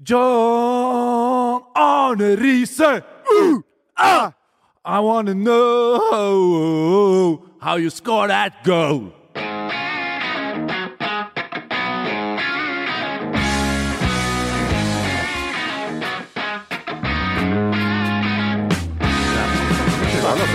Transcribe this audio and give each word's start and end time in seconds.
John 0.00 1.64
Arne 1.74 2.36
Riise! 2.36 2.80
Uh, 2.80 3.02
ah, 3.96 4.32
I 4.84 5.00
wanna 5.00 5.34
know 5.34 5.98
how 7.60 7.74
you 7.76 7.90
score 7.90 8.28
that 8.28 8.62
goal. 8.62 9.12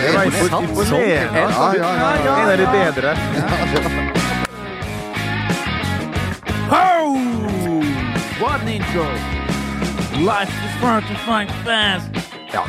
Det 0.02 0.12
var 0.14 0.24
imponerende. 0.64 1.40
Ja, 1.40 1.76
ja, 1.76 1.96
ja, 1.96 2.16
ja. 2.26 2.38
En 2.38 2.52
av 2.52 2.58
de 2.58 2.66
bedre. 2.66 3.18
Intro! 8.68 9.04
Life 10.24 10.54
is 10.66 10.74
fun 10.80 11.02
to 11.02 11.16
find 11.26 11.50
fast. 11.66 12.10
Ja. 12.54 12.64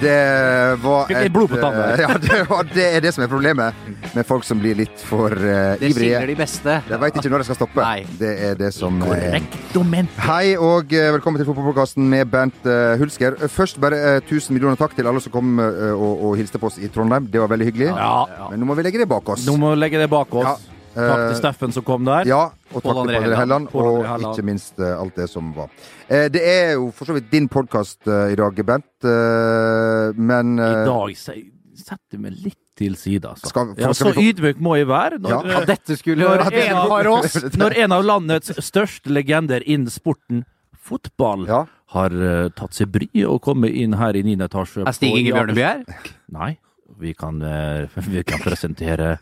Det 0.00 0.76
var 0.82 1.08
Fikk 1.08 1.24
litt 1.24 1.32
blod 1.34 1.50
på 1.50 1.58
tanna. 1.58 1.86
Ja, 2.04 2.12
det, 2.22 2.44
var, 2.46 2.68
det 2.70 2.84
er 2.96 3.02
det 3.02 3.10
som 3.16 3.24
er 3.24 3.30
problemet 3.32 3.74
med 4.14 4.26
folk 4.28 4.46
som 4.46 4.60
blir 4.62 4.78
litt 4.78 5.02
for 5.08 5.34
uh, 5.34 5.74
Det 5.80 5.90
ivrige. 5.90 6.20
de 6.30 6.36
beste. 6.38 6.76
De 6.86 7.00
veit 7.02 7.18
ikke 7.18 7.32
når 7.32 7.42
de 7.42 7.48
skal 7.48 7.58
stoppe. 7.58 7.82
Nei. 7.82 8.04
Det 8.20 8.30
er 8.50 8.54
det 8.60 8.70
som 8.76 9.00
er 9.02 9.10
Korrektoment. 9.10 10.22
Hei 10.28 10.54
og 10.54 10.94
uh, 10.94 11.08
velkommen 11.16 11.42
til 11.42 11.50
fotballpodkasten 11.50 12.06
med 12.14 12.30
Bernt 12.30 12.70
uh, 12.70 12.94
Hulsker. 13.00 13.40
Først 13.50 13.82
bare 13.82 14.20
tusen 14.28 14.54
1000 14.54 14.58
millioner 14.58 14.78
takk 14.78 14.94
til 14.94 15.10
alle 15.10 15.24
som 15.24 15.34
kom 15.34 15.58
og, 15.58 16.08
og 16.30 16.38
hilste 16.38 16.62
på 16.62 16.70
oss 16.70 16.78
i 16.78 16.92
Trondheim. 16.94 17.26
Det 17.26 17.42
var 17.42 17.50
veldig 17.50 17.72
hyggelig. 17.72 17.90
Ja. 17.90 18.48
Men 18.52 18.62
nå 18.62 18.70
må 18.70 18.78
vi 18.78 18.86
legge 18.86 19.02
det 19.02 19.10
bak 19.10 19.34
oss. 19.34 19.48
Nå 19.50 19.58
må 19.58 19.74
vi 19.74 19.82
legge 19.82 19.98
det 20.04 20.12
bak 20.14 20.30
oss. 20.30 20.52
Ja. 20.67 20.67
Takk 20.98 21.20
til 21.22 21.34
Eh, 21.34 21.38
Steffen 21.38 21.72
som 21.72 21.84
kom 21.86 22.04
der. 22.04 22.26
Ja, 22.26 22.40
og 22.74 22.82
takk 22.82 22.82
til 22.82 22.92
Padre 22.94 23.20
Pål 23.22 23.36
Helland, 23.38 23.68
og 23.74 24.04
Helland. 24.06 24.34
ikke 24.34 24.44
minst 24.44 24.78
eh, 24.80 24.94
alt 24.98 25.14
det 25.16 25.28
som 25.30 25.52
var. 25.54 25.68
Eh, 26.08 26.28
Det 26.28 26.42
er 26.42 26.72
jo 26.74 26.90
for 26.90 27.04
så 27.06 27.14
vidt 27.14 27.30
din 27.30 27.48
podkast 27.48 28.06
i 28.08 28.34
dag, 28.34 28.54
Bent, 28.66 28.90
eh, 29.04 30.12
men 30.18 30.58
I 30.58 30.62
eh, 30.62 30.84
dag 30.88 31.16
se- 31.16 31.44
setter 31.78 32.18
vi 32.18 32.30
litt 32.30 32.58
til 32.78 32.94
side, 32.96 33.24
altså. 33.26 33.46
Skal- 33.50 33.74
ja, 33.78 33.88
så 33.92 34.12
få- 34.12 34.22
ydmyk 34.22 34.60
må 34.60 34.76
jeg 34.76 34.86
være 34.86 35.18
når, 35.18 35.30
Ja. 35.30 35.40
eh, 35.40 35.50
Ja, 35.60 35.64
dette 35.64 35.96
skulle 35.96 36.16
Når 36.22 36.52
en 36.52 36.76
av 36.76 37.06
oss. 37.18 37.34
når 37.56 37.76
en 37.78 37.92
av 37.92 38.04
landets 38.04 38.48
største 38.58 39.06
legender 39.10 39.62
innen 39.66 39.86
sporten 39.90 40.44
fotball 40.80 41.46
Ja. 41.46 41.66
har 41.88 42.10
uh, 42.10 42.48
tatt 42.50 42.72
seg 42.72 42.90
bry 42.90 43.08
og 43.26 43.40
kommet 43.42 43.74
inn 43.74 43.92
her 43.94 44.14
i 44.16 44.22
9. 44.22 44.38
etasje. 44.40 44.86
Er 44.86 44.92
Stig 44.92 45.14
Inge 45.16 45.32
Bjørneby 45.32 45.56
her? 45.62 45.84
Nei. 46.30 46.58
Vi 46.98 47.12
kan, 47.14 47.42
uh, 47.42 47.86
vi 48.08 48.22
kan 48.24 48.38
presentere 48.40 49.18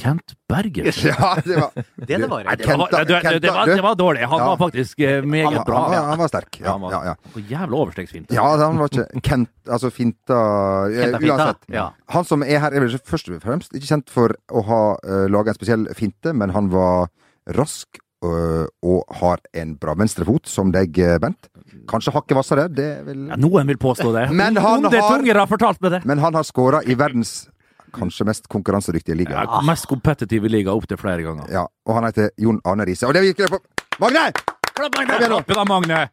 Kent 0.00 0.32
Berger. 0.48 0.88
Ja, 1.10 1.34
det 1.44 1.56
var 1.60 1.70
Det 1.76 2.06
det 2.08 2.28
var. 2.30 2.44
Nei, 2.48 2.56
det, 2.56 2.66
var, 2.66 2.88
det, 2.90 3.02
det, 3.10 3.40
det, 3.44 3.52
var, 3.54 3.66
det 3.70 3.82
var 3.84 3.94
dårlig. 4.00 4.24
Han 4.32 4.40
Ja. 4.40 4.46
var 4.50 4.56
faktisk 4.64 5.00
eh, 5.04 5.20
meget 5.22 5.52
han, 5.52 5.64
bra. 5.68 5.82
var- 5.92 6.08
han 6.10 6.18
var 6.22 6.28
sterk. 6.32 6.60
Ja, 6.62 6.72
Han 6.72 6.80
var 6.86 6.92
ja, 7.10 7.14
jævla 7.50 7.76
overstegsfint. 7.84 8.32
ja 8.32 8.44
han 8.64 8.78
var 8.80 8.88
ikke 8.92 9.20
Kent, 9.28 9.50
altså 9.68 9.90
finta 9.92 10.40
eh, 10.88 11.00
Kenta 11.04 11.18
finta, 11.22 11.36
Uansett. 11.36 11.64
ja. 11.76 11.86
Han 12.16 12.24
som 12.24 12.42
er 12.46 12.58
her, 12.64 12.72
er 12.72 12.80
vel 12.86 12.96
først 12.98 13.28
og 13.30 13.42
fremst 13.44 13.76
ikke 13.76 13.86
kjent 13.92 14.08
for 14.10 14.34
å 14.50 14.64
ha 14.66 14.82
uh, 15.04 15.26
laga 15.28 15.52
en 15.52 15.58
spesiell 15.60 15.86
finte, 15.94 16.32
men 16.34 16.50
han 16.56 16.70
var 16.72 17.08
rask 17.56 18.00
øh, 18.24 18.66
og 18.84 19.14
har 19.20 19.40
en 19.56 19.70
bra 19.80 19.94
venstrefot, 19.96 20.44
som 20.46 20.68
deg, 20.74 20.98
eh, 21.00 21.16
Bent. 21.22 21.48
Kanskje 21.88 22.12
hakket 22.12 22.36
hvassere, 22.36 22.66
det 22.68 22.90
vil 23.06 23.28
Ja, 23.30 23.36
noen 23.40 23.66
vil 23.70 23.78
påstå 23.80 24.12
det. 24.12 24.26
Men 24.36 24.56
han 24.60 24.84
Onde 24.84 24.92
har- 25.00 25.16
tunger 25.18 25.40
har 25.40 25.48
fortalt 25.48 25.80
meg 25.80 25.90
det. 25.96 26.00
Men 26.04 26.18
han 26.20 26.34
har 26.36 26.44
skåra 26.44 26.82
i 26.84 26.94
verdens 27.00 27.48
kanskje 27.94 28.26
mest 28.28 28.48
konkurransedyktige 28.52 29.16
liga. 29.18 29.44
Ja, 29.44 29.60
mest 29.66 29.88
kompetitive 29.90 30.50
liga 30.52 30.74
opptil 30.76 31.00
flere 31.00 31.24
ganger. 31.26 31.50
Ja, 31.52 31.66
og 31.86 31.94
han 31.98 32.08
heter 32.08 32.30
Jon 32.40 32.60
Arne 32.64 32.86
Riise. 32.88 33.08
Og 33.08 33.16
det 33.16 33.24
gikk 33.28 33.44
det 33.44 33.52
på 33.52 33.60
Magne! 34.00 34.30
Klapp 34.72 34.96
da, 35.50 35.64
Magne! 35.68 36.04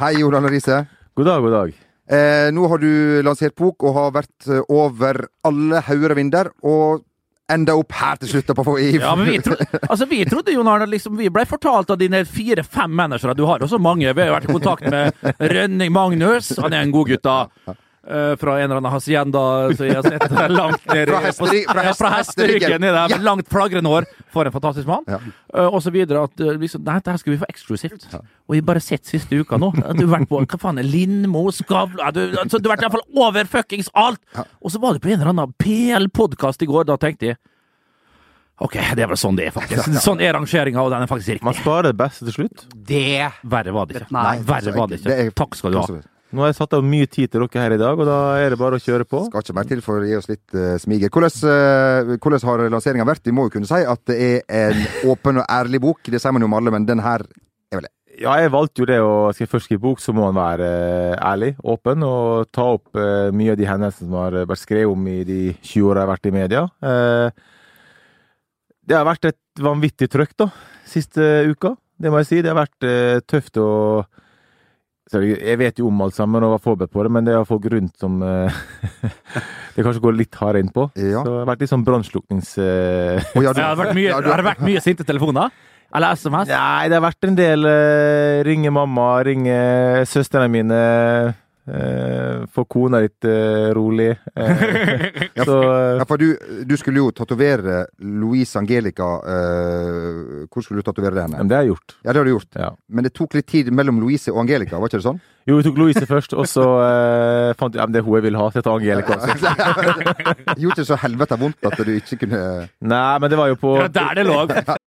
Hei, 0.00 0.14
Jon 0.20 0.36
Arne 0.38 0.50
Riise. 0.52 0.84
God 1.18 1.26
dag, 1.26 1.42
god 1.42 1.56
dag. 1.56 1.78
Eh, 2.10 2.48
nå 2.54 2.66
har 2.70 2.82
du 2.82 2.90
lansert 3.22 3.54
bok 3.58 3.84
og 3.86 3.94
har 3.94 4.12
vært 4.14 4.48
eh, 4.50 4.62
over 4.72 5.24
alle 5.46 5.82
hauger 5.86 6.14
og 6.14 6.18
vinder, 6.18 6.50
og 6.66 7.04
enda 7.50 7.74
opp 7.78 7.94
her 7.98 8.18
til 8.20 8.32
slutt. 8.32 8.50
På, 8.56 8.74
i, 8.78 8.92
Ja, 8.98 9.12
men 9.18 9.28
vi, 9.30 9.38
tro, 9.44 9.56
altså, 9.82 10.06
vi 10.10 10.22
trodde, 10.28 10.54
Jon 10.54 10.70
Arne, 10.70 10.88
liksom, 10.90 11.16
vi 11.18 11.30
ble 11.32 11.44
fortalt 11.50 11.92
av 11.94 12.00
dine 12.00 12.22
fire-fem 12.26 12.90
managere 13.02 13.34
Du 13.38 13.44
har 13.48 13.62
også 13.62 13.78
mange. 13.82 14.10
Vi 14.10 14.26
har 14.26 14.34
vært 14.34 14.48
i 14.48 14.54
kontakt 14.54 14.86
med 14.90 15.14
Rønning 15.54 15.94
Magnus. 15.94 16.52
Han 16.58 16.74
er 16.74 16.86
en 16.86 16.94
god 16.94 17.12
gutt, 17.12 17.26
da. 17.26 17.76
Eh, 18.00 18.32
fra 18.40 18.54
en 18.56 18.64
eller 18.64 18.78
annen 18.80 18.92
hacienda 18.94 19.40
så 19.76 19.84
jeg 19.84 19.92
har 19.98 20.06
sett 20.06 20.22
det 20.32 20.44
langt 20.50 20.86
ned 20.88 21.10
Fra 21.10 21.18
hesteri- 21.20 21.66
fra 21.68 21.82
ja, 21.84 21.90
fra 21.92 22.08
hesteryggen 22.14 22.80
ned 22.80 22.94
der, 22.96 23.08
Ja. 23.12 23.18
langt 23.20 23.46
flagrende 23.52 23.90
hår. 23.92 24.06
For 24.32 24.46
en 24.48 24.52
fantastisk 24.54 24.86
mann. 24.88 25.04
Ja. 25.06 25.18
Eh, 25.52 25.66
og 25.68 25.82
så 25.84 25.92
videre 25.92 26.22
at 26.24 26.32
liksom, 26.40 26.80
Nei, 26.82 26.94
dette 26.96 27.10
her 27.12 27.18
skal 27.20 27.34
vi 27.34 27.38
få 27.42 27.48
eksklusivt. 27.52 28.06
Og 28.48 28.54
jeg 28.56 28.62
har 28.62 28.66
bare 28.72 28.80
sett 28.80 29.04
siste 29.04 29.36
uka 29.36 29.58
nå. 29.60 29.68
at 29.84 29.96
Du 30.00 30.06
har 30.06 30.16
vært 30.18 30.28
på 30.30 30.40
hva 30.40 30.58
faen 30.58 30.78
er 30.80 30.88
Lindmo, 30.88 31.44
Skavlan 31.52 32.14
du, 32.16 32.22
altså, 32.40 32.56
du 32.58 32.70
har 32.70 32.76
vært 32.78 32.86
i 32.86 32.88
hvert 32.88 32.96
fall 32.96 33.20
over 33.28 33.44
fuckings 33.44 33.90
alt! 33.94 34.18
Og 34.64 34.70
så 34.72 34.80
var 34.80 34.94
du 34.94 34.98
på 35.04 35.10
en 35.12 35.20
eller 35.20 35.34
annen 35.34 35.52
PL-podkast 35.60 36.62
i 36.62 36.66
går. 36.72 36.86
Da 36.88 36.96
tenkte 36.96 37.26
jeg 37.34 37.36
OK, 38.60 38.74
det 38.96 39.04
er 39.04 39.08
vel 39.08 39.16
sånn 39.16 39.36
det 39.36 39.46
er, 39.48 39.52
faktisk. 39.52 39.92
Sånn 40.04 40.20
er 40.20 40.32
rangeringa, 40.36 40.80
og 40.84 40.90
den 40.92 41.02
er 41.04 41.08
faktisk 41.08 41.32
riktig. 41.36 41.44
Man 41.44 41.54
sparer 41.56 41.92
det 41.92 41.96
beste 42.00 42.24
til 42.28 42.32
slutt. 42.32 42.64
Det 42.74 43.30
Verre 43.44 43.72
var 43.72 43.86
det 43.88 44.02
ikke. 44.02 44.10
Nei, 44.12 44.38
verre 44.44 44.74
var 44.76 44.88
det 44.88 44.98
ikke. 45.00 45.34
Takk 45.36 45.54
skal 45.56 45.72
du 45.72 45.78
ha. 45.80 46.00
Nå 46.30 46.44
har 46.44 46.52
jeg 46.52 46.60
satt 46.60 46.74
av 46.78 46.84
mye 46.86 47.08
tid 47.10 47.32
til 47.32 47.42
dere 47.42 47.62
her 47.64 47.74
i 47.74 47.80
dag, 47.80 47.98
og 47.98 48.06
da 48.06 48.18
er 48.38 48.52
det 48.52 48.58
bare 48.60 48.78
å 48.78 48.82
kjøre 48.82 49.06
på. 49.08 49.24
Skal 49.26 49.42
ikke 49.42 49.56
mer 49.58 49.70
til 49.70 49.80
for 49.82 49.98
å 49.98 50.06
gi 50.06 50.18
oss 50.18 50.28
litt 50.30 50.54
uh, 50.54 50.76
smiger. 50.78 51.10
Hvordan, 51.10 51.38
uh, 51.42 52.12
hvordan 52.16 52.44
har 52.46 52.66
lanseringa 52.70 53.06
vært? 53.08 53.24
Vi 53.26 53.34
må 53.34 53.48
jo 53.48 53.54
kunne 53.56 53.70
si 53.70 53.80
at 53.82 54.02
det 54.06 54.18
er 54.22 54.44
en 54.76 55.10
åpen 55.10 55.42
og 55.42 55.48
ærlig 55.50 55.82
bok. 55.82 56.02
Det 56.06 56.22
sier 56.22 56.36
man 56.36 56.46
jo 56.46 56.50
om 56.50 56.58
alle, 56.60 56.74
men 56.74 56.86
den 56.86 57.02
her 57.02 57.26
er 57.26 57.80
vel 57.80 57.88
det. 57.88 57.94
Ja, 58.20 58.34
jeg 58.36 58.52
valgte 58.52 58.82
jo 58.82 58.88
det 58.90 58.98
å 59.00 59.12
Skal 59.32 59.46
jeg 59.46 59.50
først 59.52 59.68
skrive 59.68 59.84
bok, 59.84 60.00
så 60.02 60.12
må 60.12 60.26
man 60.26 60.36
være 60.36 60.66
eh, 60.66 61.14
ærlig, 61.24 61.54
åpen, 61.62 62.02
og 62.04 62.50
ta 62.52 62.66
opp 62.76 62.90
uh, 62.98 63.30
mye 63.34 63.54
av 63.54 63.60
de 63.60 63.68
hendelsene 63.68 64.10
som 64.10 64.18
har 64.20 64.36
vært 64.44 64.62
skrevet 64.62 64.92
om 64.92 65.06
i 65.08 65.22
de 65.24 65.40
20 65.56 65.86
åra 65.86 66.02
jeg 66.02 66.06
har 66.06 66.12
vært 66.12 66.28
i 66.28 66.34
media. 66.34 66.66
Uh, 66.84 67.30
det 68.90 68.98
har 68.98 69.06
vært 69.06 69.30
et 69.30 69.62
vanvittig 69.62 70.10
trøkk, 70.10 70.34
da, 70.42 70.50
siste 70.90 71.22
uka. 71.46 71.76
Det 72.00 72.10
må 72.10 72.22
jeg 72.22 72.28
si. 72.30 72.40
Det 72.42 72.50
har 72.50 72.58
vært 72.58 72.86
eh, 72.88 73.20
tøft 73.28 73.60
å 73.60 73.68
så 75.10 75.20
jeg 75.26 75.58
vet 75.58 75.80
jo 75.82 75.88
om 75.90 76.02
alt 76.04 76.14
sammen 76.14 76.44
og 76.46 76.52
var 76.54 76.62
forberedt 76.62 76.92
på 76.94 77.02
det, 77.02 77.10
men 77.10 77.26
det 77.26 77.34
er 77.34 77.48
folk 77.48 77.64
rundt 77.72 77.96
som 77.98 78.20
eh, 78.22 78.60
det 79.74 79.82
kanskje 79.86 80.04
går 80.04 80.14
litt 80.20 80.38
hardere 80.38 80.62
inn 80.62 80.70
på. 80.74 80.86
Ja. 80.94 81.24
Så 81.24 81.26
det 81.26 81.40
har 81.40 81.50
vært 81.50 81.64
litt 81.64 81.72
sånn 81.72 81.86
brannsluknings... 81.86 82.52
oh, 82.60 83.42
ja, 83.42 83.50
du- 83.56 83.62
har, 83.66 83.74
det 83.90 83.96
mye, 83.98 84.14
har 84.14 84.30
det 84.42 84.46
vært 84.52 84.62
mye 84.66 84.82
sinte 84.84 85.06
telefoner? 85.08 85.50
Eller 85.90 86.14
SMS? 86.14 86.46
Nei, 86.52 86.86
det 86.86 86.94
har 86.94 87.02
vært 87.02 87.26
en 87.26 87.34
del 87.38 87.66
uh, 87.66 88.40
ringe 88.46 88.70
mamma, 88.70 89.08
ringe 89.26 89.56
søstrene 90.06 90.46
mine, 90.52 90.78
uh, 91.70 92.46
få 92.50 92.64
kona 92.70 93.00
litt 93.04 93.24
eh, 93.28 93.70
rolig. 93.76 94.10
så 95.46 95.56
Ja, 96.00 96.04
for 96.08 96.20
du, 96.20 96.34
du 96.66 96.74
skulle 96.80 97.02
jo 97.02 97.10
tatovere 97.14 97.84
Louise 98.02 98.58
Angelica 98.58 99.08
eh, 99.20 100.46
Hvor 100.50 100.64
skulle 100.64 100.80
du 100.80 100.86
tatovere 100.86 101.26
henne? 101.26 101.44
Det 101.48 101.56
har 101.56 101.64
jeg 101.66 101.74
gjort. 101.74 101.96
Ja, 102.02 102.12
det 102.12 102.18
har 102.20 102.28
du 102.28 102.32
gjort. 102.32 102.50
Ja. 102.58 102.70
Men 102.88 103.06
det 103.06 103.12
tok 103.16 103.36
litt 103.38 103.48
tid 103.50 103.70
mellom 103.74 104.00
Louise 104.02 104.32
og 104.32 104.42
Angelica, 104.44 104.80
var 104.80 104.90
ikke 104.90 105.00
det 105.00 105.06
sånn? 105.06 105.20
Jo, 105.48 105.56
vi 105.58 105.64
tok 105.66 105.78
Louise 105.80 106.04
først, 106.06 106.34
og 106.36 106.46
så 106.50 106.64
uh, 106.64 107.52
fant 107.58 107.74
jeg 107.74 107.80
ja, 107.80 107.86
men 107.88 107.96
det 107.96 108.02
er 108.02 108.06
hun 108.06 108.18
jeg 108.18 108.26
vil 108.28 108.36
ha. 108.38 108.50
Så 108.52 108.60
jeg 108.60 108.66
tar 108.66 108.76
Angelica. 108.76 109.16
også. 109.16 110.56
Gjorde 110.62 110.82
det 110.82 110.88
så 110.90 111.00
helvete 111.00 111.40
vondt 111.40 111.70
at 111.70 111.80
du 111.80 111.92
ikke 111.96 112.20
kunne 112.24 112.42
Nei, 112.92 113.14
men 113.22 113.32
det 113.32 113.40
var 113.40 113.50
jo 113.50 113.58
på 113.60 113.74
Det 113.80 113.88
var 113.88 113.96
der 114.00 114.20
det 114.20 114.28
lå. 114.28 114.76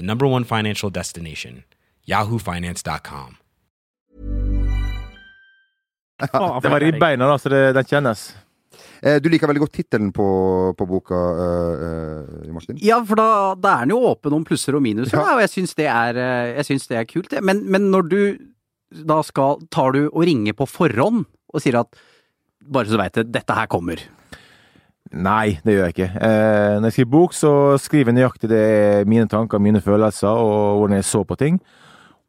the 0.00 0.06
number 0.06 0.26
one 0.26 0.44
financial 0.44 0.90
destination, 0.90 1.62
yahoofinance.com. 2.08 3.36
Det 6.20 6.68
var 6.68 6.80
ribbeina, 6.80 7.26
da, 7.28 7.38
så 7.38 7.48
det, 7.48 7.60
det 7.76 7.84
kjennes. 7.88 8.22
Eh, 9.02 9.16
Du 9.22 9.28
liker 9.32 9.48
veldig 9.48 9.62
godt 9.64 9.72
tittelen 9.78 10.10
på, 10.12 10.26
på 10.76 10.86
boka, 10.88 11.16
uh, 11.16 12.52
Martin? 12.52 12.76
Ja, 12.84 12.98
for 13.08 13.16
da, 13.20 13.28
da 13.56 13.74
er 13.78 13.88
den 13.88 13.94
jo 13.96 14.02
åpen 14.10 14.36
om 14.36 14.44
plusser 14.44 14.76
og 14.76 14.84
minuser, 14.84 15.16
Ja. 15.16 15.24
da, 15.24 15.36
og 15.38 15.44
jeg 15.44 15.52
syns 15.54 15.76
det 15.78 15.88
det 16.92 16.98
er 17.00 17.08
kult. 17.08 17.30
det. 17.32 17.42
Men, 17.44 17.64
men 17.72 17.88
når 17.92 18.08
du 18.12 18.20
da 18.90 19.20
skal 19.22 19.60
Tar 19.70 19.92
du 19.94 20.00
og 20.08 20.24
ringer 20.26 20.56
på 20.58 20.66
forhånd 20.66 21.22
og 21.54 21.62
sier 21.62 21.78
at 21.78 21.94
bare 22.60 22.88
så 22.88 22.96
du 22.96 23.00
veit 23.00 23.14
det, 23.16 23.28
dette 23.32 23.54
her 23.54 23.68
kommer. 23.70 24.02
Nei, 25.10 25.58
det 25.64 25.74
gjør 25.74 25.88
jeg 25.88 25.94
ikke. 25.96 26.10
Eh, 26.22 26.74
når 26.78 26.86
jeg 26.86 26.94
skriver 26.94 27.12
bok, 27.16 27.34
så 27.34 27.52
skriver 27.82 28.12
jeg 28.12 28.18
nøyaktig 28.20 28.50
det 28.52 28.60
er 28.60 29.08
mine 29.10 29.26
tanker, 29.30 29.58
mine 29.62 29.82
følelser 29.82 30.30
og 30.30 30.78
hvordan 30.78 31.00
jeg 31.00 31.08
så 31.08 31.24
på 31.26 31.38
ting. 31.40 31.58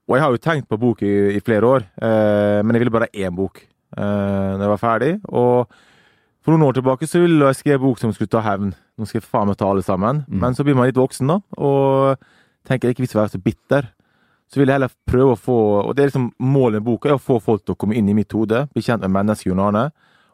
Og 0.10 0.18
jeg 0.18 0.24
har 0.24 0.34
jo 0.34 0.42
tenkt 0.42 0.70
på 0.70 0.80
bok 0.82 1.04
i, 1.06 1.14
i 1.38 1.44
flere 1.46 1.68
år, 1.68 1.86
eh, 2.02 2.60
men 2.66 2.74
jeg 2.76 2.84
ville 2.84 2.96
bare 2.96 3.12
én 3.14 3.36
bok 3.38 3.62
eh, 3.62 4.02
når 4.02 4.66
jeg 4.66 4.74
var 4.74 4.82
ferdig. 4.82 5.12
Og 5.30 5.70
for 6.42 6.56
noen 6.56 6.66
år 6.68 6.80
tilbake 6.80 7.08
så 7.08 7.22
ville 7.22 7.52
jeg 7.52 7.60
skrive 7.60 7.84
bok 7.84 8.02
som 8.02 8.14
skulle 8.16 8.34
ta 8.34 8.42
hevn. 8.44 8.74
Nå 8.98 9.08
skal 9.08 9.22
jeg 9.22 9.30
faen 9.30 9.52
meg 9.52 9.60
ta 9.62 9.70
alle 9.70 9.86
sammen. 9.86 10.24
Men 10.28 10.58
så 10.58 10.66
blir 10.66 10.78
man 10.78 10.90
litt 10.90 10.98
voksen, 10.98 11.30
da, 11.30 11.38
og 11.62 12.18
tenker 12.68 12.90
jeg 12.90 12.96
ikke 12.98 13.06
hvis 13.06 13.14
jeg 13.14 13.20
er 13.20 13.24
være 13.28 13.36
så 13.36 13.46
bitter. 13.46 13.92
Så 14.52 14.60
vil 14.60 14.68
jeg 14.68 14.82
heller 14.82 14.92
prøve 15.08 15.32
å 15.32 15.40
få 15.40 15.58
Og 15.86 15.94
det 15.96 16.04
er 16.04 16.10
liksom 16.10 16.32
målet 16.44 16.82
med 16.82 16.90
boka, 16.90 17.08
er 17.08 17.16
å 17.16 17.24
få 17.24 17.38
folk 17.40 17.62
til 17.64 17.76
å 17.76 17.80
komme 17.80 17.96
inn 17.96 18.10
i 18.12 18.18
mitt 18.18 18.34
hode, 18.36 18.66
bli 18.74 18.84
kjent 18.84 19.06
med 19.06 19.14
mennesket 19.16 19.48
Jon 19.48 19.62
Arne, 19.64 19.86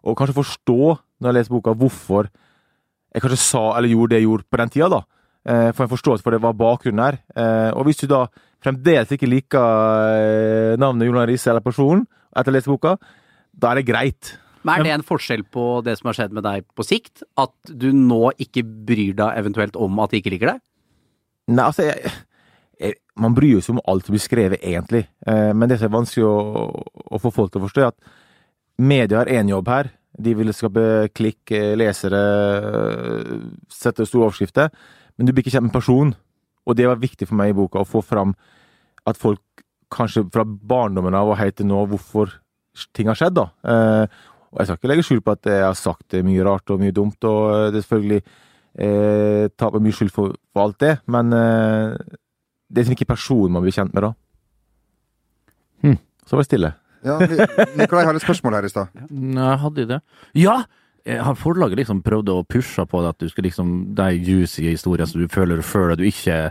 og 0.07 0.17
kanskje 0.19 0.37
forstå, 0.39 0.77
når 1.21 1.29
jeg 1.31 1.37
leser 1.37 1.55
boka, 1.57 1.75
hvorfor 1.77 2.29
jeg 3.13 3.23
kanskje 3.23 3.39
sa 3.41 3.63
eller 3.77 3.91
gjorde 3.91 4.13
det 4.13 4.19
jeg 4.21 4.27
gjorde 4.29 4.47
på 4.51 4.59
den 4.61 4.73
tida, 4.73 4.89
da. 4.93 5.01
Eh, 5.47 5.69
Få 5.75 5.85
en 5.85 5.93
forståelse 5.93 6.23
for 6.25 6.35
det, 6.35 6.41
hva 6.43 6.51
bakgrunnen 6.55 7.03
er. 7.05 7.19
Eh, 7.35 7.69
Og 7.75 7.87
hvis 7.87 8.01
du 8.01 8.07
da 8.11 8.25
fremdeles 8.63 9.11
ikke 9.13 9.29
liker 9.29 9.63
eh, 10.17 10.73
navnet 10.79 11.07
Jon 11.07 11.17
Arne 11.17 11.31
Riise 11.31 11.49
eller 11.51 11.63
personen 11.65 12.03
etter 12.35 12.51
å 12.51 12.53
ha 12.53 12.57
lest 12.57 12.69
boka, 12.69 12.97
da 13.57 13.71
er 13.71 13.79
det 13.81 13.87
greit. 13.87 14.35
Men 14.67 14.81
er 14.81 14.83
det 14.83 14.93
en 14.97 15.05
forskjell 15.07 15.45
på 15.53 15.65
det 15.85 15.95
som 15.97 16.09
har 16.09 16.17
skjedd 16.17 16.33
med 16.35 16.43
deg 16.45 16.65
på 16.75 16.83
sikt? 16.85 17.23
At 17.39 17.53
du 17.71 17.89
nå 17.95 18.33
ikke 18.43 18.65
bryr 18.65 19.15
deg 19.17 19.39
eventuelt 19.39 19.77
om 19.79 20.01
at 20.03 20.11
de 20.11 20.19
ikke 20.21 20.33
liker 20.35 20.51
deg? 20.53 20.63
Nei, 21.47 21.63
altså 21.63 21.85
jeg, 21.87 22.11
jeg, 22.81 22.97
Man 23.15 23.37
bryr 23.37 23.61
seg 23.63 23.77
om 23.77 23.83
alt 23.87 24.05
som 24.05 24.13
blir 24.17 24.25
skrevet, 24.25 24.59
egentlig. 24.61 25.05
Eh, 25.25 25.53
men 25.55 25.71
det 25.71 25.79
som 25.79 25.87
er 25.87 25.95
vanskelig 25.97 26.27
å, 26.27 26.67
å 27.07 27.21
få 27.23 27.31
folk 27.33 27.53
til 27.53 27.63
å 27.63 27.65
forstå, 27.69 27.85
er 27.85 27.93
at 27.95 28.11
media 28.77 29.23
har 29.23 29.31
én 29.31 29.49
jobb 29.49 29.71
her. 29.71 29.93
De 30.17 30.33
vil 30.37 30.53
skape 30.55 30.83
klikk, 31.17 31.51
eh, 31.51 31.75
lesere, 31.77 32.21
eh, 32.57 33.35
sette 33.69 34.05
store 34.07 34.29
overskrifter. 34.29 34.71
Men 35.17 35.27
du 35.27 35.33
blir 35.33 35.45
ikke 35.45 35.55
kjent 35.57 35.69
med 35.69 35.75
personen. 35.75 36.15
Og 36.67 36.75
det 36.75 36.87
var 36.87 36.99
viktig 36.99 37.27
for 37.27 37.35
meg 37.39 37.53
i 37.53 37.57
boka 37.57 37.79
å 37.79 37.87
få 37.87 38.03
fram 38.03 38.35
at 39.07 39.17
folk 39.17 39.41
kanskje 39.93 40.25
fra 40.31 40.43
barndommen 40.43 41.15
av 41.15 41.29
og 41.31 41.37
helt 41.39 41.55
til 41.55 41.69
nå, 41.69 41.85
hvorfor 41.87 42.33
ting 42.93 43.07
har 43.07 43.15
skjedd, 43.15 43.37
da. 43.37 43.47
Eh, 43.63 44.07
og 44.51 44.59
jeg 44.59 44.67
skal 44.67 44.79
ikke 44.79 44.91
legge 44.91 45.05
skjul 45.05 45.23
på 45.23 45.33
at 45.35 45.49
jeg 45.49 45.63
har 45.63 45.77
sagt 45.77 46.17
mye 46.27 46.45
rart 46.45 46.73
og 46.73 46.81
mye 46.81 46.95
dumt, 46.95 47.17
og 47.27 47.41
eh, 47.53 47.65
det 47.71 47.79
er 47.79 47.85
selvfølgelig 47.85 48.21
eh, 48.23 49.43
tar 49.57 49.73
på 49.73 49.81
mye 49.83 49.95
skyld 49.95 50.13
for, 50.13 50.35
for 50.53 50.67
alt 50.67 50.79
det, 50.83 50.93
men 51.07 51.31
eh, 51.35 51.95
det 52.67 52.81
er 52.81 52.83
liksom 52.83 52.97
ikke 52.97 53.13
personen 53.13 53.55
man 53.55 53.63
blir 53.65 53.75
kjent 53.75 53.95
med, 53.95 54.09
da. 54.09 54.11
Hm. 55.85 55.97
Så 56.27 56.35
var 56.35 56.43
det 56.43 56.49
stille. 56.49 56.73
Ja, 57.07 57.17
vi- 57.23 57.77
Nikolai 57.81 58.05
har 58.05 58.15
et 58.19 58.25
spørsmål 58.25 58.59
her 58.59 58.67
i 58.67 58.73
stad. 58.73 58.87
Nei, 59.09 59.53
hadde 59.63 59.81
de 59.83 59.89
det? 59.95 60.01
Ja! 60.43 60.61
Eh, 61.07 61.21
Har 61.23 61.37
forlaget 61.39 61.79
liksom 61.79 62.01
prøvd 62.03 62.27
å 62.33 62.41
pushe 62.43 62.83
på 62.91 62.99
det 62.99 63.09
at 63.13 63.21
du 63.23 63.29
skal 63.31 63.45
liksom 63.47 63.93
De 63.95 64.09
juicy 64.19 64.65
historiene 64.67 65.07
som 65.07 65.21
du 65.23 65.29
føler 65.31 65.61
før 65.63 65.93
du 65.95 66.03
ikke 66.03 66.49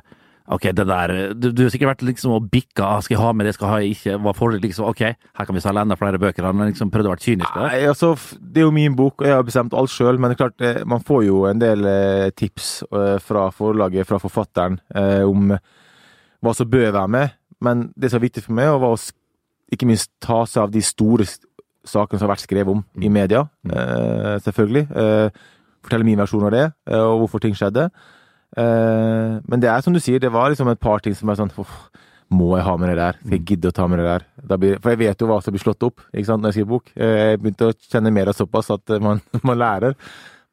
Ok, 0.49 0.63
det 0.73 0.87
der 0.89 1.13
Du, 1.35 1.51
du 1.53 1.65
har 1.67 1.73
sikkert 1.75 1.91
vært 1.91 2.05
liksom 2.07 2.33
og 2.39 2.47
bikka 2.49 2.87
ah, 2.87 3.01
Skal 3.05 3.17
jeg 3.19 3.21
ha 3.21 3.33
med 3.37 3.45
det, 3.51 3.53
skal 3.59 3.67
jeg 3.67 3.75
ha 3.75 3.81
jeg 3.85 3.97
ikke 3.99 4.15
Var 4.25 4.37
forlaget 4.39 4.65
liksom 4.65 4.87
Ok, 4.89 5.03
her 5.11 5.45
kan 5.51 5.59
vi 5.59 5.61
selge 5.61 5.83
enda 5.85 5.99
flere 6.01 6.21
bøker. 6.23 6.47
Han 6.49 6.63
har 6.63 6.71
liksom 6.71 6.89
prøvd 6.95 7.11
å 7.11 7.13
være 7.13 7.25
kynisk 7.27 7.53
det. 7.59 7.67
Nei, 7.67 7.83
altså, 7.91 8.15
det 8.41 8.63
er 8.63 8.65
jo 8.69 8.73
min 8.79 8.97
bok, 8.97 9.21
og 9.21 9.29
jeg 9.29 9.37
har 9.37 9.45
bestemt 9.51 9.75
alt 9.77 9.93
sjøl, 9.93 10.17
men 10.23 10.31
det 10.33 10.39
er 10.39 10.43
klart, 10.47 10.65
eh, 10.71 10.81
man 10.89 11.05
får 11.05 11.25
jo 11.27 11.43
en 11.51 11.61
del 11.61 11.85
eh, 11.91 12.31
tips 12.39 12.71
fra 13.27 13.51
forlaget, 13.53 14.07
fra 14.09 14.17
forfatteren, 14.23 14.79
om 15.27 15.53
hva 16.41 16.55
som 16.57 16.71
bør 16.71 16.95
være 16.95 17.09
med. 17.13 17.37
Men 17.61 17.91
det 17.99 18.09
som 18.15 18.23
er 18.23 18.29
viktig 18.31 18.47
for 18.47 18.57
meg, 18.57 18.71
var 18.81 18.95
å 18.95 19.01
ikke 19.73 19.87
minst 19.89 20.11
ta 20.23 20.45
seg 20.47 20.63
av 20.67 20.71
de 20.75 20.83
store 20.85 21.27
sakene 21.87 22.19
som 22.19 22.27
har 22.29 22.35
vært 22.35 22.45
skrevet 22.47 22.73
om 22.73 22.85
i 23.03 23.09
media, 23.13 23.45
eh, 23.71 24.37
selvfølgelig. 24.43 24.85
Eh, 24.91 25.31
fortelle 25.87 26.05
min 26.07 26.19
versjon 26.19 26.47
av 26.49 26.51
det, 26.55 26.65
eh, 26.91 26.99
og 27.03 27.21
hvorfor 27.25 27.41
ting 27.45 27.55
skjedde. 27.55 27.91
Eh, 28.57 29.41
men 29.47 29.61
det 29.63 29.69
er 29.71 29.81
som 29.85 29.93
du 29.95 30.01
sier, 30.01 30.19
det 30.23 30.33
var 30.33 30.51
liksom 30.51 30.71
et 30.71 30.81
par 30.81 30.99
ting 31.05 31.15
som 31.15 31.29
er 31.31 31.35
sånn 31.41 31.51
Må 32.29 32.57
jeg 32.57 32.65
ha 32.67 32.77
med 32.77 32.89
det 32.91 32.97
der? 32.99 33.13
Skal 33.23 33.37
jeg 33.39 33.45
gidde 33.47 33.69
å 33.71 33.75
ta 33.77 33.85
med 33.87 34.01
det 34.01 34.07
der? 34.09 34.57
Blir, 34.59 34.79
for 34.83 34.91
jeg 34.91 34.99
vet 34.99 35.21
jo 35.23 35.27
hva 35.31 35.37
som 35.45 35.55
blir 35.55 35.63
slått 35.63 35.85
opp 35.87 36.01
ikke 36.11 36.27
sant, 36.27 36.43
når 36.43 36.51
jeg 36.51 36.57
skriver 36.57 36.73
bok. 36.73 36.89
Eh, 36.97 37.17
Jeg 37.31 37.39
begynte 37.39 37.69
å 37.71 37.75
kjenne 37.87 38.11
mer 38.13 38.27
av 38.33 38.35
såpass 38.35 38.71
at 38.75 38.91
eh, 38.91 38.99
man, 38.99 39.21
man 39.47 39.59
lærer. 39.59 39.95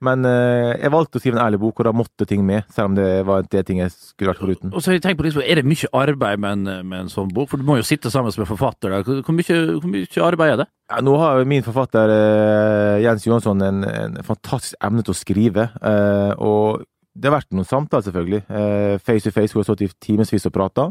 Men 0.04 0.26
eh, 0.28 0.74
jeg 0.82 0.92
valgte 0.94 1.20
å 1.20 1.24
skrive 1.24 1.38
en 1.40 1.46
ærlig 1.46 1.60
bok, 1.64 1.80
og 1.80 1.88
da 1.88 1.94
måtte 1.96 2.28
ting 2.30 2.44
med. 2.48 2.68
Selv 2.76 2.92
om 2.92 2.98
det 2.98 3.08
var 3.28 3.46
det 3.48 3.64
ting 3.70 3.80
jeg 3.80 3.94
skulle 3.96 4.34
vært 4.34 4.44
foruten. 4.44 4.74
Og 4.74 4.84
så 4.84 4.92
har 4.92 4.98
jeg 4.98 5.06
tenkt 5.06 5.22
på 5.22 5.28
liksom, 5.28 5.46
Er 5.48 5.62
det 5.62 5.66
mye 5.70 5.92
arbeid 6.04 6.44
med 6.44 6.58
en, 6.58 6.88
med 6.90 7.06
en 7.06 7.12
sånn 7.14 7.32
bok? 7.34 7.50
For 7.52 7.62
du 7.62 7.68
må 7.68 7.80
jo 7.80 7.88
sitte 7.88 8.12
sammen 8.14 8.34
med 8.36 8.50
forfatter. 8.50 8.94
Da. 8.98 9.02
Hvor, 9.24 9.36
mye, 9.38 9.60
hvor 9.80 9.92
mye 9.94 10.26
arbeid 10.28 10.56
er 10.56 10.64
det? 10.64 10.70
Ja, 10.92 11.02
nå 11.06 11.16
har 11.22 11.44
min 11.50 11.64
forfatter 11.66 12.12
eh, 12.14 13.02
Jens 13.06 13.28
Johansson 13.28 13.64
en, 13.64 13.84
en 13.88 14.20
fantastisk 14.28 14.76
evne 14.84 15.06
til 15.08 15.16
å 15.16 15.20
skrive. 15.22 15.70
eh, 15.82 16.34
og 16.44 16.84
det 17.14 17.30
har 17.30 17.36
vært 17.38 17.52
noen 17.54 17.68
samtaler, 17.70 18.08
selvfølgelig. 18.08 18.40
Eh, 18.50 18.96
face 19.06 19.28
to 19.28 19.32
face, 19.36 19.54
hvor 19.54 19.62
jeg 19.62 19.68
har 19.68 19.76
stått 19.76 19.84
i 19.86 19.92
timevis 20.02 20.48
og 20.50 20.54
prata. 20.56 20.88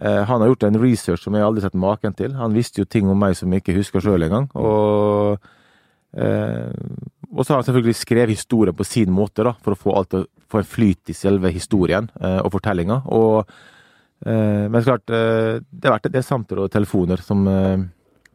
Eh, 0.00 0.22
han 0.28 0.40
har 0.42 0.50
gjort 0.50 0.66
en 0.68 0.76
research 0.80 1.22
som 1.24 1.36
jeg 1.36 1.44
aldri 1.44 1.62
har 1.64 1.70
sett 1.70 1.80
maken 1.80 2.16
til. 2.16 2.34
Han 2.36 2.52
visste 2.56 2.82
jo 2.82 2.88
ting 2.88 3.08
om 3.08 3.16
meg 3.20 3.36
som 3.38 3.52
jeg 3.52 3.64
ikke 3.64 3.78
husker 3.78 4.04
sjøl 4.04 4.26
engang. 4.28 4.50
Og, 4.56 5.40
eh, 6.12 6.68
og 7.30 7.44
så 7.44 7.52
har 7.52 7.60
han 7.60 7.66
selvfølgelig 7.68 7.96
skrevet 7.98 8.34
historien 8.34 8.76
på 8.76 8.86
sin 8.86 9.12
måte, 9.14 9.44
da, 9.46 9.52
for 9.62 9.76
å 9.76 9.78
få, 9.78 9.94
alt, 9.98 10.16
få 10.50 10.62
en 10.62 10.66
flyt 10.66 11.12
i 11.12 11.16
selve 11.16 11.52
historien 11.54 12.08
eh, 12.20 12.40
og 12.42 12.50
fortellinga. 12.56 13.00
Eh, 14.26 14.66
men 14.68 14.82
klart, 14.84 15.06
eh, 15.08 15.60
det 15.70 15.88
er 15.88 15.94
vært 15.94 16.10
Det 16.10 16.20
er 16.20 16.26
samtaler 16.26 16.66
og 16.66 16.72
telefoner 16.74 17.22
som, 17.24 17.46
eh, 17.48 17.78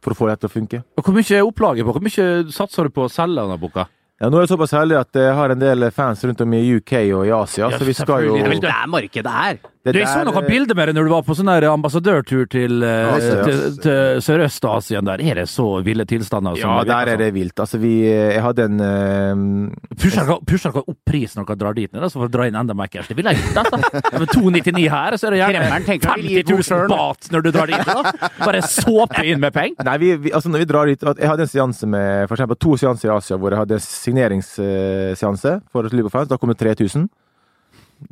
for 0.02 0.14
å 0.14 0.18
få 0.18 0.30
det 0.30 0.40
til 0.40 0.48
å 0.48 0.54
funke. 0.54 0.82
Og 0.96 1.04
Hvor 1.04 1.14
mye 1.14 1.36
er 1.36 1.46
opplaget 1.46 1.84
på? 1.86 1.92
Hvor 1.92 2.02
mye 2.02 2.52
satser 2.52 2.88
du 2.88 2.90
på 2.90 3.04
å 3.06 3.12
selge 3.12 3.42
denne 3.42 3.60
boka? 3.60 3.86
Ja, 4.16 4.30
Nå 4.30 4.38
er 4.38 4.46
jeg 4.46 4.56
såpass 4.56 4.72
heldig 4.72 4.96
at 4.96 5.12
jeg 5.12 5.34
har 5.36 5.52
en 5.52 5.60
del 5.60 5.90
fans 5.92 6.24
rundt 6.24 6.40
om 6.40 6.54
i 6.56 6.62
UK 6.78 6.92
og 7.12 7.26
i 7.26 7.34
Asia, 7.36 7.68
Ja, 7.68 7.78
så 7.78 7.84
vi 7.84 7.92
skal 7.92 8.24
jo. 8.24 8.38
Det 8.40 8.64
er 8.64 8.88
markedet 8.88 9.26
er! 9.28 9.58
Det 9.86 9.94
Du, 9.94 10.00
jeg 10.00 10.10
så 10.10 10.24
noen 10.26 10.46
bilder 10.48 10.74
med 10.74 10.90
deg 10.90 10.96
når 10.98 11.06
du 11.06 11.12
var 11.12 11.24
på 11.26 11.36
sånn 11.38 11.50
der 11.52 11.68
ambassadørtur 11.70 12.48
til, 12.50 12.80
ja, 12.82 13.12
Asia. 13.14 13.36
til, 13.46 13.60
til 13.84 14.22
Sørøst-Asien. 14.26 15.06
Der 15.06 15.22
er 15.22 15.40
det 15.40 15.46
så 15.50 15.66
ville 15.86 16.06
tilstander. 16.08 16.56
som 16.58 16.72
Ja, 16.72 16.80
det 16.80 16.88
virker 16.88 16.92
der 16.92 17.12
er 17.12 17.22
det 17.22 17.28
vilt. 17.36 17.60
Altså, 17.62 17.78
vi 17.78 17.92
Jeg 18.06 18.42
hadde 18.42 18.66
en 18.66 18.82
uh, 18.82 19.94
Pusher 19.94 20.26
dere 20.26 20.82
opp 20.82 20.98
prisen 21.06 21.40
når 21.40 21.52
dere 21.52 21.60
drar 21.60 21.76
dit 21.78 21.92
ned, 21.92 22.02
altså, 22.02 22.18
for 22.18 22.26
å 22.26 22.34
dra 22.34 22.48
inn 22.50 22.58
enda 22.58 22.74
mer 22.74 22.90
cash? 22.90 23.06
Det 23.10 23.18
ville 23.18 23.30
jeg 23.30 23.44
gjort. 23.44 23.62
Altså. 23.62 24.02
Med 24.18 24.32
299 24.34 24.86
her, 24.96 25.18
så 25.20 25.28
er 25.28 25.36
det 25.36 25.42
gjerne 25.44 25.80
tenker 25.86 26.10
jeg 26.10 26.22
vil 26.24 26.32
gi 26.32 26.42
50 26.42 26.70
000 26.72 26.82
god 26.82 26.96
bat 26.96 27.30
når 27.34 27.44
du 27.46 27.50
drar 27.54 27.70
dit. 27.70 27.92
Da. 27.92 28.30
Bare 28.42 28.62
såpe 28.66 29.22
inn 29.22 29.42
med 29.42 29.54
penger. 29.54 29.86
Nei, 29.86 29.98
vi, 30.02 30.10
vi, 30.26 30.32
altså 30.34 30.50
når 30.50 30.64
vi 30.64 30.70
drar 30.72 30.90
dit 30.90 31.06
Jeg 31.06 31.30
hadde 31.30 31.46
en 31.46 31.52
seanse 31.52 31.90
med 31.90 32.26
for 32.26 32.36
eksempel 32.38 32.58
to 32.58 32.74
seanser 32.80 33.10
i 33.10 33.14
Asia 33.14 33.38
hvor 33.38 33.54
jeg 33.54 33.62
hadde 33.62 33.78
signeringsseanse 33.84 35.60
for 35.70 35.94
Libofans. 35.94 36.30
Da 36.32 36.40
kom 36.40 36.50
det 36.52 36.58
3000. 36.64 37.06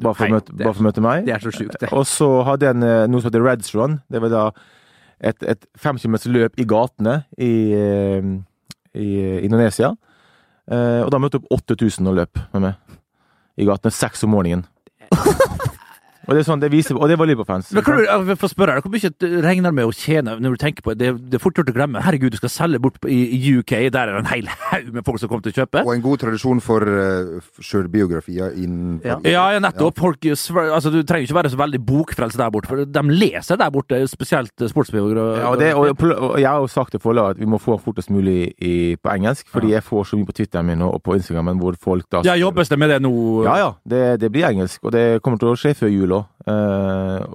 Bare 0.00 0.16
for, 0.16 0.26
å 0.26 0.38
møte, 0.38 0.54
bare 0.56 0.72
for 0.72 0.82
å 0.82 0.86
møte 0.88 1.02
meg. 1.04 1.26
Det 1.26 1.34
er 1.36 1.44
så 1.44 1.52
sjukt, 1.52 1.76
det. 1.80 1.90
Og 1.92 2.06
så 2.08 2.28
hadde 2.48 2.66
jeg 2.66 2.76
en, 2.76 2.86
eh, 2.88 3.04
noe 3.10 3.20
som 3.20 3.30
heter 3.30 3.44
Reds 3.44 3.74
Run. 3.76 3.98
Det 4.10 4.22
var 4.24 4.32
da 4.32 4.44
et, 5.20 5.42
et 5.42 6.26
løp 6.26 6.58
i 6.58 6.66
gatene 6.68 7.18
i, 7.36 7.52
eh, 7.76 8.30
i 8.96 9.10
Indonesia. 9.44 9.92
Eh, 10.70 11.02
og 11.04 11.10
da 11.12 11.20
møtte 11.20 11.38
jeg 11.38 11.46
opp 11.50 11.68
8000 11.76 12.08
og 12.08 12.16
løp 12.22 12.40
med 12.54 12.68
meg. 12.68 12.98
I 13.60 13.68
gatene 13.68 13.92
seks 13.94 14.24
om 14.24 14.34
morgenen. 14.34 14.64
Og 16.24 16.32
det 16.34 16.42
er 16.42 16.48
sånn, 16.48 16.62
det 16.62 16.70
viser, 16.72 16.96
og 16.98 17.10
det 17.10 17.18
var 17.20 17.28
Liverpool-fans. 17.28 17.72
Men 17.76 17.84
kan 17.86 17.98
du, 17.98 18.04
jeg 18.06 18.38
får 18.40 18.52
spørre 18.54 18.76
deg, 18.78 18.86
Hvor 18.86 18.94
mye 18.94 19.12
du 19.12 19.40
regner 19.44 19.74
med 19.74 19.88
å 19.88 19.94
tjene 19.94 20.36
når 20.40 20.56
du 20.56 20.62
tenker 20.62 20.86
på 20.86 20.94
det? 20.98 21.12
Det 21.30 21.38
er 21.38 21.42
fort 21.42 21.58
gjort 21.58 21.72
å 21.72 21.76
glemme. 21.76 22.02
Herregud, 22.04 22.34
du 22.34 22.40
skal 22.40 22.52
selge 22.52 22.80
bort 22.82 22.98
i 23.10 23.24
i 23.34 23.58
UK. 23.58 23.74
Der 23.92 24.08
er 24.08 24.12
det 24.12 24.22
en 24.22 24.30
hel 24.30 24.48
haug 24.70 24.90
med 24.94 25.04
folk 25.06 25.20
som 25.20 25.30
kommer 25.30 25.44
til 25.46 25.54
å 25.54 25.58
kjøpe. 25.62 25.82
Og 25.84 25.92
en 25.94 26.04
god 26.04 26.22
tradisjon 26.24 26.62
for 26.64 26.86
uh, 26.86 27.52
sjølbiografier 27.62 28.56
innen 28.60 29.00
Ja. 29.04 29.18
Ja, 29.24 29.44
ja, 29.54 29.60
nettopp. 29.62 29.98
Folk, 29.98 30.24
altså, 30.26 30.92
du 30.92 31.02
trenger 31.02 31.28
ikke 31.28 31.38
være 31.38 31.52
så 31.52 31.60
veldig 31.60 31.80
bokfrelst 31.86 32.40
der 32.40 32.52
borte, 32.54 32.70
for 32.70 32.84
de 32.84 33.04
leser 33.10 33.60
der 33.60 33.72
borte, 33.74 34.00
spesielt 34.10 34.66
sportsbiografer. 34.70 35.40
Ja, 35.42 35.50
og, 35.50 35.58
det, 35.60 35.72
og, 35.74 36.02
og 36.14 36.38
jeg 36.40 36.48
har 36.48 36.62
jo 36.62 36.70
sagt 36.70 36.94
til 36.94 37.02
forlaget 37.02 37.38
at 37.38 37.42
vi 37.42 37.48
må 37.50 37.58
få 37.62 37.76
fortest 37.82 38.12
mulig 38.14 38.52
i, 38.58 38.94
på 39.00 39.14
engelsk, 39.14 39.48
fordi 39.52 39.74
jeg 39.74 39.84
får 39.86 40.10
så 40.10 40.18
mye 40.18 40.28
på 40.28 40.36
Twitteren 40.36 40.68
min 40.68 40.84
og 40.84 41.00
på 41.04 41.16
Instagramen 41.18 41.60
hvor 41.60 41.76
folk 41.80 42.06
da 42.12 42.22
Ja, 42.26 42.36
jobbes 42.38 42.70
det 42.70 42.78
med 42.80 42.92
det 42.92 43.00
nå? 43.04 43.14
Ja, 43.46 43.56
ja. 43.60 43.70
Det, 43.88 44.02
det 44.22 44.30
blir 44.34 44.48
engelsk, 44.48 44.82
og 44.84 44.94
det 44.94 45.04
kommer 45.24 45.40
til 45.40 45.52
å 45.52 45.58
skje 45.58 45.74
før 45.78 45.92
jul 45.92 46.13
òg. 46.18 46.30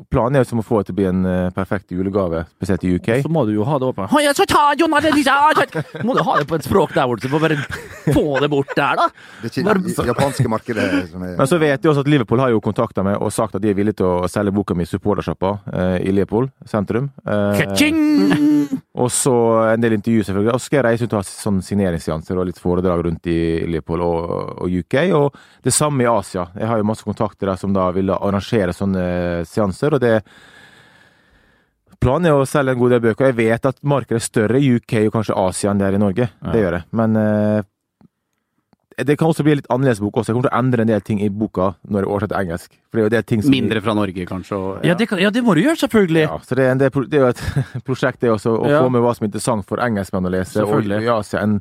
planen 0.10 0.36
er 0.38 0.44
jo 0.44 0.50
som 0.52 0.60
å 0.62 0.66
få 0.66 0.80
det 0.80 0.90
til 0.90 0.94
å 0.94 0.98
bli 1.00 1.06
en 1.10 1.22
uh, 1.26 1.50
perfekt 1.56 1.94
julegave, 1.96 2.44
spesielt 2.60 2.84
i 2.86 2.92
UK. 3.00 3.10
Så 3.24 3.32
må 3.34 3.42
du 3.48 3.56
jo 3.56 3.66
ha 3.66 3.80
det 3.82 3.88
åpent. 3.90 4.12
«Hoi, 4.12 4.22
jeg 4.28 4.38
skal 4.38 4.50
ta 4.52 4.64
Jonna, 4.78 5.02
det 5.02 5.10
er 5.10 5.18
disse- 5.18 6.04
Må 6.06 6.14
du 6.14 6.22
ha 6.24 6.38
det 6.38 6.46
på 6.50 6.60
et 6.60 6.68
språk 6.68 6.94
der 6.94 7.10
borte, 7.10 7.26
så 7.26 7.32
må 7.34 7.42
bare 7.42 7.58
få 8.14 8.40
det 8.44 8.50
bort 8.52 8.76
der, 8.78 9.02
da. 9.02 9.08
Det 9.42 9.50
er 9.50 9.82
ikke 9.82 9.96
det 9.98 10.08
japanske 10.12 10.52
markedet 10.52 10.88
som 11.10 11.24
er 11.26 11.36
Men 11.40 11.50
så 11.50 11.60
vet 11.62 11.82
jeg 11.82 11.92
også 11.92 12.06
at 12.06 12.12
Liverpool 12.12 12.44
har 12.44 12.54
jo 12.54 12.62
kontakta 12.64 13.04
meg 13.06 13.18
og 13.18 13.34
sagt 13.34 13.58
at 13.58 13.66
de 13.66 13.72
er 13.72 13.78
villige 13.78 14.00
til 14.04 14.06
å 14.06 14.30
selge 14.30 14.54
boka 14.54 14.78
mi 14.78 14.86
i 14.86 14.90
supportersjappa 14.90 15.52
uh, 15.74 15.98
i 16.00 16.14
Liverpool 16.14 16.50
sentrum. 16.70 17.10
Eh, 17.26 17.64
og 19.00 19.12
så 19.14 19.34
en 19.74 19.82
del 19.82 19.96
intervjuer, 19.98 20.26
selvfølgelig. 20.28 20.54
Og 20.54 20.60
så 20.62 20.70
skal 20.70 20.80
jeg 20.80 20.86
reise 20.90 21.08
ut 21.08 21.14
og 21.16 21.22
ha 21.22 21.28
sånn 21.28 21.62
signeringsseanser 21.66 22.40
og 22.40 22.50
litt 22.50 22.60
foredrag 22.62 23.04
rundt 23.08 23.30
i 23.32 23.40
Liverpool 23.70 24.04
og, 24.06 24.34
og 24.66 24.80
UK. 24.82 24.98
Og 25.18 25.38
det 25.66 25.74
samme 25.76 26.04
i 26.06 26.10
Asia. 26.10 26.48
Jeg 26.58 26.70
har 26.70 26.82
jo 26.82 26.88
masse 26.90 27.08
kontakter 27.08 27.52
der 27.52 27.60
som 27.62 27.74
da 27.76 27.90
vil 27.96 28.12
arrangere 28.16 28.69
sånne 28.78 29.46
seanser, 29.50 29.94
og 29.98 30.02
det 30.04 30.16
Planen 32.00 32.30
er 32.30 32.38
å 32.40 32.46
selge 32.48 32.72
en 32.72 32.80
god 32.80 32.94
del 32.96 33.02
bøker. 33.04 33.28
Jeg 33.28 33.36
vet 33.36 33.66
at 33.68 33.82
markedet 33.84 34.22
er 34.22 34.24
større 34.24 34.60
i 34.62 34.70
UK 34.78 34.94
og 35.10 35.18
kanskje 35.18 35.36
Asia 35.36 35.72
enn 35.74 35.82
det 35.82 35.90
er 35.90 35.98
i 35.98 36.00
Norge. 36.00 36.30
Det 36.54 36.62
gjør 36.62 36.78
jeg. 36.78 36.86
Men 36.96 37.18
eh, 37.20 37.66
det 39.04 39.18
kan 39.20 39.28
også 39.34 39.44
bli 39.44 39.52
en 39.52 39.60
litt 39.60 39.68
annerledes 39.74 40.00
bok 40.00 40.16
også. 40.22 40.32
Jeg 40.32 40.38
kommer 40.38 40.48
til 40.48 40.54
å 40.54 40.60
endre 40.62 40.86
en 40.86 40.92
del 40.94 41.04
ting 41.04 41.20
i 41.24 41.28
boka 41.28 41.74
når 41.92 42.06
jeg 42.06 42.10
oversetter 42.14 42.40
engelsk. 42.40 42.78
For 42.88 42.96
det 42.96 43.02
er 43.04 43.08
jo 43.10 43.14
det 43.18 43.22
ting 43.34 43.44
som 43.44 43.52
Mindre 43.52 43.82
fra 43.84 43.98
Norge, 44.00 44.26
kanskje. 44.32 44.56
Og, 44.62 44.86
Ja, 44.88 44.96
det, 44.96 45.10
kan, 45.12 45.20
ja, 45.20 45.30
det 45.36 45.44
må 45.44 45.58
du 45.60 45.62
gjøre, 45.66 45.76
selvfølgelig. 45.84 46.24
Ja, 46.24 46.38
så 46.48 46.56
det 46.56 46.66
er, 46.70 46.72
en 46.78 46.82
del, 46.86 46.94
pro- 46.96 47.04
det 47.12 47.20
er 47.20 47.26
jo 47.26 47.34
et 47.34 47.44
prosjekt 47.90 48.24
det 48.24 48.32
også, 48.32 48.56
å 48.56 48.72
Ja. 48.72 48.80
få 48.86 48.94
med 48.96 49.04
hva 49.04 49.14
som 49.18 49.26
er 49.28 49.32
interessant 49.34 49.68
for 49.68 49.84
engelskmenn 49.84 50.30
å 50.32 50.34
lese, 50.38 50.56
og 50.64 50.72
Selvfølgelig. 50.72 51.02
i 51.04 51.12
Asia 51.18 51.44
enn 51.44 51.60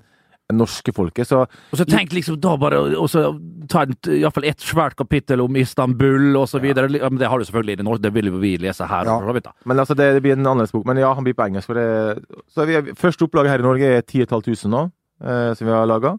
norske 0.55 0.93
folket. 0.97 1.29
Så 1.29 1.43
Og 1.45 1.77
så 1.81 1.85
tenk 1.89 2.15
liksom 2.17 2.39
da 2.41 2.55
bare 2.61 2.81
og 2.97 3.09
så 3.11 3.27
ta 3.69 3.85
iallfall 3.85 4.47
ett 4.49 4.65
svært 4.65 4.97
kapittel 4.97 5.43
om 5.45 5.57
Istanbul 5.57 6.39
så 6.49 6.61
videre. 6.63 6.89
Ja, 6.97 7.11
men 7.11 7.21
det 7.21 7.29
har 7.29 7.39
du 7.39 7.45
selvfølgelig 7.45 7.77
i 7.77 7.81
det 7.83 7.87
norske, 7.89 8.03
det 8.03 8.15
vil 8.15 8.33
vi 8.41 8.57
lese 8.57 8.89
her. 8.89 9.05
Ja. 9.05 9.19
så 9.21 9.37
vidt. 9.37 9.51
Men 9.65 9.79
altså, 9.79 9.95
det, 9.95 10.15
det 10.15 10.23
blir 10.25 10.37
en 10.37 10.47
annerledes 10.47 10.73
bok. 10.73 10.87
Men 10.89 11.01
ja, 11.03 11.13
han 11.15 11.25
blir 11.25 11.37
på 11.37 11.47
engelsk. 11.49 11.69
Det, 11.69 12.25
så 12.49 12.65
vi, 12.65 12.81
Første 12.97 13.29
opplaget 13.29 13.53
her 13.53 13.63
i 13.65 13.69
Norge 13.69 13.95
er 13.99 14.03
10 14.03 14.27
500 14.27 14.69
nå, 14.73 14.91
eh, 15.25 15.55
som 15.55 15.69
vi 15.69 15.73
har 15.75 15.87
laga. 15.87 16.17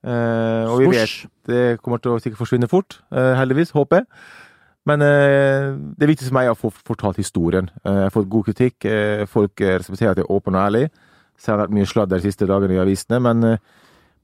Eh, 0.00 0.64
og 0.70 0.80
vi 0.80 0.92
vet 0.94 1.26
det 1.50 1.64
kommer 1.82 2.00
til 2.00 2.14
å 2.14 2.20
sikkert 2.22 2.40
forsvinne 2.40 2.68
fort, 2.70 3.00
eh, 3.12 3.34
heldigvis. 3.38 3.74
Håper 3.76 4.02
jeg. 4.02 4.08
Men 4.88 5.02
eh, 5.04 5.76
det 6.00 6.08
viktigste 6.08 6.30
for 6.30 6.38
meg 6.38 6.48
er 6.48 6.56
å 6.56 6.58
få 6.58 6.70
fortalt 6.72 7.20
historien. 7.20 7.68
Eh, 7.84 7.92
jeg 7.92 8.08
har 8.08 8.14
fått 8.14 8.30
god 8.32 8.48
kritikk. 8.48 8.88
Eh, 8.88 9.26
folk 9.30 9.60
eh, 9.60 9.76
respekterer 9.78 10.14
at 10.14 10.22
jeg 10.22 10.26
er 10.26 10.32
åpen 10.32 10.56
og 10.56 10.64
ærlig. 10.64 10.88
Så 11.40 11.48
det 11.48 11.54
har 11.54 11.62
vært 11.64 11.76
mye 11.78 11.88
sladder 11.88 12.20
de 12.20 12.28
siste 12.28 12.48
dagene 12.48 12.76
i 12.76 12.82
avisene. 12.82 13.20
Men 13.24 13.48
eh, 13.48 13.64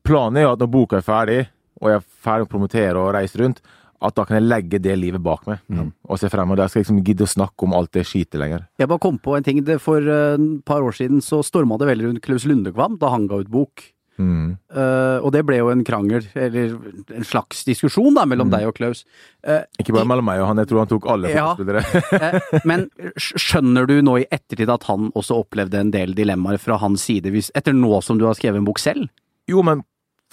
planen 0.04 0.37
er 0.37 0.46
jo 0.46 0.52
at 0.52 0.62
når 0.62 0.73
boka 0.75 1.00
er 1.00 1.06
ferdig, 1.06 1.40
og 1.80 1.90
jeg 1.90 2.00
er 2.00 2.06
ferdig 2.26 2.46
å 2.46 2.52
promotere 2.52 3.00
og 3.00 3.14
reise 3.16 3.40
rundt, 3.40 3.64
at 4.04 4.12
da 4.12 4.26
kan 4.28 4.37
jeg 4.37 4.44
legge 4.44 4.78
det 4.85 4.92
livet 5.00 5.23
bak 5.25 5.46
meg 5.49 5.62
og 6.04 6.18
se 6.20 6.28
frem. 6.28 6.50
Og 6.52 6.58
da 6.61 6.66
skal 6.68 6.82
jeg 6.82 6.87
liksom 6.87 7.02
gidde 7.06 7.25
å 7.25 7.32
snakke 7.32 7.64
om 7.64 7.75
alt 7.78 7.94
det 7.96 8.04
skitet 8.04 8.37
lenger. 8.40 8.66
Jeg 8.76 8.90
bare 8.90 9.00
kom 9.00 9.16
på 9.16 9.38
en 9.38 9.46
ting. 9.46 9.62
For 9.80 10.04
eh, 10.04 10.37
et 10.37 10.64
par 10.68 10.85
år 10.85 10.96
siden 10.99 11.25
så 11.25 11.40
storma 11.46 11.80
det 11.80 11.88
veldig 11.88 12.11
rundt 12.11 12.25
Klaus 12.25 12.44
Lundekvam 12.44 13.00
da 13.00 13.14
han 13.14 13.28
ga 13.30 13.40
ut 13.40 13.52
bok. 13.52 13.87
Mm. 14.18 14.56
Uh, 14.73 15.18
og 15.20 15.30
det 15.35 15.42
ble 15.49 15.58
jo 15.61 15.70
en 15.73 15.85
krangel, 15.87 16.25
eller 16.35 16.76
en 17.16 17.26
slags 17.26 17.64
diskusjon 17.68 18.16
da, 18.16 18.25
mellom 18.28 18.52
deg 18.52 18.68
og 18.68 18.76
Klaus. 18.78 19.04
Uh, 19.46 19.62
Ikke 19.80 19.94
bare 19.96 20.08
mellom 20.08 20.26
meg 20.28 20.40
og 20.40 20.50
han, 20.50 20.62
jeg 20.62 20.70
tror 20.70 20.82
han 20.85 20.92
tok 20.92 21.08
alle 21.12 21.32
Ja. 21.35 21.50
fotballspillere. 21.54 22.04
eh, 22.23 22.62
men 22.68 22.88
skjønner 23.20 23.88
du 23.88 23.99
nå 24.04 24.20
i 24.23 24.28
ettertid 24.30 24.73
at 24.73 24.88
han 24.88 25.11
også 25.14 25.42
opplevde 25.44 25.82
en 25.82 25.92
del 25.94 26.16
dilemmaer 26.16 26.61
fra 26.62 26.80
hans 26.82 27.04
side, 27.08 27.30
hvis, 27.35 27.52
etter 27.54 27.76
nå 27.76 28.00
som 28.04 28.18
du 28.20 28.26
har 28.28 28.38
skrevet 28.38 28.62
en 28.62 28.68
bok 28.68 28.82
selv? 28.82 29.08
jo, 29.46 29.61
men 29.62 29.85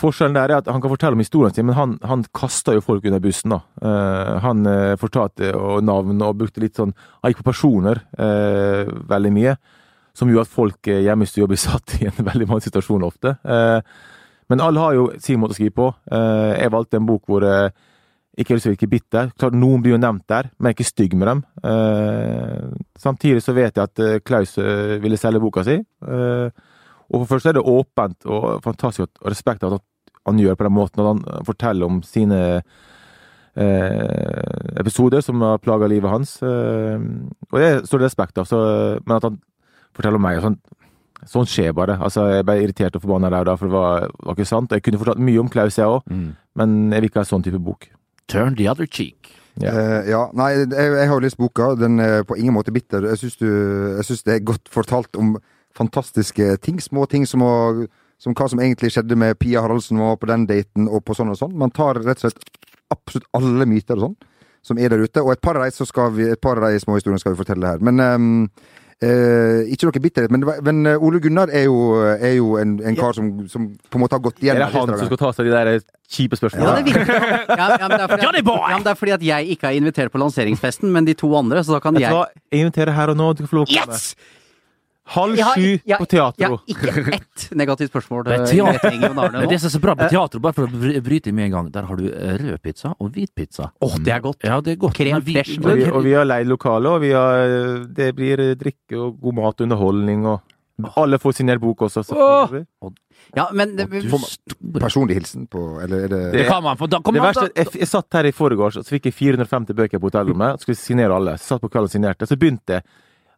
forskjellen 0.01 0.33
der 0.33 0.49
er 0.49 0.61
at 0.63 0.69
han 0.71 0.81
kan 0.81 0.89
fortelle 0.89 1.13
om 1.13 1.21
historien 1.21 1.53
sin, 1.53 1.67
men 1.67 1.77
han, 1.77 1.91
han 2.01 2.23
kasta 2.33 2.73
jo 2.73 2.81
folk 2.81 3.05
under 3.05 3.21
bussen, 3.21 3.53
da. 3.53 3.59
Uh, 3.77 4.39
han 4.41 4.65
uh, 4.65 4.95
fortalte 4.97 5.51
og 5.53 5.83
navn 5.85 6.21
og 6.25 6.39
brukte 6.39 6.63
litt 6.63 6.79
sånn 6.79 6.95
Han 7.21 7.29
gikk 7.29 7.43
på 7.43 7.51
personer 7.51 8.01
uh, 8.17 8.89
veldig 9.11 9.33
mye, 9.35 9.53
som 10.17 10.29
gjorde 10.29 10.45
at 10.47 10.53
folk 10.53 10.89
eh, 10.91 11.03
hjemme 11.07 11.25
i 11.25 11.29
stua 11.29 11.49
blir 11.49 11.61
satt 11.67 11.97
i 11.99 12.07
en 12.09 12.19
veldig 12.19 12.49
vanskelig 12.49 12.71
situasjon 12.71 13.07
ofte. 13.07 13.35
Eh, 13.43 13.79
men 14.51 14.61
alle 14.61 14.83
har 14.83 14.97
jo 14.97 15.07
sin 15.23 15.39
måte 15.41 15.55
å 15.55 15.57
skrive 15.57 15.75
på. 15.79 15.89
Eh, 16.11 16.51
jeg 16.61 16.73
valgte 16.73 16.99
en 16.99 17.09
bok 17.09 17.25
hvor 17.29 17.45
ikke 18.33 18.49
har 18.49 18.57
lyst 18.57 18.65
til 18.65 18.71
å 18.71 18.75
virke 18.75 18.89
bitter. 18.89 19.31
Klart 19.37 19.55
Noen 19.57 19.81
blir 19.83 19.93
jo 19.93 20.01
nevnt 20.01 20.25
der, 20.29 20.49
men 20.57 20.69
jeg 20.69 20.73
er 20.73 20.77
ikke 20.79 20.89
stygg 20.89 21.11
med 21.21 21.29
dem. 21.29 21.41
Samtidig 22.97 23.43
så 23.45 23.53
vet 23.53 23.77
jeg 23.77 23.91
at 23.91 24.23
Klaus 24.25 24.55
ville 25.03 25.19
selge 25.21 25.41
boka 25.43 25.61
si. 25.67 25.75
Og 26.01 27.13
for 27.13 27.27
først 27.29 27.51
er 27.51 27.59
det 27.59 27.61
åpent 27.61 28.25
og 28.25 28.47
fantastisk 28.65 29.21
og 29.21 29.29
respekt 29.29 29.67
at 29.67 29.77
han 29.77 30.41
gjør 30.41 30.57
på 30.57 30.65
den 30.65 30.73
måten, 30.73 31.03
at 31.03 31.11
han 31.11 31.45
forteller 31.45 31.85
om 31.85 32.01
sine 32.01 32.41
episoder 34.81 35.21
som 35.21 35.45
har 35.45 35.61
plaga 35.61 35.91
livet 35.93 36.09
hans. 36.09 36.39
Og 36.41 37.53
det 37.61 37.85
står 37.85 38.01
det 38.01 38.09
respekt 38.09 38.41
av, 38.41 38.49
men 39.05 39.17
at 39.19 39.29
han 39.29 39.37
forteller 39.95 40.21
om 40.21 40.25
meg 40.27 40.39
og 40.39 40.49
sånn 40.49 40.61
Sånt 41.23 41.47
skjer 41.47 41.71
bare. 41.71 41.93
Altså, 42.03 42.25
Jeg 42.33 42.43
ble 42.43 42.57
irritert 42.65 42.97
og 42.97 43.03
forbanna 43.05 43.29
der 43.31 43.45
da, 43.47 43.53
for 43.55 43.69
det 43.69 43.77
var, 43.77 44.09
var 44.27 44.35
ikke 44.35 44.45
sant. 44.49 44.73
Jeg 44.75 44.83
kunne 44.83 44.99
fortalt 44.99 45.21
mye 45.23 45.39
om 45.39 45.47
Klaus, 45.47 45.77
jeg 45.79 45.87
òg, 45.87 46.09
men 46.59 46.73
jeg 46.91 46.99
vil 46.99 47.07
ikke 47.07 47.21
ha 47.21 47.23
en 47.23 47.29
sånn 47.29 47.45
type 47.45 47.61
bok. 47.63 47.87
Turn 48.27 48.57
the 48.59 48.67
other 48.67 48.83
cheek. 48.83 49.31
Ja. 49.61 49.71
Uh, 49.71 50.09
ja, 50.09 50.19
nei, 50.35 50.49
jeg, 50.57 50.67
jeg 50.73 51.07
har 51.07 51.13
jo 51.13 51.23
lest 51.23 51.39
boka. 51.39 51.69
Den 51.79 51.99
er 52.03 52.25
på 52.27 52.35
ingen 52.35 52.55
måte 52.57 52.73
bitter. 52.75 53.07
Jeg 53.07 53.21
syns, 53.21 53.37
du, 53.39 53.47
jeg 53.47 54.07
syns 54.09 54.25
det 54.27 54.35
er 54.35 54.43
godt 54.51 54.67
fortalt 54.73 55.15
om 55.15 55.37
fantastiske 55.77 56.57
ting. 56.65 56.81
Små 56.83 57.05
ting 57.07 57.23
som, 57.29 57.45
å, 57.45 57.87
som 58.19 58.35
hva 58.35 58.49
som 58.51 58.59
egentlig 58.59 58.91
skjedde 58.91 59.15
med 59.15 59.39
Pia 59.39 59.63
Haraldsen 59.63 60.01
og 60.03 60.19
på 60.19 60.27
den 60.27 60.47
daten, 60.49 60.89
og 60.91 61.05
på 61.07 61.15
sånn 61.15 61.31
og 61.31 61.39
sånn. 61.39 61.55
Man 61.55 61.71
tar 61.71 62.01
rett 62.01 62.19
og 62.19 62.27
slett 62.27 62.67
absolutt 62.93 63.31
alle 63.39 63.69
myter 63.69 63.95
og 63.95 64.09
sånn 64.09 64.19
som 64.63 64.79
er 64.79 64.93
der 64.93 65.03
ute. 65.03 65.21
Og 65.23 65.33
et 65.33 65.43
par 65.43 65.59
av 65.59 65.65
de, 65.67 65.75
så 65.75 65.85
skal 65.87 66.13
vi, 66.15 66.29
et 66.31 66.41
par 66.41 66.59
av 66.59 66.71
de 66.71 66.79
små 66.79 66.95
historiene 66.97 67.21
skal 67.21 67.35
vi 67.35 67.41
fortelle 67.41 67.73
her. 67.73 67.83
Men 67.83 67.99
ehm, 67.99 68.37
eh, 69.03 69.71
ikke 69.73 69.89
noe 69.89 70.01
bitterhet. 70.03 70.33
Men, 70.33 70.45
men 70.67 70.89
eh, 70.89 71.03
Ole 71.03 71.19
Gunnar 71.23 71.51
er 71.53 71.65
jo, 71.67 71.77
er 72.13 72.35
jo 72.37 72.55
en, 72.61 72.75
en 72.83 72.97
kar 72.99 73.15
som, 73.17 73.31
som 73.51 73.67
på 73.89 73.99
en 73.99 74.03
måte 74.05 74.17
har 74.17 74.23
gått 74.25 74.39
Er 74.39 74.47
igjennom 74.47 74.63
det 74.63 74.79
han 74.79 74.93
som 75.01 75.09
skal 75.11 75.21
ta 75.21 75.33
seg 75.37 75.49
de 75.49 75.55
der 75.55 75.71
kjipe 76.13 76.37
Ja, 76.37 76.41
spørsmålene? 76.41 76.83
det 76.83 76.93
virker 76.93 77.11
ja, 77.61 77.67
ja, 77.77 77.87
men 77.87 77.97
det 77.97 78.03
er 78.05 78.13
fordi 78.13 78.29
at, 78.29 78.39
ja, 78.43 78.75
men 78.75 78.85
det 78.85 78.93
er 78.93 79.01
fordi 79.01 79.15
at 79.17 79.27
jeg 79.29 79.57
ikke 79.57 79.71
er 79.71 79.79
invitert 79.81 80.13
på 80.13 80.21
lanseringsfesten, 80.21 80.93
men 80.93 81.09
de 81.09 81.17
to 81.17 81.31
andre, 81.39 81.63
så 81.65 81.77
da 81.77 81.83
kan 81.83 81.99
jeg? 81.99 82.23
Jeg 82.51 82.65
inviterer 82.67 82.95
her 82.95 83.13
og 83.13 83.19
nå. 83.19 83.33
Du 83.33 83.45
kan 83.45 83.51
få 83.53 83.61
lov 83.61 83.69
til 83.69 83.81
å 83.81 83.85
komme. 83.85 83.99
Yes! 83.99 84.41
Halv 85.03 85.35
sju 85.35 85.79
ja, 85.83 85.97
på 85.99 86.05
teatro. 86.07 86.39
Ja, 86.39 86.57
ikke 86.71 87.15
ett 87.17 87.49
negativt 87.51 87.91
spørsmål 87.91 88.23
Det 88.23 88.37
er 88.39 88.61
og 88.63 89.17
Men 89.33 89.49
det 89.51 89.59
som 89.59 89.67
er 89.67 89.73
så 89.75 89.81
bra 89.83 89.95
på 89.99 90.07
teater, 90.07 90.39
bare 90.39 90.55
for 90.55 90.63
å 90.63 91.01
bryte 91.03 91.33
med 91.35 91.49
en 91.49 91.55
gang, 91.57 91.71
der 91.75 91.89
har 91.89 91.99
du 91.99 92.05
rødpizza 92.07 92.39
rød 92.39 92.61
pizza 92.63 92.93
og 92.99 93.11
hvit 93.11 93.33
pizza. 93.35 93.67
Åh, 93.83 93.97
det 93.99 94.13
er 94.15 94.23
godt. 94.23 94.47
Ja, 94.47 94.61
det 94.63 94.77
er 94.77 94.79
godt. 94.79 94.95
Krem 94.95 95.19
vi- 95.25 95.35
fresh. 95.35 95.59
Og 95.59 95.75
vi, 95.75 95.89
og 95.91 96.03
vi 96.07 96.15
har 96.15 96.25
leid 96.25 96.47
lokale, 96.47 96.89
og 96.89 97.01
vi 97.03 97.11
har, 97.11 97.83
det 97.91 98.15
blir 98.15 98.55
drikke 98.55 98.95
og 98.95 99.19
god 99.19 99.39
mat 99.41 99.59
og 99.59 99.67
underholdning 99.67 100.25
og 100.25 100.41
Alle 100.97 101.19
får 101.21 101.35
signert 101.37 101.61
bok 101.61 101.83
også, 101.85 102.01
selvfølgelig. 102.01 102.65
Ja, 103.37 103.45
men 103.53 103.75
det, 103.77 103.85
Du 103.91 104.79
Personlig 104.79 105.15
hilsen 105.19 105.45
på 105.47 105.79
Eller 105.83 106.05
er 106.05 106.07
det, 106.07 106.21
Det 106.33 106.47
kan 106.47 106.63
man 106.63 106.77
få. 106.77 106.87
Da, 106.87 106.97
Det 106.97 107.13
an, 107.13 107.23
verste, 107.27 107.51
jeg, 107.55 107.67
jeg 107.79 107.87
satt 107.87 108.17
her 108.17 108.25
i 108.25 108.31
forgårs, 108.31 108.77
og 108.77 108.83
så 108.83 108.95
fikk 108.95 109.05
jeg 109.05 109.13
450 109.13 109.75
bøker 109.77 109.99
på 110.01 110.09
hotellrommet. 110.09 110.53
og 110.57 110.59
Skulle 110.65 110.75
signere 110.75 111.13
alle. 111.15 111.37
Så 111.37 111.53
satt 111.53 111.61
på 111.61 111.69
kvelden 111.69 111.91
og 111.91 111.93
signerte. 111.93 112.27
Så 112.27 112.39
begynte 112.39 112.79
jeg 112.79 112.83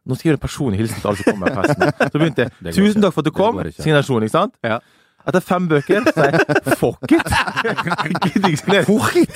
Nå 0.06 0.14
skal 0.14 0.28
jeg 0.28 0.32
gjøre 0.32 0.38
en 0.38 0.44
personlig 0.46 0.78
hilsen 0.78 1.00
til 1.02 1.10
alle 1.10 1.22
som 1.22 1.32
kommer 1.32 1.56
på 1.56 1.64
festen. 1.64 2.10
Så 2.12 2.20
begynte 2.20 2.44
jeg. 2.46 2.74
Tusen 2.78 3.02
takk 3.02 3.16
for 3.16 3.24
at 3.24 3.26
du 3.26 3.34
kom. 3.34 3.58
Signasjon, 3.74 4.26
ikke 4.26 4.36
sant? 4.36 4.54
Ja. 4.66 4.78
Etter 5.26 5.42
fem 5.42 5.64
bøker 5.66 6.04
så 6.06 6.22
er 6.22 6.36
jeg 6.36 6.76
fuck 6.78 7.10
it! 7.10 7.30
fuck 7.34 8.26
it! 8.30 8.84
Fuck 8.86 9.16
it! 9.18 9.32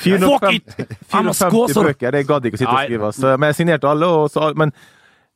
450, 0.00 0.94
Han 1.12 1.26
må 1.28 1.34
450 1.36 1.42
skåse. 1.42 1.82
bøker, 1.84 2.14
det 2.16 2.22
gadd 2.30 2.46
jeg 2.46 2.54
ikke 2.54 2.60
å 2.60 2.62
sitte 2.62 2.76
og 2.76 2.86
skrive. 2.86 3.10
Så, 3.18 3.34
men 3.36 3.52
jeg 3.52 3.58
signerte 3.58 3.90
alle, 3.90 4.08
og 4.08 4.30
så, 4.32 4.48
men 4.56 4.72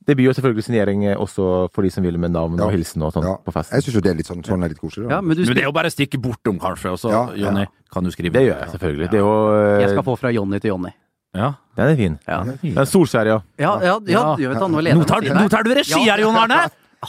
det 0.06 0.16
blir 0.16 0.30
jo 0.30 0.32
selvfølgelig 0.38 0.64
signering 0.64 1.04
også 1.12 1.50
for 1.74 1.84
de 1.84 1.90
som 1.92 2.02
vil 2.06 2.16
med 2.18 2.32
navn 2.34 2.56
og 2.64 2.72
hilsen 2.72 3.04
og 3.06 3.12
sånn 3.14 3.28
ja. 3.28 3.36
på 3.44 3.52
festen. 3.54 3.76
Jeg 3.76 3.86
syns 3.86 3.98
jo 3.98 4.02
det 4.02 4.14
er 4.14 4.18
litt 4.18 4.30
sånn, 4.32 4.40
sånn 4.46 4.64
er 4.64 4.72
litt 4.72 4.80
koselig. 4.80 5.10
Ja, 5.12 5.20
men 5.20 5.36
du 5.36 5.44
Men 5.44 5.58
det 5.58 5.66
er 5.66 5.68
jo 5.68 5.76
bare 5.76 5.92
å 5.92 5.94
stikke 5.94 6.18
bortom, 6.22 6.58
kanskje, 6.62 6.96
og 6.96 6.98
så, 7.02 7.12
Ja, 7.12 7.22
Jonny, 7.44 7.68
kan 7.92 8.08
du 8.08 8.10
skrive? 8.14 8.32
Det 8.34 8.48
gjør 8.48 8.64
jeg 8.64 8.72
selvfølgelig. 8.78 9.12
Det 9.12 9.20
er 9.20 9.24
jo 9.26 9.36
Jeg 9.60 9.84
eh, 9.84 9.92
skal 9.92 10.06
få 10.08 10.16
fra 10.18 10.32
Jonny 10.32 10.58
til 10.64 10.72
Jonny. 10.72 10.96
Ja. 11.34 11.54
Den 11.76 11.88
er 11.88 11.96
fin. 11.96 12.16
Ja. 12.28 12.42
Den 12.62 12.86
Solskjær, 12.88 13.26
ja. 13.30 13.38
Ja, 13.58 13.72
ja, 13.80 13.94
ja, 14.06 14.12
Ja. 14.12 14.22
du 14.36 14.48
vet 14.50 14.58
han, 14.60 14.72
nå 14.74 14.82
leder 14.84 14.98
Nå 15.00 15.06
tar, 15.08 15.20
nå 15.24 15.48
tar 15.48 15.64
du 15.64 15.70
regi 15.74 16.00
her, 16.04 16.20
Jon 16.20 16.36
Arne! 16.36 16.58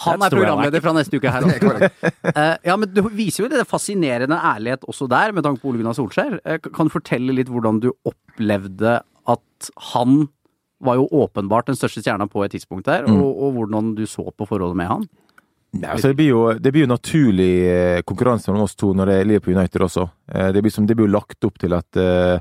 Han 0.04 0.24
er 0.26 0.32
programleder 0.34 0.82
fra 0.82 0.94
neste 0.96 1.20
uke 1.20 1.30
her. 1.30 1.44
Er 1.54 1.60
korrekt. 1.62 2.06
Eh, 2.34 2.56
ja, 2.66 2.76
men 2.82 2.90
Du 2.96 3.04
viser 3.14 3.44
jo 3.44 3.50
det 3.52 3.66
fascinerende 3.70 4.40
ærlighet 4.40 4.88
også 4.90 5.06
der, 5.12 5.34
med 5.38 5.44
tanke 5.46 5.62
på 5.62 5.70
Ole 5.70 5.78
Gunnar 5.84 5.94
Solskjær. 5.94 6.40
Eh, 6.46 6.58
kan 6.74 6.88
du 6.90 6.94
fortelle 6.96 7.36
litt 7.36 7.52
hvordan 7.52 7.78
du 7.84 7.92
opplevde 8.10 9.02
at 9.30 9.70
han 9.94 10.24
var 10.84 10.98
jo 10.98 11.06
åpenbart 11.14 11.70
den 11.70 11.78
største 11.78 12.02
stjerna 12.02 12.26
på 12.28 12.42
et 12.44 12.52
tidspunkt 12.56 12.88
der, 12.90 13.06
Mm. 13.08 13.22
og, 13.22 13.38
og 13.44 13.54
hvordan 13.60 13.94
du 13.96 14.06
så 14.10 14.26
på 14.36 14.48
forholdet 14.50 14.76
med 14.82 14.88
han? 14.90 15.06
Nei, 15.74 15.90
altså 15.94 16.10
det, 16.12 16.18
blir 16.18 16.28
jo, 16.32 16.42
det 16.60 16.72
blir 16.74 16.84
jo 16.88 16.90
naturlig 16.92 17.52
eh, 17.70 18.02
konkurranse 18.06 18.50
mellom 18.50 18.66
oss 18.66 18.76
to 18.78 18.92
når 18.94 19.10
det 19.10 19.16
er 19.22 19.30
Liverpool 19.30 19.56
United 19.58 19.82
også. 19.86 20.08
Eh, 20.34 20.50
Det 20.54 20.62
blir, 20.66 20.72
som, 20.74 20.86
det 20.90 20.96
blir 20.98 21.08
jo 21.08 21.14
lagt 21.16 21.44
opp 21.48 21.58
til 21.62 21.74
at 21.78 21.98
eh, 22.02 22.40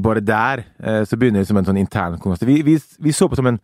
bare 0.00 0.24
der 0.24 0.64
eh, 0.80 1.02
så 1.04 1.18
begynner 1.18 1.42
det 1.42 1.48
som 1.50 1.58
en 1.60 1.66
sånn 1.68 1.80
intern 1.80 2.16
konkurranse. 2.16 2.48
Vi, 2.48 2.62
vi, 2.64 2.78
vi 2.78 3.14
så 3.14 3.28
på 3.28 3.38
som 3.38 3.50
en 3.50 3.60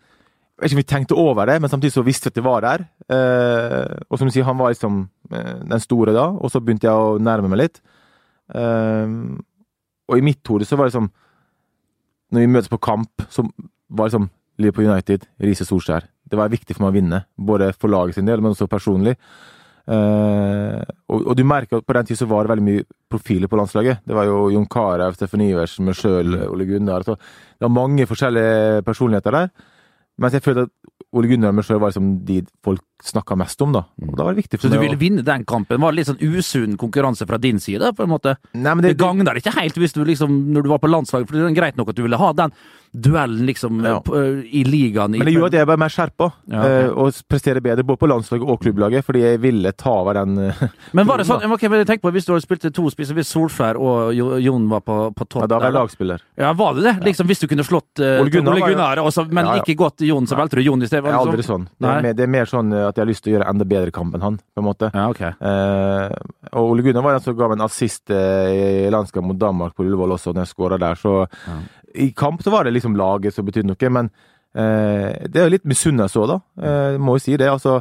jeg 0.58 0.64
vet 0.64 0.72
ikke 0.72 0.76
om 0.76 0.80
vi 0.80 0.90
tenkte 0.90 1.16
over 1.22 1.46
det, 1.46 1.54
men 1.62 1.70
samtidig 1.70 1.94
så 1.94 2.02
visste 2.02 2.26
vi 2.26 2.32
at 2.32 2.38
det 2.40 2.42
var 2.42 2.64
der. 2.64 2.82
Eh, 3.14 3.92
og 4.10 4.18
som 4.18 4.26
du 4.26 4.32
sier, 4.34 4.42
han 4.42 4.58
var 4.58 4.72
liksom 4.72 4.96
eh, 5.30 5.60
den 5.70 5.82
store 5.84 6.10
da, 6.16 6.24
og 6.34 6.50
så 6.50 6.58
begynte 6.58 6.88
jeg 6.88 6.98
å 6.98 7.12
nærme 7.22 7.52
meg 7.52 7.60
litt. 7.60 7.78
Og 8.48 10.16
i 10.18 10.24
mitt 10.24 10.50
hode 10.50 10.66
så 10.66 10.74
var 10.74 10.88
det 10.88 10.94
liksom 10.94 11.10
Når 12.32 12.40
vi 12.40 12.50
møtes 12.50 12.70
på 12.72 12.80
kamp, 12.80 13.22
så 13.30 13.44
var 13.44 14.08
det 14.08 14.08
liksom 14.08 14.26
Liverpool 14.58 14.88
United, 14.88 15.28
Riise 15.38 15.64
Solskjær. 15.68 16.08
Det 16.26 16.36
var 16.36 16.50
viktig 16.50 16.74
for 16.74 16.84
meg 16.84 16.90
å 16.90 16.96
vinne, 16.96 17.22
både 17.38 17.70
for 17.78 17.92
laget 17.92 18.18
sin 18.18 18.26
del, 18.26 18.42
men 18.42 18.56
også 18.56 18.66
personlig. 18.66 19.14
Eh, 19.88 20.82
og, 21.08 21.22
og 21.22 21.36
du 21.38 21.44
merker 21.48 21.80
at 21.80 21.86
på 21.88 21.96
den 21.96 22.08
tid 22.08 22.20
så 22.20 22.28
var 22.28 22.44
det 22.44 22.52
veldig 22.52 22.66
mye 22.66 22.86
profiler 23.08 23.48
på 23.48 23.58
landslaget. 23.60 24.04
Det 24.04 24.16
var 24.16 24.28
jo 24.28 24.50
Jon 24.52 24.68
Carew, 24.68 25.16
Steffen 25.16 25.44
Iversen, 25.46 25.86
meg 25.88 25.96
sjøl, 25.96 26.36
Ole 26.50 26.68
Gunnar. 26.68 27.06
Det 27.08 27.64
var 27.64 27.72
mange 27.72 28.06
forskjellige 28.10 28.84
personligheter 28.86 29.36
der. 29.38 29.50
Mens 30.18 30.34
jeg 30.34 30.44
følte 30.44 30.66
at 30.66 30.92
Ole 31.16 31.30
Gunnar 31.30 31.54
og 31.54 31.60
meg 31.60 31.68
sjøl 31.68 31.80
var 31.80 31.94
liksom 31.94 32.12
de 32.28 32.42
folk 32.64 32.84
snakka 33.04 33.36
mest 33.38 33.60
om, 33.62 33.72
da. 33.72 33.84
Og 34.02 34.16
da 34.16 34.24
var 34.24 34.34
det 34.34 34.42
viktig 34.44 34.58
Så 34.60 34.68
du 34.68 34.76
ville 34.78 34.96
ville 34.96 34.98
vinne 34.98 35.22
den 35.24 35.44
kampen? 35.44 35.78
Var 35.80 35.92
det 35.92 35.96
litt 36.00 36.08
sånn 36.10 36.22
usunn 36.38 36.76
konkurranse 36.76 37.26
fra 37.28 37.38
din 37.38 37.60
side, 37.60 37.92
på 37.94 38.02
en 38.02 38.10
måte? 38.10 38.36
Nei, 38.54 38.74
men 38.74 38.82
Det 38.82 38.96
det, 38.96 38.98
gagner 39.04 39.38
ikke 39.38 39.54
helt 39.60 39.74
hvis 39.78 39.92
du 39.94 40.04
liksom, 40.04 40.52
når 40.52 40.62
du 40.62 40.68
var 40.68 40.78
på 40.82 40.90
landslaget, 40.90 41.28
for 41.28 41.36
det 41.38 41.44
er 41.46 41.54
greit 41.60 41.76
nok 41.76 41.90
at 41.90 41.96
du 41.96 42.02
ville 42.02 42.18
ha 42.18 42.32
den 42.32 42.52
duellen 42.94 43.44
liksom 43.46 43.84
Ja. 43.84 44.00
på- 44.00 44.42
i 44.50 44.64
ligaen. 44.64 45.14
i- 45.14 45.18
men 45.18 45.26
det 45.26 45.34
gjorde 45.34 45.46
at 45.46 45.52
jeg 45.52 45.66
ble 45.66 45.76
mer 45.76 45.88
skjerpa, 45.88 46.32
Ja, 46.48 46.58
ok. 46.58 46.64
eh, 46.64 46.88
og 46.88 47.12
prestere 47.28 47.60
bedre 47.60 47.84
både 47.84 47.98
på 47.98 48.08
landslaget 48.08 48.48
og 48.48 48.60
klubblaget, 48.60 49.04
fordi 49.04 49.20
jeg 49.20 49.40
ville 49.40 49.72
ta 49.72 49.90
over 49.90 50.14
den 50.14 50.38
eh, 50.38 50.52
Men 50.94 51.06
var 51.06 51.18
det 51.18 51.26
sånn, 51.26 51.44
okay, 51.52 51.68
men 51.68 51.84
tenk 51.84 52.00
på 52.00 52.10
hvis 52.10 52.24
du 52.24 52.32
hadde 52.32 52.42
spilt 52.46 52.72
to 52.74 52.88
spisser, 52.90 53.14
hvis 53.14 53.28
Solskjær 53.28 53.76
og 53.78 54.14
Jon 54.42 54.68
var 54.70 54.80
på, 54.80 55.14
på 55.14 55.28
topp 55.28 55.42
ja, 55.42 55.46
Da 55.46 55.58
var 55.58 55.70
jeg 55.70 55.74
lagspiller. 55.74 56.20
Ja, 56.38 56.52
var 56.54 56.74
det 56.74 56.82
det? 56.84 57.04
Liksom 57.04 57.26
Hvis 57.28 57.40
du 57.40 57.46
kunne 57.46 57.62
slått 57.62 58.00
uh, 58.00 58.22
Ole 58.22 58.30
Gunnar 58.30 58.52
Ole 58.56 58.72
Gunnar, 58.72 58.96
også, 59.04 59.30
men 59.30 59.44
like 59.44 59.76
godt 59.76 60.00
Jon, 60.00 60.24
så 60.26 60.34
valgte 60.36 60.56
du 60.56 60.62
Jon 60.62 60.82
i 60.82 60.86
stedet? 60.86 61.04
Det 61.04 61.12
er 61.12 61.18
aldri 61.18 61.44
sånn. 61.44 61.68
Det 61.78 61.88
er, 61.88 62.02
mer, 62.02 62.12
det 62.14 62.24
er 62.24 62.26
mer 62.32 62.46
sånn 62.46 62.72
eh, 62.72 62.87
at 62.90 62.98
jeg 62.98 63.04
har 63.04 63.10
lyst 63.10 63.24
til 63.24 63.32
å 63.32 63.36
gjøre 63.36 63.50
enda 63.52 63.66
bedre 63.68 63.94
kamp 63.94 64.16
enn 64.16 64.24
han, 64.24 64.38
på 64.38 64.62
en 64.62 64.66
måte. 64.66 64.90
Ja, 64.94 65.06
ok. 65.12 65.22
Eh, 65.24 66.16
og 66.52 66.72
Ole 66.72 66.84
Gunnar 66.86 67.04
var 67.04 67.16
den 67.16 67.24
som 67.24 67.36
ga 67.38 67.50
meg 67.50 67.58
en 67.58 67.66
assist 67.66 68.12
eh, 68.14 68.86
i 68.86 68.90
landskamp 68.92 69.28
mot 69.28 69.38
Danmark 69.38 69.76
på 69.76 69.86
Ullevål 69.86 70.16
også, 70.16 70.34
når 70.34 70.46
jeg 70.46 70.52
skåra 70.54 70.80
der. 70.80 70.98
Så 70.98 71.14
i 71.94 72.10
kamp 72.16 72.42
så 72.44 72.52
var 72.54 72.66
det 72.66 72.74
liksom 72.76 72.98
laget 72.98 73.36
som 73.36 73.46
betydde 73.48 73.70
noe, 73.70 73.92
men 73.94 74.10
eh, 74.54 75.28
det 75.28 75.40
er 75.40 75.48
jo 75.48 75.54
litt 75.56 75.68
misunnelse 75.68 76.20
òg, 76.22 76.34
da. 76.34 76.38
Eh, 76.64 76.98
må 77.02 77.16
jo 77.18 77.24
si 77.24 77.36
det. 77.40 77.50
Altså, 77.52 77.78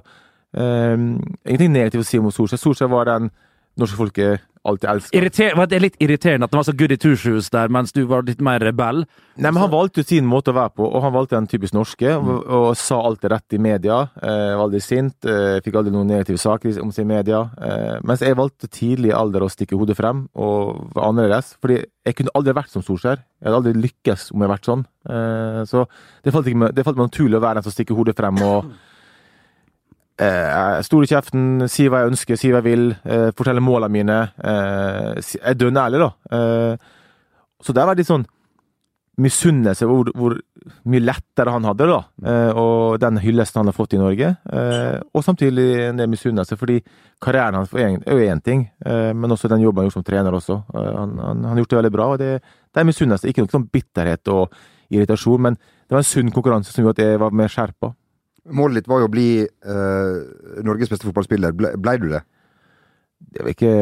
eh, 0.58 0.96
ingenting 0.96 1.76
negativt 1.76 2.06
å 2.06 2.10
si 2.12 2.22
om 2.22 2.32
Solskjær. 2.32 2.64
Solskjær 2.64 2.94
var 2.94 3.12
den 3.12 3.32
norske 3.78 4.00
folket 4.00 4.46
alltid 4.68 4.90
elska. 4.92 5.56
Var 5.58 5.70
det 5.72 5.80
litt 5.82 5.96
irriterende 6.04 6.48
at 6.48 6.52
det 6.54 6.60
var 6.60 6.66
så 6.68 6.74
goody 6.78 6.98
two 7.00 7.16
shoes 7.16 7.50
der, 7.54 7.70
mens 7.74 7.94
du 7.96 8.04
var 8.10 8.22
litt 8.28 8.42
mer 8.44 8.60
rebell? 8.60 9.06
Nei, 9.38 9.52
men 9.52 9.62
Han 9.62 9.70
valgte 9.72 10.04
sin 10.06 10.26
måte 10.26 10.50
å 10.52 10.56
være 10.58 10.74
på, 10.76 10.86
og 10.88 11.02
han 11.06 11.14
valgte 11.14 11.36
den 11.38 11.48
typisk 11.48 11.74
norske. 11.78 12.10
Og, 12.18 12.46
og 12.48 12.68
sa 12.80 12.98
alltid 13.06 13.32
rett 13.32 13.54
i 13.54 13.60
media. 13.62 14.00
Eh, 14.18 14.56
var 14.58 14.64
aldri 14.66 14.82
sint, 14.82 15.16
eh, 15.30 15.60
fikk 15.66 15.78
aldri 15.78 15.94
noen 15.94 16.10
negative 16.10 16.42
saker 16.42 16.80
om 16.82 16.92
seg 16.92 17.06
i 17.06 17.12
media. 17.12 17.44
Eh, 17.62 18.00
mens 18.04 18.24
jeg 18.26 18.36
valgte 18.40 18.68
tidlig 18.68 19.12
i 19.14 19.18
alder 19.18 19.46
å 19.46 19.52
stikke 19.54 19.78
hodet 19.78 19.96
frem 20.00 20.26
og 20.36 20.90
være 20.96 21.12
annerledes. 21.12 21.54
Fordi 21.62 21.80
jeg 22.08 22.16
kunne 22.18 22.34
aldri 22.36 22.56
vært 22.58 22.74
som 22.74 22.82
Solskjær. 22.86 23.22
Jeg 23.42 23.48
hadde 23.52 23.62
aldri 23.62 23.76
lykkes 23.88 24.32
om 24.34 24.42
jeg 24.42 24.48
hadde 24.48 24.56
vært 24.58 24.70
sånn. 24.72 24.86
Eh, 25.08 25.62
så 25.70 25.86
det 26.26 26.34
falt, 26.34 26.52
meg- 26.58 26.74
det 26.76 26.84
falt 26.88 26.98
meg 26.98 27.12
naturlig 27.12 27.38
å 27.38 27.46
være 27.46 27.62
den 27.62 27.68
som 27.70 27.76
stikker 27.78 27.96
hodet 27.96 28.18
frem 28.18 28.42
og 28.42 28.72
eh, 30.20 30.82
Stor 30.86 31.04
i 31.04 31.10
kjeften, 31.10 31.68
si 31.72 31.88
hva 31.88 32.04
jeg 32.04 32.14
ønsker, 32.14 32.40
si 32.40 32.52
hva 32.52 32.62
jeg 32.62 32.68
vil, 32.70 32.90
eh, 33.06 33.30
fortelle 33.38 33.64
målene 33.64 33.94
mine. 33.94 34.18
Eh, 34.38 35.22
jeg 35.22 35.44
er 35.44 35.60
dønn 35.60 35.78
ærlig, 35.78 36.02
da. 36.04 36.10
Eh, 36.38 36.78
så 37.64 37.74
det 37.74 37.82
har 37.82 37.90
vært 37.90 38.04
litt 38.04 38.12
sånn 38.12 38.28
misunnelse 39.18 39.88
hvor, 39.90 40.12
hvor 40.14 40.36
mye 40.86 41.02
lettere 41.02 41.50
han 41.50 41.66
hadde 41.66 41.88
da. 41.90 41.98
Og 42.54 43.00
den 43.02 43.18
hyllesten 43.18 43.64
han 43.64 43.72
har 43.72 43.74
fått 43.74 43.96
i 43.98 43.98
Norge. 43.98 44.28
Og 45.10 45.24
samtidig 45.26 45.66
en 45.88 45.98
del 45.98 46.12
misunnelse, 46.12 46.54
fordi 46.54 46.76
karrieren 47.20 47.58
hans 47.58 47.74
er 47.74 47.98
jo 47.98 48.20
én 48.22 48.44
ting, 48.46 48.68
men 48.86 49.34
også 49.34 49.50
den 49.50 49.64
jobben 49.66 49.82
han 49.82 49.88
gjorde 49.88 49.98
som 49.98 50.06
trener 50.06 50.38
også. 50.38 50.60
Han 50.70 51.48
har 51.50 51.58
gjort 51.64 51.74
det 51.74 51.80
veldig 51.80 51.94
bra, 51.96 52.08
og 52.14 52.22
det, 52.22 52.30
det 52.46 52.84
er 52.84 52.86
misunnelse. 52.92 53.26
Ikke 53.32 53.42
noe 53.42 53.56
sånn 53.56 53.66
bitterhet 53.74 54.30
og 54.30 54.54
irritasjon, 54.94 55.48
men 55.48 55.58
det 55.58 55.98
var 55.98 56.04
en 56.04 56.12
sunn 56.14 56.30
konkurranse 56.36 56.76
som 56.76 56.86
gjorde 56.86 57.02
at 57.02 57.08
jeg 57.08 57.24
var 57.26 57.34
mer 57.42 57.50
skjerpa. 57.50 57.96
Målet 58.56 58.76
ditt 58.82 58.88
var 58.88 59.00
jo 59.04 59.08
å 59.10 59.12
bli 59.12 59.30
eh, 59.44 60.16
Norges 60.64 60.90
beste 60.92 61.06
fotballspiller. 61.08 61.52
Ble, 61.58 61.74
ble 61.78 61.98
du 62.00 62.08
det? 62.14 62.22
Det 63.34 63.42
var 63.44 63.50
ikke 63.56 63.74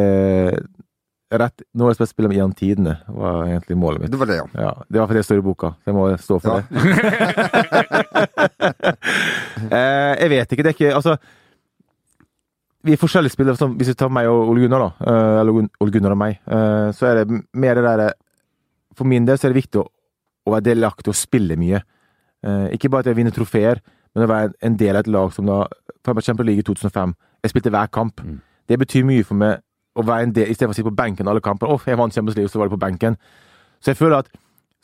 rett 1.36 1.63
Norges 1.75 1.97
beste 1.99 2.13
spiller 2.15 2.32
gjennom 2.32 2.54
tidene, 2.56 2.93
var 3.12 3.43
egentlig 3.49 3.75
målet 3.82 4.01
mitt. 4.06 4.12
Det 4.13 4.19
var 4.21 4.30
det, 4.30 4.38
ja. 4.39 4.45
Ja, 4.56 4.71
Det 4.88 4.99
var 5.01 5.08
fordi 5.10 5.19
det 5.19 5.25
står 5.28 5.39
i 5.41 5.45
boka, 5.45 5.69
så 5.84 5.88
jeg 5.91 5.95
må 5.97 6.04
stå 6.21 6.36
for 6.39 6.49
Ja. 6.49 6.56
det. 6.62 6.67
eh, 9.71 10.13
jeg 10.21 10.30
vet 10.36 10.51
ikke. 10.54 10.63
Det 10.65 10.71
er 10.71 10.75
ikke 10.78 10.95
Altså 10.95 11.15
Vi 12.86 12.93
er 12.93 13.01
forskjellige 13.01 13.34
spillere. 13.34 13.58
Som, 13.60 13.75
hvis 13.80 13.89
vi 13.91 13.95
tar 13.97 14.12
meg 14.13 14.30
og 14.30 14.49
Ole 14.54 14.62
Gunnar, 14.65 14.82
da, 14.86 14.89
eh, 15.10 15.36
eller 15.41 15.54
Ole 15.82 15.91
Gunnar 15.95 16.13
og 16.15 16.21
meg, 16.21 16.34
eh, 16.45 16.88
så 16.95 17.04
er 17.12 17.15
det 17.23 17.41
mer 17.54 17.73
det 17.80 17.86
derre 17.88 18.10
For 18.95 19.06
min 19.10 19.25
del 19.28 19.38
så 19.38 19.47
er 19.49 19.54
det 19.56 19.62
viktig 19.63 19.80
å, 19.82 19.86
å 20.45 20.49
være 20.54 20.67
delaktig 20.69 21.10
og 21.12 21.17
spille 21.19 21.56
mye. 21.60 21.80
Eh, 22.45 22.67
ikke 22.78 22.89
bare 22.93 23.04
at 23.04 23.10
jeg 23.12 23.17
vinner 23.17 23.34
trofeer, 23.36 23.78
men 24.15 24.23
å 24.25 24.28
være 24.32 24.54
en 24.63 24.78
del 24.80 24.95
av 24.95 25.04
et 25.04 25.08
lag 25.12 25.34
som 25.34 25.45
da 25.45 25.65
For 26.06 26.13
eksempel 26.21 26.45
League 26.45 26.60
i 26.62 26.63
2005. 26.63 27.13
Jeg 27.43 27.49
spilte 27.51 27.71
hver 27.73 27.88
kamp. 27.91 28.21
Det 28.69 28.78
betyr 28.80 29.04
mye 29.06 29.23
for 29.25 29.36
meg 29.36 29.60
å 29.97 30.04
være 30.06 30.23
en 30.28 30.34
del, 30.36 30.49
istedenfor 30.51 30.73
å 30.73 30.78
sitte 30.78 30.89
på 30.91 30.95
benken 30.99 31.28
alle 31.28 31.41
kamper. 31.41 31.67
Å, 31.67 31.80
jeg 31.86 31.97
vant 31.97 32.13
Champions 32.13 32.36
League, 32.38 32.49
så 32.49 32.60
var 32.60 32.67
det 32.69 32.75
på 32.75 32.82
benken. 32.86 33.17
Så 33.82 33.91
jeg 33.93 33.97
føler 33.97 34.19
at 34.21 34.30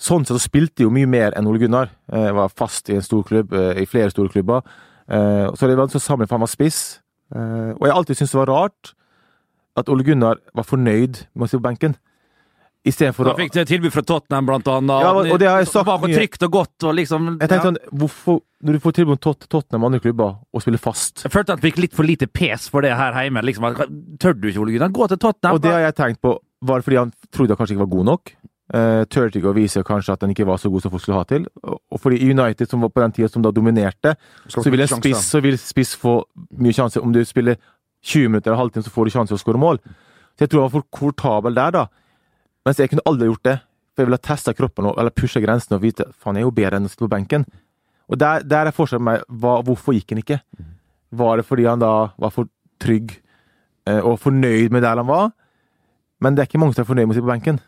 sånn 0.01 0.25
sett 0.25 0.33
så 0.37 0.41
spilte 0.41 0.81
jeg 0.81 0.87
jo 0.89 0.93
mye 0.95 1.05
mer 1.09 1.35
enn 1.37 1.45
Ole 1.47 1.59
Gunnar. 1.61 1.91
Jeg 2.09 2.33
var 2.33 2.49
fast 2.49 2.89
i 2.89 2.95
en 2.97 3.05
stor 3.05 3.21
klubb, 3.27 3.53
eh, 3.53 3.81
i 3.83 3.85
flere 3.85 4.09
store 4.09 4.29
klubber. 4.33 4.61
Eh, 5.07 5.47
Så 5.53 5.67
det 5.67 5.77
var 5.77 5.87
så 5.87 5.99
sammen, 6.01 6.27
for 6.27 6.35
han 6.37 6.41
var 6.47 6.47
spiss. 6.47 6.99
Eh, 7.35 7.73
Og 7.77 7.81
jeg 7.85 7.91
har 7.91 7.97
alltid 7.99 8.15
syntes 8.17 8.31
det 8.31 8.39
var 8.47 8.53
rart 8.55 8.93
at 9.77 9.89
Ole 9.89 10.03
Gunnar 10.03 10.37
var 10.55 10.63
fornøyd 10.63 11.25
med 11.35 11.45
å 11.45 11.47
sitte 11.49 11.61
på 11.61 11.69
benken. 11.69 11.95
Istedenfor 12.81 13.27
Han 13.29 13.35
å 13.35 13.37
fikk 13.37 13.53
tilbud 13.69 13.93
fra 13.93 14.01
Tottenham, 14.01 14.47
blant 14.47 14.69
annet. 14.73 15.03
Ja, 15.05 15.11
og 15.13 15.37
det 15.37 15.49
har 15.49 15.59
jeg 15.61 15.69
sagt 15.69 15.85
Var 15.85 15.99
mye. 16.01 16.17
trygt 16.17 16.45
og 16.47 16.51
godt, 16.55 16.85
og 16.89 16.95
liksom 16.97 17.27
Jeg 17.35 17.49
tenkte 17.51 17.59
ja. 17.59 17.65
sånn, 17.67 17.79
hvorfor, 18.01 18.39
Når 18.65 18.77
du 18.77 18.79
får 18.81 18.95
tilbud 18.97 19.13
om 19.13 19.21
Tottenham 19.21 19.83
og 19.83 19.91
andre 19.91 20.01
klubber, 20.01 20.35
og 20.49 20.63
spiller 20.63 20.81
fast 20.81 21.25
Jeg 21.27 21.33
følte 21.35 21.53
at 21.53 21.59
han 21.59 21.65
fikk 21.67 21.81
litt 21.83 21.97
for 21.97 22.09
lite 22.09 22.25
pes 22.25 22.69
for 22.73 22.81
det 22.81 22.95
her 22.97 23.13
hjemme. 23.21 23.43
Liksom. 23.45 23.69
Tør 24.17 24.33
du 24.33 24.49
ikke, 24.49 24.63
Ole 24.63 24.73
Gunnar? 24.73 24.93
Gå 24.97 25.09
til 25.13 25.21
Tottenham. 25.21 25.59
Og 25.59 25.61
det 25.61 25.75
har 25.75 25.85
jeg 25.85 25.97
tenkt 25.99 26.21
på, 26.25 26.33
var 26.65 26.81
det 26.81 26.89
fordi 26.89 27.01
han 27.03 27.13
trodde 27.29 27.53
han 27.53 27.61
kanskje 27.61 27.77
ikke 27.77 27.85
var 27.85 27.93
god 27.93 28.09
nok? 28.09 28.33
Uh, 28.71 29.03
Turte 29.11 29.35
ikke 29.35 29.51
å 29.51 29.55
vise 29.57 29.81
kanskje 29.83 30.13
at 30.15 30.21
han 30.23 30.31
ikke 30.31 30.45
var 30.47 30.59
så 30.61 30.69
god 30.71 30.85
som 30.85 30.93
folk 30.93 31.03
skulle 31.03 31.19
ha 31.19 31.27
til. 31.27 31.45
Og 31.67 32.01
fordi 32.01 32.21
United, 32.23 32.69
som 32.71 32.81
var 32.81 32.93
på 32.95 33.03
den 33.03 33.13
tida 33.17 33.29
som 33.29 33.43
da 33.43 33.51
dominerte, 33.51 34.15
så 34.47 34.63
vil, 34.63 34.85
spiss, 34.87 35.25
så 35.27 35.41
vil 35.43 35.57
spiss 35.59 35.91
få 35.99 36.21
mye 36.57 36.73
sjanse. 36.73 37.03
Om 37.03 37.11
du 37.13 37.19
spiller 37.27 37.59
20 38.01 38.31
minutter 38.31 38.49
eller 38.49 38.63
halvtime, 38.63 38.85
så 38.87 38.93
får 38.93 39.05
du 39.05 39.13
sjanse 39.17 39.33
til 39.33 39.37
å 39.37 39.43
skåre 39.43 39.61
mål. 39.61 39.81
Så 40.33 40.45
jeg 40.45 40.53
tror 40.53 40.63
han 40.63 40.69
var 40.69 40.77
for 40.77 40.87
komfortabel 40.95 41.57
der, 41.57 41.75
da. 41.75 41.83
Mens 42.65 42.79
jeg 42.79 42.91
kunne 42.91 43.05
aldri 43.09 43.29
gjort 43.29 43.47
det. 43.47 43.57
For 43.91 44.03
jeg 44.03 44.09
ville 44.11 44.21
testa 44.23 44.53
kroppen 44.55 44.87
eller 44.91 45.11
pusha 45.11 45.41
grensen 45.43 45.75
og 45.75 45.83
vite 45.83 46.05
faen, 46.15 46.37
jeg 46.39 46.45
er 46.45 46.47
jo 46.47 46.55
bedre 46.55 46.79
enn 46.79 46.87
å 46.87 46.91
sitte 46.91 47.03
på 47.03 47.11
benken. 47.11 47.43
Og 48.11 48.19
der, 48.19 48.45
der 48.47 48.69
er 48.69 48.75
forskjellen 48.75 49.03
med. 49.07 49.25
Hva, 49.27 49.57
hvorfor 49.67 49.95
gikk 49.95 50.13
han 50.13 50.21
ikke? 50.21 50.39
Var 51.19 51.39
det 51.39 51.47
fordi 51.47 51.67
han 51.67 51.81
da 51.83 51.91
var 52.19 52.31
for 52.31 52.47
trygg 52.81 53.17
eh, 53.87 53.99
og 53.99 54.19
fornøyd 54.23 54.71
med 54.71 54.85
der 54.85 54.99
han 54.99 55.09
var? 55.09 55.33
Men 56.23 56.37
det 56.37 56.43
er 56.43 56.49
ikke 56.51 56.61
mange 56.61 56.77
som 56.77 56.85
er 56.85 56.89
fornøyd 56.91 57.09
med 57.09 57.15
å 57.15 57.19
sitte 57.19 57.27
på 57.27 57.33
benken. 57.33 57.59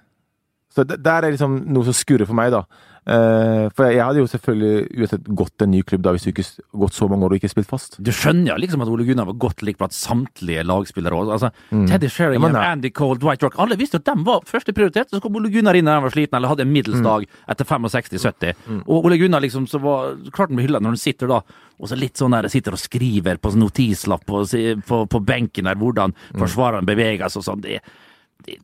Så 0.73 0.83
det, 0.89 1.01
der 1.05 1.27
er 1.27 1.35
liksom 1.35 1.59
noe 1.69 1.85
som 1.85 1.95
skurrer 1.95 2.25
for 2.29 2.37
meg, 2.37 2.51
da. 2.55 2.63
Uh, 3.03 3.67
for 3.75 3.89
jeg 3.91 3.99
hadde 3.99 4.21
jo 4.21 4.27
selvfølgelig 4.31 5.01
uansett 5.03 5.25
gått 5.35 5.51
til 5.59 5.65
en 5.67 5.73
ny 5.75 5.81
klubb 5.83 6.05
da 6.05 6.13
hvis 6.15 6.23
du 6.23 6.29
ikke 6.31 6.45
gått 6.85 6.93
så 6.95 7.09
mange 7.11 7.27
år 7.27 7.33
og 7.35 7.41
ikke 7.41 7.49
spilt 7.51 7.67
fast. 7.67 7.97
Du 7.99 8.13
skjønner 8.15 8.53
jo 8.53 8.61
liksom 8.63 8.79
at 8.85 8.87
Ole 8.93 9.03
Gunnar 9.03 9.27
var 9.27 9.35
godt 9.43 9.59
likt 9.67 9.81
blant 9.81 9.91
samtlige 9.97 10.63
lagspillere. 10.63 11.11
også. 11.19 11.35
Altså, 11.35 11.49
Teddy 11.91 12.07
Sheringham, 12.07 12.55
Ja. 12.55 12.61
Andy 12.71 12.93
Cole, 12.95 13.19
Dwight 13.19 13.43
Rock 13.43 13.57
Alle 13.59 13.75
visste 13.75 13.99
at 13.99 14.07
de 14.07 14.15
var 14.23 14.47
førsteprioritet. 14.47 15.11
Så 15.11 15.19
kom 15.19 15.35
Ole 15.35 15.51
Gunnar 15.51 15.75
inn 15.75 15.83
når 15.83 15.99
han 15.99 16.05
var 16.07 16.15
sliten 16.15 16.39
eller 16.39 16.53
hadde 16.53 16.63
en 16.63 16.71
middels 16.71 17.03
dag 17.03 17.27
etter 17.51 17.67
65-70. 17.67 18.55
Og 18.87 19.03
Ole 19.09 19.19
Gunnar 19.19 19.43
liksom 19.43 19.67
så 19.67 19.83
var 19.83 20.15
klart 20.31 20.53
han 20.53 20.61
ble 20.61 20.69
hylla 20.69 20.79
når 20.79 20.95
han 20.95 21.03
sitter 21.03 21.27
da 21.27 21.41
og 21.83 21.89
så 21.89 21.97
litt 21.99 22.15
sånn 22.15 22.31
der 22.31 22.47
sitter 22.53 22.77
og 22.77 22.79
skriver 22.79 23.35
på 23.41 23.51
sånn 23.51 23.65
notislapp 23.65 24.23
på, 24.29 24.45
på, 24.87 25.03
på 25.11 25.19
benken 25.27 25.67
der 25.67 25.75
hvordan 25.75 26.13
forsvareren 26.39 26.87
beveger 26.87 27.27
seg 27.27 27.41
og 27.43 27.47
sånn. 27.49 27.63
Det, 27.65 27.81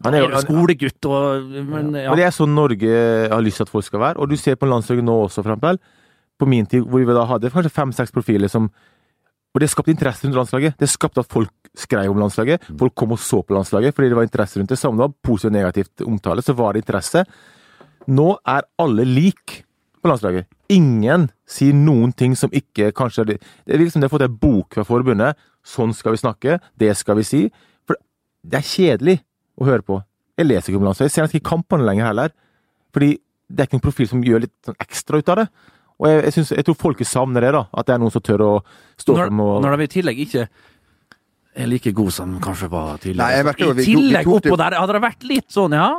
Han 0.04 0.14
er 0.14 0.26
jo- 0.26 0.42
skolegutt 0.44 1.06
og 1.06 1.50
men, 1.50 1.94
ja. 1.94 2.10
Men 2.10 2.18
det 2.18 2.26
er 2.26 2.36
sånn 2.36 2.54
Norge 2.54 3.30
har 3.30 3.42
lyst 3.42 3.58
til 3.58 3.64
at 3.68 3.70
folk 3.70 3.86
skal 3.86 4.00
være. 4.00 4.20
Og 4.20 4.30
du 4.30 4.36
ser 4.36 4.56
på 4.56 4.68
landslaget 4.68 5.04
nå 5.04 5.16
også, 5.26 5.44
for 5.44 5.52
eksempel. 5.54 5.80
På 6.40 6.48
min 6.48 6.66
tid, 6.66 6.84
hvor 6.84 7.00
vi 7.00 7.14
da 7.14 7.26
hadde 7.26 7.52
kanskje 7.52 7.72
fem-seks 7.72 8.12
profiler 8.12 8.50
som 8.50 8.70
Og 9.56 9.62
det 9.62 9.70
skapte 9.72 9.90
interesse 9.90 10.26
rundt 10.26 10.36
landslaget. 10.38 10.78
Det 10.78 10.88
skapte 10.88 11.20
at 11.22 11.26
folk 11.26 11.50
skrev 11.76 12.12
om 12.12 12.20
landslaget. 12.20 12.62
Folk 12.78 12.94
kom 12.94 13.12
og 13.14 13.18
så 13.18 13.42
på 13.44 13.56
landslaget 13.56 13.96
fordi 13.96 14.10
det 14.10 14.16
var 14.16 14.28
interesse 14.28 14.60
rundt 14.60 14.70
det. 14.70 14.78
Samme 14.78 14.98
det 14.98 15.10
var 15.10 15.16
positivt 15.24 15.50
og 15.50 15.58
negativt 15.58 16.06
omtale, 16.06 16.44
så 16.44 16.56
var 16.56 16.74
det 16.74 16.86
interesse. 16.86 17.26
Nå 18.08 18.38
er 18.46 18.62
alle 18.78 19.06
lik 19.06 19.64
på 20.04 20.10
landslaget. 20.12 20.46
Ingen 20.70 21.32
sier 21.50 21.74
noen 21.74 22.14
ting 22.16 22.36
som 22.36 22.52
ikke 22.52 22.92
kanskje 22.94 23.26
Det 23.26 23.40
er 23.68 23.80
liksom 23.80 24.02
det 24.02 24.10
å 24.10 24.12
har 24.12 24.20
fått 24.20 24.28
en 24.30 24.38
bok 24.38 24.78
fra 24.78 24.86
forbundet. 24.86 25.36
Sånn 25.66 25.94
skal 25.94 26.14
vi 26.14 26.22
snakke. 26.22 26.60
Det 26.78 26.96
skal 26.96 27.16
vi 27.16 27.24
si. 27.24 27.42
For 27.88 27.96
det 28.46 28.60
er 28.62 28.70
kjedelig 28.70 29.20
å 29.60 29.68
høre 29.68 29.86
på. 29.86 30.00
Jeg 30.40 30.48
leser 30.48 30.72
ikke 30.72 30.80
om 30.82 30.88
landslaget. 30.88 31.10
Jeg 31.12 31.16
ser 31.18 31.28
nesten 31.28 31.42
ikke 31.42 31.52
kampene 31.52 31.88
lenger 31.88 32.10
heller. 32.10 32.34
Fordi 32.96 33.10
det 33.50 33.64
er 33.64 33.68
ikke 33.68 33.78
noen 33.80 33.86
profil 33.90 34.10
som 34.10 34.24
gjør 34.24 34.46
litt 34.46 34.56
sånn 34.66 34.80
ekstra 34.80 35.20
ut 35.20 35.32
av 35.34 35.42
det. 35.42 35.48
Og 36.00 36.08
jeg, 36.08 36.20
jeg, 36.24 36.34
synes, 36.38 36.52
jeg 36.56 36.66
tror 36.68 36.78
folket 36.80 37.10
savner 37.10 37.44
det, 37.44 37.52
da. 37.58 37.64
At 37.76 37.90
det 37.90 37.96
er 37.96 38.02
noen 38.04 38.14
som 38.14 38.24
tør 38.24 38.46
å 38.46 38.52
stå 39.00 39.16
når, 39.18 39.26
frem 39.26 39.42
og 39.44 39.56
når 39.66 39.76
de 39.76 39.88
i 39.90 39.92
tillegg 39.98 40.22
ikke 40.24 40.46
er 41.60 41.68
like 41.68 41.92
gode 41.98 42.14
som 42.16 42.38
kanskje 42.44 42.70
var 42.72 43.02
tidligere. 43.04 43.26
Nei, 43.26 43.44
merker 43.50 43.74
I 43.74 43.76
vi- 43.82 43.88
tillegg 43.90 44.30
oppå 44.32 44.56
der 44.62 44.78
hadde 44.80 44.96
det 44.96 45.04
vært 45.04 45.28
litt 45.28 45.50
sånn, 45.52 45.76
ja. 45.76 45.90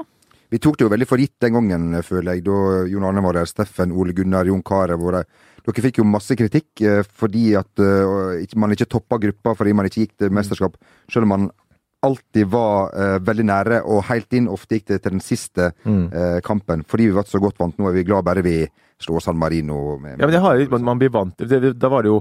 Vi 0.51 0.59
tok 0.59 0.79
det 0.79 0.87
jo 0.87 0.91
veldig 0.91 1.07
for 1.07 1.21
gitt 1.23 1.37
den 1.39 1.53
gangen, 1.55 2.03
føler 2.03 2.35
jeg, 2.35 2.45
da 2.49 2.87
Jon 2.91 3.05
Arne 3.07 3.23
var 3.23 3.37
der, 3.39 3.47
Steffen, 3.47 3.93
Ole 3.93 4.15
Gunnar, 4.17 4.49
Jon 4.49 4.63
Carew 4.67 5.05
og 5.07 5.13
de. 5.15 5.25
Dere 5.61 5.85
fikk 5.85 6.01
jo 6.01 6.07
masse 6.09 6.35
kritikk 6.35 6.81
eh, 6.89 7.03
fordi 7.05 7.53
at 7.61 7.83
eh, 7.85 8.55
man 8.57 8.73
ikke 8.73 8.89
toppa 8.89 9.19
gruppa 9.21 9.53
fordi 9.55 9.75
man 9.77 9.87
ikke 9.87 10.07
gikk 10.07 10.15
til 10.19 10.33
mesterskap, 10.35 10.79
selv 11.13 11.29
om 11.29 11.35
man 11.35 11.51
alltid 12.07 12.47
var 12.51 12.93
uh, 12.97 13.17
veldig 13.23 13.47
nære 13.49 13.81
og 13.85 14.05
helt 14.09 14.37
inn. 14.37 14.49
Ofte 14.51 14.79
gikk 14.79 14.91
det 14.93 15.01
til 15.05 15.17
den 15.17 15.25
siste 15.25 15.71
eh, 15.85 16.39
kampen. 16.45 16.85
Fordi 16.89 17.09
vi 17.11 17.17
var 17.17 17.29
så 17.29 17.41
godt 17.43 17.59
vant. 17.61 17.77
Nå 17.79 17.91
er 17.91 17.97
vi 17.99 18.07
glad 18.09 18.25
bare 18.27 18.45
vi 18.45 18.63
slår 19.01 19.25
San 19.25 19.39
Marino 19.41 19.97
med, 20.01 20.19
Ja, 20.19 20.27
men 20.27 20.35
det 20.35 20.43
har 20.45 20.61
man, 20.71 20.85
man 20.85 20.99
blir 21.01 21.09
vant 21.09 21.33
det, 21.39 21.47
det, 21.49 21.71
Da 21.81 21.89
var 21.89 22.05
det 22.05 22.11
jo 22.11 22.19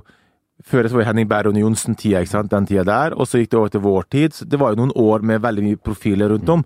Før 0.63 0.87
så 0.87 0.95
var 0.95 1.03
det 1.03 1.07
Henning 1.09 1.27
Bærum 1.27 1.57
Johnsen-tida, 1.59 2.21
ikke 2.23 2.31
sant, 2.31 2.51
den 2.51 2.65
tida 2.67 2.83
der. 2.87 3.13
Og 3.15 3.27
så 3.27 3.39
gikk 3.39 3.51
det 3.51 3.59
over 3.59 3.69
til 3.71 3.83
vår 3.83 4.07
tid. 4.11 4.35
Så 4.35 4.47
det 4.47 4.59
var 4.59 4.73
jo 4.73 4.81
noen 4.81 4.91
år 4.95 5.23
med 5.23 5.39
veldig 5.43 5.63
mye 5.63 5.79
profiler 5.79 6.33
rundt 6.33 6.51
om. 6.51 6.65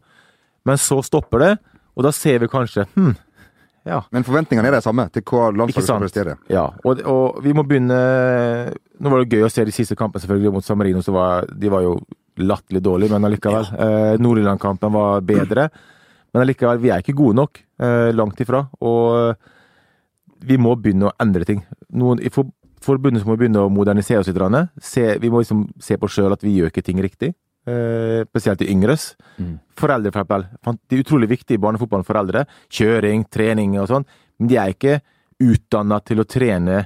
Men 0.66 0.82
så 0.82 0.98
stopper 1.06 1.44
det, 1.44 1.52
og 1.94 2.08
da 2.08 2.12
ser 2.16 2.40
vi 2.42 2.50
kanskje 2.50 2.88
hm, 2.96 3.12
ja. 3.86 4.00
Men 4.16 4.24
forventningene 4.24 4.70
er 4.72 4.78
de 4.78 4.82
samme 4.82 5.06
til 5.14 5.26
hva 5.28 5.50
landslaget 5.52 5.88
skal 5.90 6.02
prestere. 6.02 6.36
Ja, 6.50 6.70
og, 6.88 7.04
og 7.04 7.42
vi 7.44 7.54
må 7.54 7.66
begynne 7.68 8.00
Nå 8.98 9.12
var 9.12 9.22
det 9.22 9.36
gøy 9.36 9.46
å 9.46 9.52
se 9.52 9.66
de 9.68 9.76
siste 9.76 9.98
kampene 10.00 10.24
selvfølgelig 10.24 10.54
mot 10.56 10.66
San 10.66 10.80
Marino, 10.80 11.02
så 11.04 11.12
var, 11.14 11.50
de 11.52 11.70
var 11.70 11.84
jo 11.84 11.98
latterlig 12.42 12.82
dårlig, 12.84 13.12
men 13.12 13.28
allikevel. 13.28 13.68
Ja. 13.70 14.16
Nord-Irland-kampen 14.22 14.94
var 14.94 15.22
bedre, 15.22 15.68
men 16.34 16.42
allikevel, 16.42 16.82
vi 16.82 16.90
er 16.90 17.04
ikke 17.04 17.16
gode 17.18 17.38
nok. 17.38 17.60
Eh, 17.84 18.10
langt 18.16 18.42
ifra. 18.42 18.64
Og 18.82 19.38
vi 20.44 20.58
må 20.58 20.74
begynne 20.80 21.10
å 21.10 21.16
endre 21.22 21.46
ting. 21.48 21.62
Noen, 21.94 22.22
I 22.24 22.32
for, 22.34 22.50
forbundet 22.84 23.26
må 23.28 23.38
begynne 23.40 23.64
å 23.64 23.72
modernisere 23.72 24.24
oss 24.24 24.32
litt. 24.32 24.60
Se, 24.82 25.06
vi 25.22 25.32
må 25.32 25.44
liksom 25.44 25.68
se 25.82 25.98
på 26.00 26.10
sjøl 26.10 26.34
at 26.36 26.44
vi 26.44 26.58
gjør 26.58 26.74
ikke 26.74 26.86
ting 26.86 27.02
riktig. 27.04 27.34
Eh, 27.64 28.26
spesielt 28.28 28.60
de 28.60 28.68
yngres. 28.72 29.14
Foreldre, 29.80 30.12
for 30.12 30.24
eksempel. 30.24 30.48
Det 30.90 30.98
er 30.98 31.04
utrolig 31.06 31.30
viktig 31.32 31.56
i 31.56 31.62
barnefotballen, 31.64 32.08
foreldre. 32.08 32.46
Kjøring, 32.74 33.28
trening 33.32 33.78
og 33.80 33.88
sånn. 33.92 34.08
Men 34.40 34.52
de 34.52 34.60
er 34.60 34.74
ikke 34.74 34.98
utdanna 35.44 36.02
til 36.04 36.20
å 36.20 36.28
trene 36.28 36.82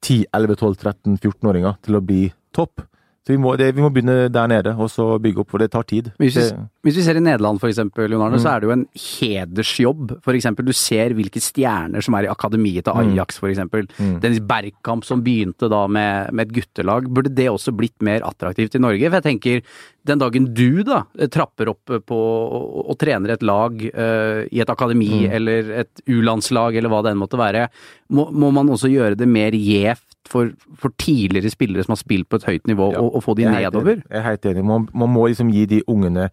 10-11-12-13-14-åringer 0.00 1.76
til 1.84 1.98
å 1.98 2.04
bli 2.04 2.22
topp. 2.56 2.86
Så 3.20 3.34
vi 3.34 3.40
må, 3.40 3.52
det, 3.60 3.66
vi 3.76 3.82
må 3.84 3.90
begynne 3.92 4.30
der 4.32 4.48
nede, 4.48 4.72
og 4.80 4.88
så 4.88 5.04
bygge 5.20 5.42
opp, 5.42 5.50
for 5.52 5.60
det 5.60 5.68
tar 5.74 5.84
tid. 5.84 6.06
Hvis 6.22 6.38
vi, 6.38 6.44
hvis 6.86 6.96
vi 6.96 7.02
ser 7.04 7.18
i 7.20 7.22
Nederland 7.22 7.60
eksempel, 7.68 8.08
Jon 8.08 8.24
Arne, 8.24 8.40
så 8.40 8.54
er 8.54 8.62
det 8.62 8.70
jo 8.70 8.72
en 8.72 8.86
hedersjobb. 8.96 10.14
Eksempel, 10.32 10.64
du 10.64 10.72
ser 10.72 11.12
hvilke 11.18 11.42
stjerner 11.44 12.00
som 12.04 12.16
er 12.16 12.24
i 12.24 12.30
akademiet 12.32 12.88
til 12.88 12.96
Ajax, 12.96 13.36
for 13.42 13.52
eksempel. 13.52 13.90
Dennis 14.24 14.40
Bergkamp 14.48 15.04
som 15.04 15.20
begynte 15.26 15.68
da 15.68 15.82
med, 15.84 16.32
med 16.32 16.48
et 16.48 16.56
guttelag. 16.62 17.12
Burde 17.12 17.34
det 17.36 17.50
også 17.52 17.76
blitt 17.76 17.98
mer 18.06 18.24
attraktivt 18.24 18.78
i 18.78 18.82
Norge? 18.82 19.04
For 19.10 19.20
jeg 19.20 19.28
tenker, 19.28 19.62
den 20.08 20.22
dagen 20.22 20.48
du 20.56 20.80
da 20.88 21.02
trapper 21.28 21.74
opp 21.74 21.92
på 22.08 22.18
og, 22.18 22.68
og 22.88 22.96
trener 23.00 23.34
et 23.34 23.44
lag 23.44 23.82
uh, 23.84 24.46
i 24.48 24.62
et 24.64 24.72
akademi 24.72 25.26
eller 25.28 25.74
et 25.82 26.04
U-landslag 26.08 26.78
eller 26.80 26.88
hva 26.88 27.02
det 27.04 27.12
enn 27.12 27.20
måtte 27.20 27.40
være, 27.40 27.68
må, 28.16 28.30
må 28.32 28.48
man 28.54 28.72
også 28.72 28.88
gjøre 28.88 29.18
det 29.20 29.28
mer 29.28 29.52
gjevt 29.52 30.09
for, 30.28 30.52
for 30.78 30.92
tidligere 31.00 31.50
spillere 31.52 31.84
som 31.84 31.94
har 31.94 32.00
spilt 32.00 32.28
på 32.28 32.40
et 32.40 32.46
høyt 32.48 32.66
nivå, 32.70 32.92
Ja. 32.92 33.00
og, 33.00 33.16
å, 33.16 33.22
få 33.24 33.34
de 33.36 33.46
jeg 33.46 33.54
er 33.54 33.70
nedover? 33.70 34.02
Jeg 34.04 34.18
er 34.18 34.26
helt 34.26 34.46
enig. 34.46 34.64
Man, 34.64 34.88
man 34.92 35.12
må 35.12 35.26
liksom 35.28 35.50
gi 35.54 35.66
de 35.66 35.82
ungene 35.88 36.30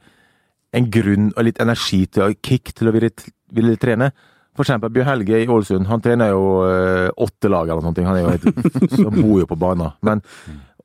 en 0.75 0.89
grunn 0.91 1.31
og 1.35 1.45
litt 1.47 1.61
energi 1.63 2.05
til 2.11 2.27
å 2.27 2.33
kick 2.43 2.73
til 2.75 2.89
å 2.89 2.93
ville, 2.95 3.09
ville 3.55 3.77
trene. 3.79 4.11
For 4.57 4.65
eksempel 4.65 4.91
Bjørn 4.93 5.07
Helge 5.07 5.39
i 5.39 5.47
Ålesund. 5.47 5.87
Han 5.87 6.01
trener 6.01 6.33
jo 6.33 6.45
eh, 6.65 7.09
åtte 7.23 7.49
lag 7.49 7.69
eller 7.69 7.85
noe. 7.85 8.05
Han, 8.07 8.17
er 8.17 8.25
jo 8.25 8.33
helt, 8.33 8.91
så 8.99 9.11
bor 9.13 9.39
jo 9.43 9.47
på 9.49 9.59
banen. 9.59 9.93
Men, 10.05 10.23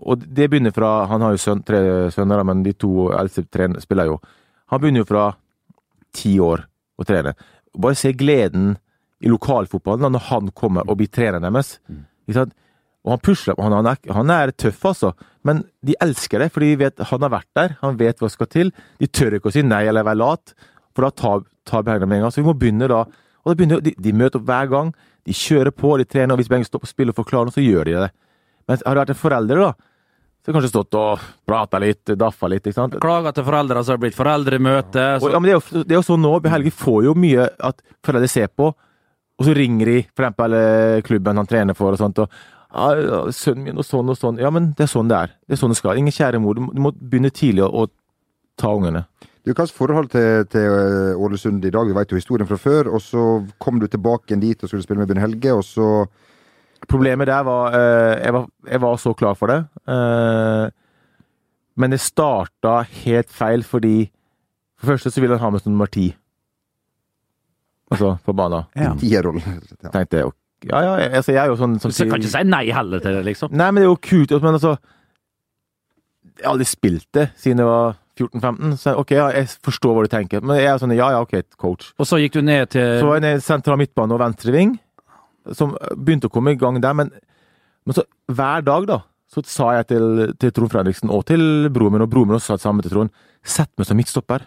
og 0.02 0.22
det 0.22 0.48
begynner 0.50 0.74
fra 0.74 1.06
Han 1.10 1.22
har 1.22 1.34
jo 1.34 1.40
søn, 1.40 1.62
tre 1.66 2.10
sønner, 2.12 2.42
men 2.44 2.62
de 2.66 2.74
to 2.76 3.08
eldste 3.16 3.46
spiller 3.82 4.12
jo. 4.12 4.20
Han 4.72 4.82
begynner 4.82 5.02
jo 5.02 5.08
fra 5.08 5.26
ti 6.12 6.36
år 6.40 6.66
å 7.00 7.06
trene. 7.08 7.34
Bare 7.72 7.96
se 7.96 8.12
gleden 8.12 8.76
i 9.22 9.30
lokalfotballen 9.32 10.12
når 10.12 10.26
han 10.28 10.50
kommer 10.54 10.88
og 10.88 10.98
blir 11.00 11.08
treneren 11.12 11.46
deres. 11.48 11.78
Ikke 12.26 12.42
sant? 12.42 12.56
Og 13.02 13.16
han 13.16 13.22
pusher 13.24 13.56
han, 13.58 13.74
han, 13.74 13.88
er, 13.90 14.12
han 14.14 14.30
er 14.30 14.52
tøff, 14.54 14.84
altså. 14.92 15.12
Men 15.46 15.64
de 15.82 15.96
elsker 16.04 16.38
det, 16.44 16.52
fordi 16.54 16.72
de 16.72 16.80
vet 16.84 17.02
han 17.10 17.24
har 17.26 17.32
vært 17.34 17.50
der. 17.58 17.76
Han 17.80 17.98
vet 17.98 18.20
hva 18.20 18.28
som 18.30 18.36
skal 18.36 18.50
til. 18.52 18.74
De 19.02 19.08
tør 19.10 19.38
ikke 19.38 19.50
å 19.50 19.54
si 19.54 19.64
nei 19.66 19.84
eller 19.90 20.06
være 20.06 20.20
lat, 20.22 20.54
for 20.94 21.08
da 21.08 21.10
tar, 21.10 21.46
tar 21.66 21.82
med 21.88 22.04
en 22.06 22.26
gang. 22.26 22.30
Så 22.30 22.42
vi 22.42 22.46
må 22.46 22.54
begynne 22.58 22.90
da. 22.90 23.02
Og 23.42 23.50
da 23.50 23.58
begynner, 23.58 23.82
de, 23.82 23.94
de 23.98 24.12
møter 24.14 24.38
opp 24.38 24.46
hver 24.46 24.70
gang. 24.70 24.92
De 25.26 25.34
kjører 25.34 25.74
på, 25.74 25.96
de 25.98 26.06
trener, 26.06 26.34
og 26.34 26.42
hvis 26.42 26.50
Bergen 26.50 26.66
står 26.66 26.82
på 26.82 26.90
spill 26.90 27.10
og 27.10 27.18
forklarer 27.18 27.50
noe, 27.50 27.54
så 27.54 27.64
gjør 27.64 27.90
de 27.90 27.96
det. 28.04 28.12
Men 28.70 28.78
har 28.78 28.94
det 28.94 29.02
vært 29.02 29.12
en 29.14 29.18
forelder, 29.18 29.62
da, 29.62 29.72
så 30.42 30.50
har 30.50 30.54
de 30.54 30.56
kanskje 30.58 30.70
stått 30.72 30.96
og 30.98 31.26
prata 31.46 31.78
litt, 31.82 32.14
daffa 32.18 32.48
litt. 32.50 32.64
ikke 32.66 32.74
sant? 32.78 32.96
Klaga 33.02 33.30
til 33.34 33.46
foreldre, 33.46 33.82
så 33.82 33.94
har 33.94 33.98
det 34.00 34.04
blitt 34.06 34.18
foreldremøte. 34.18 35.04
Og, 35.18 35.26
Så, 35.26 35.30
ja, 35.34 35.42
men 35.42 35.50
det 35.50 35.54
er 35.54 35.58
jo, 35.58 35.82
det 35.82 35.94
er 35.94 36.00
jo 36.00 36.06
sånn 36.06 36.22
nå, 36.22 36.32
Helge 36.50 36.74
får 36.74 37.04
jo 37.06 37.14
mye 37.18 37.46
at 37.70 37.84
foreldre 38.06 38.30
ser 38.30 38.50
på, 38.50 38.72
og 39.38 39.46
så 39.46 39.54
ringer 39.58 39.90
de 39.90 40.00
for 40.10 40.26
eksempel 40.26 40.56
eh, 40.58 40.96
klubben 41.06 41.38
han 41.38 41.50
trener 41.50 41.78
for 41.78 41.94
og 41.94 42.02
sånt, 42.02 42.18
og 42.22 42.50
ja, 42.72 43.18
'Sønnen 43.32 43.66
min 43.66 43.80
og 43.80 43.84
sånn 43.84 44.08
og 44.08 44.16
sånn.' 44.16 44.40
Ja, 44.40 44.50
men 44.50 44.72
det 44.78 44.86
er 44.86 44.92
sånn 44.92 45.10
det 45.10 45.18
er. 45.18 45.34
Det 45.46 45.56
er 45.56 45.60
sånn 45.60 45.74
det 45.74 45.78
skal. 45.80 45.98
Ingen 46.00 46.14
kjære 46.14 46.40
mor, 46.40 46.56
du 46.56 46.80
må, 46.80 46.92
begynne 46.92 47.30
tidlig 47.30 47.66
å, 47.66 47.88
ta 48.56 48.68
ungene. 48.76 49.06
Du, 49.42 49.50
Hva 49.50 49.64
slags 49.64 49.72
forhold 49.74 50.10
til, 50.12 50.44
til 50.52 50.68
eh, 50.68 51.18
Ålesund 51.18 51.64
i 51.64 51.70
dag? 51.72 51.88
Vi 51.88 51.96
vet 51.96 52.12
jo 52.12 52.18
historien 52.20 52.46
fra 52.46 52.58
før. 52.60 52.92
Og 52.94 53.00
så 53.02 53.22
kom 53.58 53.80
du 53.80 53.88
tilbake 53.90 54.28
igjen 54.28 54.44
dit 54.44 54.60
og 54.62 54.70
skulle 54.70 54.84
spille 54.84 55.00
med 55.00 55.08
Bjørn 55.10 55.24
Helge, 55.24 55.54
og 55.56 55.64
så 55.66 55.88
Problemet 56.90 57.28
der 57.30 57.44
var, 57.46 57.74
eh, 57.78 58.24
jeg 58.24 58.32
var 58.34 58.46
Jeg 58.66 58.80
var 58.82 58.96
så 58.98 59.12
klar 59.14 59.34
for 59.38 59.46
det, 59.46 59.60
eh, 59.86 60.70
men 61.76 61.90
det 61.90 62.00
starta 62.02 62.82
helt 63.04 63.30
feil 63.30 63.62
fordi 63.62 64.10
For 64.76 64.86
det 64.86 64.98
første 64.98 65.10
så 65.10 65.20
ville 65.22 65.38
han 65.38 65.44
ha 65.44 65.50
med 65.50 65.62
som 65.62 65.72
nummer 65.72 65.86
ti. 65.86 66.14
Altså 67.90 68.16
på 68.24 68.32
banen. 68.32 68.64
ja. 68.76 68.94
tierrollen. 68.98 69.42
Ja. 69.82 69.90
Tenkte 69.90 70.16
jeg. 70.16 70.32
Ja, 70.70 70.82
ja, 70.86 71.08
altså, 71.18 71.32
jeg 71.34 71.42
er 71.42 71.50
jo 71.50 71.58
sånn 71.58 71.78
som 71.82 71.94
Så 71.94 72.06
kan 72.10 72.22
ikke 72.22 72.32
si 72.32 72.44
nei 72.48 72.64
heller 72.74 73.02
til 73.02 73.16
det, 73.18 73.24
liksom. 73.26 73.52
Nei, 73.56 73.70
men 73.70 73.82
det 73.82 73.88
er 73.88 73.90
jo 73.90 73.98
kult. 73.98 74.34
Men 74.42 74.58
altså 74.58 74.76
Jeg 76.38 76.46
har 76.46 76.54
aldri 76.54 76.68
spilt 76.70 77.08
det 77.16 77.26
siden 77.40 77.62
jeg 77.62 77.68
var 77.70 77.96
14-15. 78.18 78.76
Så 78.80 78.94
ok, 79.00 79.14
ja, 79.16 79.28
jeg 79.36 79.50
forstår 79.64 79.96
hva 79.96 80.04
du 80.06 80.12
tenker. 80.12 80.44
Men 80.44 80.60
jeg 80.60 80.70
er 80.70 80.80
sånn 80.82 80.94
ja, 80.96 81.10
ja, 81.16 81.22
ok, 81.24 81.36
coach. 81.60 81.92
Og 81.98 82.08
så 82.08 82.20
gikk 82.22 82.38
du 82.38 82.42
ned 82.46 82.72
til 82.74 82.98
Så 83.00 83.08
var 83.08 83.18
jeg 83.20 83.26
ned 83.26 83.44
sentral 83.44 83.80
midtbane 83.80 84.16
og 84.16 84.20
venstreving, 84.22 84.76
som 85.56 85.74
begynte 85.96 86.28
å 86.30 86.34
komme 86.34 86.54
i 86.54 86.60
gang 86.60 86.78
der. 86.82 86.96
Men, 86.98 87.10
men 87.86 87.98
så 87.98 88.04
hver 88.30 88.66
dag, 88.66 88.86
da, 88.90 89.00
så 89.32 89.42
sa 89.48 89.72
jeg 89.78 89.88
til, 89.94 90.06
til 90.40 90.52
Trond 90.52 90.72
Fredriksen 90.74 91.12
og 91.12 91.24
til 91.30 91.70
broren 91.72 91.96
min, 91.96 92.04
og 92.04 92.12
broren 92.12 92.30
min 92.30 92.38
også 92.38 92.52
sa 92.52 92.60
det 92.60 92.66
samme 92.66 92.84
til 92.84 92.92
Trond, 92.92 93.12
sett 93.42 93.72
meg 93.80 93.88
som 93.88 93.98
midtstopper. 93.98 94.44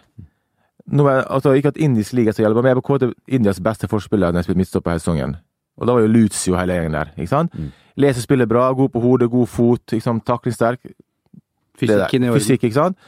Nå 0.86 1.08
er, 1.10 1.24
altså, 1.26 1.56
ikke 1.58 1.72
at 1.74 1.80
indisk 1.82 2.14
liga 2.14 2.30
skal 2.32 2.46
hjelpe, 2.46 2.62
men 2.62 2.70
jeg 2.70 2.78
vil 2.78 2.86
kåre 2.86 3.02
til 3.02 3.14
Indias 3.26 3.58
beste 3.58 3.90
forspiller 3.90 4.30
når 4.30 4.44
jeg 4.44 4.46
spilte 4.46 4.62
midtstopper 4.62 4.94
hele 4.94 5.02
sesongen. 5.02 5.34
Og 5.76 5.88
da 5.88 5.96
var 5.96 6.04
jo 6.04 6.12
Lucio 6.12 6.56
hele 6.56 6.76
gjengen 6.76 6.96
der. 6.96 7.12
ikke 7.16 7.32
sant? 7.32 7.54
Mm. 7.54 7.72
Leser 8.00 8.24
spiller 8.24 8.48
bra, 8.48 8.72
god 8.76 8.92
på 8.92 9.00
hodet, 9.00 9.30
god 9.30 9.48
fot, 9.48 9.92
ikke 9.92 10.04
sant? 10.04 10.24
taklingssterk. 10.26 10.80
Fysikken 11.76 12.24
i 12.24 12.28
orden. 12.30 12.40
Fysikk, 12.40 12.64
ikke 12.64 12.78
sant? 12.78 12.98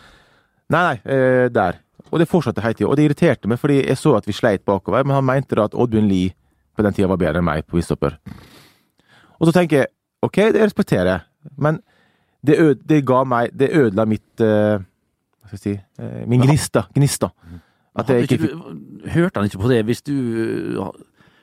Nei, 0.68 0.82
nei, 0.84 0.96
eh, 1.04 1.48
der. 1.52 1.80
Og 2.10 2.20
det 2.20 2.28
fortsatte 2.28 2.62
hele 2.64 2.76
tida. 2.76 2.88
Og 2.88 2.96
det 2.96 3.08
irriterte 3.08 3.48
meg, 3.48 3.60
fordi 3.60 3.80
jeg 3.82 3.96
så 4.00 4.14
at 4.16 4.26
vi 4.28 4.36
sleit 4.36 4.64
bakover, 4.68 5.04
men 5.04 5.16
han 5.16 5.24
mente 5.24 5.56
da 5.56 5.68
at 5.68 5.76
Oddbjørn 5.76 6.08
Lie 6.08 6.34
på 6.76 6.84
den 6.84 6.96
tida 6.96 7.08
var 7.10 7.20
bedre 7.20 7.40
enn 7.40 7.48
meg 7.48 7.66
på 7.66 7.78
Wistopper. 7.78 8.18
Og 9.38 9.48
så 9.48 9.54
tenker 9.54 9.82
jeg 9.82 9.92
OK, 10.24 10.36
det 10.54 10.62
respekterer 10.62 11.10
jeg, 11.12 11.20
men 11.56 11.80
det, 12.46 12.58
øde, 12.58 12.80
det 12.86 13.06
ga 13.06 13.24
meg 13.26 13.50
Det 13.58 13.66
ødela 13.74 14.04
mitt 14.06 14.40
eh, 14.42 14.78
Hva 14.78 15.48
skal 15.48 15.56
jeg 15.56 15.62
si 15.62 15.72
eh, 16.02 16.20
Min 16.30 16.42
gnist, 16.44 16.70
da. 16.74 16.84
Gnist, 16.94 17.22
da. 17.22 17.30
At 17.98 18.10
jeg 18.10 18.28
ikke 18.28 18.38
ikke 18.38 19.10
hørte 19.14 19.40
han 19.40 19.48
ikke 19.48 19.58
på 19.58 19.70
det 19.72 19.80
hvis 19.88 20.02
du 20.06 20.14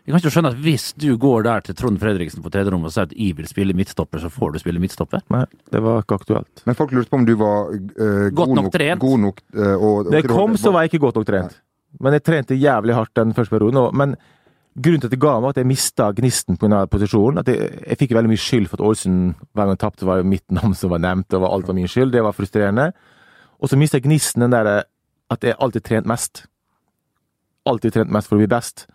Jeg 0.05 0.13
kan 0.13 0.21
ikke 0.21 0.31
skjønne 0.35 0.49
at 0.53 0.59
hvis 0.61 0.83
du 1.01 1.07
går 1.17 1.45
der 1.47 1.63
til 1.65 1.75
Trond 1.79 1.97
Fredriksen 1.97 2.43
på 2.45 2.51
tredjerommet 2.53 2.91
og 2.91 2.93
sier 2.93 3.07
at 3.07 3.13
jeg 3.17 3.33
vil 3.39 3.47
spille 3.49 3.73
midtstopper, 3.73 4.21
så 4.21 4.29
får 4.29 4.51
du 4.53 4.59
spille 4.61 4.81
midtstopper? 4.83 5.23
Nei, 5.33 5.45
det 5.73 5.81
var 5.81 6.03
ikke 6.03 6.19
aktuelt. 6.19 6.61
Men 6.69 6.77
folk 6.77 6.93
lurte 6.93 7.09
på 7.09 7.17
om 7.17 7.25
du 7.25 7.33
var 7.39 7.71
uh, 7.73 8.27
Godt 8.29 8.37
god 8.51 8.55
nok 8.59 8.69
trent. 8.75 9.01
God 9.01 9.19
nok, 9.23 9.41
uh, 9.57 9.73
og, 9.73 10.11
det 10.13 10.21
kom, 10.29 10.53
så 10.61 10.69
var 10.75 10.85
jeg 10.85 10.93
ikke 10.93 11.01
godt 11.07 11.17
nok 11.17 11.25
trent. 11.31 11.57
Men 12.05 12.13
jeg 12.19 12.25
trente 12.27 12.59
jævlig 12.59 12.93
hardt 12.93 13.15
den 13.17 13.33
første 13.33 13.55
perioden. 13.55 13.81
og- 13.81 13.95
Men 13.97 14.15
grunnen 14.77 15.01
til 15.01 15.07
at 15.09 15.15
det 15.17 15.19
ga 15.25 15.39
meg 15.39 15.49
at 15.49 15.57
jeg 15.63 15.71
mista 15.73 16.11
gnisten 16.13 16.57
på 16.59 16.67
denne 16.67 16.85
posisjonen 16.91 17.39
at 17.39 17.47
jeg, 17.49 17.73
jeg 17.87 17.97
fikk 17.97 18.13
veldig 18.13 18.29
mye 18.29 18.45
skyld 18.45 18.67
for 18.69 18.77
at 18.77 18.85
Ålesund 18.85 19.35
hver 19.55 19.65
gang 19.71 19.77
tapte, 19.81 20.05
var 20.05 20.17
jo 20.21 20.23
mitt 20.29 20.45
navn 20.51 20.75
som 20.75 20.91
var 20.93 20.99
nevnt, 21.01 21.33
og 21.33 21.49
alt 21.49 21.65
var 21.67 21.73
min 21.73 21.87
skyld. 21.89 22.11
Det 22.13 22.21
var 22.21 22.35
frustrerende. 22.35 22.91
Og 23.57 23.71
så 23.71 23.77
mista 23.79 23.97
jeg 23.97 24.05
gnisten 24.05 24.45
den 24.45 24.51
der 24.53 24.83
at 25.31 25.41
jeg 25.41 25.55
alltid 25.57 25.81
trent 25.81 26.05
mest. 26.05 26.45
Alltid 27.65 27.95
trent 27.95 28.11
mest 28.13 28.29
for 28.29 28.37
å 28.37 28.43
bli 28.43 28.51
best. 28.51 28.85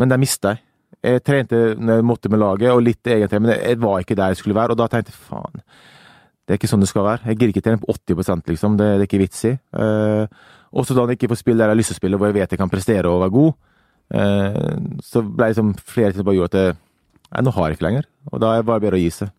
Men 0.00 0.14
den 0.14 0.22
mista 0.22 0.54
jeg. 0.54 0.64
Jeg 1.04 1.20
trente 1.26 1.58
når 1.76 1.98
jeg 1.98 2.06
måtte 2.06 2.30
med 2.32 2.40
laget, 2.40 2.70
og 2.72 2.80
litt 2.80 3.06
egentlig, 3.10 3.40
men 3.42 3.52
jeg 3.52 3.80
var 3.82 4.00
ikke 4.00 4.16
der 4.16 4.32
jeg 4.32 4.40
skulle 4.40 4.56
være. 4.56 4.72
Og 4.72 4.80
da 4.80 4.86
tenkte 4.88 5.12
jeg 5.12 5.20
faen, 5.26 5.62
det 6.44 6.54
er 6.54 6.60
ikke 6.60 6.70
sånn 6.70 6.84
det 6.84 6.88
skal 6.88 7.04
være. 7.04 7.26
Jeg 7.28 7.38
gidder 7.38 7.52
ikke 7.52 7.64
trene 7.66 7.82
på 7.82 7.92
80% 7.92 8.52
liksom. 8.52 8.78
Det, 8.80 8.88
det 8.94 9.04
er 9.04 9.08
ikke 9.08 9.20
vits 9.20 9.44
i. 9.50 9.52
Uh, 9.76 10.24
også 10.74 10.96
da 10.96 11.04
jeg 11.08 11.18
ikke 11.18 11.32
får 11.34 11.40
spille 11.42 11.60
der 11.60 11.68
jeg 11.68 11.74
har 11.74 11.80
lyst 11.80 11.92
til 11.92 11.98
å 11.98 12.00
spille, 12.02 12.20
hvor 12.20 12.30
jeg 12.30 12.38
vet 12.38 12.54
jeg 12.54 12.60
kan 12.60 12.72
prestere 12.72 13.10
og 13.10 13.22
være 13.24 13.36
god, 13.36 13.54
Uh, 14.12 14.76
så 15.00 15.22
ble 15.24 15.46
det 15.46 15.54
liksom 15.54 15.70
flere 15.80 16.12
ting 16.12 16.20
som 16.20 16.26
bare 16.28 16.36
gjorde 16.36 16.52
at 16.52 16.60
jeg, 16.60 16.80
Nei, 17.34 17.40
nå 17.42 17.50
har 17.56 17.66
jeg 17.66 17.78
ikke 17.78 17.86
lenger. 17.88 18.04
Og 18.30 18.42
da 18.42 18.52
er 18.52 18.60
det 18.60 18.68
bare 18.68 18.82
bedre 18.84 18.98
å 19.00 19.02
gi 19.02 19.08
seg. 19.10 19.30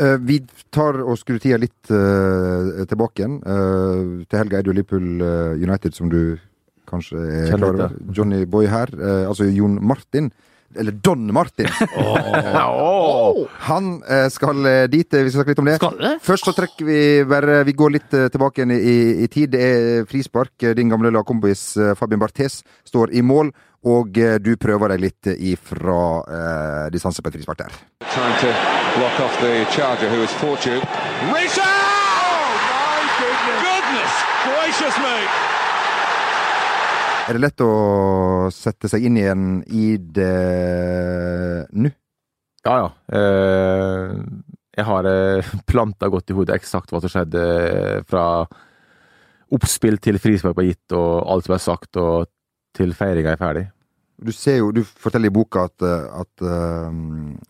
Uh, 0.00 0.16
vi 0.24 0.38
tar 0.72 0.96
og 1.02 1.18
skrur 1.20 1.40
tida 1.42 1.58
litt 1.60 1.90
uh, 1.92 2.86
tilbake 2.88 3.20
igjen. 3.20 3.34
Uh, 3.44 4.22
til 4.24 4.40
helga 4.40 4.56
er 4.56 4.64
det 4.64 4.72
jo 4.72 4.76
Liverpool 4.78 5.26
eh, 5.26 5.60
United, 5.60 5.92
som 5.98 6.08
du 6.08 6.38
kanskje 6.88 7.16
er 7.18 7.56
klar 7.56 7.74
over. 7.74 7.90
Johnny 8.14 8.44
Boy 8.46 8.66
her. 8.66 8.88
eh, 8.98 9.28
altså 9.28 9.44
Jon 9.50 9.78
Martin. 9.84 10.30
Eller 10.74 10.92
Don 11.04 11.26
Martin. 11.36 11.66
Han 13.68 13.98
eh, 14.08 14.28
skal 14.32 14.64
eh, 14.66 14.86
dit. 14.88 15.04
eh, 15.14 15.24
Vi 15.24 15.30
skal 15.30 15.42
snakke 15.42 15.50
litt 15.52 15.58
om 15.60 15.66
det. 15.68 15.74
Skal 15.76 15.98
det? 16.00 16.12
Først 16.24 16.44
så 16.48 16.52
trekker 16.56 16.84
vi 16.88 17.00
bare 17.28 17.58
Vi 17.68 17.72
går 17.76 17.90
litt 17.98 18.14
eh, 18.16 18.28
tilbake 18.32 18.62
igjen 18.62 18.72
i, 18.78 18.94
i, 19.24 19.26
tid. 19.28 19.50
Det 19.52 19.60
er 19.60 20.06
frispark. 20.08 20.54
Din 20.78 20.88
gamle 20.88 21.10
lagkompis 21.12 21.76
eh, 21.76 21.92
Fabien 21.98 22.20
Barthes 22.22 22.62
står 22.88 23.12
i 23.12 23.20
mål. 23.22 23.52
Og 23.82 24.14
du 24.14 24.52
prøver 24.62 24.92
deg 24.94 25.00
litt 25.02 25.26
ifra 25.42 26.00
eh, 26.22 26.84
distanse 26.94 27.18
på 27.20 27.28
et 27.32 27.36
frispark 27.40 27.58
der. 27.64 27.72
trying 28.14 28.36
to 28.38 28.46
block 28.96 29.18
off 29.20 29.34
the 29.40 29.66
charger 29.74 30.08
Er 37.22 37.36
det 37.36 37.42
lett 37.44 37.62
å 37.62 37.72
sette 38.50 38.90
seg 38.90 39.04
inn 39.06 39.18
igjen 39.20 39.44
i 39.70 39.94
det 39.94 40.30
nå? 41.70 41.92
Ja, 42.66 42.74
ja. 42.78 42.88
Eh, 43.14 44.16
jeg 44.78 44.86
har 44.88 45.08
eh, 45.08 45.52
planta 45.70 46.10
godt 46.10 46.32
i 46.32 46.36
hodet 46.36 46.58
eksakt 46.58 46.92
hva 46.92 47.02
som 47.02 47.12
skjedde 47.12 47.42
eh, 47.42 48.00
fra 48.08 48.26
oppspill 49.52 49.98
til 50.02 50.18
frispark 50.22 50.56
var 50.56 50.66
gitt, 50.66 50.94
og 50.96 51.28
alt 51.28 51.46
som 51.46 51.56
er 51.56 51.62
sagt, 51.62 52.00
og 52.00 52.30
til 52.76 52.94
feiringa 52.96 53.34
er 53.34 53.40
ferdig. 53.40 53.64
Du 54.22 54.30
ser 54.32 54.60
jo, 54.60 54.70
du 54.72 54.82
forteller 54.86 55.28
i 55.28 55.34
boka 55.34 55.66
at, 55.68 55.84
eh, 55.84 56.08
at, 56.22 56.44
eh, 56.46 56.90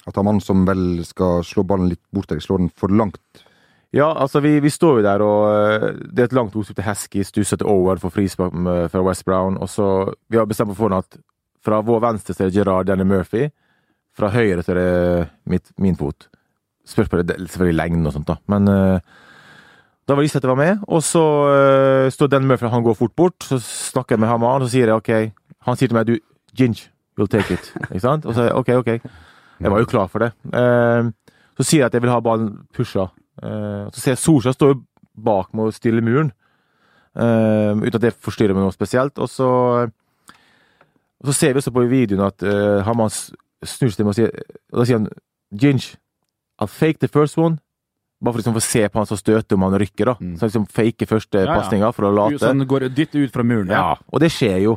at 0.09 0.19
han 0.19 0.29
mannen 0.29 0.45
som 0.45 0.67
vel 0.69 1.05
skal 1.07 1.45
slå 1.47 1.65
ballen 1.69 1.93
litt 1.93 2.03
bort 2.13 2.33
der, 2.33 2.43
slår 2.43 2.65
den 2.65 2.73
for 2.77 2.93
langt. 2.93 3.45
Ja, 3.93 4.09
altså 4.17 4.41
vi, 4.41 4.55
vi 4.65 4.71
står 4.73 5.01
jo 5.01 5.05
der, 5.05 5.23
og 5.25 5.43
eh, 5.53 5.89
det 6.09 6.25
er 6.25 6.31
et 6.31 6.37
langt 6.37 6.57
ordspill 6.57 6.79
til 6.79 6.87
Hesky, 6.87 7.25
stusser 7.29 7.61
til 7.61 7.69
Owen 7.69 8.01
for 8.01 8.15
frispark 8.15 8.55
fra 8.93 9.03
West 9.05 9.25
Brown, 9.29 9.59
og 9.61 9.69
så 9.69 10.15
Vi 10.29 10.37
har 10.41 10.49
bestemt 10.49 10.73
på 10.73 10.79
forhånd 10.79 11.03
at 11.05 11.19
fra 11.63 11.81
vår 11.81 12.01
venstre 12.01 12.35
så 12.35 12.45
er 12.45 12.51
det 12.51 12.57
Gerard 12.57 12.87
Danny 12.87 13.05
Murphy, 13.05 13.51
fra 14.17 14.33
høyre 14.33 14.63
så 14.63 14.73
er 14.73 14.81
det 14.81 15.29
mitt, 15.47 15.71
min 15.79 15.97
fot. 15.97 16.29
Spørs 16.89 17.09
på 17.09 17.21
det, 17.23 17.37
selvfølgelig 17.37 17.77
lengden 17.77 18.07
og 18.07 18.17
sånt, 18.17 18.29
da, 18.29 18.41
men 18.51 18.69
eh, 18.69 19.13
da 20.09 20.17
var 20.19 20.27
jeg 20.27 20.43
var 20.43 20.59
med, 20.59 20.81
og 20.89 21.03
så 21.03 21.23
uh, 21.47 22.11
står 22.11 22.27
Dan 22.27 22.47
Murphy, 22.47 22.67
han 22.67 22.83
går 22.83 22.95
fort 22.95 23.13
bort, 23.17 23.45
så 23.45 23.59
snakker 23.63 24.17
jeg 24.17 24.21
med 24.21 24.29
ham, 24.29 24.43
og 24.43 24.65
så 24.65 24.69
sier 24.73 24.91
jeg 24.91 24.99
OK. 24.99 25.11
Han 25.69 25.79
sier 25.79 25.89
til 25.89 25.97
meg 25.97 26.09
du, 26.09 26.17
Ginge, 26.59 26.89
you'll 27.17 27.31
take 27.31 27.55
it. 27.55 27.71
Ikke 27.87 28.03
sant? 28.03 28.27
Og 28.27 28.35
så 28.35 28.41
sier 28.41 28.51
jeg 28.51 28.59
OK, 28.59 28.73
OK. 28.83 29.13
Jeg 29.63 29.71
var 29.71 29.79
jo 29.79 29.87
klar 29.87 30.11
for 30.11 30.25
det. 30.25 30.33
Uh, 30.51 31.13
så 31.55 31.69
sier 31.69 31.85
jeg 31.85 31.87
at 31.87 31.95
jeg 31.95 32.03
vil 32.03 32.11
ha 32.11 32.19
ballen 32.21 32.51
pusha. 32.75 33.07
Eh, 33.41 33.89
så 33.93 33.99
ser 34.03 34.15
jeg 34.15 34.23
Solskjær 34.23 34.57
står 34.57 34.77
bak 35.13 35.53
med 35.57 35.69
å 35.71 35.75
stille 35.75 36.05
muren, 36.05 36.33
eh, 37.17 37.73
uten 37.73 37.99
at 37.99 38.05
det 38.05 38.15
forstyrrer 38.21 38.57
meg 38.57 38.67
noe 38.67 38.75
spesielt. 38.75 39.19
Og 39.23 39.31
så, 39.31 39.49
og 39.89 41.31
så 41.31 41.37
ser 41.37 41.55
vi 41.55 41.63
også 41.63 41.75
på 41.75 41.87
videoen 41.89 42.27
at 42.27 42.43
uh, 42.43 42.83
Haman 42.87 43.13
snur 43.13 43.93
seg 43.93 44.01
til 44.01 44.09
meg 44.09 44.11
og 44.11 44.17
sier 44.19 44.33
Og 44.73 44.81
da 44.81 44.87
sier 44.89 44.99
han 44.99 45.11
Ginge, 45.55 45.93
I'll 46.59 46.71
fake 46.71 46.99
the 46.99 47.11
first 47.13 47.39
one. 47.39 47.61
Bare 48.23 48.35
for 48.35 48.41
liksom 48.41 48.57
å 48.59 48.63
se 48.65 48.83
på 48.89 48.99
han 48.99 49.07
som 49.07 49.19
støter 49.21 49.59
om 49.59 49.67
han 49.67 49.77
rykker. 49.83 50.09
da. 50.09 50.15
Så 50.39 50.49
liksom 50.49 50.65
fake 50.71 51.07
første 51.11 51.43
Ja, 51.43 51.49
ja. 51.51 51.59
pasninga 51.61 51.93
for 51.95 52.09
å 52.09 52.13
late. 52.15 52.41
Sånn 52.43 52.65
går 52.67 52.89
dytt 52.95 53.15
ut 53.19 53.35
fra 53.35 53.45
muren. 53.47 53.71
Ja, 53.71 53.97
og 54.09 54.23
det 54.23 54.31
skjer 54.35 54.59
jo. 54.63 54.77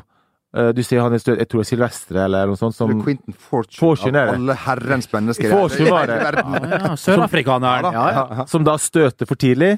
Eh, 0.56 0.70
du 0.72 0.80
ser 0.88 1.02
han 1.04 1.12
er 1.14 1.20
støt, 1.20 1.38
jeg 1.42 1.50
tror 1.52 1.60
det 1.62 1.66
er 1.66 1.70
Silvestre 1.74 2.22
eller 2.24 2.48
noe 2.48 2.60
sånt 2.60 2.76
som 2.78 2.92
Quentin 3.04 3.36
Fortune, 3.36 3.76
Fortune 3.82 4.16
er 4.22 4.30
av 4.30 4.38
alle 4.38 4.56
herrens 4.66 5.10
mennesker. 5.12 5.52
Fortune 5.52 5.92
var 5.92 6.08
det. 6.08 6.16
i 6.16 6.24
verden. 6.30 6.54
Ja, 6.56 6.78
ja, 6.86 6.94
Sørafrikaneren. 7.02 7.90
Ja, 7.98 8.06
ja, 8.16 8.46
som 8.48 8.64
da 8.64 8.78
støter 8.80 9.28
for 9.28 9.36
tidlig, 9.36 9.74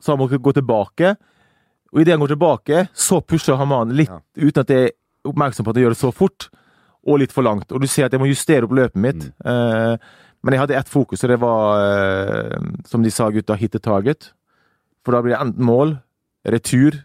så 0.00 0.14
han 0.14 0.22
må 0.22 0.30
gå 0.32 0.54
tilbake. 0.56 1.12
Og 1.92 2.00
idet 2.00 2.14
han 2.16 2.22
går 2.24 2.32
tilbake, 2.32 2.86
så 2.96 3.20
pusher 3.20 3.58
Haman 3.60 3.92
litt 3.98 4.08
Ja. 4.08 4.20
uten 4.40 4.60
at 4.64 4.70
jeg 4.72 4.84
er 4.88 5.28
oppmerksom 5.28 5.66
på 5.66 5.70
at 5.70 5.76
jeg 5.76 5.84
gjør 5.84 5.92
det 5.92 6.00
så 6.00 6.12
fort, 6.16 6.48
og 7.06 7.18
litt 7.20 7.32
for 7.32 7.42
langt. 7.44 7.68
Og 7.70 7.82
du 7.82 7.86
ser 7.86 8.06
at 8.06 8.12
jeg 8.12 8.20
må 8.22 8.30
justere 8.30 8.64
opp 8.64 8.72
løpet 8.72 8.96
mitt. 8.96 9.26
Mm. 9.44 9.50
Eh, 9.52 9.96
men 10.42 10.54
jeg 10.56 10.60
hadde 10.62 10.78
ett 10.78 10.88
fokus, 10.88 11.22
og 11.24 11.28
det 11.30 11.38
var, 11.42 11.82
eh, 11.84 12.58
som 12.88 13.02
de 13.02 13.10
sa 13.10 13.28
gutta, 13.30 13.54
hit 13.60 13.72
the 13.72 13.78
target. 13.78 14.32
For 15.04 15.12
da 15.12 15.20
blir 15.20 15.36
det 15.36 15.40
enten 15.42 15.64
mål, 15.66 15.98
retur, 16.46 17.04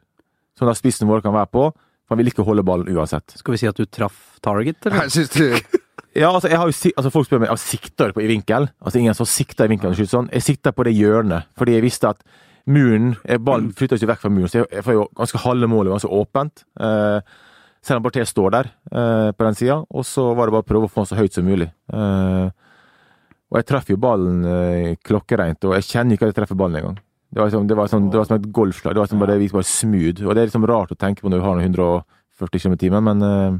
som 0.57 0.67
da 0.69 0.73
spissen 0.73 1.07
vår 1.09 1.21
kan 1.21 1.33
være 1.33 1.51
på. 1.51 1.73
For 2.07 2.15
han 2.15 2.23
vil 2.23 2.31
ikke 2.31 2.45
holde 2.47 2.63
ballen 2.63 2.87
uansett. 2.95 3.35
Skal 3.35 3.53
vi 3.53 3.59
si 3.59 3.67
at 3.67 3.77
du 3.77 3.83
traff 3.85 4.39
target, 4.43 4.79
eller? 4.87 5.07
Jeg 5.07 5.15
synes 5.17 5.35
du 5.35 5.77
Ja, 6.17 6.31
altså, 6.31 6.49
jeg 6.49 6.57
har 6.57 6.69
jo, 6.71 6.91
altså 6.97 7.09
Folk 7.13 7.27
spør 7.27 7.41
meg 7.43 7.51
jeg 7.51 7.61
sikter 7.61 8.13
på 8.15 8.23
i 8.23 8.29
vinkel. 8.31 8.69
Altså 8.81 9.01
Ingen 9.01 9.17
som 9.17 9.27
sikter 9.29 9.67
i 9.67 9.73
vinkel. 9.75 9.93
Sånn. 10.07 10.31
Jeg 10.33 10.45
sikter 10.45 10.73
på 10.73 10.87
det 10.87 10.95
hjørnet, 10.97 11.49
fordi 11.59 11.75
jeg 11.75 11.85
visste 11.85 12.09
at 12.15 12.23
muren 12.67 13.11
eh, 13.27 13.37
Ballen 13.37 13.69
flytter 13.75 13.99
ikke 13.99 14.09
vekk 14.15 14.23
fra 14.23 14.31
muren, 14.33 14.49
så 14.51 14.59
jeg, 14.59 14.69
jeg 14.75 14.83
får 14.83 14.95
jo 14.97 15.03
ganske 15.19 15.41
halve 15.43 15.69
målet 15.71 15.93
ganske 15.93 16.09
åpent. 16.17 16.63
Eh, 16.83 17.35
selv 17.85 18.01
om 18.01 18.07
Barthes 18.07 18.33
står 18.33 18.55
der 18.55 18.71
eh, 18.91 19.29
på 19.31 19.45
den 19.45 19.59
sida. 19.59 19.81
Og 19.93 20.07
så 20.07 20.25
var 20.33 20.47
det 20.47 20.57
bare 20.57 20.65
å 20.65 20.69
prøve 20.71 20.89
å 20.89 20.91
få 20.91 21.03
den 21.03 21.11
så 21.11 21.19
høyt 21.19 21.37
som 21.37 21.47
mulig. 21.47 21.69
Eh, 21.93 22.47
og 23.47 23.59
jeg 23.61 23.67
treffer 23.69 23.95
jo 23.95 24.01
ballen 24.03 24.41
eh, 24.43 24.95
klokkereint, 25.07 25.63
og 25.67 25.77
jeg 25.77 25.87
kjenner 25.87 26.17
ikke 26.17 26.27
at 26.27 26.33
jeg 26.33 26.39
treffer 26.41 26.59
ballen 26.59 26.81
engang. 26.81 26.97
Det 27.27 27.41
var, 27.41 27.49
liksom, 27.49 27.67
det, 27.67 27.75
var 27.75 27.89
sånn, 27.91 28.09
det 28.11 28.19
var 28.19 28.27
som 28.29 28.37
et 28.37 28.51
golfslag. 28.55 28.95
Det 28.95 29.01
var 29.03 29.09
som 29.11 29.19
bare, 29.21 29.35
det 29.41 29.51
var 29.51 29.65
smooth. 29.67 30.23
Og 30.23 30.31
det 30.31 30.41
er 30.41 30.49
liksom 30.49 30.67
rart 30.69 30.93
å 30.93 30.99
tenke 30.99 31.23
på 31.23 31.31
når 31.31 31.41
du 31.41 31.45
har 31.45 31.57
noe 31.57 31.67
140 31.67 32.63
km 32.63 32.77
i 32.77 32.81
timen, 32.85 33.03
men 33.03 33.25
uh, 33.25 33.57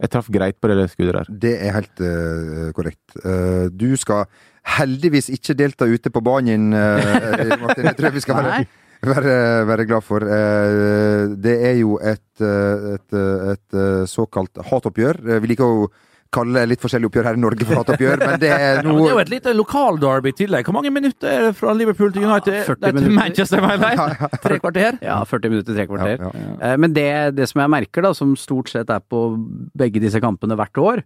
jeg 0.00 0.10
traff 0.10 0.30
greit 0.32 0.58
på 0.58 0.70
det 0.72 0.88
skuddet 0.90 1.20
der. 1.20 1.30
Det 1.44 1.54
er 1.60 1.76
helt 1.76 2.02
uh, 2.02 2.70
korrekt. 2.74 3.04
Uh, 3.22 3.70
du 3.70 3.92
skal 4.00 4.26
heldigvis 4.76 5.30
ikke 5.32 5.56
delta 5.56 5.86
ute 5.88 6.12
på 6.12 6.22
banen, 6.24 6.72
uh, 6.74 7.56
Martin. 7.62 7.86
Det 7.86 7.94
tror 7.96 8.10
jeg 8.10 8.18
vi 8.18 8.24
skal 8.26 8.40
være, 8.40 8.66
være, 9.06 9.34
være 9.70 9.86
glad 9.88 10.04
for. 10.04 10.24
Eh, 10.24 11.32
det 11.40 11.56
er 11.70 11.76
jo 11.80 11.96
et, 12.02 12.42
et, 12.42 13.16
et 13.16 13.78
eh, 13.80 14.04
såkalt 14.08 14.60
hatoppgjør. 14.70 15.22
Vi 15.40 15.52
liker 15.52 15.64
å 15.64 15.88
kalle 16.34 16.62
litt 16.70 16.82
forskjellige 16.82 17.10
oppgjør 17.10 17.26
her 17.26 17.38
i 17.38 17.42
Norge 17.42 17.66
for 17.66 17.80
hatoppgjør, 17.80 18.22
men 18.22 18.40
det 18.42 18.50
er 18.54 18.60
Ja, 18.60 18.82
det 18.82 18.84
er 18.84 18.88
jo 18.90 19.08
noe 19.10 19.22
et 19.24 19.32
lite 19.32 19.54
lokalderby 19.56 20.30
i 20.30 20.36
tillegg. 20.42 20.68
Hvor 20.68 20.76
mange 20.76 20.92
minutter 20.94 21.30
er 21.30 21.44
det 21.48 21.52
fra 21.58 21.74
Liverpool 21.76 22.14
til 22.14 22.26
United? 22.28 22.60
40 22.68 22.76
er 22.76 22.80
til 22.80 22.98
minutter. 23.00 23.16
Manchester, 23.18 23.64
mener 23.64 23.94
jeg. 23.96 24.30
Tre 24.46 24.58
kvarter? 24.62 24.98
Ja, 25.04 25.18
40 25.26 25.54
minutter, 25.54 25.76
tre 25.76 25.86
kvarter. 25.90 26.24
Ja, 26.24 26.30
ja. 26.44 26.56
Eh, 26.70 26.76
Men 26.84 26.94
det, 26.96 27.10
det 27.38 27.50
som 27.50 27.64
jeg 27.64 27.74
merker, 27.74 28.06
da, 28.06 28.14
som 28.16 28.36
stort 28.38 28.70
sett 28.72 28.90
er 28.94 29.02
på 29.02 29.24
begge 29.78 30.02
disse 30.02 30.22
kampene 30.22 30.58
hvert 30.60 30.82
år, 30.82 31.02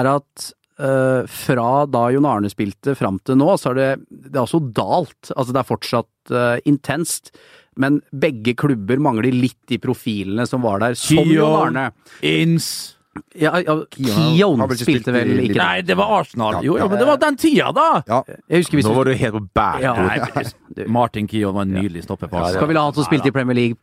er 0.00 0.10
at 0.14 0.48
uh, 0.80 1.26
fra 1.28 1.68
da 1.90 2.06
Jon 2.14 2.28
Arne 2.28 2.50
spilte 2.52 2.96
fram 2.98 3.20
til 3.24 3.38
nå, 3.40 3.50
så 3.60 3.74
er 3.74 3.80
det, 3.80 3.90
det 4.08 4.38
er 4.38 4.46
også 4.46 4.62
dalt. 4.74 5.32
Altså 5.34 5.52
det 5.52 5.60
er 5.60 5.70
fortsatt 5.74 6.34
uh, 6.34 6.56
intenst. 6.64 7.34
Men 7.80 8.00
begge 8.14 8.54
klubber 8.56 9.00
mangler 9.02 9.34
litt 9.34 9.58
de 9.68 9.80
profilene 9.82 10.46
som 10.48 10.62
var 10.64 10.80
der, 10.84 10.98
som. 10.98 11.26
Jon 11.28 11.60
Arne. 11.68 11.88
Inns. 12.24 12.96
Ja, 13.38 13.52
ja, 13.62 13.74
Keown 13.90 14.36
Keown 14.36 14.60
har 14.62 14.68
vel 14.70 14.76
ikke 14.78 14.86
spilte 14.86 15.02
spilt 15.02 15.08
i 15.08 15.12
vel 15.18 15.42
ikke 15.44 15.58
Nei, 15.60 15.82
det 15.86 15.96
var 15.98 16.12
Arsenal. 16.20 16.60
Jo, 16.66 16.76
ja. 16.78 16.86
men 16.90 16.98
det 16.98 17.06
var 17.06 17.18
den 17.22 17.36
tida, 17.40 17.72
da! 17.74 17.88
Ja. 18.08 18.22
Jeg 18.50 18.64
husker 18.64 18.78
hvis 18.80 18.86
Nå 18.88 18.94
var 18.94 19.10
du 19.10 19.14
helt 19.18 19.36
på 19.38 19.44
bærtur. 19.54 19.84
Ja. 19.84 19.94
Nei, 19.98 20.18
men- 20.34 20.90
Martin 20.90 21.28
Keown 21.30 21.54
var 21.54 21.62
en 21.68 21.76
nydelig 21.76 22.02
stoppepass. 22.06 22.54
Skal 22.56 22.68
vi 22.70 22.74
la 22.74 22.82
han 22.88 22.94
som 22.96 23.06
spilte 23.06 23.30
i 23.30 23.34
Premier 23.34 23.54
League 23.54 23.76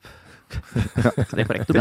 Det 1.31 1.39
er 1.39 1.45
korrekt. 1.47 1.67
du. 1.71 1.77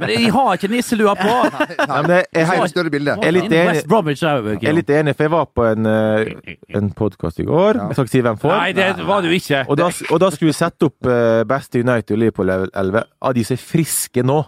Men 0.00 0.04
de 0.06 0.28
har 0.30 0.50
ikke 0.54 0.68
nisselua 0.70 1.14
på! 1.18 1.32
Nei, 1.50 2.02
men 2.06 2.12
jeg, 2.14 2.26
jeg, 2.36 2.46
Har 2.46 2.62
et 2.62 2.70
større 2.70 2.92
bilde. 2.94 3.16
Jeg 3.18 3.26
er 3.26 3.34
litt 3.34 3.48
enig. 3.50 3.64
West 3.72 3.88
Bromwich 3.90 4.22
òg. 4.22 4.46
jeg 4.54 4.70
er 4.70 4.76
litt 4.76 4.92
enig, 5.00 5.16
for 5.18 5.26
jeg 5.26 5.32
var 5.34 5.48
på 5.50 5.66
en, 5.72 5.88
eh, 5.90 6.54
en 6.78 6.92
podkast 6.94 7.42
i 7.42 7.48
går. 7.48 7.80
Jeg 7.80 7.96
skal 7.98 8.06
ikke 8.06 8.14
si 8.14 8.22
hvem 8.28 8.38
for. 8.42 8.54
Nei, 8.54 8.70
det 8.76 8.92
var 9.08 9.26
du 9.26 9.32
ikke. 9.34 9.64
Og 9.66 9.80
da, 9.80 9.90
og 10.10 10.22
da 10.22 10.30
skulle 10.34 10.52
vi 10.52 10.58
sette 10.60 10.90
opp 10.90 11.10
eh, 11.10 11.42
beste 11.50 11.82
United 11.82 12.14
og 12.14 12.22
Liverpool 12.22 12.54
11 12.54 13.02
av 13.02 13.34
de 13.36 13.44
som 13.50 13.58
er 13.58 13.64
friske 13.66 14.22
nå. 14.26 14.38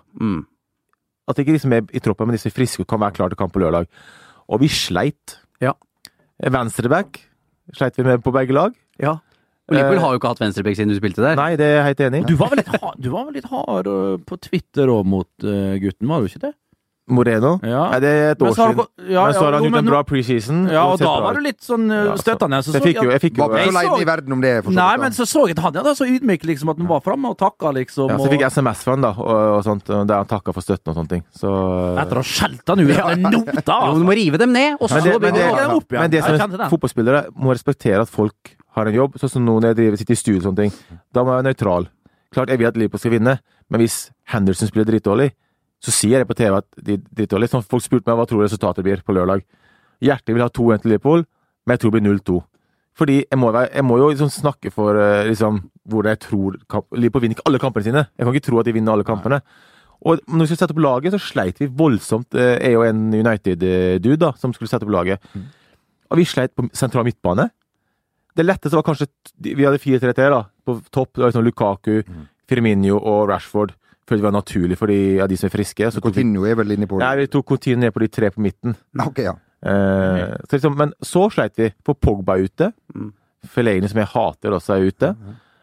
At 1.29 1.39
ikke 1.39 1.55
liksom 1.55 1.69
som 1.69 1.79
er 1.79 1.89
i 1.93 2.03
troppen, 2.03 2.29
men 2.29 2.39
disse 2.39 2.49
er 2.49 2.57
friske 2.57 2.85
og 2.85 2.89
kan 2.89 3.01
være 3.03 3.19
klare 3.19 3.35
til 3.35 3.41
kamp 3.41 3.53
på 3.55 3.63
lørdag. 3.63 3.89
Og 4.49 4.63
vi 4.63 4.71
sleit. 4.73 5.39
Ja. 5.61 5.75
Venstreback 6.41 7.21
sleit 7.77 7.99
vi 7.99 8.07
med 8.07 8.23
på 8.25 8.33
begge 8.33 8.57
lag. 8.57 8.77
Ja. 9.03 9.19
Og 9.69 9.77
Liverpool 9.77 10.01
har 10.01 10.15
jo 10.15 10.21
ikke 10.23 10.31
hatt 10.33 10.41
venstrebekk 10.41 10.79
siden 10.79 10.95
du 10.95 10.97
spilte 10.97 11.21
der. 11.21 11.37
Nei, 11.37 11.51
det 11.61 11.67
er 11.67 11.75
jeg 11.77 11.89
helt 11.91 12.01
enig 12.07 12.23
i. 12.23 12.29
Du 12.31 12.39
var 12.41 12.55
vel 12.55 12.63
litt 12.63 12.71
hard, 12.73 13.03
du 13.05 13.11
var 13.13 13.27
vel 13.29 13.37
litt 13.37 13.51
hard 13.51 13.91
øh, 13.93 14.15
på 14.25 14.39
Twitter 14.41 14.89
òg 14.89 15.05
mot 15.05 15.29
gutten, 15.45 16.09
var 16.09 16.25
du 16.25 16.31
ikke 16.31 16.47
det? 16.47 16.55
Moreno. 17.11 17.59
Ja. 17.63 17.85
Er 17.97 18.01
det 18.01 18.13
et 18.33 18.43
år 18.43 18.55
siden. 18.57 18.87
ja, 19.09 19.25
men 19.27 19.35
så 19.35 19.43
har 19.47 19.53
han 19.59 19.65
gjort 19.65 19.79
en 19.81 19.87
bra 19.91 20.03
preseason. 20.05 20.59
Ja, 20.71 20.85
og 20.87 20.93
og 20.93 20.99
da 21.03 21.13
var 21.25 21.35
du 21.35 21.41
litt 21.41 21.61
sånn 21.65 21.87
støttende. 21.89 22.17
Så- 22.19 22.23
støttende. 22.23 22.59
så 22.65 22.73
jeg 22.79 22.83
fikk 22.83 23.03
jo, 23.03 23.11
jeg 23.11 23.21
fikk 23.21 23.37
jo 23.39 23.47
Var 23.49 23.59
ikke 23.59 23.73
Jeg 23.73 23.91
så 23.91 24.01
i 24.01 24.05
verden 24.05 24.33
om 24.33 24.41
det. 24.41 24.53
for 24.65 24.71
så 24.71 24.75
Nei, 24.75 24.97
men 24.97 25.13
så 25.13 25.27
så 25.27 25.47
jeg 25.49 25.59
at 25.59 25.65
han 25.65 25.75
ja, 25.75 25.83
da, 25.83 25.95
så 25.95 26.05
ydmyk, 26.07 26.43
liksom, 26.45 26.69
at 26.71 26.79
han 26.79 26.87
var 26.87 27.01
framme 27.01 27.29
og 27.31 27.39
takka, 27.39 27.73
liksom. 27.73 28.09
ja, 28.11 28.17
så 28.19 28.25
og- 28.25 28.31
fikk 28.33 28.41
jeg 28.41 28.51
SMS 28.53 28.83
fra 28.85 28.93
han 28.93 29.01
da, 29.01 29.11
og, 29.19 29.57
og 29.59 29.65
sånt, 29.65 29.85
der 29.87 30.15
han 30.17 30.27
takka 30.27 30.53
for 30.53 30.61
støtten 30.61 30.89
og 30.93 30.95
sånne 30.97 31.09
ting. 31.09 31.25
Så 31.35 31.49
Etter 31.99 32.17
å 32.19 32.23
ha 32.23 32.29
skjelt 32.29 32.63
han 32.67 32.81
ut 32.81 32.91
etter 32.91 33.17
nota! 33.31 33.79
Jo, 33.89 33.99
du 33.99 34.05
må 34.05 34.15
rive 34.15 34.39
dem 34.39 34.53
ned, 34.53 34.77
og 34.81 34.89
så 34.89 34.95
Men 34.99 35.05
det, 35.05 35.13
men, 35.21 35.35
det, 35.35 35.43
bygger 35.49 35.75
opp 35.75 35.93
igjen. 35.93 36.01
men 36.01 36.11
det 36.11 36.23
som 36.25 36.35
er 36.61 36.69
fotballspillere 36.71 37.27
må 37.37 37.53
respektere 37.55 38.01
at 38.03 38.09
folk 38.09 38.57
har 38.77 38.87
en 38.87 38.95
jobb. 38.95 39.15
Sånn 39.19 39.31
som 39.31 39.45
nå 39.45 39.61
når 39.61 39.73
jeg 39.73 39.77
driver, 39.77 39.97
sitter 39.97 40.13
i 40.13 40.17
studio 40.17 40.39
og 40.39 40.47
sånne 40.49 40.57
ting. 40.69 40.73
Da 41.13 41.23
må 41.25 41.33
jeg 41.33 41.43
være 41.43 41.49
nøytral. 41.55 41.89
Klart 42.35 42.49
jeg 42.53 42.59
vil 42.61 42.67
at 42.69 42.77
Liverpool 42.77 43.01
skal 43.01 43.11
vinne, 43.17 43.39
men 43.71 43.81
hvis 43.81 44.11
Henderson 44.29 44.69
spiller 44.69 44.85
dritdårlig, 44.91 45.31
så 45.85 45.95
sier 45.95 46.19
jeg 46.23 46.29
på 46.29 46.35
TV 46.39 46.57
at 46.59 46.67
de 46.83 46.97
er 46.99 47.03
dritdårlige. 47.15 47.53
Sånn, 47.55 47.67
folk 47.67 47.85
spurte 47.85 48.11
meg 48.11 48.19
hva 48.19 48.27
tror 48.29 48.43
resultatet 48.45 48.85
blir 48.87 49.03
på 49.07 49.15
lørdag. 49.15 49.45
Hjertet 50.03 50.35
vil 50.35 50.43
ha 50.43 50.51
2-1 50.51 50.83
til 50.83 50.93
Liverpool, 50.95 51.25
men 51.67 51.75
jeg 51.77 51.83
tror 51.83 51.93
det 51.95 52.01
blir 52.01 52.15
0-2. 52.19 52.39
Fordi 52.99 53.17
jeg 53.23 53.39
må, 53.39 53.53
jeg 53.55 53.85
må 53.87 53.99
jo 54.01 54.09
liksom 54.11 54.31
snakke 54.35 54.73
for 54.75 54.99
eh, 54.99 55.29
liksom, 55.31 55.61
hvordan 55.87 56.17
jeg 56.17 56.21
tror 56.25 56.57
kamp, 56.71 56.89
Liverpool 56.99 57.23
vinner 57.23 57.39
ikke 57.39 57.47
alle 57.47 57.61
kampene 57.63 57.87
sine. 57.87 58.03
Jeg 58.19 58.27
kan 58.27 58.35
ikke 58.35 58.47
tro 58.49 58.59
at 58.59 58.67
de 58.67 58.75
vinner 58.75 58.97
alle 58.97 59.07
kampene. 59.07 59.39
Og 60.03 60.19
når 60.27 60.45
vi 60.45 60.49
skulle 60.51 60.63
sette 60.65 60.75
opp 60.75 60.83
laget, 60.83 61.15
så 61.15 61.21
sleit 61.23 61.63
vi 61.63 61.71
voldsomt. 61.79 62.35
Eh, 62.35 62.57
Jeg 62.59 62.79
og 62.79 62.87
en 62.89 63.05
United-dude 63.15 64.19
da, 64.19 64.33
som 64.39 64.55
skulle 64.55 64.71
sette 64.71 64.87
opp 64.87 64.95
laget. 64.95 65.23
Og 66.11 66.19
vi 66.19 66.27
sleit 66.27 66.55
på 66.59 66.67
sentral 66.75 67.07
midtbane. 67.07 67.49
Det 68.39 68.47
letteste 68.47 68.75
var 68.79 68.87
kanskje 68.87 69.09
Vi 69.43 69.65
hadde 69.67 69.79
4-3-3 69.83 70.29
da, 70.35 70.43
på 70.67 70.81
topp. 70.95 71.13
Det 71.15 71.23
var 71.23 71.31
liksom 71.33 71.47
Lukaku, 71.47 72.03
Firmino 72.51 72.99
og 72.99 73.29
Rashford. 73.31 73.75
Følte 74.09 74.23
det 74.23 74.29
var 74.31 74.37
naturlig 74.39 74.79
for 74.81 74.89
de 74.89 74.99
ja, 75.19 75.27
de 75.29 75.37
som 75.37 75.51
er 75.51 75.53
friske. 75.53 75.91
Så 75.93 76.01
Coutinho 76.05 76.47
er 76.49 76.57
vel 76.57 76.73
inne 76.79 76.89
på 76.89 77.01
ja, 77.03 77.13
det. 77.13 77.27
vi 77.27 77.33
tok 77.35 77.51
Coutinho 77.53 77.83
ned 77.83 77.93
på 77.93 78.01
de 78.05 78.09
tre 78.09 78.31
på 78.33 78.41
midten. 78.45 78.77
Ok, 79.05 79.21
ja. 79.27 79.35
Eh, 79.61 80.37
så 80.49 80.57
liksom, 80.57 80.79
men 80.79 80.95
så 81.05 81.27
sleit 81.35 81.59
vi. 81.59 81.69
For 81.85 81.99
Pogba 81.99 82.39
er 82.39 82.49
ute. 82.49 82.71
Fellaini, 83.49 83.91
som 83.91 84.01
jeg 84.01 84.11
hater, 84.15 84.57
også 84.57 84.79
er 84.79 84.89
ute. 84.89 85.11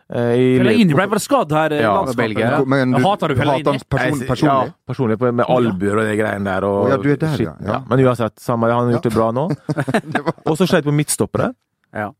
Eh, 0.05 0.59
Fellaini 0.61 0.93
ble 0.93 1.07
vel 1.15 1.21
skadd 1.23 1.55
her 1.55 1.73
i 1.73 1.79
Ja, 1.81 1.95
landskampen. 1.95 2.19
Belgia, 2.21 2.51
ja. 2.53 2.59
Men 2.69 2.93
du 2.93 3.01
Hater 3.01 3.33
du 3.33 3.39
Fellaini? 3.39 3.63
hater 3.65 3.87
person, 3.89 4.21
personlig? 4.27 4.67
Ja, 4.69 4.75
personlig 4.91 5.17
med 5.25 5.45
albuer 5.49 6.03
og 6.03 6.11
de 6.11 6.19
greiene 6.19 6.51
der. 6.51 6.67
Og, 6.69 6.91
ja, 6.91 6.99
du 7.01 7.09
er 7.15 7.17
der, 7.23 7.41
ja. 7.47 7.55
Ja. 7.65 7.79
Men 7.89 8.05
uansett, 8.05 8.37
samme 8.43 8.69
det, 8.69 8.77
han 8.77 8.91
har 8.91 8.99
gjort 8.99 9.09
det 9.09 9.15
bra 9.15 9.31
nå. 9.33 9.47
og 10.51 10.59
så 10.59 10.69
sleit 10.69 10.85
vi 10.85 10.91
på 10.91 10.97
midtstoppere. 11.01 11.49
Ja. 11.95 12.11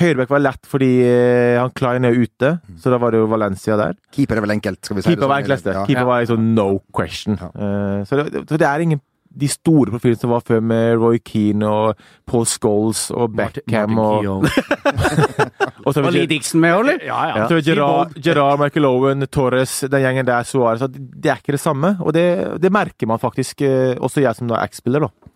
Høyrebekk 0.00 0.32
var 0.32 0.42
lett 0.42 0.68
fordi 0.68 0.90
eh, 1.04 1.60
han 1.60 1.72
Klein 1.76 2.08
er 2.08 2.16
ute, 2.16 2.56
så 2.80 2.92
da 2.92 2.98
var 3.02 3.12
det 3.12 3.22
jo 3.22 3.30
Valencia 3.30 3.78
der. 3.80 3.96
Keeper 4.14 4.40
er 4.40 4.46
vel 4.46 4.56
enkelt, 4.56 4.80
skal 4.84 4.98
vi 4.98 5.04
si 5.04 5.12
Keeper 5.12 5.28
var 5.28 5.36
sånn. 5.36 5.44
enkleste. 5.44 5.76
Ja. 5.76 5.86
Keeper 5.88 6.08
var 6.08 6.24
liksom 6.24 6.52
no 6.56 6.68
question. 6.94 7.40
Ja. 7.40 7.50
Uh, 7.52 8.04
så, 8.08 8.22
det, 8.22 8.46
så 8.48 8.60
det 8.60 8.68
er 8.68 8.86
ingen 8.86 9.02
de 9.32 9.48
store 9.48 9.92
profilene 9.92 10.20
som 10.20 10.32
var 10.32 10.42
før, 10.46 10.60
med 10.64 11.00
Roy 11.00 11.18
Keane 11.24 11.68
og 11.68 12.00
Paul 12.28 12.44
Scholes 12.48 13.06
og 13.14 13.34
Beckham 13.36 13.94
Martin 13.96 14.28
og, 14.28 14.46
Keown. 14.46 15.06
og 15.86 15.94
så 15.94 16.04
Var 16.04 16.16
Lee 16.16 16.28
Dixon 16.30 16.62
med, 16.62 16.76
eller? 16.82 17.04
Ja, 17.06 17.20
ja. 17.30 17.48
så 17.48 17.60
Gerard, 17.64 18.16
Gerard, 18.22 18.60
Michael 18.60 18.88
Owen, 18.88 19.26
Torres, 19.32 19.80
den 19.88 20.04
gjengen 20.04 20.28
der, 20.28 20.46
Suárez 20.48 20.84
Det 20.92 21.32
er 21.32 21.40
ikke 21.40 21.56
det 21.56 21.62
samme. 21.62 21.96
Og 22.00 22.14
det, 22.16 22.26
det 22.62 22.72
merker 22.72 23.08
man 23.08 23.22
faktisk, 23.22 23.64
eh, 23.64 23.96
også 23.96 24.24
jeg 24.24 24.36
som 24.38 24.50
da 24.50 24.60
er 24.60 24.72
X-spiller, 24.72 25.08
da. 25.08 25.31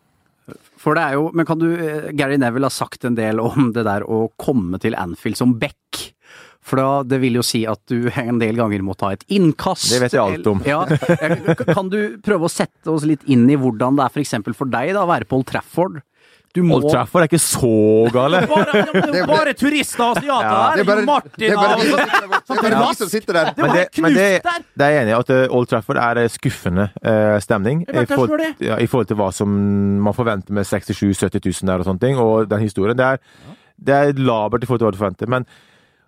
For 0.79 0.95
det 0.95 1.03
er 1.03 1.17
jo, 1.19 1.31
men 1.35 1.47
kan 1.49 1.59
du, 1.59 1.71
eh, 1.75 2.13
Gary 2.15 2.37
Neville 2.39 2.69
har 2.69 2.75
sagt 2.75 3.05
en 3.09 3.17
del 3.19 3.41
om 3.43 3.73
det 3.75 3.87
der 3.89 4.05
å 4.07 4.27
komme 4.39 4.79
til 4.83 4.95
Anfield 4.99 5.39
som 5.39 5.57
back. 5.59 6.13
For 6.67 6.81
da, 6.81 7.03
det 7.07 7.21
vil 7.23 7.39
jo 7.39 7.45
si 7.47 7.61
at 7.71 7.79
du 7.91 8.09
en 8.11 8.41
del 8.43 8.59
ganger 8.59 8.83
må 8.83 8.97
ta 8.99 9.13
et 9.15 9.23
innkast. 9.31 9.87
Det 9.93 10.01
vet 10.03 10.17
jeg 10.17 10.23
alt 10.23 10.49
om. 10.51 10.63
Ja, 10.67 10.83
kan 11.71 11.91
du 11.93 12.19
prøve 12.27 12.49
å 12.49 12.53
sette 12.53 12.91
oss 12.91 13.07
litt 13.07 13.23
inn 13.31 13.47
i 13.51 13.59
hvordan 13.61 13.99
det 13.99 14.07
er 14.07 14.15
for 14.17 14.25
eksempel 14.25 14.57
for 14.59 14.71
deg 14.71 14.95
da, 14.97 15.05
å 15.05 15.11
være 15.11 15.29
på 15.31 15.39
Old 15.39 15.47
Trafford? 15.51 16.01
Du 16.57 16.63
må, 16.65 16.79
Old 16.79 16.89
Trafford 16.89 17.25
er 17.25 17.29
ikke 17.29 17.41
så 17.43 17.71
gale. 18.15 18.41
Bare, 18.53 18.83
det 19.13 19.21
er 19.21 19.27
bare 19.29 19.53
turister 19.59 20.05
og 20.05 20.17
asiater 20.17 20.47
der! 20.49 20.79
Det 20.79 20.85
er 20.85 20.89
bare, 20.89 21.05
Martin 21.05 21.35
det 21.37 21.51
er 21.51 21.59
bare, 21.61 21.77
vi, 21.83 21.91
som 22.47 22.57
sitter 22.57 22.71
der, 22.71 22.79
det 22.81 22.97
som 22.97 23.11
sitter 23.13 23.37
der. 23.37 23.51
Men 23.59 23.75
det, 23.75 23.85
men 24.03 24.17
det, 24.17 24.27
det 24.73 24.87
er 24.87 24.95
jeg 24.95 25.05
enig 25.05 25.13
i, 25.13 25.17
at 25.19 25.33
eh, 25.35 25.57
Old 25.59 25.69
Trafford 25.69 26.01
er 26.01 26.23
eh, 26.23 26.31
skuffende 26.33 26.89
uh, 26.97 27.37
stemning. 27.45 27.85
I 27.85 28.07
forhold, 28.09 28.45
ja, 28.65 28.81
I 28.81 28.89
forhold 28.89 29.11
til 29.13 29.21
hva 29.21 29.29
som 29.37 29.53
man 30.07 30.17
forventer 30.17 30.57
med 30.57 30.65
67 30.65 31.03
000-70 31.03 31.45
000 31.45 31.71
der 31.71 31.85
og 31.85 31.91
sånne 31.91 32.05
ting, 32.07 32.21
og 32.23 32.49
den 32.51 32.65
historien. 32.65 32.97
Det 32.97 33.13
er, 33.13 33.53
det 33.77 33.99
er 34.01 34.21
labert 34.21 34.65
i 34.65 34.71
forhold 34.71 34.81
til 34.81 34.89
hva 34.89 34.95
du 34.97 35.03
forventer. 35.03 35.33
Men 35.37 35.49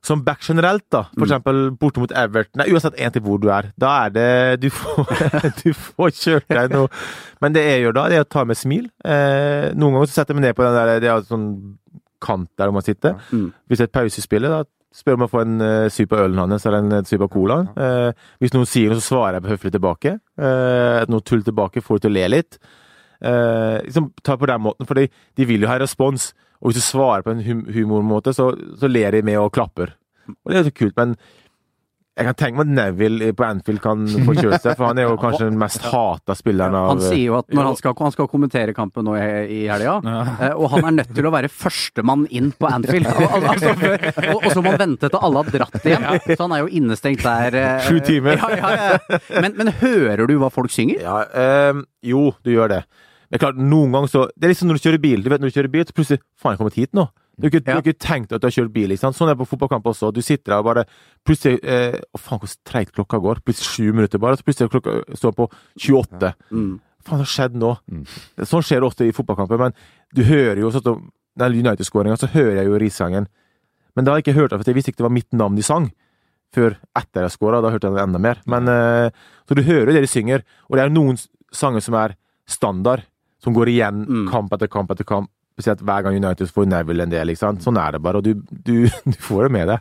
som 0.05 0.23
back 0.25 0.45
generelt, 0.47 0.85
da, 0.95 1.05
for 1.17 1.27
eksempel 1.27 1.69
borte 1.79 2.01
mot 2.03 2.13
Everton 2.17 2.63
Nei, 2.63 2.69
uansett 2.73 2.97
egentlig 2.97 3.25
hvor 3.27 3.41
du 3.43 3.49
er, 3.53 3.71
da 3.81 3.91
er 4.07 4.15
det 4.15 4.29
Du 4.63 4.69
får, 4.73 5.11
du 5.63 5.73
får 5.75 6.15
kjørt 6.15 6.49
deg 6.53 6.73
noe 6.73 6.89
Men 7.43 7.57
det 7.57 7.65
jeg 7.67 7.83
gjør 7.83 7.99
da, 7.99 8.07
det 8.09 8.21
er 8.21 8.25
å 8.25 8.31
ta 8.31 8.45
med 8.49 8.59
smil. 8.59 8.89
Eh, 9.03 9.69
noen 9.75 9.99
ganger 9.99 10.11
så 10.11 10.21
setter 10.21 10.35
jeg 10.35 10.41
meg 10.41 10.49
ned 10.49 10.59
på 10.59 10.67
den 10.67 10.79
der 10.79 11.03
Det 11.03 11.11
er 11.13 11.29
sånn 11.29 11.51
kant 12.23 12.51
der 12.59 12.73
man 12.75 12.83
sitter. 12.83 13.15
Mm. 13.31 13.53
Hvis 13.71 13.79
det 13.79 13.85
er 13.85 13.91
et 13.93 13.95
pausespillet, 13.95 14.51
da 14.51 14.65
spør 14.99 15.19
om 15.19 15.27
å 15.27 15.31
få 15.31 15.43
en 15.45 15.63
uh, 15.63 15.91
sup 15.93 16.15
av 16.17 16.25
ølen 16.25 16.41
hans 16.43 16.67
eller 16.67 16.83
en 16.83 16.97
uh, 16.99 17.07
sup 17.07 17.23
av 17.23 17.31
colaen. 17.33 17.71
Eh, 17.79 18.27
hvis 18.43 18.55
noen 18.55 18.69
sier 18.69 18.91
noe, 18.91 18.99
så 18.99 19.13
svarer 19.13 19.39
jeg 19.39 19.53
høflig 19.53 19.73
tilbake. 19.77 20.15
Eh, 20.41 21.01
noe 21.13 21.27
tull 21.27 21.45
tilbake, 21.47 21.83
får 21.85 22.01
du 22.01 22.07
til 22.07 22.13
å 22.13 22.17
le 22.17 22.27
litt. 22.33 22.59
Eh, 23.19 23.77
liksom, 23.85 24.11
ta 24.25 24.39
på 24.41 24.49
den 24.51 24.65
måten, 24.65 24.89
for 24.89 24.99
de, 24.99 25.09
de 25.39 25.49
vil 25.49 25.67
jo 25.67 25.71
ha 25.71 25.79
respons. 25.81 26.33
Og 26.59 26.71
hvis 26.73 26.81
du 26.81 26.87
svarer 26.88 27.23
på 27.27 27.35
en 27.37 27.42
hum 27.47 27.64
humormåte, 27.75 28.33
så, 28.35 28.51
så 28.81 28.88
ler 28.90 29.14
de 29.18 29.23
med 29.27 29.38
og 29.38 29.53
klapper. 29.55 29.94
Og 30.29 30.51
det 30.51 30.57
er 30.59 30.64
jo 30.64 30.71
så 30.73 30.79
kult, 30.83 30.97
men 30.99 31.12
jeg 32.18 32.27
kan 32.27 32.35
tenke 32.35 32.59
meg 32.59 32.64
at 32.66 32.71
Neville 32.75 33.27
på 33.38 33.44
Anfield 33.47 33.79
kan 33.79 34.01
få 34.27 34.33
kjørt 34.35 34.64
seg, 34.64 34.73
for 34.75 34.88
han 34.88 34.99
er 34.99 35.05
jo 35.07 35.12
kanskje 35.23 35.47
den 35.47 35.59
mest 35.61 35.85
hata 35.87 36.35
spilleren 36.35 36.75
av 36.75 36.88
Han 36.90 37.03
sier 37.05 37.21
jo 37.29 37.37
at 37.38 37.55
når 37.55 37.68
han 37.68 37.77
skal, 37.79 37.94
han 38.01 38.11
skal 38.16 38.27
kommentere 38.33 38.75
kampen 38.75 39.07
nå 39.07 39.14
i, 39.14 39.29
i 39.55 39.61
helga, 39.71 39.94
ja. 40.03 40.49
og 40.59 40.66
han 40.75 40.88
er 40.90 40.97
nødt 40.97 41.12
til 41.14 41.29
å 41.31 41.33
være 41.37 41.47
førstemann 41.47 42.27
inn 42.35 42.51
på 42.59 42.66
Anfield. 42.75 43.07
Al- 43.23 43.47
altså, 43.55 43.71
og, 44.35 44.35
og 44.42 44.51
så 44.51 44.64
må 44.66 44.73
han 44.75 44.83
vente 44.83 45.12
til 45.14 45.23
alle 45.31 45.44
har 45.47 45.55
dratt 45.61 45.87
igjen, 45.87 46.09
så 46.35 46.40
han 46.42 46.57
er 46.59 46.64
jo 46.64 46.73
innestengt 46.83 47.23
der. 47.23 47.61
eh, 47.62 47.87
Sju 47.87 48.03
timer. 48.11 48.42
Ja, 48.42 48.51
ja, 48.59 48.75
ja. 48.99 49.21
Men, 49.38 49.55
men 49.62 49.71
hører 49.79 50.27
du 50.27 50.35
hva 50.42 50.51
folk 50.51 50.75
synger? 50.75 50.99
Ja, 51.07 51.21
øh, 51.23 51.85
jo, 52.03 52.33
du 52.42 52.51
gjør 52.57 52.75
det. 52.81 52.83
Men 53.29 53.41
klart, 53.43 53.59
noen 53.61 53.93
ganger 53.93 54.11
så 54.12 54.21
Det 54.33 54.47
er 54.47 54.53
liksom 54.55 54.71
når 54.71 54.79
du 54.79 54.85
kjører 54.87 55.03
bil. 55.03 55.23
Du 55.25 55.31
vet 55.33 55.43
når 55.43 55.51
du 55.51 55.57
kjører 55.59 55.73
bil, 55.73 55.87
så 55.88 55.97
plutselig 55.97 56.23
Faen, 56.38 56.53
jeg 56.53 56.57
har 56.57 56.62
kommet 56.62 56.79
hit 56.81 56.95
nå. 56.97 57.09
Du 57.38 57.47
har 57.47 57.53
ikke, 57.53 57.71
ja. 57.71 57.79
ikke 57.79 58.01
tenkt 58.03 58.33
at 58.35 58.43
du 58.43 58.49
har 58.49 58.55
kjørt 58.55 58.73
bil. 58.75 58.91
ikke 58.91 59.05
sant? 59.05 59.14
Sånn 59.14 59.29
er 59.31 59.37
det 59.37 59.43
på 59.45 59.47
fotballkamp 59.53 59.87
også. 59.87 60.11
Du 60.11 60.19
sitter 60.25 60.57
der 60.57 60.62
og 60.62 60.67
bare 60.67 60.85
Plutselig 61.27 61.61
eh, 61.62 61.95
Å, 61.95 62.19
faen, 62.19 62.41
hvor 62.43 62.55
treigt 62.67 62.97
klokka 62.97 63.21
går. 63.23 63.43
Plutselig 63.47 63.69
sju 63.69 63.93
minutter 63.93 64.23
bare. 64.23 64.41
Så 64.41 64.47
plutselig 64.47 64.67
er 64.67 64.73
klokka 64.73 65.19
står 65.21 65.37
på 65.37 65.47
28. 65.87 66.33
Mm. 66.51 66.73
Faen, 67.05 67.12
hva 67.12 67.21
har 67.23 67.31
skjedd 67.31 67.61
nå? 67.61 67.75
Sånn 68.43 68.67
skjer 68.67 68.83
det 68.83 68.88
ofte 68.91 69.07
i 69.07 69.14
fotballkamper. 69.14 69.61
Men 69.61 69.77
du 70.17 70.25
hører 70.27 70.64
jo 70.64 70.73
sånn 70.75 71.07
den 71.38 71.61
United-skåringa, 71.61 72.19
så 72.19 72.27
hører 72.33 72.57
jeg 72.59 72.67
jo 72.67 72.81
Risangen. 72.83 73.29
Men 73.95 74.07
da 74.07 74.12
har 74.12 74.19
jeg 74.19 74.29
ikke 74.29 74.38
hørt 74.41 74.51
det, 74.51 74.59
for 74.59 74.71
jeg 74.71 74.79
visste 74.79 74.93
ikke 74.93 75.03
det 75.05 75.07
var 75.07 75.14
mitt 75.14 75.37
navn 75.37 75.59
de 75.59 75.64
sang. 75.67 75.88
Før 76.55 76.75
etter 76.97 77.27
jeg 77.27 77.35
skåra. 77.37 77.61
Da 77.62 77.71
hørte 77.71 77.91
jeg 77.91 77.99
det 77.99 78.03
enda 78.09 78.21
mer. 78.23 78.43
Men, 78.51 78.71
eh, 78.73 79.14
så 79.47 79.55
du 79.55 79.62
hører 79.62 79.93
jo 79.93 79.97
det 79.97 80.05
de 80.09 80.11
synger. 80.11 80.43
Og 80.67 80.79
det 80.79 80.85
er 80.85 80.95
noen 80.95 81.21
sanger 81.55 81.85
som 81.85 81.95
er 81.99 82.17
standard, 82.49 83.05
som 83.49 83.57
går 83.57 83.73
igjen 83.75 84.05
Mm. 84.07 84.29
kamp 84.31 84.53
etter 84.55 84.69
kamp 84.71 84.93
etter 84.95 85.09
kamp. 85.09 85.33
Spesielt 85.59 85.81
hver 85.83 86.05
gang 86.07 86.15
United 86.21 86.53
får 86.55 86.69
Neville 86.71 87.03
en 87.03 87.11
del. 87.11 87.33
ikke 87.33 87.41
sant? 87.43 87.65
Sånn 87.65 87.81
er 87.83 87.97
det 87.97 88.03
bare, 88.05 88.21
og 88.21 88.29
du, 88.29 88.35
du, 88.53 88.87
du 89.13 89.17
får 89.19 89.49
det 89.49 89.53
med 89.57 89.73
deg. 89.73 89.81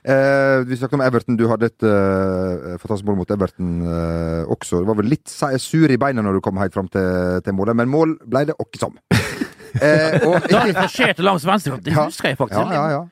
Eh, 0.00 0.62
vi 0.64 0.78
snakket 0.80 0.96
om 0.96 1.02
Everton. 1.04 1.36
Du 1.36 1.44
hadde 1.50 1.68
et 1.68 1.84
eh, 1.84 2.78
fantastisk 2.80 3.04
mål 3.10 3.18
mot 3.20 3.30
Everton 3.34 3.74
eh, 3.84 4.46
også. 4.48 4.80
Du 4.80 4.88
var 4.88 4.96
vel 5.02 5.10
litt 5.12 5.28
sur 5.60 5.92
i 5.92 5.98
beina 6.00 6.24
når 6.24 6.38
du 6.38 6.40
kom 6.46 6.56
helt 6.62 6.72
fram 6.72 6.88
til, 6.88 7.42
til 7.44 7.52
målet, 7.58 7.76
men 7.76 7.90
mål 7.92 8.14
ble 8.24 8.46
det 8.48 8.56
åkke 8.62 8.80
som. 8.80 8.96
Eh, 9.70 10.16
og, 10.26 10.48
Da 10.50 10.64
forserte 10.74 11.22
langs 11.22 11.44
venstre, 11.46 11.76
det 11.78 11.92
Ja. 11.94 12.08
husker 12.08 12.32
jeg 12.32 12.38
faktisk. 12.40 12.58
ja, 12.58 12.72
ja, 12.74 12.86
ja. 12.90 13.02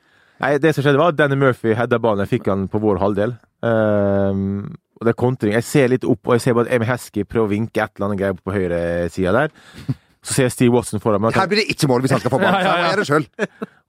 Nei, 0.43 0.57
Det 0.59 0.73
som 0.75 0.83
skjedde, 0.83 0.99
var 0.99 1.13
at 1.13 1.15
Danny 1.15 1.37
Murphy 1.39 1.71
hedda 1.73 1.99
ballen. 2.03 2.25
Jeg 2.27 2.33
fikk 2.41 2.49
han 2.51 2.65
på 2.67 2.81
vår 2.83 2.99
halvdel. 2.99 3.31
Ehm, 3.63 4.73
og 4.99 5.07
det 5.07 5.13
er 5.13 5.17
kontring. 5.19 5.53
Jeg 5.55 5.63
ser 5.63 5.87
litt 5.93 6.03
opp, 6.03 6.19
og 6.27 6.35
jeg 6.35 6.41
ser 6.43 6.53
bare 6.57 6.67
at 6.67 6.75
Emil 6.75 6.89
Heskey 6.89 7.23
prøver 7.23 7.47
å 7.47 7.51
vinke 7.53 7.79
et 7.83 7.91
eller 7.95 8.09
annet 8.09 8.19
greier 8.19 8.37
på 8.43 8.51
høyresida 8.55 9.31
der. 9.31 9.53
Så 10.19 10.33
ser 10.35 10.43
jeg 10.49 10.51
Steve 10.51 10.75
Watson 10.75 10.99
foran 10.99 11.21
meg. 11.23 11.37
Her 11.39 11.47
blir 11.47 11.61
det 11.63 11.69
ikke 11.71 11.87
mål 11.87 12.03
hvis 12.03 12.11
han 12.17 12.19
skal 12.19 12.33
få 12.33 12.39
ballen. 12.43 12.65
Ja, 12.67 12.73
ja, 12.83 12.89
ja. 12.99 13.05
sjøl. 13.07 13.25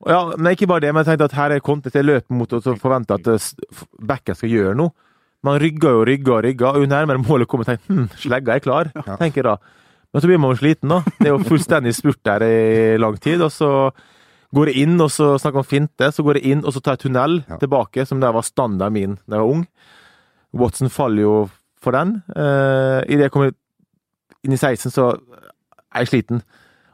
Ja, 0.07 0.21
men 0.39 0.53
ikke 0.55 0.69
bare 0.71 0.85
det, 0.87 0.93
men 0.95 1.03
jeg 1.03 1.11
tenkte 1.11 1.27
at 1.27 1.35
her 1.41 1.57
er 1.57 1.65
kontring. 1.67 1.93
til 1.93 2.07
løpet 2.07 2.31
mot 2.39 2.53
og 2.55 2.63
så 2.63 2.77
forventer 2.79 3.19
at 3.19 3.27
eh, 3.35 3.83
backen 4.07 4.39
skal 4.39 4.53
gjøre 4.55 4.77
noe. 4.79 4.95
Man 5.43 5.59
rygger 5.59 5.99
og 5.99 6.07
rygger 6.07 6.37
og 6.37 6.45
rygger, 6.45 6.77
og 6.77 6.85
jo 6.85 6.89
nærmere 6.93 7.23
målet 7.25 7.49
kommer, 7.49 7.65
tenker 7.67 7.89
hm, 7.89 8.07
slegga 8.21 8.55
er 8.59 8.63
klar. 8.63 8.91
tenker 9.19 9.47
da. 9.49 9.57
Men 10.13 10.21
så 10.23 10.29
blir 10.29 10.39
man 10.43 10.53
jo 10.53 10.59
sliten, 10.61 10.91
da. 10.93 10.99
Det 11.19 11.31
er 11.31 11.35
jo 11.35 11.43
fullstendig 11.49 11.95
spurt 11.97 12.19
der 12.29 12.45
i 12.45 12.97
lang 13.01 13.17
tid. 13.23 13.41
Og 13.47 13.51
så 13.55 13.71
går 14.55 14.71
jeg 14.73 14.83
inn, 14.85 14.97
og 15.01 15.09
så 15.15 15.33
snakker 15.41 15.63
man 15.63 15.69
finte. 15.71 16.11
Så 16.13 16.25
går 16.27 16.39
jeg 16.41 16.53
inn, 16.55 16.63
og 16.67 16.75
så 16.77 16.83
tar 16.85 16.99
jeg 16.99 17.07
tunnel 17.07 17.41
Ja. 17.49 17.57
tilbake, 17.63 18.05
som 18.07 18.21
der 18.21 18.35
var 18.37 18.45
standarden 18.47 18.93
min 18.99 19.15
da 19.27 19.39
jeg 19.39 19.45
var 19.47 19.53
ung. 19.57 19.65
Watson 20.57 20.91
faller 20.91 21.23
jo 21.23 21.35
for 21.81 21.97
den. 21.97 22.21
Uh, 22.35 23.01
Idet 23.09 23.29
jeg 23.29 23.35
kommer 23.35 23.53
inn 24.45 24.57
i 24.57 24.59
16, 24.59 24.91
så 24.93 25.13
er 25.91 26.05
jeg 26.05 26.11
sliten. 26.11 26.43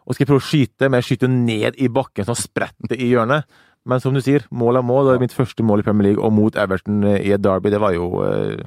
Og 0.06 0.14
skal 0.14 0.24
jeg 0.24 0.30
prøve 0.30 0.42
å 0.42 0.46
skyte, 0.46 0.88
men 0.88 1.00
jeg 1.00 1.08
skyter 1.10 1.32
ned 1.32 1.78
i 1.82 1.88
bakken, 1.92 2.26
sånn 2.28 2.38
spretter 2.38 2.98
i 2.98 3.10
hjørnet. 3.10 3.48
Men 3.86 4.02
som 4.02 4.14
du 4.14 4.20
sier, 4.24 4.42
mål 4.50 4.80
er 4.80 4.86
mål. 4.86 5.06
Det 5.06 5.14
er 5.14 5.22
mitt 5.22 5.36
første 5.36 5.62
mål 5.62 5.82
i 5.82 5.86
Premier 5.86 6.10
League, 6.10 6.22
og 6.22 6.32
mot 6.34 6.56
Everton 6.58 7.04
eh, 7.06 7.20
i 7.22 7.32
et 7.36 7.42
derby. 7.42 7.70
Det 7.70 7.78
var 7.80 7.94
jo 7.94 8.08
eh, 8.26 8.64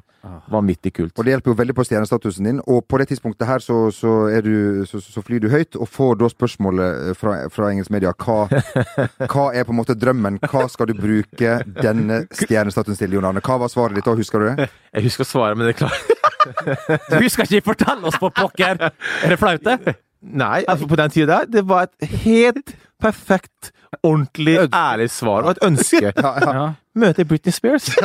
vanvittig 0.52 0.94
kult. 0.96 1.14
Og 1.18 1.26
det 1.26 1.34
hjelper 1.34 1.52
jo 1.52 1.58
veldig 1.60 1.76
på 1.76 1.86
stjernestatusen 1.88 2.48
din. 2.48 2.62
Og 2.72 2.86
på 2.88 3.00
det 3.02 3.10
tidspunktet 3.12 3.48
her 3.48 3.64
så, 3.64 3.78
så, 3.92 4.14
du, 4.46 4.86
så, 4.88 5.02
så 5.04 5.24
flyr 5.26 5.44
du 5.44 5.50
høyt, 5.52 5.76
og 5.76 5.92
får 5.92 6.22
da 6.22 6.32
spørsmålet 6.32 7.20
fra, 7.20 7.36
fra 7.52 7.72
engelsk 7.74 7.92
media 7.96 8.14
hva, 8.16 8.40
hva 9.32 9.46
er 9.52 9.68
på 9.68 9.76
en 9.76 9.82
måte 9.82 9.98
drømmen? 10.00 10.40
Hva 10.48 10.66
skal 10.72 10.92
du 10.92 10.96
bruke 11.00 11.60
denne 11.82 12.24
stjernestatusen 12.32 13.04
til, 13.04 13.20
Jon 13.20 13.28
Arne? 13.32 13.44
Hva 13.44 13.60
var 13.66 13.72
svaret 13.72 14.00
ditt 14.00 14.08
da, 14.08 14.16
husker 14.16 14.44
du 14.44 14.52
det? 14.52 14.70
Jeg 14.96 15.10
husker 15.10 15.28
svaret, 15.28 15.60
men 15.60 15.68
det 15.68 15.76
er 15.76 15.84
klart 15.84 16.16
Du 17.20 17.28
skal 17.28 17.48
ikke 17.50 17.74
fortelle 17.74 18.08
oss 18.08 18.20
på 18.20 18.32
pokker! 18.32 18.88
Er 18.88 19.34
det 19.34 19.40
flaut, 19.42 19.66
det? 19.68 20.00
Nei, 20.20 20.64
altså 20.68 20.88
på 20.88 20.98
den 21.00 21.12
tida 21.12 21.42
der, 21.42 21.52
det 21.52 21.68
var 21.68 21.88
et 21.88 22.16
helt 22.24 22.76
perfekt, 23.02 23.72
ordentlig, 24.04 24.58
ærlig 24.74 25.10
svar, 25.12 25.43
og 25.43 25.52
et 25.52 25.64
ønske. 25.66 26.14
Ja. 26.20 26.72
Møte 27.00 27.24
Britney 27.26 27.54
Spears. 27.56 27.89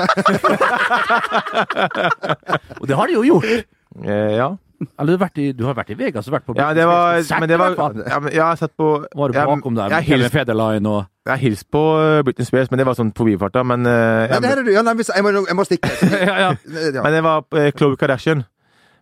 Og 2.80 2.86
det 2.88 2.94
har 2.96 3.06
de 3.10 3.16
jo 3.16 3.22
gjort. 3.26 3.64
Eh, 4.04 4.36
ja. 4.36 4.52
Eller 4.98 5.14
du 5.14 5.16
har 5.16 5.22
vært 5.24 5.38
i, 5.40 5.46
du 5.56 5.64
har 5.64 5.74
vært 5.78 5.90
i 5.94 5.96
Vegas 5.96 6.26
og 6.28 6.34
vært 6.34 6.44
på 6.48 6.54
ja, 6.58 6.72
det 6.76 6.84
var 6.84 7.20
Sett, 7.24 7.38
Men 7.40 7.48
det 7.48 7.56
var 7.60 7.76
ja, 7.78 8.16
men, 8.20 8.32
Jeg 8.34 8.42
har 8.42 8.56
sett 8.58 8.72
på 8.76 8.88
Var 9.06 9.30
du 9.32 9.36
jeg- 9.38 9.46
bakom 9.48 9.76
der 9.78 9.86
Jeg 9.94 10.02
med 10.02 10.08
Kevin 10.08 10.30
Federline 10.34 10.90
og 10.90 11.04
jeg 11.24 11.38
hilste 11.40 11.68
på 11.72 11.82
eh, 12.02 12.22
Britney 12.26 12.44
Spears, 12.44 12.68
men 12.70 12.76
det 12.82 12.84
var 12.84 12.98
sånn 12.98 13.14
forbifarta. 13.16 13.62
Men, 13.64 13.86
eh, 13.88 14.26
nei, 14.28 14.40
det 14.44 14.50
her 14.50 14.58
er 14.60 14.66
du. 14.66 14.72
Ja, 14.74 14.82
nei, 14.84 14.92
jeg, 15.00 15.22
må, 15.24 15.30
jeg 15.32 15.56
må 15.56 15.64
stikke. 15.64 15.88
ja, 16.12 16.34
ja. 16.42 16.50
Ja. 16.52 17.00
men 17.00 17.14
det 17.16 17.22
var 17.24 17.46
uh, 17.48 17.70
Khloe 17.72 17.96
Kardashian. 17.96 18.42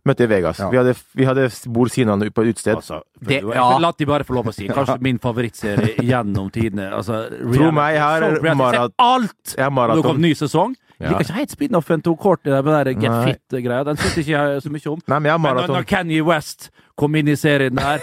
Møtte 0.04 0.24
i 0.24 0.26
Vegas. 0.26 0.58
Ja. 0.58 0.68
Vi 0.72 0.76
hadde, 0.80 0.94
vi 1.14 1.24
hadde 1.28 1.44
bord 1.70 1.90
siden 1.94 2.24
på 2.34 2.42
et 2.42 2.48
utested. 2.56 2.74
Altså, 2.74 3.02
Det- 3.22 3.42
ja. 3.42 3.78
La 3.78 3.92
de 3.96 4.04
bare 4.06 4.24
få 4.24 4.34
lov 4.34 4.46
å 4.50 4.52
si. 4.54 4.66
Kanskje 4.68 5.00
min 5.00 5.18
favorittserie 5.18 5.94
gjennom 6.02 6.50
tidene. 6.50 6.90
Altså, 6.92 7.28
Tro 7.30 7.70
meg, 7.70 7.96
her 7.98 8.22
er 8.22 8.30
reality- 8.32 8.42
reality- 8.42 8.58
marat- 8.58 8.92
alt! 8.98 9.54
Jeg 9.56 9.64
har 9.64 9.70
Når 9.70 9.94
det 9.94 10.02
kom 10.04 10.20
ny 10.20 10.32
sesong. 10.34 10.74
Jeg 10.98 11.10
Ja. 11.10 11.18
liker 11.18 11.24
ikke 11.24 11.34
helt 11.38 11.50
spin-offen 11.50 12.02
til 12.02 12.14
Courtney 12.16 12.52
med 12.52 12.64
den 12.64 12.84
der 12.84 12.94
Get 13.00 13.38
Fit-greia. 13.50 13.84
Den 13.84 13.96
syns 13.96 14.18
ikke 14.18 14.26
jeg 14.26 14.62
så 14.62 14.70
mye 14.70 14.92
om. 14.92 15.00
Nei, 15.08 15.18
men 15.18 15.24
jeg 15.24 15.32
har 15.32 15.38
Men 15.38 15.54
når, 15.56 15.68
maraton. 15.68 15.84
Kanye 15.86 16.24
West 16.24 16.70
kom 16.96 17.14
inn 17.16 17.28
i 17.28 17.34
serien 17.34 17.74
der, 17.74 17.98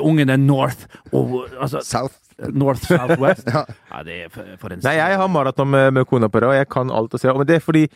ungen 0.00 0.28
er 0.30 0.36
North 0.36 0.86
og 1.12 1.48
altså, 1.60 1.80
South. 1.82 2.14
North 2.52 2.80
Southwest 2.84 3.46
Ja. 3.54 3.64
ja, 3.92 4.02
det 4.02 4.24
er 4.24 4.28
for, 4.28 4.42
for 4.58 4.72
en 4.72 4.80
Nei, 4.82 4.94
jeg 4.96 5.16
har 5.16 5.28
maraton 5.28 5.70
med, 5.70 5.92
med 5.94 6.04
kona 6.06 6.28
på 6.28 6.40
det, 6.40 6.48
og 6.48 6.54
jeg 6.54 6.68
kan 6.68 6.90
alt 6.90 7.12
å 7.14 7.18
se. 7.20 7.28
Men 7.32 7.46
det 7.46 7.56
er 7.56 7.60
fordi 7.60 7.88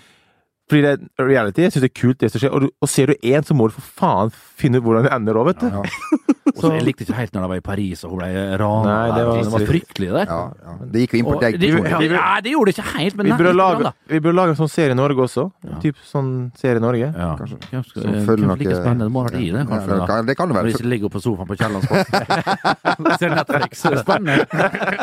fordi 0.69 0.85
det 0.85 0.93
er 0.95 1.29
reality. 1.29 1.65
Jeg 1.65 1.73
syns 1.73 1.85
det 1.87 1.91
er 1.91 2.01
kult, 2.01 2.21
det 2.21 2.31
som 2.33 2.43
skjer. 2.43 2.55
Og, 2.55 2.67
du, 2.67 2.71
og 2.81 2.91
ser 2.93 3.11
du 3.11 3.15
én, 3.25 3.47
så 3.47 3.57
må 3.57 3.69
du 3.69 3.77
for 3.77 3.95
faen 4.01 4.33
finne 4.59 4.81
ut 4.81 4.85
hvordan 4.87 5.07
det 5.09 5.13
ender 5.15 5.39
òg, 5.41 5.47
vet 5.53 5.61
du. 5.63 5.69
Ja. 5.73 5.83
ja. 5.83 6.25
så 6.59 6.71
Jeg 6.75 6.83
likte 6.87 7.05
ikke 7.05 7.15
helt 7.15 7.35
når 7.37 7.45
de 7.45 7.49
var 7.53 7.59
i 7.61 7.63
Paris 7.67 8.01
og 8.07 8.11
hun 8.15 8.19
ble 8.23 8.29
rana. 8.59 8.95
Det 9.15 9.25
var- 9.29 9.43
det 9.45 9.53
var 9.53 9.65
fryktelig 9.69 10.07
det 10.09 10.15
der. 10.17 10.31
Ja, 10.33 10.39
ja. 10.65 10.73
Det 10.95 11.03
gikk 11.05 11.13
jo 11.15 11.19
inn 11.21 11.27
på 11.29 11.35
deg. 11.43 11.59
De, 11.61 11.67
ja, 11.69 12.31
det, 12.43 12.51
gjorde 12.55 12.73
det 12.73 12.75
ikke 12.79 12.87
helt, 12.99 13.17
men 13.21 13.29
Vi 13.29 13.33
burde 13.39 13.53
lage, 13.55 13.83
da. 13.85 13.93
vi 14.09 14.21
burde 14.25 14.35
lage 14.39 14.55
en 14.55 14.59
sånn 14.59 14.71
serie 14.73 14.97
i 14.97 14.99
Norge 14.99 15.23
også. 15.27 15.45
Typ 15.85 16.01
sånn 16.09 16.31
serie 16.59 16.81
i 16.81 16.85
Norge. 16.85 17.11
Ja. 17.15 17.29
Kanskje. 17.39 17.59
Som 17.93 18.17
hvem 18.27 18.57
like 18.59 18.75
spennende? 18.81 19.07
Det 19.07 19.13
må 19.15 19.23
ha 19.23 19.29
vært 19.29 19.39
i 19.45 19.51
det, 19.55 19.67
kanskje. 19.69 19.99
det 20.01 20.09
kan- 20.09 20.27
det 20.33 20.37
kan 20.41 20.49
det 20.49 20.57
være. 20.59 20.71
Hvis 20.73 20.83
du 20.83 20.89
ligger 20.89 21.13
på 21.15 21.21
sofaen 21.23 21.47
på 21.53 21.59
Kiellandsbotn. 21.61 23.17
Ser 23.21 23.35
Netflix. 23.37 23.85
Spennende. 24.03 24.47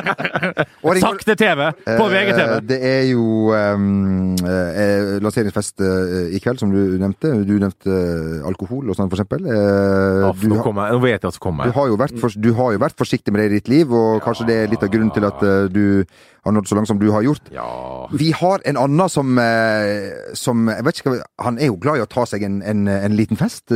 Sakte 1.06 1.36
TV 1.36 1.72
på 1.86 2.06
Eh, 2.06 2.12
VGTV. 2.12 2.52
Det 2.68 2.80
er 2.84 3.04
jo 3.12 3.54
um, 3.54 4.36
eh, 4.36 5.16
lanseringsfest 5.24 5.82
eh, 5.86 6.36
i 6.36 6.40
kveld, 6.44 6.60
som 6.62 6.72
du 6.74 6.98
nevnte. 7.02 7.32
Du 7.46 7.56
nevnte 7.62 7.90
eh, 7.94 8.46
alkohol 8.48 8.90
og 8.92 8.98
sånn, 8.98 9.10
for 9.12 9.18
eksempel. 9.20 9.45
Eh, 9.46 10.32
du, 10.42 10.48
nå, 10.50 10.62
kommer, 10.64 10.88
jeg- 10.90 10.96
nå 10.98 11.02
vet 11.04 11.22
jeg 11.22 11.32
som 11.32 11.40
du, 11.40 11.44
kommer. 11.46 11.72
har 11.76 11.88
jo 11.88 11.98
vært 11.98 12.20
for, 12.20 12.30
du 12.36 12.50
har 12.58 12.72
jo 12.74 12.80
vært 12.82 12.98
forsiktig 12.98 13.32
med 13.34 13.42
det 13.42 13.46
i 13.52 13.56
ditt 13.60 13.68
liv, 13.70 13.92
og 13.94 14.22
kanskje 14.26 14.48
det 14.48 14.56
er 14.64 14.72
litt 14.72 14.84
av 14.84 14.90
grunnen 14.90 15.14
til 15.14 15.26
at 15.30 15.44
eh, 15.44 15.68
du 15.70 16.06
har 16.46 16.52
nådd 16.54 16.68
så 16.70 16.76
langt 16.78 16.88
som 16.88 17.00
du 17.00 17.08
har 17.12 17.22
gjort. 17.26 17.42
Ja. 17.54 17.66
Vi 18.12 18.32
har 18.32 18.60
en 18.66 18.78
annen 18.78 19.10
som, 19.10 19.38
eh, 19.38 20.34
som 20.34 20.68
jeg 20.70 20.84
vet 20.86 21.00
ikke, 21.02 21.16
Han 21.40 21.58
er 21.60 21.68
jo 21.72 21.78
glad 21.78 21.98
i 21.98 22.06
å 22.06 22.10
ta 22.10 22.26
seg 22.26 22.44
en, 22.44 22.62
en, 22.62 22.88
en 22.88 23.16
liten 23.16 23.38
fest, 23.38 23.70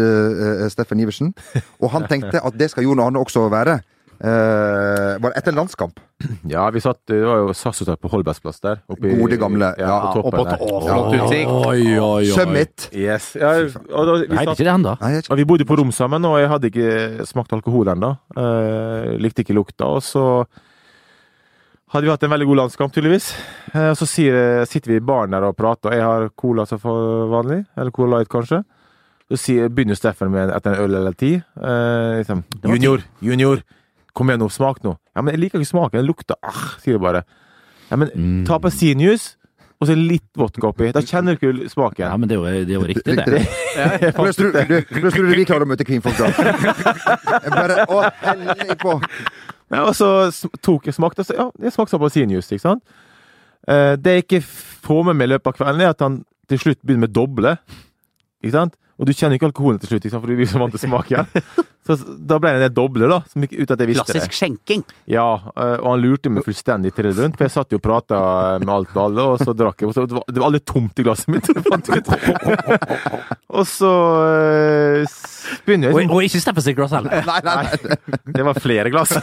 Steffen 0.70 1.00
Iversen. 1.00 1.34
Og 1.82 1.90
han 1.92 2.08
tenkte 2.12 2.42
at 2.44 2.58
det 2.58 2.70
skal 2.72 2.84
Jon 2.84 3.00
Arne 3.00 3.20
også 3.22 3.48
være. 3.50 3.80
Eh, 4.20 5.16
var 5.24 5.32
det 5.32 5.38
etter 5.40 5.54
en 5.54 5.60
landskamp? 5.62 6.00
ja, 6.54 6.66
vi 6.76 6.82
satt 6.84 7.00
Det 7.08 7.22
var 7.24 7.38
jo 7.40 7.54
SAS-hotell 7.56 7.96
på 8.04 8.10
Holbergsplass 8.12 8.60
der. 8.60 8.82
oppe 8.92 9.08
i- 9.08 9.16
Gode, 9.16 9.38
gamle, 9.40 9.70
Ja, 9.80 9.88
ja, 9.88 10.00
på 10.12 10.22
toppen 10.22 10.40
oppe 10.44 10.58
på- 10.60 10.82
flott 10.84 11.14
utsikt. 11.16 11.54
Oi, 11.54 11.84
oi, 11.96 12.02
oi. 12.04 12.26
Summit! 12.36 12.90
Yes. 12.92 13.30
Ja, 13.40 13.54
og 13.64 14.10
da, 14.10 14.18
vi, 14.20 14.28
Nei, 14.36 14.44
satt, 14.44 14.60
ikke 14.60 14.68
det 14.68 15.30
og 15.32 15.38
vi 15.40 15.46
bodde 15.46 15.66
på 15.70 15.78
rom 15.80 15.92
sammen, 15.96 16.26
og 16.28 16.36
jeg 16.42 16.50
hadde 16.52 16.68
ikke 16.74 17.26
smakt 17.30 17.54
alkohol 17.56 17.94
ennå. 17.96 18.18
Uh, 18.36 19.16
likte 19.24 19.46
ikke 19.46 19.56
lukta. 19.56 19.88
Og 19.88 20.04
så 20.04 20.26
hadde 21.94 22.06
vi 22.06 22.12
hatt 22.12 22.24
en 22.28 22.34
veldig 22.36 22.48
god 22.52 22.60
landskamp, 22.64 22.94
tydeligvis. 22.94 23.32
Eh, 23.74 23.90
og 23.94 23.98
så 23.98 24.06
sier, 24.06 24.66
sitter 24.70 24.92
vi 24.92 25.00
i 25.00 25.06
baren 25.06 25.32
der 25.34 25.48
og 25.48 25.56
prater, 25.58 25.90
og 25.90 25.96
jeg 25.98 26.04
har 26.06 26.28
cola 26.38 26.66
som 26.70 26.84
vanlig. 27.32 27.64
Eller 27.78 27.92
Cola 27.96 28.18
Light, 28.20 28.30
kanskje. 28.30 28.62
Så 29.30 29.38
sier, 29.38 29.70
begynner 29.74 29.98
Steffen 29.98 30.32
med 30.34 30.52
etter 30.54 30.74
en 30.76 30.84
øl 30.84 30.96
eller 31.00 31.16
ti. 31.18 31.36
Eh, 31.38 32.20
liksom, 32.20 32.44
junior, 32.66 33.02
junior, 33.26 33.64
kom 34.18 34.32
igjen 34.32 34.42
nå, 34.44 34.50
smak 34.54 34.82
nå. 34.86 34.96
Ja, 35.16 35.24
men 35.24 35.36
jeg 35.36 35.44
liker 35.46 35.62
ikke 35.62 35.72
smaken, 35.72 36.00
den 36.02 36.10
lukter 36.10 36.40
ah, 36.46 36.64
sier 36.82 36.98
du 36.98 37.04
bare. 37.04 37.26
Ja, 37.90 37.98
men 38.00 38.44
ta 38.48 38.58
appelsinjuice, 38.60 39.36
og 39.80 39.88
så 39.88 39.96
litt 39.96 40.28
vodka 40.38 40.70
oppi. 40.74 40.90
Da 40.96 41.02
kjenner 41.06 41.38
du 41.38 41.40
ikke 41.40 41.70
smaken. 41.72 42.04
Ja, 42.04 42.16
men 42.20 42.30
det 42.30 42.36
er 42.36 42.42
jo, 42.42 42.64
det 42.68 42.74
er 42.74 42.80
jo 42.82 42.88
riktig, 42.90 43.16
det. 43.16 43.26
det. 44.02 44.10
Hvordan 44.18 45.14
tror 45.16 45.24
du, 45.24 45.30
vi 45.32 45.46
klarer 45.48 45.64
å 45.64 45.70
møte 45.72 45.88
kvinnfolk 45.88 46.20
da? 46.20 46.32
Jeg 46.36 47.54
Bare, 47.54 47.86
å, 47.88 48.02
helle 48.26 48.76
på! 48.82 48.98
Ja, 49.70 49.86
og 49.86 49.94
så 49.96 50.10
tok 50.66 50.90
jeg 50.90 50.98
smakte, 50.98 51.24
så 51.24 51.38
ja, 51.38 51.46
det 51.62 51.72
smakte 51.72 51.94
som 51.94 52.02
appelsinjuice, 52.02 52.58
ikke 52.58 52.66
sant? 52.66 52.84
Eh, 53.70 53.94
det 54.02 54.18
jeg 54.18 54.26
ikke 54.26 54.42
får 54.90 55.08
med 55.08 55.20
meg 55.20 55.30
i 55.30 55.34
løpet 55.36 55.52
av 55.52 55.58
kvelden, 55.62 55.86
er 55.86 55.94
at 55.94 56.04
han 56.04 56.20
til 56.50 56.62
slutt 56.66 56.82
begynner 56.84 57.08
med 57.08 57.16
doble. 57.16 57.56
Ikke 58.44 58.56
sant? 58.58 58.76
Og 59.00 59.08
du 59.08 59.14
kjenner 59.16 59.40
ikke 59.40 59.48
alkoholen 59.48 59.80
til 59.80 59.94
slutt, 59.94 60.04
ikke 60.04 60.16
sant? 60.16 60.26
for 60.26 60.32
du 60.32 60.40
blir 60.40 60.50
så 60.50 60.60
vant 60.60 60.76
til 60.76 60.84
smaken. 60.84 61.30
Så 61.90 61.98
da 62.30 62.38
ble 62.38 62.52
det 62.54 62.68
det 62.68 62.74
doble, 62.78 63.08
da, 63.10 63.24
som 63.26 63.42
uten 63.42 63.74
at 63.74 63.82
jeg 63.82 63.90
visste 63.90 64.06
Klassisk 64.06 64.30
det. 64.30 64.38
skjenking. 64.38 64.84
Ja, 65.10 65.26
eh, 65.56 65.78
og 65.80 65.88
han 65.96 66.04
lurte 66.04 66.30
meg 66.30 66.46
fullstendig 66.46 66.92
til 66.94 67.10
det 67.10 67.16
rundt, 67.18 67.38
for 67.40 67.48
jeg 67.48 67.56
satt 67.56 67.74
jo 67.74 67.80
og 67.80 67.86
prata 67.86 68.20
med 68.62 68.70
alt 68.74 68.94
og 68.94 69.02
alle, 69.08 69.26
og 69.34 69.42
så 69.42 69.56
drakk 69.58 69.82
jeg, 69.82 69.90
og 69.90 69.96
så 69.98 70.06
det 70.06 70.18
var, 70.20 70.26
det 70.30 70.44
var 70.44 70.52
aldri 70.52 70.62
tomt 70.70 71.02
i 71.02 71.06
glasset 71.08 71.32
mitt. 71.34 71.50
fant 71.70 71.90
jeg 71.90 72.04
ut. 72.04 72.10
og 73.50 73.66
så 73.68 73.94
eh, 74.30 75.18
begynner 75.66 75.90
jeg 75.90 75.96
Og, 75.96 76.02
liksom 76.04 76.16
og 76.20 76.28
ikke 76.28 76.44
steppe 76.44 76.66
sitt 76.66 76.78
glass 76.78 76.94
heller. 76.94 77.26
Nei, 77.26 77.40
nei, 77.48 77.56
nei. 77.58 78.22
det 78.38 78.46
var 78.46 78.62
flere 78.62 78.94
glass. 78.94 79.16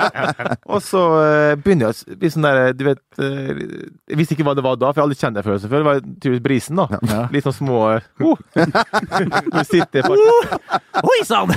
og 0.74 0.82
så 0.84 1.04
eh, 1.20 1.54
begynner 1.62 1.90
jeg 1.90 2.16
å 2.16 2.18
bli 2.20 2.32
sånn 2.34 2.46
der 2.46 2.74
Du 2.76 2.84
vet 2.88 3.22
eh, 3.22 3.62
Jeg 4.10 4.18
visste 4.18 4.36
ikke 4.36 4.46
hva 4.48 4.56
det 4.58 4.64
var 4.66 4.78
da, 4.80 4.90
for 4.90 4.98
jeg 4.98 5.04
har 5.04 5.08
aldri 5.08 5.20
kjent 5.20 5.38
det 5.38 5.46
før. 5.46 5.62
Det 5.62 5.82
var 5.86 6.02
tydeligvis 6.02 6.44
brisen, 6.44 6.80
da. 6.80 7.26
Litt 7.30 7.46
sånn 7.46 7.58
små 7.60 7.80
uh, 7.90 9.62
sitter 9.68 10.10
Oi 10.10 11.20
sann! 11.28 11.52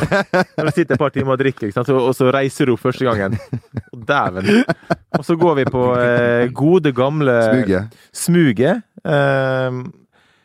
Når 0.58 0.70
du 0.70 0.72
sitter 0.76 0.96
et 0.96 1.02
par 1.02 1.14
timer 1.16 1.36
og 1.36 1.42
drikker? 1.42 1.72
Så, 1.74 1.84
og 1.98 2.14
så 2.18 2.30
reiser 2.34 2.70
du 2.70 2.76
første 2.80 3.06
gangen. 3.08 3.38
Og 3.94 4.04
dæven. 4.08 4.50
Og 5.18 5.26
så 5.26 5.38
går 5.40 5.60
vi 5.62 5.66
på 5.72 5.84
eh, 6.00 6.52
gode, 6.56 6.94
gamle 6.96 7.38
Smuget. 7.50 7.98
Smuge. 8.14 8.76
Eh, 9.06 9.80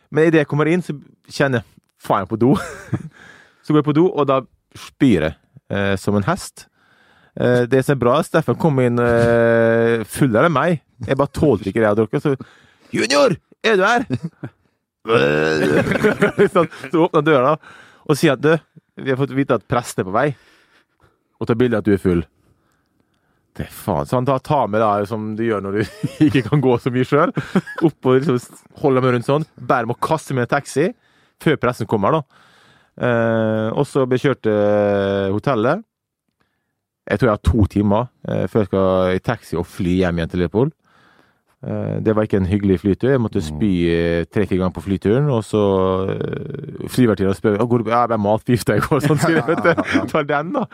men 0.08 0.24
idet 0.24 0.42
jeg 0.42 0.50
kommer 0.50 0.70
inn, 0.70 0.84
så 0.84 0.96
kjenner 1.28 1.60
jeg 1.60 1.68
faen 2.02 2.24
jeg 2.24 2.32
på 2.32 2.40
do. 2.40 2.54
så 3.62 3.72
går 3.72 3.82
jeg 3.82 3.88
på 3.90 3.96
do, 3.98 4.08
og 4.08 4.28
da 4.30 4.40
spyr 4.78 5.28
jeg 5.28 5.36
eh, 5.70 5.94
som 6.00 6.16
en 6.18 6.26
hest. 6.28 6.66
Eh, 7.38 7.64
det 7.70 7.84
som 7.84 7.96
er 7.96 8.02
bra, 8.02 8.18
Steffen 8.26 8.58
kom 8.58 8.80
inn 8.82 8.98
eh, 9.02 10.04
fullere 10.08 10.48
enn 10.48 10.56
meg. 10.56 10.80
Jeg 11.06 11.18
bare 11.18 11.34
tålte 11.34 11.70
ikke 11.70 11.80
det 11.80 11.86
jeg 11.86 11.92
hadde 11.92 12.02
drukket. 12.04 12.24
Så 12.24 12.36
'Junior, 12.92 13.36
er 13.62 13.76
du 13.76 13.84
her?' 13.84 14.06
så, 16.52 16.64
så 16.90 17.04
åpner 17.04 17.22
døra 17.24 17.52
og 18.08 18.16
sier 18.16 18.34
at 18.34 18.42
'du, 18.42 18.56
vi 18.98 19.12
har 19.12 19.20
fått 19.20 19.36
vite 19.36 19.58
at 19.58 19.68
presten 19.68 20.02
er 20.02 20.08
på 20.08 20.16
vei', 20.16 20.34
og 21.38 21.46
tar 21.46 21.58
bilde 21.58 21.78
av 21.78 21.84
at 21.84 21.88
du 21.88 21.94
er 21.94 22.02
full. 22.02 22.24
Det 23.58 23.66
er 23.66 23.74
faen. 23.74 24.06
Så 24.06 24.18
han 24.18 24.26
tar, 24.26 24.66
med 24.70 24.80
deg 24.82 25.06
som 25.10 25.34
du 25.38 25.42
gjør 25.42 25.62
når 25.64 25.78
du 25.78 25.80
ikke 26.28 26.44
kan 26.46 26.62
gå 26.62 26.76
så 26.78 26.92
mye 26.94 27.06
sjøl. 27.06 27.32
Opp 27.86 28.06
og 28.06 28.18
liksom 28.18 28.38
holder 28.82 29.02
meg 29.02 29.14
rundt 29.16 29.28
sånn. 29.28 29.46
Bærer 29.58 29.88
meg 29.88 29.96
og 29.96 30.04
kaster 30.06 30.36
meg 30.36 30.46
i 30.46 30.48
en 30.48 30.54
taxi. 30.54 30.88
før 31.42 31.56
pressen 31.62 31.86
kommer, 31.86 32.18
da. 32.18 32.44
Eh, 32.98 33.68
og 33.78 33.86
så 33.86 34.02
jeg 34.10 34.22
kjørt 34.24 34.42
til 34.42 35.34
hotellet. 35.34 35.84
Jeg 37.08 37.20
tror 37.20 37.28
jeg 37.28 37.36
har 37.36 37.46
to 37.46 37.66
timer 37.72 38.08
eh, 38.28 38.46
før 38.50 38.64
jeg 38.64 38.68
skal 38.70 39.12
i 39.14 39.22
taxi 39.24 39.56
og 39.56 39.66
fly 39.66 39.94
hjem 40.02 40.18
igjen 40.18 40.32
til 40.32 40.42
Liverpool. 40.42 40.72
Eh, 41.66 41.98
det 42.04 42.14
var 42.14 42.28
ikke 42.28 42.38
en 42.42 42.50
hyggelig 42.50 42.80
flytur. 42.84 43.10
Jeg 43.14 43.22
måtte 43.22 43.42
spy 43.42 43.72
eh, 43.90 44.22
tre-fire 44.30 44.62
ganger 44.62 44.76
på 44.76 44.86
flyturen. 44.86 45.28
Og 45.34 45.44
så 45.46 45.64
uh, 46.08 46.88
flyvertinna 46.92 47.34
spør 47.36 47.62
om. 47.64 47.76
Ja, 47.88 48.04
jeg 48.04 48.12
ble 48.12 48.22
matforgifta 48.28 48.78
i 48.78 48.82
går, 48.84 49.04
sånn 49.06 49.22
sier 49.22 49.40
jeg. 49.40 49.46
vet 49.50 49.64
du. 49.66 49.86
Ta 50.12 50.24
den, 50.26 50.54
da. 50.56 50.66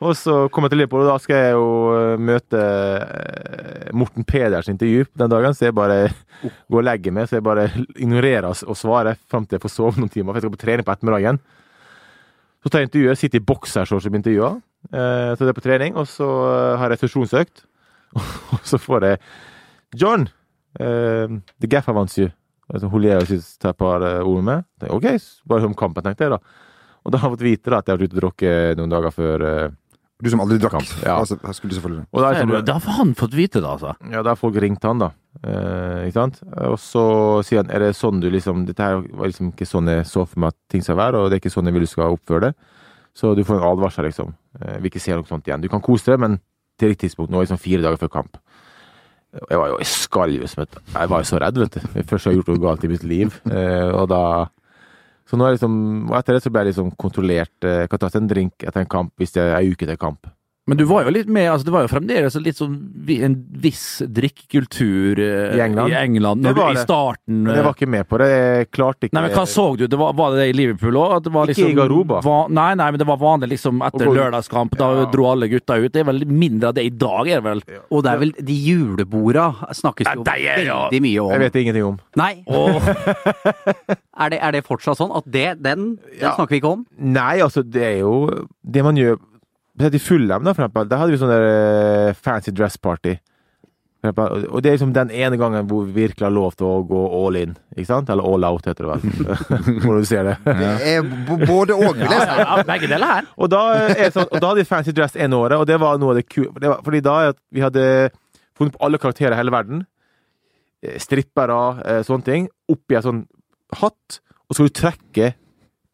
Og 0.00 0.16
så 0.16 0.34
kom 0.48 0.64
jeg 0.64 0.72
til 0.72 0.80
Liverpool, 0.80 1.02
og 1.04 1.10
da 1.12 1.16
skal 1.20 1.36
jeg 1.36 1.56
jo 1.58 1.64
eh, 1.92 2.22
møte 2.24 2.60
eh, 2.60 3.90
Morten 3.92 4.24
Peders 4.24 4.70
intervju 4.72 5.04
den 5.20 5.32
dagen. 5.32 5.56
Så 5.56 5.66
jeg 5.66 5.76
bare 5.76 5.98
går 6.40 6.80
og 6.80 6.86
legger 6.86 7.12
meg, 7.12 7.28
så 7.28 7.36
jeg 7.36 7.44
bare 7.44 7.66
ignorerer 8.00 8.48
å 8.48 8.76
svare 8.78 9.18
fram 9.28 9.44
til 9.44 9.58
jeg 9.58 9.64
får 9.66 9.74
sove 9.74 10.00
noen 10.00 10.12
timer. 10.12 10.32
For 10.32 10.40
jeg 10.40 10.46
skal 10.46 10.54
på 10.54 10.62
trening 10.62 10.88
på 10.88 10.94
ettermiddagen. 10.94 11.40
Så 12.64 12.72
tar 12.72 12.82
jeg 12.82 12.88
intervjuet, 12.88 13.20
sitter 13.20 13.40
i 13.40 13.46
boksershorts 13.50 14.08
og 14.08 14.14
blir 14.14 14.22
intervjua. 14.22 14.50
Eh, 14.88 15.28
så 15.34 15.44
det 15.44 15.52
er 15.52 15.58
på 15.60 15.66
trening, 15.68 16.00
og 16.00 16.08
så 16.08 16.30
eh, 16.48 16.80
har 16.80 16.94
jeg 16.94 17.04
sesjonsøkt. 17.04 17.66
Og 18.56 18.64
så 18.66 18.74
får 18.80 19.04
jeg 19.06 19.18
John, 19.96 20.28
uh, 20.78 21.40
the 21.58 21.70
gaffer 21.70 21.94
wants 21.96 22.18
you. 22.18 22.30
Altså, 22.70 22.86
hun 22.86 23.02
ler 23.02 23.18
og 23.18 23.26
synes 23.26 23.56
ta 23.58 23.72
et 23.72 23.78
par 23.80 24.02
eh, 24.06 24.20
ord 24.22 24.44
med. 24.46 24.66
Tenkte, 24.78 24.94
OK, 24.94 25.06
bare 25.50 25.64
hør 25.64 25.72
om 25.72 25.78
kampen, 25.78 26.04
tenkte 26.06 26.22
jeg 26.22 26.30
da. 26.36 26.38
Og 27.02 27.10
da 27.10 27.18
har 27.18 27.26
jeg 27.26 27.34
fått 27.34 27.42
vite 27.42 27.72
da, 27.72 27.80
at 27.80 27.88
jeg 27.88 27.96
har 27.96 27.98
vært 27.98 28.12
ute 28.12 28.14
og 28.14 28.20
drukket 28.20 28.78
noen 28.78 28.92
dager 28.92 29.14
før. 29.16 29.42
uh, 29.42 30.04
Du 30.22 30.28
som 30.30 30.42
aldri 30.44 30.60
drakk. 30.62 30.76
Kamp, 30.76 30.92
ja. 31.02 31.16
Altså, 31.16 31.38
jeg 31.42 31.56
skulle 31.58 31.74
selvfølgelig 31.74 32.04
og 32.12 32.20
der, 32.22 32.28
er 32.28 32.46
det 32.46 32.54
sånn, 32.54 32.66
Da 32.68 32.76
har 32.76 32.96
han 33.00 33.14
fått 33.18 33.34
vite 33.34 33.58
det, 33.58 33.70
altså. 33.72 33.96
ja, 34.12 34.22
da 34.22 34.34
har 34.34 34.38
folk 34.38 34.60
ringt 34.62 34.86
han, 34.86 35.02
da. 35.02 35.10
Uh, 35.42 36.06
ikke 36.06 36.18
sant? 36.20 36.38
Og 36.68 36.76
så 36.78 37.04
sier 37.48 37.64
han 37.64 37.72
er 37.74 37.86
det 37.86 37.90
sånn 37.98 38.22
du 38.22 38.28
liksom 38.30 38.64
Dette 38.68 38.82
her 38.86 39.02
var 39.02 39.30
liksom 39.30 39.50
ikke 39.54 39.66
sånn 39.66 39.90
jeg 39.90 40.06
så 40.10 40.24
for 40.26 40.44
meg 40.44 40.54
at 40.54 40.58
ting 40.70 40.86
skal 40.86 40.98
være, 41.00 41.18
og 41.18 41.30
det 41.30 41.38
er 41.38 41.42
ikke 41.42 41.54
sånn 41.54 41.70
jeg 41.70 41.78
vil 41.78 41.86
du 41.88 41.90
skal 41.90 42.14
oppføre 42.14 42.50
det. 42.50 42.54
Så 43.18 43.34
du 43.34 43.42
får 43.42 43.58
en 43.58 43.66
advarsel, 43.72 44.06
liksom. 44.06 44.30
Uh, 44.60 44.76
vil 44.78 44.92
ikke 44.92 45.02
se 45.02 45.16
noe 45.18 45.26
sånt 45.26 45.50
igjen. 45.50 45.66
Du 45.66 45.70
kan 45.72 45.82
kose 45.82 46.12
deg, 46.12 46.22
men 46.22 46.38
til 46.78 46.92
riktig 46.94 47.08
tidspunkt. 47.08 47.34
Nå 47.34 47.42
liksom 47.42 47.58
fire 47.58 47.82
dager 47.82 47.98
før 48.06 48.14
kamp. 48.20 48.38
Jeg 49.30 49.58
var 49.60 49.68
jo 49.70 49.76
i 49.78 49.86
skalv 49.86 50.46
som 50.50 50.64
et 50.64 50.78
Jeg 50.94 51.08
var 51.12 51.20
jo 51.22 51.28
så 51.28 51.38
redd, 51.38 51.58
vet 51.62 51.76
du. 51.76 52.02
Først 52.02 52.24
har 52.26 52.32
jeg 52.32 52.40
gjort 52.40 52.48
noe 52.50 52.62
galt 52.64 52.84
i 52.84 52.90
mitt 52.90 53.04
liv, 53.06 53.36
eh, 53.50 53.90
og 53.94 54.08
da 54.10 54.22
Så 55.30 55.38
nå 55.38 55.46
er 55.46 55.54
liksom 55.54 56.10
Og 56.10 56.16
etter 56.18 56.34
det 56.34 56.42
så 56.42 56.50
ble 56.50 56.64
jeg 56.64 56.72
liksom 56.72 56.90
kontrollert. 56.98 57.52
eh, 57.62 57.82
Jeg 57.84 57.90
kan 57.92 57.98
ta 58.02 58.10
en 58.18 58.26
drink 58.26 58.64
etter 58.66 58.80
en 58.82 58.90
kamp 58.90 59.12
hvis 59.16 59.32
det 59.36 59.42
er 59.44 59.56
ei 59.60 59.70
uke 59.70 59.86
til 59.86 59.96
kamp. 59.96 60.26
Men 60.70 60.78
du 60.78 60.84
var 60.86 61.02
jo 61.06 61.10
litt 61.14 61.26
med, 61.26 61.48
altså 61.50 61.66
det 61.66 61.72
var 61.74 61.82
jo 61.84 61.90
fremdeles 61.90 62.36
litt 62.38 62.58
sånn 62.60 62.76
en 63.10 63.34
viss 63.58 63.84
drikkekultur 64.06 65.18
eh, 65.18 65.56
I 65.58 65.62
England? 65.64 65.90
i 65.90 65.96
England 65.98 66.44
Det 66.44 66.50
når 66.52 66.54
du, 66.54 66.60
var 66.62 66.76
i 66.76 66.84
starten 66.84 67.40
Men 67.42 67.56
jeg 67.58 67.64
var 67.66 67.74
ikke 67.74 67.88
med 67.90 68.06
på 68.10 68.20
det. 68.22 68.28
Jeg 68.30 68.68
klarte 68.76 69.08
ikke 69.08 69.16
Nei, 69.18 69.24
men 69.26 69.34
hva 69.34 69.44
så 69.50 69.64
du? 69.80 69.86
Det 69.90 69.98
var, 69.98 70.14
var 70.18 70.36
det 70.36 70.44
det 70.44 70.48
i 70.52 70.56
Liverpool 70.60 70.98
òg? 71.00 71.26
Ikke 71.50 71.70
i 71.72 71.74
garderoba. 71.74 72.20
nei, 72.54 72.68
nei, 72.78 72.88
men 72.94 73.02
det 73.02 73.08
var 73.10 73.18
vanlig 73.20 73.50
liksom 73.56 73.82
etter 73.88 74.06
gå- 74.06 74.14
lørdagskamp. 74.20 74.76
Da 74.78 74.90
Ja. 75.00 75.06
dro 75.10 75.26
alle 75.30 75.48
gutta 75.50 75.76
ut. 75.80 75.90
Det 75.92 76.02
er 76.04 76.08
vel 76.12 76.24
mindre 76.26 76.68
av 76.70 76.74
det 76.78 76.84
i 76.86 76.92
dag, 76.94 77.28
er 77.28 77.40
det 77.40 77.46
vel? 77.48 77.62
Og 77.90 78.04
det 78.06 78.12
er 78.12 78.22
vel 78.22 78.32
de 78.38 78.58
juleborda 78.68 79.48
snakkes 79.74 80.06
jo 80.14 80.24
ja, 80.24 80.36
er 80.36 80.66
veldig 80.70 81.02
mye 81.02 81.24
om. 81.24 81.30
Jeg 81.34 81.40
vet 81.46 81.58
ingenting 81.64 81.88
om. 81.90 81.98
Nei, 82.20 82.32
er, 84.20 84.30
det, 84.30 84.38
er 84.40 84.52
det 84.54 84.64
fortsatt 84.66 85.00
sånn 85.00 85.12
at 85.16 85.26
det, 85.26 85.48
den, 85.62 85.96
den 85.96 86.20
Ja. 86.20 86.34
snakker 86.36 86.54
vi 86.54 86.60
ikke 86.62 86.74
om? 86.76 86.86
Nei, 86.98 87.40
altså, 87.40 87.62
det 87.66 87.82
er 87.82 87.98
jo 88.04 88.46
det 88.62 88.84
man 88.86 88.96
gjør 88.98 89.18
I 89.78 89.98
Fullham, 90.02 90.44
da, 90.44 90.52
for 90.52 90.64
eksempel, 90.66 90.88
der 90.90 90.98
hadde 91.00 91.12
vi 91.14 91.18
sånn 91.20 91.30
der 91.32 91.44
eh, 92.10 92.12
fancy 92.18 92.50
dress 92.52 92.76
party. 92.76 93.14
For 94.00 94.08
eksempel, 94.10 94.46
og- 94.50 94.62
det 94.62 94.70
er 94.70 94.76
liksom 94.78 94.92
den 94.96 95.10
ene 95.10 95.36
gangen 95.36 95.66
hvor 95.68 95.84
vi 95.86 95.92
virkelig 96.06 96.24
har 96.26 96.32
lov 96.32 96.54
til 96.56 96.66
å 96.66 96.80
gå 96.88 97.00
all 97.26 97.36
in. 97.36 97.56
Ikke 97.76 97.86
sant? 97.86 98.08
Eller 98.10 98.24
all 98.24 98.44
out, 98.44 98.64
heter 98.64 98.84
det 98.84 98.92
vel. 98.94 99.36
Hvor 99.84 99.98
du 100.00 100.04
ser 100.08 100.24
det. 100.24 100.36
Det 100.44 100.70
er 100.94 101.02
både 101.46 101.76
og, 101.76 101.94
vil 101.96 102.06
jeg 102.08 102.20
si. 102.24 102.38
Ja, 102.40 102.62
begge 102.66 102.88
deler 102.90 103.06
her. 103.14 103.28
Og 103.38 103.50
da, 103.52 103.60
er 103.92 104.10
sånn, 104.14 104.26
og 104.32 104.40
da 104.40 104.48
hadde 104.50 104.62
vi 104.64 104.68
fancy 104.72 104.92
dress 104.96 105.16
en 105.20 105.36
året, 105.36 105.58
og 105.60 105.66
det 105.68 105.78
var 105.80 105.98
noe 106.00 106.14
av 106.14 106.20
det 106.20 106.26
kule. 106.32 106.50
Fordi 106.84 107.00
da 107.04 107.14
er 107.26 107.34
at 107.34 107.40
vi 107.52 107.60
hadde 107.64 107.84
funnet 108.58 108.74
på 108.76 108.82
alle 108.84 108.98
karakterer 109.00 109.36
i 109.36 109.40
hele 109.40 109.52
verden. 109.54 109.84
Eh, 110.82 110.96
Strippere, 111.00 111.60
eh, 111.84 112.00
sånne 112.08 112.24
ting. 112.26 112.48
Oppi 112.72 112.96
en 112.96 113.06
sånn 113.06 113.22
hatt. 113.82 114.20
Og 114.48 114.56
så 114.56 114.64
skal 114.64 114.72
du 114.72 114.78
trekke 114.80 115.32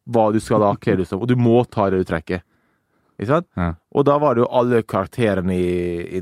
hva 0.09 0.29
du 0.33 0.39
skal 0.41 0.63
da 0.63 0.73
kle 0.79 0.97
deg 1.03 1.07
som. 1.11 1.21
Og 1.21 1.27
du 1.29 1.35
må 1.37 1.59
ta 1.69 1.91
det 1.91 2.03
du 2.05 2.09
trekker. 2.09 2.43
Ikke 3.17 3.31
sant? 3.31 3.49
Ja. 3.57 3.73
Og 3.97 4.07
da 4.09 4.19
var 4.21 4.37
det 4.37 4.45
jo 4.45 4.53
alle 4.61 4.83
karakterene 4.85 5.57
i, 5.57 6.19
i 6.19 6.21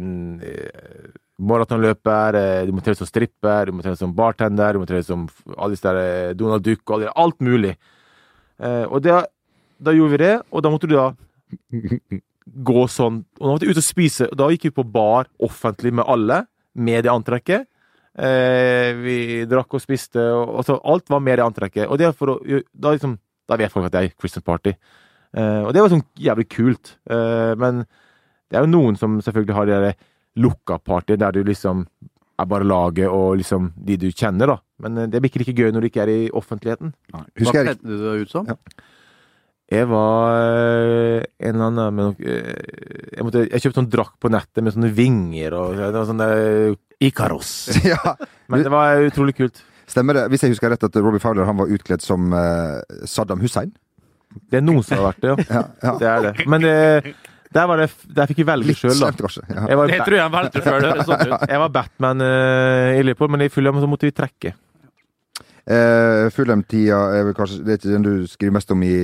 maratonløper, 1.42 2.38
eh, 2.38 2.66
du 2.68 2.72
må 2.74 2.84
trene 2.84 2.98
som 2.98 3.08
stripper, 3.08 3.66
du 3.66 3.76
må 3.76 3.84
trene 3.84 3.98
som 3.98 4.14
bartender, 4.14 4.74
du 4.74 4.82
må 4.82 4.88
trene 4.88 5.06
som 5.06 5.26
alle 5.56 5.74
disse 5.74 5.88
der 5.88 5.98
eh, 6.00 6.36
Donald 6.38 6.64
Duck 6.66 6.94
og 6.94 7.06
alt 7.10 7.40
mulig. 7.42 7.74
Eh, 8.62 8.84
og 8.86 9.02
det, 9.02 9.16
da 9.82 9.94
gjorde 9.94 10.14
vi 10.14 10.22
det, 10.22 10.34
og 10.50 10.64
da 10.64 10.72
måtte 10.72 10.90
du 10.90 10.96
da 10.96 11.10
gå 12.70 12.86
sånn. 12.92 13.22
Og 13.40 13.46
da 13.46 13.52
måtte 13.52 13.66
vi 13.66 13.74
ut 13.74 13.82
og 13.82 13.86
spise. 13.86 14.28
og 14.30 14.38
Da 14.38 14.50
gikk 14.52 14.68
vi 14.68 14.76
på 14.78 14.86
bar 14.86 15.30
offentlig 15.42 15.94
med 15.96 16.06
alle, 16.06 16.44
med 16.74 17.06
det 17.06 17.12
antrekket. 17.12 17.66
Eh, 18.14 18.94
vi 19.02 19.16
drakk 19.50 19.74
og 19.74 19.82
spiste, 19.82 20.22
og, 20.22 20.60
så 20.66 20.78
alt 20.86 21.10
var 21.10 21.22
med 21.24 21.40
det 21.40 21.46
antrekket. 21.48 21.88
Og 21.88 21.98
det 21.98 22.08
er 22.08 22.14
for 22.16 22.36
å, 22.36 22.40
da, 22.70 22.94
liksom, 22.94 23.18
da 23.50 23.58
vet 23.58 23.74
folk 23.74 23.88
at 23.88 23.96
det 23.96 24.04
er 24.04 24.14
Christian 24.14 24.46
party. 24.46 24.76
Eh, 25.34 25.60
og 25.66 25.72
det 25.74 25.82
var 25.82 25.90
sånn 25.92 26.04
jævlig 26.22 26.46
kult. 26.54 26.96
Eh, 27.10 27.52
men 27.58 27.82
det 28.50 28.58
er 28.58 28.66
jo 28.66 28.70
noen 28.74 28.98
som 28.98 29.18
selvfølgelig 29.24 29.56
har 29.56 29.66
det 29.70 29.78
der 29.88 29.96
lukka 30.44 30.78
party, 30.82 31.16
der 31.18 31.34
du 31.34 31.42
liksom 31.46 31.84
er 32.38 32.48
bare 32.50 32.66
laget 32.66 33.06
og 33.10 33.36
liksom 33.38 33.68
de 33.86 33.96
du 33.98 34.08
kjenner, 34.10 34.50
da. 34.54 34.58
Men 34.82 34.98
eh, 35.04 35.08
det 35.10 35.20
blir 35.22 35.30
ikke 35.32 35.42
like 35.44 35.56
gøy 35.58 35.74
når 35.74 35.84
du 35.84 35.90
ikke 35.90 36.02
er 36.06 36.12
i 36.14 36.20
offentligheten. 36.34 36.94
Husker 37.14 37.50
Hva 37.60 37.64
kledde 37.70 37.86
du 37.86 38.04
deg 38.04 38.24
ut 38.26 38.34
som? 38.34 38.50
Ja. 38.50 38.58
Jeg 39.74 39.88
var 39.88 40.34
en 41.24 41.54
eller 41.56 41.68
annen 41.70 41.94
med 41.96 42.04
noe 42.10 42.26
eh, 42.28 43.12
jeg, 43.16 43.24
måtte, 43.24 43.46
jeg 43.48 43.62
kjøpte 43.64 43.78
sånn 43.80 43.88
drakt 43.94 44.18
på 44.20 44.28
nettet 44.30 44.60
med 44.60 44.74
sånne 44.74 44.90
vinger 44.94 45.56
og 45.56 45.78
det 45.80 45.88
var 45.96 46.10
sånn 46.10 46.26
Ikaros. 47.02 47.54
Ja, 47.94 48.12
Men 48.52 48.62
det 48.66 48.70
var 48.74 49.00
utrolig 49.06 49.34
kult. 49.38 49.62
stemmer 49.90 50.18
det? 50.18 50.26
Hvis 50.30 50.44
jeg 50.44 50.52
husker 50.52 50.70
rett 50.70 50.84
at 50.84 51.00
Robbie 51.00 51.22
Fowler 51.22 51.48
han 51.48 51.58
var 51.58 51.72
utkledd 51.72 52.04
som 52.04 52.28
Saddam 53.08 53.40
Hussein? 53.42 53.72
Det 54.50 54.60
er 54.60 54.64
noen 54.64 54.82
som 54.86 55.00
har 55.00 55.12
vært 55.12 55.22
det, 55.22 55.30
ja. 55.30 55.46
Ja, 55.54 55.62
ja. 55.84 55.94
Det 56.00 56.10
er 56.10 56.26
det. 56.26 56.48
Men 56.50 56.66
det, 56.66 56.74
der, 57.54 57.70
var 57.70 57.82
det, 57.82 57.88
der 58.16 58.30
fikk 58.30 58.42
vi 58.42 58.48
velge 58.50 58.76
sjøl, 58.78 58.98
da. 58.98 59.12
kanskje. 59.18 59.46
Ja. 59.48 59.68
Jeg 59.70 59.80
var, 59.80 59.94
Det 59.94 60.02
tror 60.02 60.18
jeg 60.18 60.26
han 60.26 60.34
valgte 60.34 60.64
før 60.64 60.84
det 60.84 60.92
sånn 61.06 61.24
ut. 61.24 61.48
jeg 61.54 61.64
var 61.64 61.72
Batman 61.78 62.26
uh, 62.26 62.98
i 62.98 63.02
Liverpool, 63.06 63.32
men 63.34 63.46
i 63.46 63.50
Fulham 63.52 63.80
så 63.82 63.90
måtte 63.90 64.10
vi 64.10 64.16
trekke. 64.16 64.54
Eh, 65.64 66.26
Fulham-tida 66.28 66.98
er 67.16 67.22
vel 67.24 67.32
kanskje 67.32 67.62
Det 67.64 67.70
er 67.72 67.78
ikke 67.78 67.92
den 67.94 68.02
du 68.04 68.26
skriver 68.28 68.52
mest 68.52 68.72
om 68.74 68.82
i, 68.84 68.96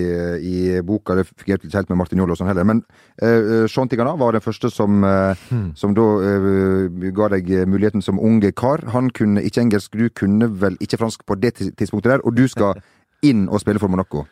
i 0.45 0.57
boka, 0.85 1.15
det 1.17 1.25
fikk 1.31 1.49
jeg 1.49 1.61
ikke 1.63 1.79
helt 1.79 1.89
med 1.89 1.99
Martin 2.03 2.21
Joll 2.21 2.35
og 2.35 2.37
sånn 2.37 2.51
heller. 2.51 2.67
Men 2.69 2.83
eh, 3.25 3.65
Sean 3.71 3.89
Tigana 3.89 4.13
var 4.21 4.37
den 4.37 4.45
første 4.45 4.69
som, 4.69 5.01
eh, 5.09 5.47
som 5.81 5.97
da 5.97 6.05
eh, 6.21 7.09
ga 7.17 7.31
deg 7.33 7.49
muligheten 7.65 8.05
som 8.05 8.21
unge 8.21 8.53
kar. 8.53 8.85
Han 8.93 9.09
kunne 9.17 9.41
ikke 9.41 9.65
engelsk, 9.65 9.97
du 9.97 10.13
kunne 10.13 10.51
vel 10.61 10.77
ikke 10.85 11.01
fransk 11.01 11.25
på 11.25 11.39
det 11.41 11.55
tidspunktet 11.63 12.13
der, 12.13 12.27
og 12.29 12.37
du 12.37 12.45
skal 12.49 12.77
inn 13.31 13.49
og 13.49 13.65
spille 13.65 13.81
for 13.81 13.93
Monaco. 13.93 14.27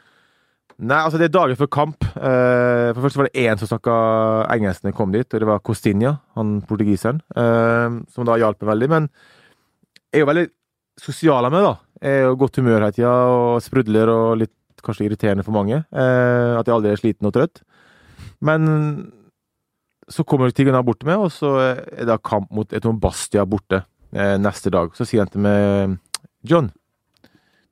Nei, 0.79 0.99
altså 1.03 1.18
det 1.18 1.26
er 1.26 1.35
dager 1.35 1.59
før 1.59 1.70
kamp. 1.74 2.05
Uh, 2.14 2.95
for 2.95 3.03
først 3.03 3.18
var 3.18 3.26
det 3.26 3.43
én 3.43 3.59
som 3.59 3.66
snakka 3.66 3.95
engelsk 4.55 4.85
da 4.87 4.93
kom 4.95 5.11
dit, 5.11 5.26
og 5.26 5.43
det 5.43 5.49
var 5.49 5.62
Costinha, 5.66 6.12
han 6.39 6.61
portugiseren, 6.68 7.18
uh, 7.35 7.99
som 8.14 8.29
da 8.29 8.37
hjalp 8.39 8.62
meg 8.62 8.70
veldig. 8.70 8.89
Men 8.93 9.09
jeg 10.12 10.20
er 10.20 10.22
jo 10.22 10.29
veldig 10.31 10.45
sosial 11.03 11.49
av 11.49 11.55
meg, 11.55 11.66
da. 11.66 11.72
Jeg 11.99 12.20
er 12.20 12.29
jo 12.29 12.37
godt 12.39 12.61
humør 12.61 12.85
hele 12.85 12.95
tida 12.95 13.14
og 13.33 13.57
sprudler 13.64 14.12
og 14.12 14.37
litt 14.45 14.85
kanskje 14.87 15.09
irriterende 15.09 15.43
for 15.47 15.57
mange. 15.57 15.81
Uh, 15.91 16.55
at 16.61 16.70
jeg 16.70 16.76
aldri 16.76 16.95
er 16.95 17.03
sliten 17.03 17.26
og 17.26 17.35
trøtt. 17.35 17.64
Men 18.47 18.70
så 20.09 20.22
kommer 20.22 20.55
Tigana 20.55 20.85
bort 20.87 21.03
til 21.03 21.11
meg, 21.11 21.26
og 21.26 21.35
så 21.35 21.57
er 21.59 22.07
det 22.07 22.20
kamp 22.22 22.53
mot 22.55 22.70
jeg 22.70 22.87
Bastia 23.03 23.43
borte 23.45 23.83
neste 24.14 24.70
dag. 24.72 24.95
Så 24.95 25.05
sier 25.05 25.26
han 25.26 25.33
til 25.33 25.43
meg 25.43 25.99
John, 26.47 26.70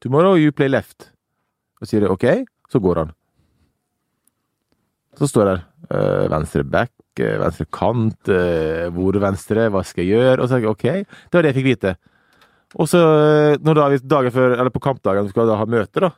tomorrow 0.03 0.35
you 0.35 0.51
play 0.53 0.69
left. 0.69 1.13
Og 1.81 1.89
sier 1.89 2.03
jeg 2.03 2.13
OK. 2.13 2.27
Så 2.73 2.83
går 2.83 3.03
han. 3.03 3.14
Så 5.17 5.29
står 5.31 5.49
det 5.49 5.55
her 5.57 5.64
øh, 5.97 6.31
venstre 6.33 6.64
back, 6.64 6.93
øh, 7.21 7.39
venstre 7.41 7.67
kant, 7.73 8.29
øh, 8.29 8.93
hvor 8.93 9.19
venstre, 9.23 9.69
hva 9.73 9.83
skal 9.87 10.05
jeg 10.05 10.19
gjøre? 10.19 10.41
Og 10.41 10.49
så 10.49 10.57
tenker 10.57 10.69
jeg 10.69 10.75
OK, 10.77 10.87
det 11.07 11.39
var 11.39 11.47
det 11.47 11.53
jeg 11.53 11.59
fikk 11.61 11.71
vite. 11.71 11.95
Og 12.77 12.89
så, 12.91 13.01
når 13.62 13.79
da 13.79 13.87
dagen 14.03 14.35
før, 14.35 14.59
eller 14.59 14.75
på 14.75 14.83
kampdagen, 14.85 15.29
skal 15.31 15.49
da 15.49 15.57
ha 15.57 15.69
møte, 15.71 16.03
da, 16.03 16.11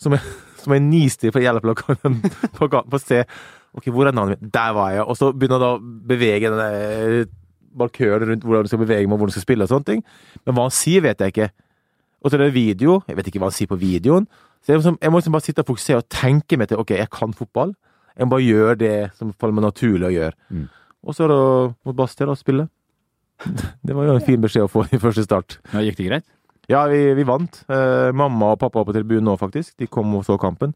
så 0.00 0.08
må 0.08 0.16
jeg, 0.16 0.32
må 0.70 0.78
jeg 0.78 0.86
nistirre 0.86 1.34
på 1.36 1.42
hjelpeplakaten 1.44 2.22
på 2.56 2.70
for 2.70 2.96
å 2.96 3.02
se 3.02 3.24
OK, 3.72 3.88
hvor 3.88 4.08
er 4.08 4.16
navnet 4.16 4.36
mitt? 4.36 4.52
Der 4.52 4.72
var 4.76 4.92
jeg. 4.92 5.04
Og 5.08 5.16
så 5.16 5.30
begynner 5.32 5.56
jeg 5.56 5.64
da 5.64 5.70
å 5.76 6.08
bevege 6.08 6.50
denne 6.52 7.26
markøren 7.80 8.28
rundt 8.28 8.42
hvordan 8.44 8.66
du 8.66 8.68
skal 8.68 8.82
bevege 8.82 9.08
meg, 9.08 9.16
hvordan 9.16 9.32
du 9.32 9.36
skal 9.38 9.46
spille 9.46 9.64
og 9.64 9.70
sånne 9.70 9.88
ting. 9.88 10.02
Men 10.44 10.56
hva 10.56 10.66
han 10.66 10.74
sier, 10.76 11.04
vet 11.06 11.24
jeg 11.24 11.32
ikke. 11.32 11.48
Og 12.20 12.28
så 12.30 12.36
er 12.36 12.44
det 12.44 12.54
video. 12.54 12.98
Jeg 13.08 13.16
vet 13.16 13.30
ikke 13.30 13.40
hva 13.40 13.48
han 13.48 13.56
sier 13.56 13.70
på 13.70 13.80
videoen. 13.80 14.28
Så 14.62 14.70
jeg, 14.72 14.76
må 14.78 14.82
liksom- 14.82 14.98
jeg 15.02 15.10
må 15.10 15.18
liksom 15.18 15.32
bare 15.32 15.42
sitte 15.46 15.58
og 15.64 15.66
fokusere 15.66 15.96
og 16.02 16.08
tenke 16.08 16.58
meg 16.58 16.68
til 16.68 16.78
ok, 16.78 16.90
jeg 16.96 17.10
kan 17.10 17.32
fotball. 17.32 17.74
Jeg 18.16 18.26
må 18.26 18.30
bare 18.30 18.46
gjøre 18.46 18.78
det 18.78 19.12
som 19.16 19.32
faller 19.32 19.54
meg 19.54 19.64
naturlig 19.64 20.06
å 20.06 20.12
gjøre. 20.12 20.32
Mm. 20.52 20.68
Og 21.04 21.14
så 21.14 21.24
er 21.24 21.28
det 21.32 21.74
mot 21.84 21.96
Bastia 21.96 22.26
og 22.28 22.38
spille. 22.38 22.68
Det 23.86 23.94
var 23.96 24.04
jo 24.06 24.14
en 24.14 24.20
fin 24.26 24.40
beskjed 24.40 24.62
å 24.68 24.70
få 24.70 24.84
i 24.92 24.98
første 25.02 25.24
start. 25.24 25.58
Ja, 25.72 25.80
gikk 25.80 25.96
det 25.96 26.06
greit? 26.08 26.24
Ja, 26.70 26.84
vi, 26.86 27.12
vi 27.14 27.24
vant. 27.26 27.64
Eh, 27.68 28.12
mamma 28.14 28.52
og 28.52 28.60
pappa 28.60 28.78
var 28.78 28.84
på 28.86 28.94
tribunen 28.94 29.24
nå, 29.26 29.34
faktisk. 29.40 29.74
De 29.78 29.88
kom 29.90 30.14
og 30.14 30.22
så 30.24 30.38
kampen. 30.38 30.74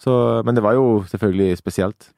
Så, 0.00 0.42
men 0.46 0.54
det 0.56 0.62
var 0.64 0.72
jo 0.78 1.02
selvfølgelig 1.10 1.58
spesielt. 1.58 2.08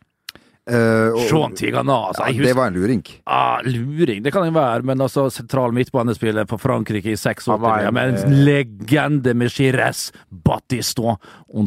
Eh, 0.68 1.08
og- 1.16 1.22
Sean 1.26 1.54
Tigana, 1.56 1.94
altså. 2.10 2.26
ja, 2.26 2.32
Jeg 2.36 2.44
det 2.44 2.56
var 2.56 2.66
en 2.68 2.74
luring. 2.74 3.02
Ah, 3.26 3.60
luring, 3.64 4.22
det 4.22 4.32
kan 4.32 4.44
det 4.44 4.52
være, 4.54 4.82
men 4.84 4.98
altså 5.00 5.30
sentral 5.32 5.72
midtbanespiller 5.72 6.46
for 6.46 6.58
Frankrike 6.58 7.10
i 7.10 7.16
seks 7.16 7.48
år 7.48 7.52
Han 7.58 7.60
var 7.60 7.78
til, 7.78 7.88
en, 7.88 7.94
med 7.94 8.08
en 8.08 8.14
eh, 8.14 8.44
legende 8.44 9.34
med 9.34 9.48
Gires, 9.50 10.12
Batiston, 10.30 11.16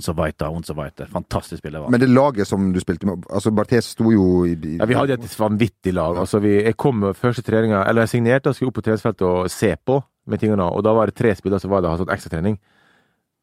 so 0.02 0.14
weiter. 0.14 1.08
Fantastisk 1.12 1.58
spiller. 1.58 1.80
var. 1.80 1.90
Men 1.90 2.00
det 2.00 2.10
laget 2.10 2.48
som 2.48 2.72
du 2.72 2.80
spilte 2.80 3.06
med 3.06 3.26
altså 3.30 3.52
Barthes 3.54 3.86
sto 3.86 4.12
jo 4.12 4.46
i, 4.46 4.54
i 4.54 4.78
Ja, 4.78 4.86
vi 4.86 4.94
hadde 4.94 5.14
et 5.14 5.40
vanvittig 5.40 5.94
lag. 5.94 6.18
Altså, 6.18 6.40
vi, 6.40 6.64
jeg 6.64 6.78
kom 6.78 7.02
første 7.14 7.42
treninga, 7.42 7.84
eller 7.90 8.02
jeg 8.04 8.10
signerte 8.10 8.48
og 8.50 8.56
skulle 8.56 8.70
opp 8.70 8.76
på 8.76 8.86
treningsfeltet 8.86 9.22
og 9.28 9.50
se 9.52 9.76
på 9.86 10.02
med 10.28 10.40
tingene, 10.40 10.64
og 10.64 10.84
da 10.84 10.94
var 10.94 11.08
det 11.08 11.16
tre 11.16 11.34
spillere 11.36 11.60
som 11.60 11.72
var 11.72 11.82
der 11.82 11.90
og 11.90 11.98
hadde 11.98 12.06
sånn 12.06 12.16
ekstratrening. 12.16 12.58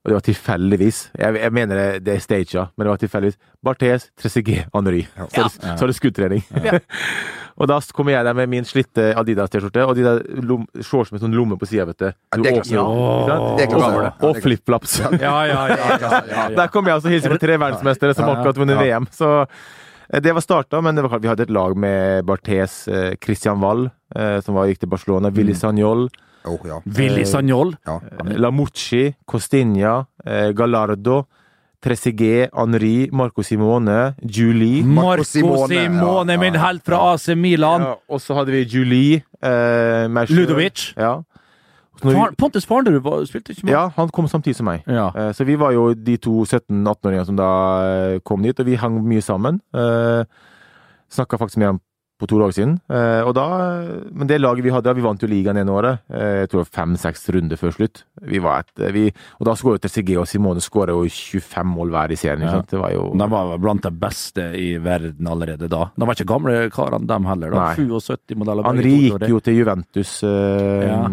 Og 0.01 0.09
det 0.09 0.15
var 0.17 0.23
tilfeldigvis. 0.25 0.99
Jeg, 1.21 1.35
jeg 1.43 1.53
mener 1.53 1.77
det, 1.77 1.89
det 2.07 2.13
er 2.15 2.21
staged, 2.25 2.71
men 2.77 2.87
det 2.87 2.91
var 2.95 3.01
tilfeldigvis. 3.03 3.37
Barthes, 3.63 4.07
Trezeguet, 4.17 4.71
Henry. 4.73 5.03
Så, 5.13 5.27
er 5.43 5.43
det- 5.45 5.75
så 5.77 5.85
er 5.85 5.91
det 5.91 5.97
skuddtrening. 5.99 6.45
og 7.61 7.69
da 7.69 7.77
kom 7.93 8.09
jeg 8.09 8.25
der 8.25 8.33
med 8.39 8.49
min 8.49 8.65
slitte 8.65 9.11
Adidas-T-skjorte 9.21 9.85
og 9.85 9.93
de 9.99 10.07
der 10.07 10.23
shorts 10.87 11.13
med 11.13 11.21
sånn 11.21 11.37
lomme 11.37 11.59
på 11.61 11.69
sida, 11.69 11.85
vet 11.91 12.01
du. 12.01 12.09
Ja. 12.73 12.85
Og- 12.87 13.29
Ja, 13.29 13.37
Og 14.31 14.41
flipflops. 14.41 14.97
Ja, 15.05 15.11
ja, 15.21 15.45
ja. 15.45 15.67
ja, 15.69 15.99
ja, 16.01 16.23
ja. 16.33 16.49
Der 16.57 16.73
kom 16.73 16.89
jeg 16.89 16.97
altså 16.97 17.11
og 17.13 17.15
hilste 17.19 17.35
på 17.35 17.41
tre 17.45 17.59
verdensmestere 17.61 18.17
som 18.17 18.25
akkurat 18.33 18.57
vunnet 18.57 18.81
ja. 18.81 18.97
VM. 18.97 19.07
Så 19.13 19.31
eh, 19.45 20.21
det 20.25 20.33
var 20.33 20.41
starta, 20.41 20.81
men 20.81 20.97
det 20.97 21.05
var, 21.05 21.19
vi 21.21 21.29
hadde 21.29 21.45
et 21.45 21.53
lag 21.53 21.77
med 21.77 22.25
Barthes, 22.25 22.87
eh, 22.89 23.13
Christian 23.21 23.61
Wall, 23.61 23.91
eh, 24.17 24.41
som 24.41 24.57
var, 24.57 24.65
gikk 24.73 24.81
til 24.87 24.89
Barcelona, 24.97 25.29
Willy 25.29 25.53
Sagnol, 25.61 26.09
Åh, 26.45 26.61
ja. 26.64 26.80
Willy 26.84 27.24
Sagnol. 27.26 27.74
ja. 27.86 28.01
eh, 28.26 28.36
Lamucci, 28.38 29.14
Costinha, 29.26 30.07
eh, 30.24 30.53
Gallardo, 30.53 31.24
Tresigé, 31.80 32.49
Henri, 32.53 33.09
Marco 33.12 33.43
Simone, 33.43 34.14
Julie 34.20 34.82
Marco 34.84 35.24
Simone, 35.24 35.68
Simone, 35.68 36.32
ja, 36.32 36.38
min 36.41 36.55
ja, 36.55 36.66
helt 36.66 36.84
fra 36.84 36.99
AC 37.14 37.28
Milan. 37.36 37.80
ja, 37.82 37.95
Og 38.09 38.20
så 38.20 38.34
hadde 38.36 38.53
vi 38.53 38.64
Julie 38.68 39.22
eh. 39.43 40.09
Ludovic. 40.28 40.93
Ja. 40.97 41.22
Far, 42.01 42.32
Pontus 42.36 42.64
Farnerud 42.64 43.26
spilte 43.28 43.53
ikke 43.53 43.64
med? 43.66 43.72
ja, 43.74 43.91
han 43.97 44.09
kom 44.09 44.28
samtidig 44.28 44.57
som 44.57 44.64
meg. 44.68 44.82
Ja. 44.88 45.11
Eh, 45.16 45.32
Så 45.32 45.45
vi 45.45 45.57
var 45.57 45.72
jo 45.72 45.95
de 45.95 46.16
to 46.16 46.45
17-18-åringene 46.45 47.26
som 47.26 47.36
da 47.36 47.51
eh, 48.14 48.20
kom 48.24 48.43
dit, 48.43 48.59
og 48.61 48.66
vi 48.66 48.76
hang 48.80 49.01
mye 49.05 49.20
sammen. 49.24 49.61
Snakka 51.11 51.36
faktisk 51.41 51.59
med 51.59 51.66
ham 51.66 51.80
på 52.21 52.29
to 52.29 52.39
dager 52.39 52.53
siden. 52.59 52.75
Eh, 52.93 53.23
Og 53.27 53.33
da, 53.35 53.47
men 54.12 54.29
det 54.29 54.39
laget 54.41 54.62
vi 54.66 54.71
hadde, 54.75 54.93
vi 54.95 55.03
vant 55.05 55.21
jo 55.25 55.29
ligaen 55.31 55.57
ene 55.61 55.73
året. 55.73 56.01
Eh, 56.12 56.41
Jeg 56.45 56.51
tror 56.53 56.68
fem-seks 56.68 57.25
runder 57.35 57.57
før 57.57 57.73
slutt. 57.75 58.03
Vi 58.23 58.39
var 58.45 58.61
et, 58.66 58.73
eh, 58.85 58.93
vi, 58.93 59.07
og 59.41 59.47
da 59.49 59.55
skåret 59.57 59.81
TCG 59.83 60.16
og 60.21 60.29
Simone 60.29 60.61
skåra 60.61 60.93
jo 60.93 61.03
25 61.09 61.64
mål 61.75 61.91
hver 61.91 62.12
i 62.12 62.21
serien. 62.21 62.45
Ja. 62.47 62.61
Det 62.62 62.79
var 62.79 62.93
jo 62.93 63.11
De 63.16 63.29
var 63.33 63.57
blant 63.59 63.83
de 63.83 63.91
beste 63.91 64.51
i 64.55 64.77
verden 64.79 65.27
allerede 65.27 65.68
da. 65.68 65.91
De 65.97 66.07
var 66.07 66.14
ikke 66.14 66.29
gamle 66.29 66.71
karene, 66.71 67.07
dem 67.07 67.25
heller. 67.25 67.51
da. 67.51 67.73
Nei. 67.73 67.75
77-modeller. 67.77 68.64
Henri 68.71 68.95
gikk 69.11 69.29
jo 69.29 69.41
til 69.41 69.55
Juventus. 69.62 70.23
eh, 70.23 70.87
Ja. 70.91 71.09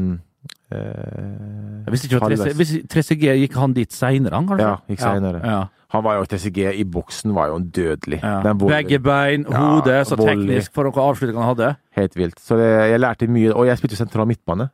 Eh, 0.71 1.85
Jeg 1.85 1.93
visste 1.93 2.09
ikke 2.09 2.19
at 2.19 2.27
halvveis. 2.27 2.57
3CG 2.59 2.87
3CG 2.91 3.35
gikk 3.43 3.57
han 3.61 3.73
dit 3.77 3.93
seinere, 3.93 4.41
kanskje? 4.43 4.63
Ja, 4.65 4.75
gikk 4.91 5.03
senere. 5.03 5.41
Ja. 5.43 5.59
Han 5.95 6.03
var 6.03 6.17
jo 6.17 6.25
TCG 6.27 6.57
i 6.75 6.83
boksen, 6.83 7.31
var 7.35 7.47
jo 7.53 7.61
en 7.61 7.69
dødelig. 7.71 8.19
Ja. 8.19 8.53
Begge 8.59 8.99
bein, 8.99 9.45
Ja, 9.47 10.03
så 10.03 10.17
teknisk 10.19 10.73
for 10.75 10.83
noen 10.83 10.99
avslutninger 10.99 11.39
han 11.39 11.53
hadde. 11.53 11.69
Helt 11.95 12.17
vilt. 12.19 12.41
Så 12.43 12.57
det, 12.59 12.67
jeg 12.91 12.99
lærte 12.99 13.29
mye, 13.31 13.53
og 13.55 13.69
jeg 13.69 13.79
spilte 13.79 13.99
sentral 13.99 14.27
midtbane. 14.27 14.67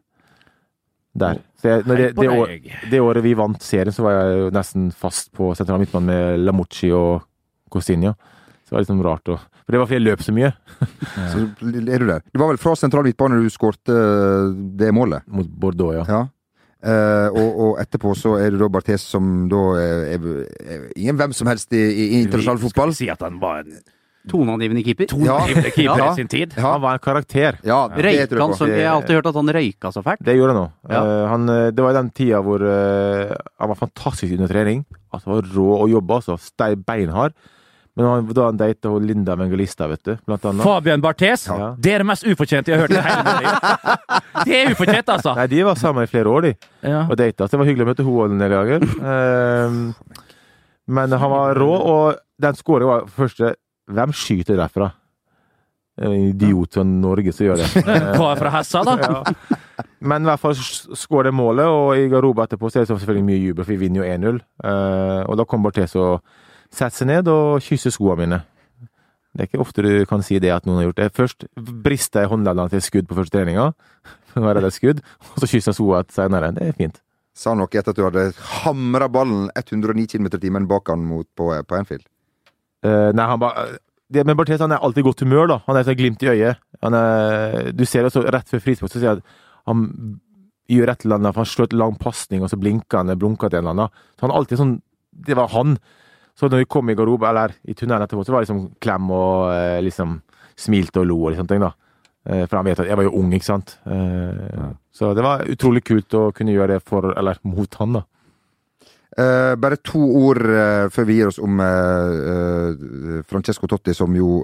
Der. 1.14 1.38
Så 1.62 1.70
jeg, 1.70 1.84
det, 1.86 2.16
det, 2.18 2.30
år, 2.30 2.50
det 2.90 3.02
året 3.02 3.24
vi 3.24 3.36
vant 3.38 3.62
serien, 3.62 3.94
så 3.94 4.08
var 4.08 4.16
jeg 4.18 4.40
jo 4.40 4.48
nesten 4.56 4.88
fast 4.98 5.30
på 5.38 5.52
sentral 5.54 5.84
midtbane 5.84 6.10
med 6.10 6.40
Lamucci 6.48 6.90
og 6.98 7.22
Costinha. 7.70 8.16
Det 8.74 8.80
var 8.80 8.86
liksom 8.88 9.02
rart 9.06 9.30
å 9.30 9.36
For 9.38 9.76
det 9.76 9.80
var 9.80 9.90
fordi 9.90 10.00
jeg 10.00 10.08
løp 10.08 10.22
så 10.26 10.34
mye 10.34 10.48
Så 11.32 11.42
er 11.70 12.02
du 12.02 12.08
der. 12.10 12.24
Det 12.26 12.40
var 12.42 12.50
vel 12.50 12.58
fra 12.58 12.74
sentral 12.74 13.06
midtbane 13.06 13.38
du 13.38 13.52
skårte 13.54 13.98
det 14.80 14.90
målet? 14.98 15.22
mot 15.30 15.46
Bordeaux, 15.46 15.94
ja. 15.94 16.06
Ja. 16.10 16.24
Uh, 16.84 17.30
og, 17.38 17.60
og 17.64 17.78
etterpå 17.80 18.12
så 18.18 18.34
er 18.42 18.52
det 18.52 18.60
da 18.60 18.68
Barthes 18.74 19.06
som 19.08 19.46
da 19.48 19.60
er, 19.80 20.02
er, 20.18 20.26
er 20.66 20.88
ingen 20.98 21.20
hvem 21.22 21.36
som 21.38 21.48
helst 21.48 21.72
i, 21.72 21.80
i, 21.80 22.08
internasjonal 22.24 22.60
fotball. 22.60 22.92
Skal 22.92 23.06
vi 23.06 23.12
si 23.12 23.12
at 23.14 23.22
han 23.24 23.38
var 23.40 23.62
en 23.62 23.78
Toneangivende 24.32 24.84
keeper. 24.84 25.08
toneangivende 25.12 25.72
keeper 25.76 26.00
Ja. 26.00 26.12
i 26.12 26.16
sin 26.16 26.28
tid? 26.32 26.54
Ja. 26.56 26.74
Han 26.74 26.82
var 26.82 26.94
en 26.98 27.04
karakter. 27.04 27.60
Ja, 27.64 27.88
det 27.92 28.04
Røyka 28.06 28.40
han 28.40 28.54
så 28.56 28.68
Jeg 28.72 28.88
har 28.88 28.96
alltid 28.96 29.16
hørt 29.16 29.28
at 29.28 29.36
han 29.36 29.50
røyka 29.50 29.92
så 29.92 30.04
fælt. 30.04 30.24
Det 30.24 30.36
gjorde 30.38 30.56
han 30.56 30.64
òg. 30.64 30.72
Ja. 30.90 31.02
Eh, 31.04 31.34
eh, 31.34 31.72
det 31.72 31.84
var 31.84 31.92
i 31.92 32.00
den 32.00 32.10
tida 32.10 32.40
hvor 32.42 32.64
uh, 32.64 33.36
han 33.60 33.70
var 33.70 33.76
fantastisk 33.76 34.32
under 34.34 34.48
trening. 34.48 34.86
Altså, 35.12 35.28
han 35.30 35.36
var 35.36 35.52
rå 35.56 35.68
å 35.84 35.90
jobbe, 35.92 36.14
altså. 36.16 36.38
Stei 36.40 36.76
beinhard. 36.76 37.36
Men 37.96 38.06
han, 38.10 38.30
da 38.34 38.48
han 38.48 38.58
data 38.58 38.90
hun 38.90 39.04
Linda 39.06 39.36
Mengelista, 39.38 39.86
vet 39.92 40.02
du, 40.08 40.16
blant 40.26 40.46
annet. 40.50 40.66
Fabian 40.66 41.02
Barthes, 41.04 41.44
Ja. 41.48 41.76
det 41.78 41.92
er 41.94 42.02
det 42.02 42.08
mest 42.10 42.26
ufortjente 42.26 42.72
jeg 42.74 42.80
har 42.80 42.88
hørt 42.88 42.96
i 42.98 43.04
hele 43.06 43.24
mitt 43.28 43.44
liv. 43.44 43.52
Det 44.48 44.56
er 44.58 44.72
ufortjent, 44.74 45.10
altså! 45.14 45.36
Nei, 45.38 45.46
de 45.48 45.60
var 45.64 45.78
sammen 45.80 46.04
i 46.04 46.10
flere 46.10 46.28
år, 46.32 46.42
de. 46.48 46.54
Ja. 46.82 47.04
og 47.06 47.16
data. 47.20 47.46
Så 47.46 47.54
det 47.54 47.60
var 47.62 47.70
hyggelig 47.70 47.86
å 47.86 47.92
møte 47.92 48.06
henne 48.08 48.34
en 48.34 48.42
del 48.42 49.94
men 50.88 51.12
han 51.16 51.32
var 51.32 51.56
rå, 51.56 51.70
og 51.72 52.18
den 52.44 52.58
skåringen 52.60 52.90
var 52.90 53.06
første 53.14 53.54
Hvem 53.94 54.14
skyter 54.16 54.56
derfra? 54.60 54.90
En 56.02 56.14
idiot 56.32 56.74
fra 56.74 56.84
Norge 56.88 57.34
som 57.36 57.46
gjør 57.46 57.60
det. 57.62 57.84
Hva 58.18 58.30
er 58.32 58.40
fra 58.40 58.52
Hessa, 58.56 58.82
da? 58.88 58.96
ja. 58.98 59.58
Men 60.04 60.24
i 60.24 60.30
hvert 60.32 60.42
fall 60.42 60.56
skårer 60.58 61.30
det 61.30 61.36
målet, 61.36 61.68
og 61.70 61.92
i 62.00 62.08
garderoben 62.12 62.48
etterpå 62.48 62.72
så 62.72 62.80
er 62.80 62.88
det 62.88 62.94
selvfølgelig 62.96 63.26
mye 63.28 63.42
jubel, 63.44 63.64
for 63.66 63.74
vi 63.76 63.82
vinner 63.84 64.02
jo 64.02 64.08
1-0. 64.16 64.40
Eh, 64.64 65.20
og 65.28 65.38
da 65.40 65.46
kommer 65.48 65.70
Barthes 65.70 65.94
og 66.00 66.24
setter 66.74 66.98
seg 66.98 67.10
ned 67.10 67.30
og 67.32 67.62
kysse 67.64 67.94
skoene 67.94 68.24
mine. 68.24 68.42
Det 69.34 69.42
er 69.42 69.50
ikke 69.50 69.64
ofte 69.64 69.82
du 69.82 69.92
kan 70.10 70.22
si 70.26 70.38
det 70.42 70.52
at 70.54 70.68
noen 70.68 70.82
har 70.82 70.90
gjort 70.90 71.00
det. 71.00 71.10
Først 71.18 71.48
brister 71.58 72.22
jeg 72.22 72.30
håndleddene 72.30 72.70
til 72.70 72.84
skudd 72.86 73.08
på 73.10 73.18
første 73.18 73.34
treninga, 73.34 73.72
skudd, 74.74 75.02
og 75.02 75.40
så 75.42 75.50
kysser 75.50 75.72
jeg 75.72 75.80
skoene 75.80 76.14
senere. 76.14 76.52
Det 76.54 76.68
er 76.70 76.78
fint. 76.78 77.00
Sa 77.34 77.54
han 77.54 77.64
noe 77.64 77.72
etter 77.72 77.90
at 77.90 77.98
du 77.98 78.04
hadde 78.06 78.28
hamra 78.62 79.08
ballen 79.10 79.48
109 79.58 80.06
km 80.12 80.30
i 80.30 80.42
timen 80.44 80.68
bak 80.70 80.92
han 80.94 81.02
mot, 81.02 81.26
på, 81.34 81.50
på 81.50 81.80
Enfield? 81.80 82.06
Uh, 82.86 83.10
nei, 83.16 83.26
han 83.26 83.40
bare 83.42 83.80
Men 84.14 84.38
Barthes 84.38 84.62
han 84.62 84.76
er 84.76 84.84
alltid 84.84 85.02
i 85.02 85.08
godt 85.08 85.24
humør, 85.26 85.48
da. 85.50 85.58
Han 85.66 85.80
er 85.80 85.88
så 85.88 85.96
glimt 85.98 86.22
i 86.22 86.30
øyet. 86.30 86.62
Han 86.86 86.94
er, 86.94 87.72
du 87.74 87.86
ser 87.90 88.06
også 88.06 88.22
rett 88.30 88.52
før 88.52 88.62
frispark, 88.62 88.94
så 88.94 89.02
sier 89.02 89.16
han 89.16 89.24
at 89.24 89.72
han 89.72 89.88
gjør 90.70 90.92
et 90.94 91.06
eller 91.06 91.18
annet, 91.18 91.34
for 91.34 91.42
han 91.42 91.50
slår 91.50 91.72
et 91.72 91.76
lang 91.82 91.98
pasning, 91.98 92.44
og 92.46 92.52
så 92.52 92.60
blinker 92.60 93.02
han 93.02 93.18
blunker 93.18 93.50
til 93.50 93.64
en 93.64 93.64
eller 93.64 93.74
annen. 93.74 94.04
Så 94.14 94.28
han 94.28 94.34
er 94.34 94.38
alltid 94.38 94.62
sånn 94.62 94.76
Det 95.14 95.38
var 95.38 95.50
han. 95.54 95.78
Så 96.40 96.50
når 96.50 96.64
vi 96.64 96.66
kom 96.66 96.90
i 96.90 96.96
garderoben, 96.98 97.30
eller 97.30 97.54
i 97.70 97.74
tunnelen 97.78 98.04
etterpå, 98.08 98.26
så 98.26 98.34
var 98.34 98.42
det 98.42 98.48
liksom 98.50 98.64
klem 98.82 99.12
og 99.14 99.52
eh, 99.54 99.80
liksom 99.86 100.16
smilte 100.58 101.02
og 101.04 101.08
lo 101.10 101.18
og 101.28 101.36
sånne 101.38 101.52
ting, 101.52 101.62
da. 101.62 101.72
Eh, 102.26 102.46
for 102.48 102.58
han 102.58 102.66
vet 102.66 102.80
at 102.82 102.88
jeg 102.90 102.98
var 102.98 103.06
jo 103.08 103.14
ung, 103.20 103.34
ikke 103.34 103.46
sant. 103.52 103.78
Eh, 103.86 104.72
Så 104.94 105.14
det 105.18 105.24
var 105.26 105.46
utrolig 105.50 105.84
kult 105.84 106.14
å 106.14 106.32
kunne 106.34 106.54
gjøre 106.54 106.76
det 106.76 106.84
for, 106.86 107.14
eller 107.18 107.38
mot 107.44 107.76
han, 107.82 107.94
da. 108.00 108.04
Eh, 109.14 109.54
bare 109.62 109.78
to 109.86 110.00
ord 110.02 110.42
uh, 110.42 110.88
før 110.90 111.06
vi 111.06 111.20
gir 111.20 111.28
oss 111.30 111.36
om 111.38 111.60
uh, 111.62 111.68
eh, 112.34 113.20
Francesco 113.30 113.68
Totti, 113.70 113.94
som 113.94 114.10
jo 114.18 114.40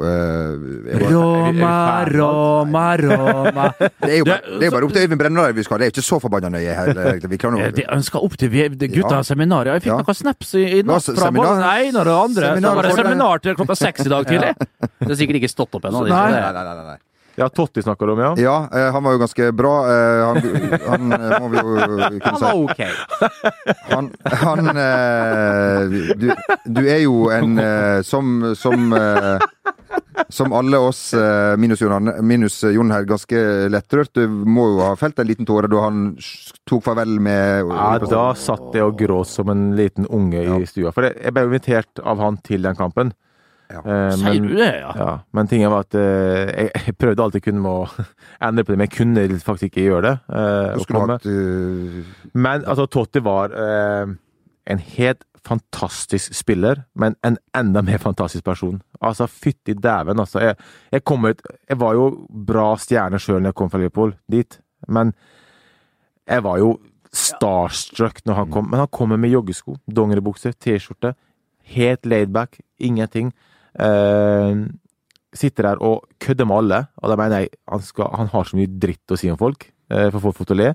Roma, 1.10 2.06
Roma, 2.06 2.84
Roma 3.02 3.66
Det 4.06 4.12
er 4.12 4.18
jo 4.20 4.28
bare, 4.30 4.60
det 4.62 4.68
er 4.68 4.76
bare 4.76 4.86
opp 4.86 4.94
til 4.94 5.08
Øyvind 5.08 5.22
Brenna 5.24 5.48
vi 5.58 5.66
skal 5.66 5.76
ha. 5.76 5.80
Det 5.82 5.88
er 5.88 5.90
jo 5.90 5.96
ikke 5.98 6.06
så 6.06 6.20
forbanna 6.22 6.52
nøye 6.54 6.76
her. 6.78 6.94
Vi 7.26 7.40
klarer 7.42 7.58
Eh, 7.58 7.66
noe. 7.66 7.74
De 7.80 7.88
ønsker 7.98 8.22
opp 8.30 8.38
til 8.38 8.50
vi- 8.54 8.70
det 8.70 8.92
gutta 8.94 9.16
Ja. 9.18 9.26
seminaret. 9.26 9.74
Jeg 9.74 9.88
fikk 9.88 9.94
Ja. 9.96 9.98
noen 10.06 10.22
snaps 10.22 10.54
i, 10.54 10.64
i 10.80 10.84
natt 10.84 11.02
fra 11.10 11.16
seminar- 11.18 11.34
både 11.34 11.58
den 11.58 11.90
ene 11.90 12.00
og 12.00 12.06
den 12.06 12.14
andre. 12.14 12.46
Så 12.46 12.54
seminar 12.54 12.76
var 12.76 12.84
det 12.84 12.96
seminar 13.02 13.42
til 13.42 13.56
klokka 13.56 13.76
seks 13.76 14.06
i 14.06 14.10
dag 14.10 14.26
tidlig. 14.30 14.54
Det 15.00 15.08
har 15.10 15.16
sikkert 15.16 15.42
ikke 15.42 15.50
stått 15.50 15.74
opp 15.74 15.84
ennå. 15.90 16.06
Nei, 16.08 16.32
nei, 16.32 16.52
nei, 16.54 16.64
nei, 16.64 16.86
nei. 16.94 16.98
Ja, 17.40 17.50
Totti 17.50 17.82
snakker 17.82 18.06
du 18.06 18.12
om, 18.14 18.20
ja? 18.20 18.34
Ja, 18.38 18.70
eh, 18.74 18.92
han 18.92 19.04
var 19.04 19.14
jo 19.16 19.20
ganske 19.22 19.52
bra. 19.56 19.76
Eh, 19.88 20.26
han, 20.28 20.38
han 20.88 21.12
eh, 21.16 21.36
må 21.40 21.48
vi 21.48 21.58
jo 21.58 21.76
kunne 22.20 22.32
Han 22.32 22.42
var 22.42 22.54
ok. 22.66 22.82
Han, 23.90 24.10
han 24.42 24.80
du, 26.20 26.26
du 26.66 26.82
er 26.84 27.00
jo 27.06 27.30
en 27.32 27.56
som 28.04 28.52
Som 28.60 28.92
som 30.30 30.54
alle 30.54 30.78
oss, 30.78 31.14
minus 31.58 31.82
Jon, 31.82 32.12
minus 32.28 32.60
Jon 32.64 32.92
her, 32.92 33.08
ganske 33.10 33.40
lettrørt. 33.72 34.12
Du 34.14 34.28
må 34.30 34.68
jo 34.74 34.84
ha 34.84 34.92
felt 35.00 35.18
en 35.20 35.30
liten 35.30 35.48
tåre 35.48 35.72
da 35.72 35.86
han 35.88 36.12
tok 36.70 36.84
farvel 36.86 37.16
med 37.24 37.72
Ja, 37.72 37.88
da 38.04 38.26
satt 38.38 38.76
jeg 38.78 38.86
og 38.86 39.00
gråt 39.00 39.32
som 39.32 39.50
en 39.50 39.72
liten 39.80 40.06
unge 40.06 40.44
i 40.44 40.70
stua. 40.70 40.92
For 40.94 41.08
jeg 41.10 41.34
ble 41.34 41.48
invitert 41.48 42.04
av 42.04 42.22
han 42.22 42.38
til 42.46 42.68
den 42.68 42.78
kampen. 42.78 43.16
Ja. 43.70 43.84
Eh, 43.86 44.12
Sier 44.18 44.40
men, 44.42 44.48
du 44.50 44.56
det, 44.58 44.72
ja? 44.82 44.94
ja, 44.98 45.10
men 45.38 45.50
tingen 45.50 45.70
var 45.70 45.86
at 45.86 45.96
eh, 45.98 46.48
jeg, 46.50 46.70
jeg 46.88 46.96
prøvde 46.98 47.26
alltid 47.26 47.44
kunne 47.46 47.62
med 47.62 47.84
å 47.84 48.08
endre 48.48 48.66
på 48.66 48.74
det, 48.74 48.80
men 48.80 48.90
jeg 48.90 48.96
kunne 48.98 49.26
faktisk 49.46 49.70
ikke 49.70 49.86
gjøre 49.86 50.06
det. 50.08 50.14
eh, 50.40 50.80
skulle 50.86 51.04
hatt 51.14 51.28
uh... 51.30 52.00
Men 52.34 52.66
altså, 52.66 52.88
Totti 52.90 53.22
var 53.26 53.54
eh, 53.54 54.16
en 54.74 54.82
helt 54.96 55.26
fantastisk 55.46 56.34
spiller, 56.36 56.84
men 57.00 57.16
en 57.26 57.38
enda 57.56 57.82
mer 57.86 58.02
fantastisk 58.02 58.44
person. 58.46 58.82
Altså, 59.02 59.30
fytti 59.30 59.74
dæven, 59.78 60.20
altså. 60.20 60.42
Jeg, 60.44 60.58
jeg, 60.92 61.04
kom 61.04 61.30
ut, 61.30 61.42
jeg 61.70 61.80
var 61.80 61.96
jo 61.98 62.10
bra 62.50 62.72
stjerne 62.82 63.22
sjøl 63.22 63.40
når 63.40 63.54
jeg 63.54 63.60
kom 63.62 63.72
fra 63.72 63.82
Liverpool 63.82 64.16
dit, 64.32 64.60
men 64.88 65.14
jeg 66.30 66.44
var 66.46 66.60
jo 66.62 66.74
starstruck 67.16 68.22
når 68.26 68.42
han 68.42 68.52
kom, 68.54 68.68
men 68.70 68.84
han 68.84 68.92
kommer 68.94 69.18
med 69.18 69.32
joggesko, 69.34 69.78
dongeribukse, 69.90 70.54
T-skjorte. 70.62 71.16
Helt 71.70 72.06
laidback, 72.06 72.60
ingenting. 72.78 73.32
Eh, 73.78 74.64
sitter 75.38 75.68
der 75.68 75.84
og 75.86 76.08
kødder 76.22 76.48
med 76.50 76.64
alle, 76.64 76.80
og 76.98 77.12
da 77.12 77.18
mener 77.20 77.44
jeg 77.44 77.52
han, 77.70 77.84
skal, 77.86 78.10
han 78.18 78.32
har 78.32 78.48
så 78.50 78.58
mye 78.58 78.72
dritt 78.82 79.14
å 79.14 79.18
si 79.20 79.30
om 79.30 79.38
folk, 79.38 79.68
eh, 79.94 80.10
for 80.10 80.24
folk 80.24 80.40
får 80.40 80.50
til 80.50 80.58
å 80.58 80.62
le. 80.64 80.70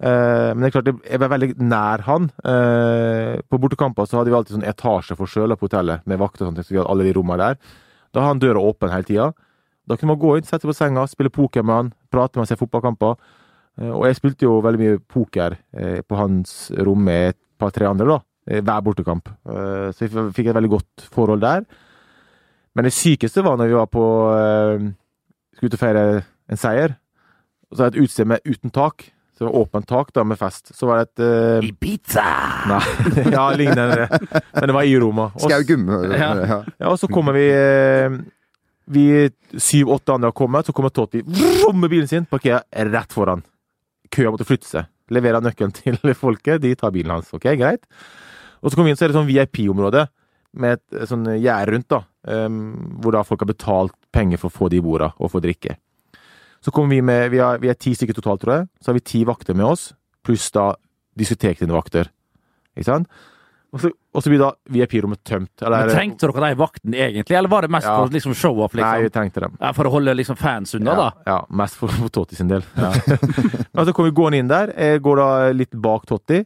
Eh, 0.00 0.50
men 0.52 0.60
det 0.60 0.68
er 0.68 0.74
klart, 0.76 0.90
jeg 1.08 1.22
var 1.22 1.32
veldig 1.32 1.50
nær 1.64 2.04
han. 2.08 2.30
På 2.40 3.60
bortekamper 3.60 4.08
så 4.08 4.20
hadde 4.20 4.32
vi 4.32 4.36
alltid 4.36 4.58
sånn 4.58 4.68
etasjeforskjell 4.68 5.56
på 5.56 5.68
hotellet, 5.68 6.04
med 6.08 6.20
vakter 6.20 6.44
og 6.44 6.50
sånt, 6.50 6.64
så 6.66 6.74
vi 6.74 6.80
hadde 6.80 6.92
alle 6.92 7.08
de 7.08 7.16
rommene 7.16 7.40
der. 7.40 7.76
Da 8.12 8.24
har 8.24 8.34
han 8.34 8.42
døra 8.42 8.62
åpen 8.64 8.92
hele 8.92 9.06
tida. 9.06 9.30
Da 9.88 9.96
kunne 9.96 10.12
man 10.14 10.22
gå 10.22 10.36
inn, 10.36 10.46
sette 10.46 10.64
seg 10.64 10.70
på 10.70 10.76
senga, 10.76 11.06
spille 11.08 11.32
poker 11.32 11.64
med 11.64 11.76
han, 11.76 11.92
prate 12.12 12.36
med 12.36 12.44
han, 12.44 12.50
se 12.50 12.60
fotballkamper. 12.60 13.36
Og 13.90 14.02
jeg 14.04 14.16
spilte 14.18 14.44
jo 14.44 14.58
veldig 14.64 14.80
mye 14.80 14.98
poker 15.08 15.56
på 16.04 16.18
hans 16.18 16.56
rom 16.84 17.00
med 17.06 17.32
et 17.32 17.38
par-tre 17.60 17.86
andre, 17.88 18.18
da. 18.18 18.18
Hver 18.60 18.82
bortekamp. 18.84 19.30
Så 19.94 20.08
vi 20.08 20.24
fikk 20.36 20.50
et 20.50 20.56
veldig 20.58 20.72
godt 20.72 21.06
forhold 21.14 21.42
der. 21.44 21.64
Men 22.76 22.86
det 22.86 22.92
sykeste 22.94 23.42
var 23.44 23.56
når 23.58 23.70
vi 23.72 23.78
var 23.78 23.88
på 23.90 24.02
eh, 24.34 24.84
Skulle 25.56 25.70
ut 25.72 25.78
og 25.78 25.80
feire 25.82 26.04
en 26.50 26.60
seier. 26.60 26.96
Og 27.70 27.76
så 27.76 27.82
var 27.84 27.90
det 27.90 27.98
et 27.98 28.04
utested 28.06 28.28
med 28.30 28.46
uten 28.46 28.70
tak. 28.74 29.04
Så 29.34 29.44
det 29.44 29.48
var 29.48 29.60
åpent 29.62 29.86
tak 29.88 30.10
da, 30.16 30.24
med 30.26 30.36
fest. 30.40 30.72
Så 30.76 30.86
var 30.88 31.00
det 31.00 31.06
et 31.08 31.22
uh... 31.24 31.66
Ibiza! 31.68 32.24
Nei, 32.68 32.80
ja, 33.36 33.44
lignende. 33.56 34.08
Men 34.52 34.66
det 34.68 34.74
var 34.76 34.84
i 34.88 34.96
Roma. 35.00 35.28
Og 35.34 35.40
s- 35.40 35.46
Skaugum. 35.48 35.86
Ja. 36.12 36.30
Ja. 36.44 36.58
ja, 36.66 36.90
og 36.90 36.98
så 37.00 37.08
kommer 37.10 37.36
vi 37.38 37.46
uh... 37.54 38.18
Vi 38.90 39.04
syv-åtte 39.54 40.16
andre 40.16 40.32
har 40.32 40.34
kommet, 40.36 40.66
så 40.66 40.74
kommer 40.74 40.90
Totti 40.90 41.20
med 41.22 41.90
bilen 41.92 42.08
sin, 42.10 42.24
parkerer 42.26 42.88
rett 42.90 43.12
foran. 43.14 43.44
Køa 44.10 44.32
måtte 44.34 44.46
flytte 44.48 44.66
seg. 44.66 44.88
Leverer 45.14 45.42
nøkkelen 45.46 45.70
til 45.78 46.14
folket, 46.18 46.58
de 46.64 46.72
tar 46.78 46.90
bilen 46.94 47.14
hans. 47.14 47.30
Ok, 47.36 47.46
greit. 47.60 47.86
Og 48.60 48.68
så 48.72 48.74
kommer 48.74 48.90
vi 48.90 48.96
inn, 48.96 48.98
så 48.98 49.06
er 49.06 49.12
det 49.12 49.18
sånn 49.20 49.30
VIP-område 49.30 50.08
med 50.58 50.74
et 50.80 50.98
eh, 50.98 51.06
sånn 51.06 51.22
gjerde 51.38 51.70
rundt, 51.76 51.86
da. 51.94 52.02
Em, 52.28 52.98
hvor 53.00 53.12
da 53.16 53.22
folk 53.24 53.40
har 53.44 53.52
betalt 53.52 53.94
penger 54.12 54.38
for 54.42 54.50
å 54.50 54.56
få 54.58 54.68
de 54.72 54.80
borda 54.84 55.12
og 55.18 55.30
få 55.32 55.40
drikke. 55.44 55.76
Så 56.60 56.70
kommer 56.74 56.92
vi 56.92 57.00
med 57.02 57.30
Vi, 57.32 57.38
har, 57.40 57.58
vi 57.58 57.70
er 57.72 57.78
ti 57.80 57.94
stykker 57.96 58.18
totalt, 58.18 58.42
tror 58.42 58.54
jeg. 58.58 58.68
Så 58.82 58.90
har 58.90 58.98
vi 58.98 59.00
ti 59.00 59.24
vakter 59.24 59.54
med 59.56 59.64
oss, 59.70 59.92
pluss 60.26 60.50
da 60.52 60.74
diskotekdine-vakter. 61.16 62.10
Ikke 62.76 62.88
sant? 62.90 63.08
Og 63.70 63.78
så, 63.84 63.90
og 64.14 64.22
så 64.24 64.30
blir 64.32 64.40
da 64.42 64.48
VIP-rommet 64.74 65.20
tømt. 65.24 65.62
Eller, 65.62 65.86
Men 65.86 65.94
Trengte 65.94 66.26
dere 66.26 66.48
de 66.50 66.58
vaktene 66.58 66.96
egentlig, 67.06 67.36
eller 67.38 67.52
var 67.52 67.62
det 67.62 67.70
mest 67.70 67.86
Ja. 67.86 67.96
for 68.00 68.10
liksom 68.10 68.34
show-off? 68.34 68.72
Liksom? 68.74 68.90
Nei, 68.96 69.02
vi 69.06 69.10
trengte 69.14 69.40
dem. 69.44 69.52
Ja, 69.60 69.70
for 69.76 69.86
å 69.86 69.92
holde 69.94 70.14
liksom 70.18 70.36
fans 70.36 70.74
unna, 70.74 70.96
da? 70.98 71.04
Ja, 71.24 71.36
ja, 71.36 71.36
mest 71.54 71.78
for, 71.78 71.92
for 71.94 72.10
Totti 72.10 72.34
sin 72.36 72.50
del. 72.50 72.64
Men 72.74 73.84
så 73.86 73.92
kommer 73.94 74.10
vi 74.10 74.16
gående 74.18 74.40
inn 74.42 74.50
der. 74.50 74.72
Jeg 74.74 75.02
går 75.06 75.22
da 75.22 75.28
litt 75.54 75.76
bak 75.86 76.08
Totti. 76.10 76.40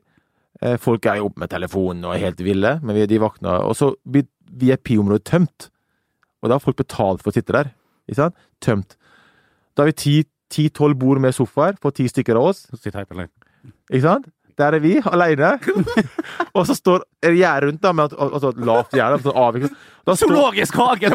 Eh, 0.61 0.77
Folk 0.77 1.07
er 1.09 1.17
jo 1.23 1.31
oppe 1.31 1.41
med 1.47 1.51
telefonen 1.51 2.05
og 2.05 2.13
er 2.15 2.27
helt 2.27 2.45
ville, 2.45 2.75
men 2.85 2.95
vi, 2.95 3.07
de 3.11 3.19
vaktene 3.19 3.57
Og 3.67 3.73
så 3.75 3.89
blir 4.05 4.29
VIP-området 4.51 5.25
tømt. 5.31 5.71
Og 6.43 6.49
da 6.51 6.57
har 6.59 6.65
folk 6.65 6.77
betalt 6.77 7.23
for 7.25 7.33
å 7.33 7.37
sitte 7.37 7.55
der. 7.57 7.73
Ikke 8.09 8.21
sant? 8.21 8.37
Tømt. 8.61 8.97
Da 9.75 9.83
har 9.85 9.91
vi 9.93 10.23
ti-tolv 10.53 10.99
bord 11.01 11.21
med 11.23 11.35
sofaer 11.35 11.79
for 11.83 11.95
ti 11.97 12.07
stykker 12.11 12.37
av 12.39 12.51
oss. 12.53 12.67
Sitt 12.79 12.95
helt 12.95 13.11
alene. 13.15 13.33
Ikke 13.91 14.05
sant? 14.05 14.29
Der 14.55 14.77
er 14.77 14.79
vi, 14.85 14.93
alene. 15.03 15.57
og 16.57 16.67
så 16.69 16.77
står 16.79 17.03
er 17.25 17.33
det 17.35 17.41
gjerde 17.41 17.67
rundt, 17.67 17.81
da, 17.83 17.91
med 17.97 18.13
altså, 18.15 18.53
lavt 18.63 18.93
gjerde. 18.95 19.19
Sånn 19.25 19.41
avviklet. 19.43 19.81
Zoologisk 20.21 20.77
hage! 20.79 21.11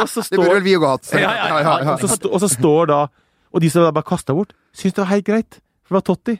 Og 0.00 0.08
så 0.10 0.24
står, 0.24 0.32
Det 0.32 0.40
burde 0.40 0.56
vel 0.56 0.64
vi 0.64 0.74
òg 0.78 0.86
hatt. 0.88 1.12
Ja, 1.14 1.30
ja, 1.36 1.60
ja. 1.60 1.76
og, 1.92 2.00
så, 2.02 2.10
st- 2.10 2.30
og 2.32 2.42
så 2.42 2.48
står 2.50 2.90
da 2.90 2.98
Og 3.54 3.62
de 3.62 3.68
som 3.72 3.84
da 3.86 3.92
bare 3.94 4.08
kasta 4.08 4.34
bort, 4.36 4.50
syns 4.76 4.96
det 4.96 5.04
var 5.04 5.12
helt 5.14 5.26
greit. 5.28 5.58
For 5.86 5.94
det 5.94 6.00
var 6.00 6.06
Totti. 6.08 6.34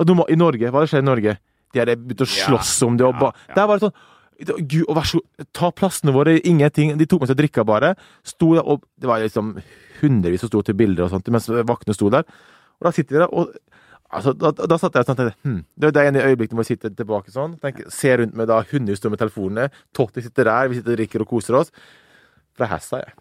Og 0.00 0.10
må- 0.18 0.26
I 0.32 0.36
Norge, 0.40 0.66
hva 0.66 0.80
hadde 0.82 0.90
skjedd 0.92 1.04
i 1.06 1.08
Norge? 1.08 1.36
De 1.72 1.78
hadde 1.80 1.94
begynt 2.00 2.24
å 2.26 2.28
slåss 2.28 2.72
om 2.88 2.96
det. 2.98 3.06
Og 3.06 3.14
ba, 3.20 3.30
Der 3.54 3.68
var 3.70 3.78
det 3.78 3.86
sånn 3.86 3.94
Gud, 4.40 4.84
og 4.88 4.96
vær 4.96 5.08
så 5.10 5.20
god, 5.20 5.46
ta 5.56 5.70
plassene 5.70 6.12
våre, 6.14 6.38
ingenting. 6.48 6.94
De 6.98 7.06
tok 7.06 7.20
med 7.24 7.30
seg 7.32 7.38
drikka 7.40 7.64
bare. 7.68 7.94
Sto 8.24 8.54
der, 8.56 8.64
og 8.64 8.82
Det 9.00 9.08
var 9.10 9.20
liksom 9.22 9.54
hundrevis 10.00 10.40
som 10.40 10.48
sto 10.48 10.62
til 10.64 10.74
bilder 10.78 11.04
og 11.04 11.10
sånt, 11.12 11.28
mens 11.28 11.48
vaktene 11.68 11.94
sto 11.96 12.08
der. 12.12 12.24
Og 12.80 12.88
da 12.88 12.92
sitter 12.96 13.16
vi 13.16 13.20
der, 13.20 13.32
og 13.36 13.50
altså, 14.10 14.32
da, 14.32 14.50
da 14.52 14.78
satt 14.80 14.94
jeg 14.96 15.04
sånn 15.04 15.16
og 15.18 15.20
tenkte 15.20 15.48
hm, 15.48 15.58
Det 15.76 15.88
er 15.90 15.92
det 15.96 16.04
ene 16.08 16.22
øyeblikket 16.30 16.54
hvor 16.56 16.64
jeg 16.64 16.72
sitter 16.78 16.94
tilbake 16.96 17.30
sånn. 17.34 17.58
Tenker, 17.60 17.90
ser 17.92 18.22
rundt 18.22 18.34
meg 18.38 18.48
da 18.48 18.62
hundrevis 18.70 19.02
står 19.02 19.12
med 19.16 19.20
telefonene. 19.20 19.68
Totti 19.96 20.24
sitter 20.24 20.48
der, 20.48 20.70
vi 20.72 20.78
sitter 20.80 20.96
og 20.96 21.02
drikker 21.02 21.26
og 21.26 21.28
koser 21.34 21.58
oss. 21.60 21.72
Fra 22.58 22.66
Hessa, 22.66 22.98
jeg. 23.04 23.12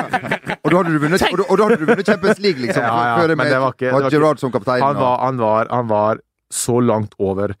Og 0.64 0.70
da 0.72 0.78
hadde 0.80 0.90
du 0.94 0.98
vunnet, 1.02 1.22
og 1.32 1.40
og 1.46 1.58
da 1.58 1.66
hadde 1.68 1.76
du 1.80 1.84
vunnet 1.88 2.06
Champions 2.08 2.40
League, 2.42 2.60
liksom. 2.64 2.82
Ja, 2.82 2.96
ja, 3.06 3.12
før 3.20 3.28
det 3.30 3.36
men 3.38 3.44
med, 3.46 3.52
det 3.54 3.60
var 3.62 3.72
ikke- 3.76 3.92
det 3.92 4.20
var 4.20 4.34
ikke- 4.34 4.40
som 4.42 4.52
kaptein. 4.52 4.82
Han 4.82 4.96
var, 4.98 5.18
han, 5.22 5.36
var, 5.38 5.68
han 5.70 5.86
var 5.88 6.18
så 6.52 6.80
langt 6.82 7.14
over 7.18 7.54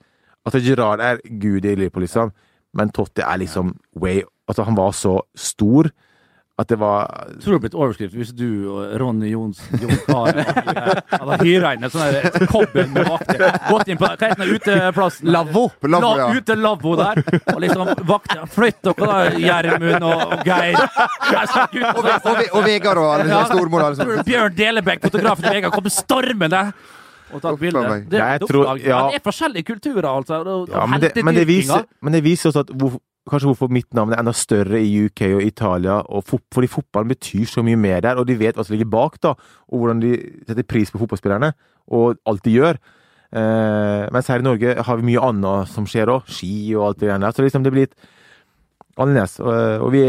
at 0.46 0.54
Gerard 0.64 1.00
er 1.00 1.20
gud 1.40 1.64
i 1.64 1.74
Liverpool, 1.78 2.02
liksom. 2.02 2.32
Men 2.78 2.90
Totti 2.94 3.22
er 3.24 3.42
liksom 3.44 3.74
way 4.00 4.22
Altså, 4.50 4.64
han 4.66 4.74
var 4.76 4.90
så 4.96 5.20
stor 5.38 5.86
at 6.60 6.68
det 6.68 6.76
var 6.76 7.06
Jeg 7.30 7.38
tror 7.40 7.54
det 7.54 7.60
blir 7.62 7.70
et 7.70 7.76
overskrift 7.80 8.14
hvis 8.18 8.32
du 8.36 8.44
og 8.68 8.90
Ronny 9.00 9.30
Johnsen 9.32 9.80
Jon 9.80 9.94
Carew 10.04 10.42
hadde 11.22 11.38
hyra 11.46 11.70
inn 11.78 11.86
en 11.86 11.92
sånn 11.94 12.46
kobbel 12.50 12.90
med 12.92 13.08
vakter. 13.08 13.44
Gått 13.70 13.88
inn 13.88 13.96
på 14.00 14.04
hva 14.04 14.10
heter 14.20 14.36
den 14.42 14.52
uteplassen? 14.58 15.30
Lavvo. 15.32 15.64
Lavvo, 15.88 16.10
ja. 16.20 16.26
Utelavvo 16.36 16.92
der. 17.00 17.22
Og 17.54 17.60
liksom 17.64 17.92
vakter 18.10 18.44
Flytt 18.52 18.82
dere 18.84 19.08
da, 19.08 19.18
Gjermund 19.40 20.06
og 20.10 20.34
Geir. 20.46 20.76
Og, 20.76 22.02
Ve- 22.04 22.18
og, 22.20 22.36
Ve- 22.42 22.50
og 22.52 22.66
Vegard 22.68 23.00
og 23.00 23.08
og, 23.08 23.24
og, 23.24 23.32
og, 23.38 23.46
stormor. 23.54 23.80
og 23.80 23.86
alle 23.88 24.02
sånne. 24.02 24.26
Bjørn 24.28 24.58
Delebekk, 24.60 25.06
fotografen 25.08 25.48
til 25.48 25.56
Vegard, 25.56 25.72
kommer 25.78 25.96
stormende 25.96 26.66
og 27.32 27.42
tatt 27.42 27.58
bilde. 27.60 27.82
Det, 28.10 28.20
er 28.20 28.42
tror- 28.44 28.76
ja. 28.80 29.00
det 29.10 29.20
er 29.20 29.24
forskjellige 29.24 29.68
kulturer, 29.70 30.08
altså. 30.10 30.42
Og, 30.42 30.68
ja, 30.70 30.84
men, 30.86 31.00
det, 31.00 31.12
men, 31.24 31.34
det 31.34 31.46
viser, 31.48 31.86
men 32.02 32.16
det 32.16 32.22
viser 32.24 32.50
også 32.52 32.64
at 32.66 32.72
hvor, 32.78 32.96
kanskje 33.30 33.50
hvorfor 33.50 33.70
mitt 33.72 33.88
navn 33.94 34.14
er 34.14 34.22
enda 34.22 34.34
større 34.36 34.80
i 34.82 35.04
UK 35.06 35.24
og 35.32 35.42
Italia. 35.46 36.00
Og 36.12 36.24
fot, 36.28 36.44
fordi 36.54 36.70
fotballen 36.70 37.12
betyr 37.14 37.46
så 37.50 37.64
mye 37.66 37.78
mer 37.80 38.02
der, 38.04 38.20
og 38.20 38.26
de 38.28 38.38
vet 38.38 38.58
hva 38.58 38.66
som 38.66 38.76
ligger 38.76 38.90
bak, 38.92 39.20
da. 39.22 39.36
Og 39.70 39.82
hvordan 39.84 40.02
de 40.02 40.16
setter 40.46 40.66
pris 40.66 40.92
på 40.92 41.00
fotballspillerne, 41.02 41.52
og 41.92 42.18
alt 42.26 42.44
de 42.46 42.56
gjør. 42.56 42.80
Eh, 43.32 44.08
mens 44.12 44.28
her 44.28 44.42
i 44.42 44.44
Norge 44.44 44.74
har 44.84 44.98
vi 45.00 45.08
mye 45.08 45.22
annet 45.24 45.70
som 45.72 45.86
skjer 45.88 46.10
òg. 46.12 46.26
Ski 46.28 46.74
og 46.76 46.90
alt 46.90 47.04
det 47.04 47.14
der. 47.14 47.30
Så 47.32 47.46
liksom 47.46 47.64
det 47.64 47.72
blir 47.74 47.88
litt 47.88 48.10
annerledes. 49.00 49.38
Og, 49.40 49.86
og 49.86 49.94
vi 49.94 50.02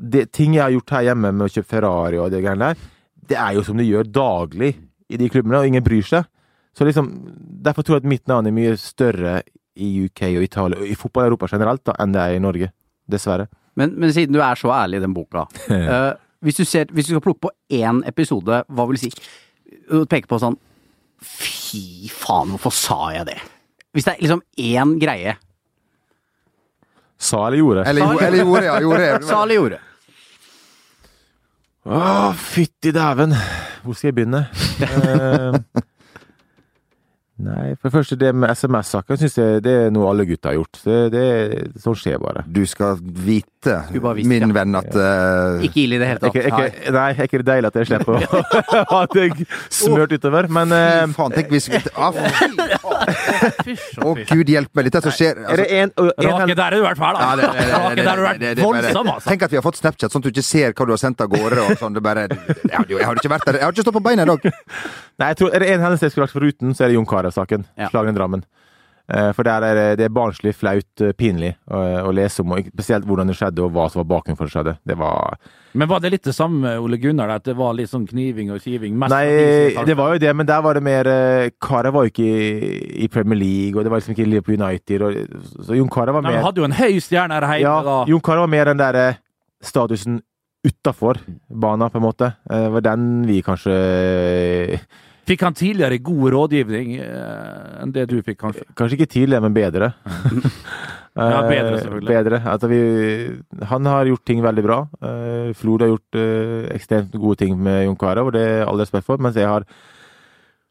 det, 0.00 0.30
Ting 0.32 0.56
jeg 0.56 0.64
har 0.64 0.72
gjort 0.72 0.94
her 0.96 1.10
hjemme 1.10 1.32
med 1.36 1.44
å 1.44 1.52
kjøpe 1.52 1.68
Ferrari 1.74 2.20
og 2.20 2.30
det 2.32 2.40
greiene 2.44 2.70
der, 2.70 2.86
det 3.30 3.36
er 3.38 3.58
jo 3.58 3.64
som 3.66 3.76
de 3.78 3.84
gjør 3.86 4.08
daglig 4.08 4.72
i 5.10 5.18
de 5.20 5.28
klubbene, 5.32 5.60
og 5.60 5.68
ingen 5.70 5.84
bryr 5.84 6.06
seg. 6.06 6.28
Så 6.76 6.86
liksom, 6.86 7.10
Derfor 7.60 7.84
tror 7.84 7.98
jeg 7.98 8.04
at 8.04 8.12
mitt 8.12 8.30
navn 8.30 8.46
er 8.48 8.54
mye 8.56 8.76
større 8.80 9.40
i 9.80 9.88
UK 10.06 10.22
og 10.36 10.44
Italia, 10.46 10.80
og 10.80 10.88
i 10.88 10.96
fotball-Europa 10.98 11.50
generelt, 11.50 11.82
da, 11.88 11.96
enn 12.00 12.14
det 12.14 12.22
er 12.22 12.36
i 12.36 12.42
Norge. 12.42 12.70
Dessverre. 13.10 13.48
Men, 13.78 13.94
men 13.98 14.12
siden 14.14 14.34
du 14.34 14.40
er 14.44 14.58
så 14.58 14.70
ærlig 14.74 15.00
i 15.00 15.04
den 15.04 15.14
boka, 15.16 15.46
uh, 15.70 16.12
hvis, 16.44 16.58
du 16.60 16.64
ser, 16.68 16.90
hvis 16.94 17.08
du 17.08 17.14
skal 17.14 17.24
plukke 17.24 17.48
på 17.48 17.52
én 17.80 18.02
episode, 18.08 18.62
hva 18.68 18.86
vil 18.88 18.98
du 18.98 19.04
si? 19.04 19.12
Du 19.90 20.04
peker 20.10 20.30
på 20.30 20.40
sånn 20.42 20.58
Fy 21.20 22.08
faen, 22.08 22.54
hvorfor 22.54 22.72
sa 22.72 22.96
jeg 23.12 23.26
det? 23.28 23.36
Hvis 23.92 24.06
det 24.06 24.14
er 24.14 24.22
liksom 24.24 24.40
én 24.56 24.94
greie. 25.02 25.34
Sa 27.20 27.42
eller 27.46 27.60
gjorde? 27.60 27.82
Eller, 27.90 28.06
jo- 28.06 28.22
eller 28.24 28.40
gjorde, 28.40 28.62
ja. 28.64 28.76
Gjorde. 28.80 29.08
Sa 29.28 29.42
eller 29.42 29.58
gjorde? 29.58 29.80
Å, 31.90 32.00
fytti 32.36 32.92
dæven! 32.96 33.36
Hvor 33.82 33.92
skal 33.92 34.06
jeg 34.08 34.14
begynne? 34.14 34.46
Nei, 37.40 37.72
for 37.78 37.88
det 37.88 37.92
første, 37.94 38.16
det 38.20 38.30
med 38.36 38.50
SMS-saken 38.52 39.16
syns 39.20 39.36
jeg 39.38 39.62
det 39.64 39.72
er 39.86 39.90
noe 39.94 40.08
alle 40.10 40.24
gutta 40.28 40.48
har 40.50 40.56
gjort. 40.58 40.76
Det, 40.84 40.98
det, 41.14 41.24
sånn 41.80 41.96
skjer 41.96 42.18
bare. 42.20 42.42
Du 42.46 42.66
skal 42.68 42.98
vite, 43.00 43.76
Skulle 43.88 44.02
bare 44.04 44.24
min 44.28 44.42
ja. 44.44 44.48
venn, 44.56 44.74
at 44.76 44.94
uh... 44.96 45.64
Ikke 45.64 45.80
ille 45.84 45.94
i 45.96 45.98
det 46.00 46.06
hele 46.10 46.16
Er 46.16 46.20
tatt. 46.22 46.34
ikke, 46.36 46.44
er 46.44 46.48
ikke, 46.70 46.90
nei, 46.96 47.08
er 47.12 47.24
ikke 47.28 47.38
det 47.42 47.48
deilig 47.50 47.68
at 47.70 47.76
jeg 47.80 47.86
slipper 47.90 48.12
å 48.16 48.18
ha 48.92 49.00
det 49.14 49.26
smørt 49.72 50.12
utover? 50.16 50.44
Men 50.52 50.66
Fy 50.72 50.76
eh, 50.80 51.06
faen, 51.16 51.32
tenk 51.36 51.48
hvis 51.52 51.66
vi 51.72 51.76
ah, 51.96 52.10
Å, 52.10 52.12
og 54.04 54.12
fysj. 54.20 54.30
gud 54.36 54.48
hjelpe 54.52 54.72
meg, 54.80 54.84
dette 54.88 55.00
som 55.04 55.12
skjer 55.14 55.34
er 55.40 55.44
det 55.60 55.64
altså, 55.66 55.76
en, 55.76 55.88
en, 55.96 56.00
Rake 56.30 56.54
der 56.56 56.64
har 56.64 56.70
du 56.76 56.80
vært 56.84 57.00
fæl, 57.00 57.14
da. 57.16 57.20
Ja, 57.20 57.24
det- 57.36 57.42
det- 57.50 57.56
det- 57.60 57.66
Rake 57.84 57.96
der 58.00 58.08
har 58.10 58.16
du 58.16 58.22
det- 58.22 58.28
vært 58.28 58.40
det- 58.40 58.54
det- 58.56 58.64
voldsom, 58.64 59.06
altså. 59.14 59.28
Tenk 59.30 59.40
at 59.46 59.50
vi 59.50 59.56
har 59.60 59.64
fått 59.64 59.76
Snapchat, 59.80 60.10
sånn 60.12 60.20
at 60.24 60.28
du 60.28 60.32
ikke 60.34 60.44
ser 60.46 60.68
hva 60.72 60.84
du 60.86 60.92
har 60.92 60.98
sendt 61.04 61.20
av 61.20 61.28
gårde. 61.32 61.58
Og 61.70 61.78
sånn, 61.80 61.94
det 61.94 62.02
bare, 62.02 62.26
jeg, 62.28 62.38
har 63.04 63.14
ikke 63.20 63.28
vært 63.32 63.44
der. 63.46 63.54
Jeg 63.60 63.64
har 63.68 63.72
ikke 63.72 63.82
stått 63.86 63.94
på 64.00 64.04
beina 64.04 64.22
i 64.22 64.26
dag. 64.32 64.40
Nei, 65.20 65.28
jeg 65.32 65.36
tror, 65.40 65.50
er 65.54 65.58
det 65.64 65.68
én 65.68 65.80
hendelse 65.84 66.02
jeg 66.08 66.12
skulle 66.14 66.26
lagt 66.28 66.34
foruten, 66.36 66.68
så 66.74 66.80
er 66.84 66.88
det 66.88 66.94
Jon 66.98 67.06
Carew-saken. 67.30 67.66
Ja. 67.76 67.88
Slagen 67.90 68.14
i 68.14 68.18
Drammen. 68.18 68.44
Eh, 69.10 69.32
For 69.34 69.42
det 69.42 69.50
er 69.50 69.96
det, 69.98 70.04
er 70.04 70.12
barnslig, 70.14 70.52
flaut, 70.54 71.00
eh, 71.02 71.12
pinlig 71.18 71.56
å, 71.66 71.80
å 72.06 72.12
lese 72.14 72.44
om, 72.44 72.52
og 72.54 72.68
spesielt 72.70 73.06
hvordan 73.08 73.26
det 73.26 73.34
skjedde, 73.34 73.64
og 73.64 73.72
hva 73.74 73.88
som 73.90 74.04
var 74.04 74.10
bakgrunnen 74.12 74.38
for 74.38 74.46
det 74.46 74.54
skjedde. 74.54 74.74
Det 74.86 74.96
var 75.00 75.34
Men 75.74 75.88
var 75.90 76.00
det 76.00 76.12
litt 76.12 76.28
det 76.28 76.34
samme, 76.36 76.76
Ole 76.78 76.98
Gunnar, 77.02 77.32
at 77.34 77.48
det 77.48 77.56
var 77.58 77.74
litt 77.74 77.90
sånn 77.90 78.06
kniving 78.06 78.52
og 78.54 78.62
kiving? 78.62 78.94
Nei, 79.10 79.24
det 79.86 79.96
var 79.98 80.14
jo 80.14 80.22
det, 80.22 80.30
men 80.36 80.46
der 80.46 80.62
var 80.62 80.78
det 80.78 80.84
mer 80.86 81.10
Kara 81.62 81.90
var 81.90 82.06
jo 82.06 82.12
ikke 82.14 82.28
i, 82.30 83.02
i 83.06 83.10
Premier 83.10 83.38
League, 83.38 83.74
og 83.74 83.82
det 83.82 83.90
var 83.90 84.02
liksom 84.02 84.14
ikke 84.14 84.28
Liverpool 84.30 84.60
United, 84.60 85.02
og, 85.02 85.66
så 85.66 85.78
Jon 85.78 85.90
Kara 85.90 86.14
var 86.14 86.26
Nei, 86.26 86.36
mer 86.36 86.46
hadde 86.46 86.62
jo 86.62 86.70
en 86.70 86.78
høy 86.78 87.02
stjerne 87.02 87.42
her 87.42 87.58
hjemme, 87.58 87.66
Ja, 87.66 87.76
da. 87.90 88.00
Jon 88.10 88.22
Kara 88.22 88.46
var 88.46 88.54
mer 88.54 88.70
den 88.70 88.82
derre 88.82 89.06
statusen 89.60 90.22
utafor 90.62 91.18
banen, 91.48 91.90
på 91.90 91.98
en 91.98 92.04
måte. 92.04 92.34
Det 92.46 92.66
var 92.76 92.82
den 92.84 93.04
vi 93.26 93.40
kanskje 93.42 93.74
Fikk 95.30 95.44
han 95.46 95.54
tidligere 95.54 96.00
god 96.02 96.24
rådgivning 96.34 96.96
eh, 96.98 97.82
enn 97.84 97.92
det 97.94 98.08
du 98.10 98.16
fikk, 98.26 98.40
kanskje? 98.40 98.64
Kanskje 98.78 98.96
ikke 98.98 99.12
tidligere, 99.14 99.44
men 99.46 99.54
bedre. 99.56 99.92
Ja, 101.20 101.42
bedre, 101.42 101.72
Eh, 101.74 101.80
selvfølgelig. 101.82 102.08
bedre. 102.08 102.38
Altså, 102.46 102.68
vi, 102.70 102.78
han 103.66 103.86
har 103.90 104.06
gjort 104.06 104.22
ting 104.24 104.42
veldig 104.44 104.62
bra. 104.62 104.76
Uh, 105.02 105.50
Flod 105.58 105.82
har 105.82 105.90
gjort 105.90 106.16
uh, 106.16 106.68
ekstremt 106.72 107.16
gode 107.18 107.40
ting 107.42 107.56
med 107.58 107.82
Jon 107.84 107.96
Carew, 107.98 108.30
og 108.30 108.32
det 108.36 108.44
er 108.46 108.62
all 108.64 108.78
respekt 108.80 109.04
for. 109.08 109.18
Mens 109.20 109.36
jeg 109.36 109.48
har 109.50 109.66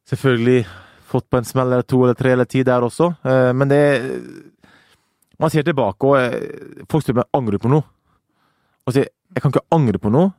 selvfølgelig 0.09 0.63
fått 1.11 1.27
på 1.29 1.41
en 1.41 1.47
smell 1.47 1.67
eller 1.67 1.85
to 1.85 1.99
eller 2.05 2.17
tre 2.17 2.33
eller 2.37 2.47
ti 2.49 2.63
der 2.65 2.87
også. 2.87 3.11
Uh, 3.25 3.51
men 3.53 3.69
det 3.69 3.83
Man 5.39 5.49
ser 5.49 5.63
tilbake, 5.63 6.03
og 6.03 6.17
eh, 6.19 6.83
folk 6.91 7.03
spør 7.05 7.21
meg 7.21 7.29
angrer 7.37 7.55
du 7.55 7.63
på 7.63 7.69
noe. 7.71 7.85
Og 8.87 8.91
sier 8.95 9.05
jeg 9.07 9.43
kan 9.43 9.53
ikke 9.53 9.69
angre 9.71 9.99
på 10.01 10.09
noe. 10.11 10.33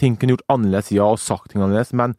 Ting 0.00 0.14
kunne 0.16 0.32
gjort 0.32 0.46
annerledes, 0.48 0.92
ja, 0.96 1.04
og 1.04 1.18
sagt 1.20 1.50
ting 1.52 1.60
annerledes, 1.60 1.90
men 1.92 2.14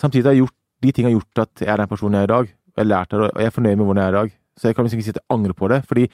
samtidig 0.00 0.30
har 0.30 0.36
jeg 0.36 0.46
gjort 0.46 0.57
de 0.82 0.92
tingene 0.92 1.12
har 1.12 1.18
gjort 1.20 1.42
at 1.44 1.62
jeg 1.64 1.72
er 1.72 1.80
den 1.82 1.90
personen 1.90 2.14
jeg 2.18 2.26
er 2.26 2.30
i 2.30 2.34
dag. 2.34 2.50
Jeg 2.76 2.82
har 2.84 2.88
lært 2.92 3.10
det, 3.10 3.18
og 3.20 3.40
jeg 3.42 3.50
er 3.50 3.54
fornøyd 3.56 3.76
med 3.76 3.86
hvordan 3.88 4.02
jeg 4.02 4.08
er 4.12 4.14
i 4.14 4.18
dag. 4.22 4.34
Så 4.58 4.68
jeg 4.68 4.76
kan 4.76 4.84
liksom 4.86 4.98
ikke 5.00 5.06
si 5.08 5.14
at 5.14 5.20
jeg 5.22 5.30
angrer 5.34 5.56
på 5.58 5.68
det. 5.72 5.80
Fordi 5.86 6.04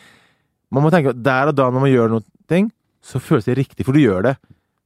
man 0.72 0.82
må 0.84 0.90
tenke 0.92 1.12
at 1.12 1.20
der 1.24 1.50
og 1.52 1.56
da 1.58 1.66
når 1.70 1.84
man 1.84 1.92
gjør 1.92 2.14
noe, 2.14 2.62
så 3.04 3.20
føles 3.20 3.44
det 3.44 3.58
riktig, 3.58 3.84
for 3.84 3.92
du 3.92 4.00
gjør 4.00 4.22
det. 4.30 4.34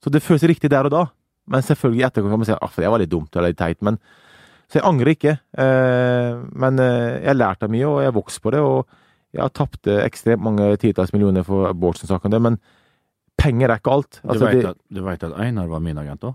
Så 0.03 0.11
det 0.11 0.22
føles 0.22 0.43
riktig 0.51 0.70
der 0.70 0.89
og 0.89 0.91
da. 0.95 1.05
Men 1.49 1.62
selvfølgelig 1.62 2.01
i 2.03 2.07
etterkant 2.09 2.33
kan 2.35 2.41
man 2.43 2.49
si 2.49 2.55
at 2.57 2.79
det 2.83 2.91
var 2.91 2.99
litt 3.03 3.11
dumt 3.12 3.37
eller 3.37 3.53
litt 3.53 3.59
teit. 3.61 3.79
Men, 3.87 3.99
så 4.68 4.81
jeg 4.81 4.87
angrer 4.89 5.12
ikke. 5.14 5.37
Eh, 5.59 6.41
men 6.59 6.83
eh, 6.83 7.22
jeg 7.22 7.31
har 7.31 7.39
lært 7.39 7.62
av 7.62 7.70
mye, 7.72 7.87
og 7.87 8.01
jeg 8.03 8.11
har 8.11 8.16
vokst 8.18 8.43
på 8.43 8.53
det. 8.55 8.61
Og 8.61 8.99
jeg 9.37 9.43
har 9.45 9.55
tapt 9.55 9.87
eh, 9.87 10.03
ekstremt 10.05 10.43
mange 10.43 10.66
titalls 10.83 11.14
millioner 11.14 11.47
for 11.47 11.70
Bårdsen-saken, 11.79 12.35
men 12.43 12.59
penger 13.39 13.70
er 13.70 13.79
ikke 13.81 13.95
alt. 13.95 14.18
Du 14.22 14.29
Altså, 14.35 14.51
vet 14.51 14.70
at, 14.74 14.83
du 14.91 15.03
vet 15.07 15.24
at 15.31 15.39
Einar 15.39 15.70
var 15.70 15.83
min 15.85 15.99
agent 16.03 16.26
òg? 16.26 16.35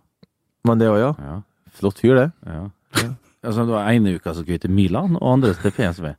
men 0.64 0.80
det 0.80 0.88
òg, 0.88 1.00
ja. 1.02 1.12
Ja. 1.20 1.38
Flott 1.76 2.00
fyr, 2.00 2.16
det. 2.16 2.30
ja. 2.48 3.12
Altså, 3.44 3.66
det 3.68 3.74
var 3.76 3.92
ene 3.92 4.16
uka 4.18 4.34
som 4.34 4.44
skulle 4.46 4.60
til 4.64 4.72
Milan, 4.72 5.18
og 5.20 5.34
andre 5.38 5.54
til 5.60 5.72
PSV. 5.72 6.14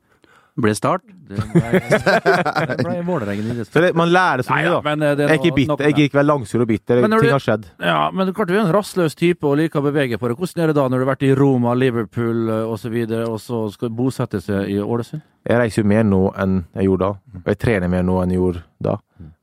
Ble 0.54 0.70
start. 0.78 1.02
Det 1.26 1.40
ble, 1.50 1.78
det 1.82 2.74
ble 2.84 2.92
Vålerengen 3.02 3.64
Så 3.66 3.80
man 3.98 4.10
lærer 4.12 4.44
så 4.46 4.52
mye, 4.54 4.68
da, 4.70 4.94
Nei, 4.94 5.06
ja, 5.08 5.10
eh, 5.10 5.16
det 5.18 5.24
Jeg 5.26 5.38
er 5.40 5.54
bitter, 5.56 5.70
nok- 5.72 5.80
jeg 5.82 5.94
gidder 5.96 6.10
ikke 6.12 6.22
langsur 6.24 6.60
og 6.62 6.68
bitter. 6.68 7.00
Men 7.02 7.10
Ting 7.10 7.24
du- 7.24 7.32
har 7.32 7.40
skjedd. 7.42 7.64
Ja, 7.82 8.10
men 8.14 8.30
klart 8.36 8.48
du 8.48 8.54
er 8.54 8.60
en 8.60 8.70
rastløs 8.76 9.16
type 9.18 9.42
og 9.48 9.56
liker 9.58 9.80
å 9.80 9.86
bevege 9.88 10.16
på 10.20 10.28
deg. 10.30 10.36
Hvordan 10.38 10.62
er 10.62 10.66
det 10.70 10.76
da 10.76 10.84
når 10.86 11.00
du 11.00 11.04
har 11.06 11.16
vært 11.16 11.26
i 11.26 11.34
Roma, 11.34 11.74
Liverpool 11.74 12.50
osv., 12.70 12.94
og 13.26 13.40
så 13.40 13.64
skal 13.72 13.88
du 13.88 13.94
bosette 13.98 14.40
seg 14.44 14.68
i 14.70 14.78
Ålesund? 14.78 15.22
Jeg 15.48 15.58
reiser 15.58 15.82
jo 15.82 15.88
mer 15.88 16.04
nå 16.04 16.22
enn 16.38 16.64
jeg 16.76 16.86
gjorde 16.86 17.00
da. 17.00 17.10
Og 17.34 17.50
jeg 17.50 17.58
trener 17.58 17.88
mer 17.90 18.02
nå 18.06 18.22
enn 18.22 18.30
jeg 18.30 18.38
gjorde 18.38 18.62
da. 18.80 18.96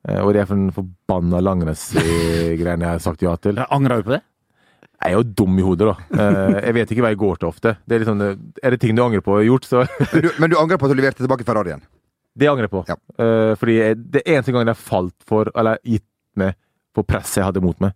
Eh, 0.08 0.22
Og 0.24 0.32
det 0.34 0.42
er 0.42 0.46
for 0.46 0.56
den 0.56 0.72
forbanna 0.72 1.42
langrennsgreiene 1.44 2.86
jeg 2.86 2.88
har 2.96 3.00
sagt 3.04 3.22
ja 3.22 3.36
til. 3.36 3.56
Jeg 3.60 3.68
angrer 3.70 3.98
jo 4.00 4.04
på 4.08 4.16
det. 4.16 4.22
Jeg 5.02 5.16
er 5.16 5.18
jo 5.18 5.24
dum 5.42 5.56
i 5.58 5.64
hodet, 5.66 5.88
da. 5.90 6.20
Eh, 6.22 6.60
Jeg 6.68 6.74
vet 6.78 6.92
ikke 6.94 7.02
hva 7.06 7.10
jeg 7.14 7.18
går 7.24 7.40
til 7.42 7.50
ofte. 7.50 7.72
Det 7.90 7.98
er, 7.98 8.06
sånn, 8.06 8.22
er 8.62 8.70
det 8.76 8.80
ting 8.84 8.94
du 8.96 9.02
angrer 9.02 9.24
på 9.26 9.34
å 9.34 9.40
ha 9.40 9.46
gjort, 9.48 9.66
så 9.66 9.82
Men 10.14 10.22
du, 10.28 10.30
men 10.40 10.52
du 10.54 10.58
angrer 10.62 10.78
på 10.78 10.86
at 10.86 10.94
du 10.94 11.00
leverte 11.02 11.24
tilbake 11.24 11.48
Ferrarien? 11.48 11.82
Det 12.38 12.48
angrer 12.48 12.68
jeg 12.70 12.74
på. 12.76 12.84
Ja. 12.88 12.96
Eh, 13.20 13.54
Fordi 13.60 13.78
jeg, 13.80 13.98
det 14.14 14.22
eneste 14.30 14.54
gangen 14.54 14.70
jeg 14.72 14.78
falt 14.80 15.16
for, 15.28 15.50
eller 15.58 15.82
gitt 15.84 16.06
meg 16.40 16.54
på 16.96 17.04
presset 17.08 17.42
jeg 17.42 17.48
hadde 17.50 17.64
mot 17.66 17.80
meg. 17.84 17.96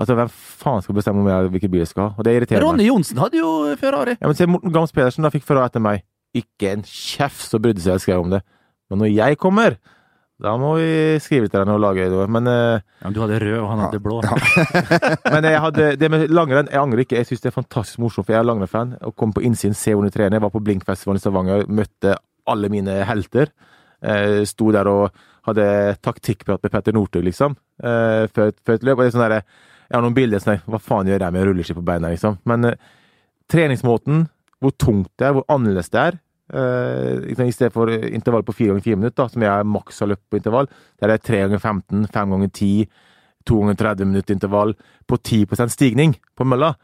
Altså, 0.00 0.14
hvem 0.16 0.30
faen 0.32 0.80
skal 0.86 0.96
bestemme 0.96 1.20
om 1.20 1.28
jeg, 1.28 1.50
hvilken 1.52 1.70
bil 1.74 1.82
jeg 1.82 1.90
skal 1.90 2.06
ha? 2.06 2.14
Og 2.16 2.24
det 2.24 2.32
irriterer 2.38 2.62
meg. 2.62 2.68
Ronny 2.70 2.86
Johnsen 2.86 3.18
hadde 3.20 3.36
jo 3.42 3.50
Ferrari. 3.80 4.14
Ja, 4.22 4.30
men 4.30 4.38
se, 4.38 4.46
Morten 4.48 4.72
Gams 4.72 4.94
Pedersen 4.96 5.26
da 5.26 5.30
fikk 5.34 5.44
Ferrari 5.44 5.68
etter 5.68 5.82
meg. 5.84 6.06
Ikke 6.38 6.70
en 6.72 6.86
kjeft 6.88 7.44
så 7.50 7.60
brydde 7.60 7.82
seg 7.84 8.00
skrev 8.00 8.22
om 8.24 8.30
det. 8.32 8.40
Men 8.88 9.02
når 9.04 9.10
jeg 9.12 9.36
kommer, 9.42 9.76
da 10.42 10.52
må 10.58 10.72
vi 10.80 11.18
skrive 11.22 11.46
til 11.50 11.62
henne 11.62 11.76
og 11.76 11.82
lage 11.84 12.08
noe. 12.10 12.26
Men, 12.26 12.48
eh, 12.50 12.80
Ja, 12.82 13.06
men 13.06 13.14
du 13.14 13.20
hadde 13.22 13.38
rød, 13.42 13.58
og 13.60 13.68
han 13.70 13.82
hadde 13.84 14.00
blå. 14.02 14.20
men 15.34 15.46
jeg 15.46 15.60
hadde, 15.64 15.96
det 16.00 16.10
med 16.10 16.28
langrenn, 16.34 16.70
jeg 16.70 16.80
angrer 16.80 17.04
ikke. 17.04 17.18
Jeg 17.20 17.28
syns 17.30 17.44
det 17.44 17.50
er 17.52 17.58
fantastisk 17.60 18.02
morsomt, 18.02 18.26
for 18.26 18.34
jeg 18.34 18.40
er 18.42 18.48
langrennsfan. 18.48 18.96
Å 18.98 19.12
komme 19.14 19.36
på 19.36 19.44
innsiden, 19.46 19.76
se 19.78 19.94
hvordan 19.94 20.10
du 20.10 20.16
trener. 20.16 20.38
Jeg 20.38 20.44
var 20.46 20.54
på 20.54 20.62
Blinkfestivalen 20.66 21.20
i 21.20 21.22
Stavanger, 21.22 21.66
møtte 21.70 22.16
alle 22.50 22.70
mine 22.72 22.96
helter. 23.06 23.52
Eh, 24.02 24.40
sto 24.50 24.72
der 24.74 24.90
og 24.90 25.22
hadde 25.46 25.68
taktikkprat 26.02 26.62
med 26.62 26.74
Petter 26.74 26.94
Northug, 26.94 27.22
liksom, 27.26 27.54
eh, 27.82 28.26
før, 28.34 28.50
før 28.66 28.74
et 28.78 28.86
løp. 28.88 28.98
Og 28.98 29.04
det 29.04 29.12
er 29.12 29.16
sånn 29.18 29.28
der, 29.28 29.42
Jeg 29.92 29.98
har 29.98 30.02
noen 30.06 30.14
bilder 30.16 30.40
sånn 30.40 30.54
der, 30.54 30.62
Hva 30.72 30.78
faen 30.80 31.06
gjør 31.10 31.20
jeg 31.20 31.32
med 31.34 31.46
rulleski 31.46 31.74
på 31.76 31.84
beina, 31.84 32.08
liksom? 32.08 32.38
Men 32.48 32.64
eh, 32.64 32.76
treningsmåten, 33.52 34.28
hvor 34.62 34.72
tungt 34.78 35.10
det 35.18 35.26
er, 35.28 35.34
hvor 35.36 35.44
annerledes 35.52 35.90
det 35.92 36.00
er 36.00 36.18
eh, 36.52 37.20
liksom, 37.28 37.46
I 37.46 37.54
stedet 37.54 37.72
for 37.74 37.90
intervall 37.92 38.44
på 38.46 38.54
4 38.56 38.72
ganger 38.72 38.82
10 38.84 38.96
minutter, 38.96 39.28
som 39.28 39.42
jeg 39.42 39.66
maks 39.66 40.00
har 40.00 40.12
løpt 40.12 40.26
på 40.30 40.40
intervall, 40.40 40.68
der 41.00 41.12
det 41.12 41.18
er 41.18 41.26
tre 41.26 41.40
3 41.40 41.42
ganger 41.46 41.62
15, 41.62 42.06
5 42.12 42.34
ganger 42.36 42.50
10, 42.52 42.88
2 43.48 43.60
ganger 43.60 43.74
30 43.82 44.10
minutter 44.10 44.34
intervall 44.34 44.74
på 45.06 45.18
10 45.18 45.68
stigning 45.68 46.16
på 46.36 46.44
mølla. 46.46 46.74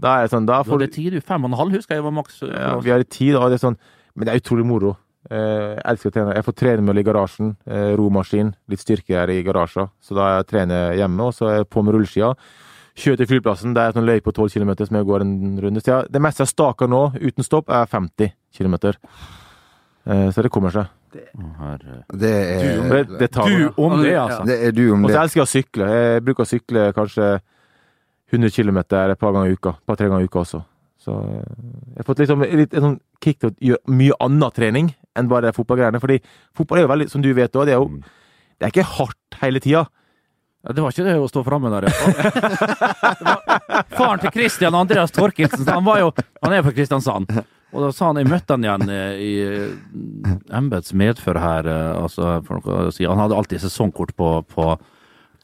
Da 0.00 0.18
er 0.18 0.26
det 0.26 0.34
sånn, 0.34 0.46
da 0.46 0.62
Du 0.62 0.70
får 0.70 0.80
hadde 0.80 0.92
ti, 0.92 1.10
du. 1.10 1.20
Fem 1.20 1.44
og 1.44 1.52
en 1.52 1.58
halv, 1.58 1.72
husker 1.78 1.94
jeg 1.94 2.04
var 2.04 2.14
maks. 2.14 2.42
ja, 2.42 2.74
vi 2.82 2.90
har 2.90 3.02
ti, 3.04 3.30
da. 3.32 3.48
det 3.48 3.60
er 3.60 3.66
sånn 3.68 3.78
Men 4.16 4.26
det 4.26 4.34
er 4.34 4.42
utrolig 4.42 4.64
moro. 4.66 4.96
Uh, 5.30 5.74
Jeg 5.74 5.84
elsker 5.90 6.10
å 6.10 6.14
trene. 6.14 6.34
Jeg 6.36 6.44
får 6.46 6.54
tredemølle 6.60 7.00
i 7.00 7.06
garasjen. 7.06 7.56
uh, 7.66 7.94
Romaskin. 7.98 8.52
Litt 8.70 8.82
styrke 8.82 9.16
her 9.16 9.30
i 9.32 9.42
garasjen. 9.42 9.88
Så 10.00 10.14
da 10.14 10.36
jeg 10.36 10.46
trener 10.52 10.94
hjemme, 10.94 11.24
og 11.26 11.34
så 11.34 11.48
er 11.48 11.56
jeg 11.58 11.68
på 11.70 11.82
med 11.82 11.96
rulleskia. 11.96 12.28
Kjører 12.94 13.16
til 13.22 13.26
flyplassen. 13.32 13.72
Det 13.74 13.82
er 13.82 13.96
en 13.98 14.06
løype 14.06 14.28
på 14.28 14.32
12 14.36 14.52
km 14.54 14.72
som 14.86 14.96
jeg 15.00 15.06
går 15.08 15.24
en 15.24 15.32
runde. 15.64 15.80
Så 15.82 16.02
det 16.14 16.20
meste 16.22 16.44
jeg 16.44 16.52
staker 16.52 16.86
nå, 16.90 17.00
uten 17.18 17.42
stopp, 17.46 17.68
er 17.74 17.88
50 17.90 18.30
km. 18.54 18.76
Eh, 20.06 20.28
Så 20.30 20.42
det 20.42 20.50
kommer 20.54 20.70
seg. 20.70 20.86
Det. 21.14 21.24
Det 22.12 22.30
er, 22.30 22.82
Det, 22.90 23.18
det 23.18 23.30
tar 23.30 23.46
Du 23.48 23.72
om 23.82 24.00
det, 24.02 24.14
altså. 24.18 24.44
det 24.46 24.56
er 24.66 24.72
du 24.74 24.92
om 24.92 25.04
Og 25.04 25.10
så 25.10 25.22
elsker 25.22 25.40
jeg 25.40 25.46
å 25.46 25.50
sykle. 25.52 25.88
Jeg 25.90 26.22
bruker 26.26 26.42
å 26.46 26.50
sykle 26.50 26.86
kanskje 26.94 27.40
100 28.32 28.50
km 28.50 28.78
et 28.78 29.18
par 29.18 29.32
ganger 29.34 29.50
i 29.50 29.54
uka. 29.54 29.74
Et 29.78 29.86
par-tre 29.86 30.08
ganger 30.08 30.26
i 30.26 30.30
uka 30.30 30.40
også. 30.42 30.62
Så 31.04 31.12
eh, 31.18 31.42
jeg 31.94 31.98
har 32.02 32.08
fått 32.08 32.22
liksom 32.22 32.42
litt 32.46 32.74
sånn 32.74 32.98
kick 33.22 33.38
til 33.42 33.50
å 33.50 33.54
gjøre 33.72 33.94
mye 33.94 34.16
annen 34.20 34.50
trening 34.54 34.94
enn 35.18 35.28
bare 35.30 35.52
fotballgreiene. 35.54 36.00
Fordi 36.02 36.20
fotball 36.56 36.78
er 36.78 36.86
jo 36.86 36.92
veldig, 36.94 37.08
som 37.10 37.22
du 37.22 37.30
vet 37.36 37.54
òg, 37.58 37.66
det 37.68 37.74
er 37.74 37.82
jo 37.82 37.90
det 38.58 38.68
er 38.68 38.70
ikke 38.72 38.86
hardt 38.98 39.38
hele 39.42 39.60
tida. 39.62 39.84
Det 40.64 40.80
var 40.80 40.94
ikke 40.94 41.04
det 41.04 41.18
å 41.20 41.26
stå 41.28 41.42
framme 41.44 41.68
der, 41.74 41.84
iallfall. 41.90 42.14
Faren 43.98 44.22
til 44.22 44.32
Christian 44.32 44.76
Andreas 44.78 45.12
Torkelsen, 45.12 45.66
han 45.68 45.84
jo 46.00 46.12
Han 46.40 46.54
er 46.56 46.64
fra 46.64 46.72
Kristiansand. 46.72 47.28
Og 47.74 47.82
da 47.82 47.90
sa 47.92 48.08
han 48.08 48.20
Jeg 48.22 48.30
møtte 48.30 48.54
han 48.56 48.64
igjen 48.64 48.92
eh, 48.94 49.20
i 49.20 49.32
eh, 49.44 50.34
embets 50.56 50.94
medfør 50.96 51.40
her, 51.42 51.68
eh, 51.68 51.90
altså 51.98 52.38
si. 52.94 53.04
Han 53.04 53.20
hadde 53.20 53.36
alltid 53.36 53.64
sesongkort 53.64 54.14
på, 54.16 54.30
på, 54.54 54.68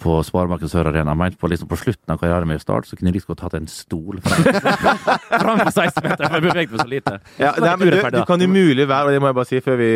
på 0.01 0.17
Sparebanken 0.27 0.71
Sør 0.73 0.89
Arena. 0.91 1.15
Mente 1.19 1.39
på, 1.41 1.49
liksom, 1.53 1.69
på 1.71 1.77
slutten 1.81 2.13
av 2.15 2.19
karrieren 2.23 2.49
min 2.49 2.59
i 2.59 2.63
start, 2.63 2.89
så 2.89 2.97
kunne 2.99 3.11
jeg 3.13 3.19
liksom 3.19 3.35
godt 3.35 3.45
hatt 3.47 3.57
en 3.61 3.69
stol 3.71 4.21
fram 4.25 5.61
til 5.63 5.73
16 5.73 6.05
meter, 6.07 6.25
for 6.25 6.37
jeg 6.39 6.45
beveget 6.47 6.75
meg 6.75 6.81
så 6.83 6.89
lite. 6.91 7.15
Ja, 7.41 7.53
nei, 7.61 7.75
men 7.81 7.93
du, 7.93 7.99
du 8.17 8.21
kan 8.29 8.45
umulig 8.47 8.87
være, 8.91 9.11
og 9.11 9.15
det 9.17 9.21
må 9.25 9.31
jeg 9.31 9.39
bare 9.41 9.51
si 9.51 9.61
før 9.65 9.79
vi 9.81 9.91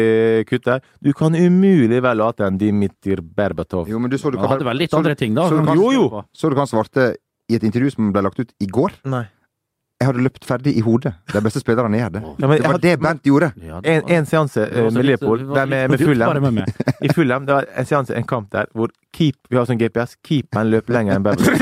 kutter, 0.50 0.84
du 1.04 1.12
kan 1.16 1.34
umulig 1.38 2.00
være 2.04 2.20
ha 2.24 2.30
hatt 2.32 2.44
en 2.46 2.58
Dimitir 2.60 3.22
Berbatov. 3.24 3.88
Jo, 3.90 3.98
men 4.02 4.12
du 4.12 4.18
så 4.20 4.32
du 4.34 4.38
Han 4.42 4.52
hadde 4.54 4.68
vel 4.68 4.82
litt 4.84 4.92
så 4.94 5.00
andre 5.02 5.16
ting, 5.18 5.34
da. 5.36 5.48
så 5.48 5.58
du 5.60 5.64
kan- 5.66 5.80
Jo, 5.80 5.90
jo. 5.94 6.24
Så 6.36 6.50
du 6.52 6.56
kan 6.58 6.66
svarte 6.70 7.14
i 7.50 7.56
et 7.58 7.64
intervju 7.66 7.90
som 7.96 8.12
ble 8.12 8.22
lagt 8.24 8.38
ut 8.40 8.52
i 8.60 8.66
går? 8.72 8.92
Nei. 9.04 9.24
Jeg 10.04 10.10
hadde 10.10 10.24
løpt 10.26 10.44
ferdig 10.44 10.74
i 10.76 10.82
hodet. 10.84 11.14
De 11.32 11.40
beste 11.40 11.62
spillerne 11.64 11.96
gjør 11.96 12.10
det. 12.18 12.20
Ja, 12.24 12.32
men 12.44 12.50
Det 12.50 12.58
jeg 12.58 12.64
var 12.66 12.74
hadde- 12.74 12.82
det 12.84 13.00
Bernt 13.00 13.22
gjorde. 13.30 13.48
Ja, 13.64 13.80
det 13.80 13.90
En, 13.94 14.02
var- 14.02 14.10
en 14.18 14.26
seanse 14.28 14.60
var 14.60 14.68
eh, 14.84 14.90
med 14.92 15.04
Liverpool, 15.08 15.38
Leopold, 15.38 15.54
der 15.56 15.66
med, 15.66 15.90
med 15.90 15.98
Fulham. 16.04 16.58
I 17.08 17.08
Fulham, 17.16 17.46
det 17.48 17.54
var 17.56 17.66
en 17.76 17.86
seanse, 17.88 18.16
en 18.18 18.26
kamp 18.28 18.50
der 18.52 18.66
hvor 18.74 18.92
keep, 19.16 19.38
vi 19.48 19.56
har 19.56 19.64
sånn 19.64 19.80
GPS, 19.80 20.16
keeperen 20.26 20.68
løper 20.74 20.92
lenger 20.98 21.16
enn 21.16 21.24
Beverly. 21.24 21.56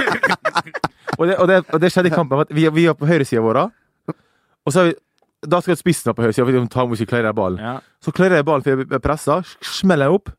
og, 1.19 1.27
det, 1.29 1.39
og, 1.39 1.49
og 1.73 1.81
det 1.81 1.93
skjedde 1.95 2.11
i 2.11 2.15
kampen. 2.17 2.41
at 2.43 2.51
Vi, 2.51 2.67
vi 2.75 2.87
er 2.91 2.99
på 2.99 3.07
høyresida 3.07 3.41
vår, 3.47 3.63
og 4.67 4.73
så 4.75 4.83
har 4.83 4.91
vi 4.91 4.97
da 5.43 5.59
skal 5.63 5.75
spissen 5.79 6.11
opp 6.13 6.17
på 6.21 6.23
høyresida, 6.27 6.45
for 6.47 6.87
må 6.89 6.95
ikke 6.99 7.11
klarer 7.17 7.33
ballen. 7.35 7.59
Ja. 7.63 7.77
Så 8.03 8.13
klarer 8.15 8.37
jeg 8.39 8.45
ballen, 8.47 8.63
for 8.63 8.71
jeg 8.77 8.87
blir 8.87 9.01
pressa, 9.03 9.41
smeller 9.63 10.07
jeg 10.11 10.19
opp. 10.21 10.31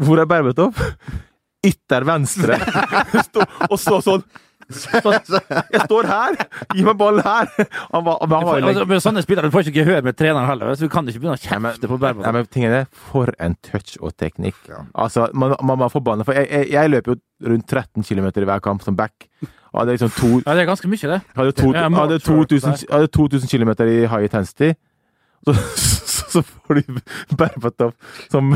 Hvor 0.00 0.20
er 0.20 0.28
Berbatov? 0.28 0.76
Ytter 1.66 2.04
venstre. 2.08 2.56
Og 3.70 3.76
så 3.80 3.98
sånn. 4.04 4.24
Jeg 4.66 5.82
står 5.84 6.08
her! 6.10 6.36
Gi 6.74 6.82
meg 6.86 6.96
ballen 6.98 7.22
her! 7.26 7.50
Han 7.92 8.04
var, 8.06 8.16
han 8.22 8.32
var 8.32 8.62
Altså, 8.66 8.86
med 8.90 9.02
sånne 9.04 9.22
spillere 9.22 9.46
du 9.50 9.54
får 9.54 9.68
ikke 9.68 9.82
gehør 9.84 10.02
med 10.06 10.16
treneren 10.18 10.48
heller, 10.48 10.72
så 10.74 10.88
du 10.88 10.92
kan 10.92 11.06
ikke 11.06 11.22
begynne 11.22 11.36
å 11.38 11.42
kjefte 11.42 11.90
på 11.90 11.98
Berbo. 12.02 12.24
Men 12.34 12.48
tingen 12.50 12.74
er, 12.80 12.88
For 13.10 13.30
en 13.42 13.54
touch 13.66 13.94
og 14.02 14.16
teknikk. 14.18 14.58
Altså, 14.94 15.28
man, 15.34 15.54
man 15.62 15.78
var 15.84 15.92
forbanna. 15.94 16.26
For 16.26 16.34
jeg, 16.38 16.48
jeg, 16.50 16.72
jeg 16.74 16.92
løper 16.96 17.14
jo 17.14 17.50
rundt 17.52 17.68
13 17.70 18.06
km 18.08 18.30
i 18.32 18.48
hver 18.50 18.64
kamp 18.64 18.82
som 18.86 18.98
back. 18.98 19.28
Og 19.72 19.82
hadde 19.82 19.94
liksom 19.98 20.12
to, 20.16 20.32
Ja, 20.42 20.54
det 20.56 20.64
er 20.64 20.70
ganske 20.70 20.88
mye, 20.90 21.12
det. 21.14 21.20
hadde 21.36 21.52
to, 21.60 21.70
hadde 21.76 22.18
2000, 22.24 22.86
hadde 22.90 23.12
2000 23.12 23.50
km 23.52 23.74
i 23.86 23.98
high 24.08 24.24
intensity. 24.26 24.72
Så, 25.46 25.54
så, 26.36 26.42
så 26.44 26.60
får 26.68 26.80
du 26.80 27.00
Berbatov 27.40 27.92
som, 28.32 28.52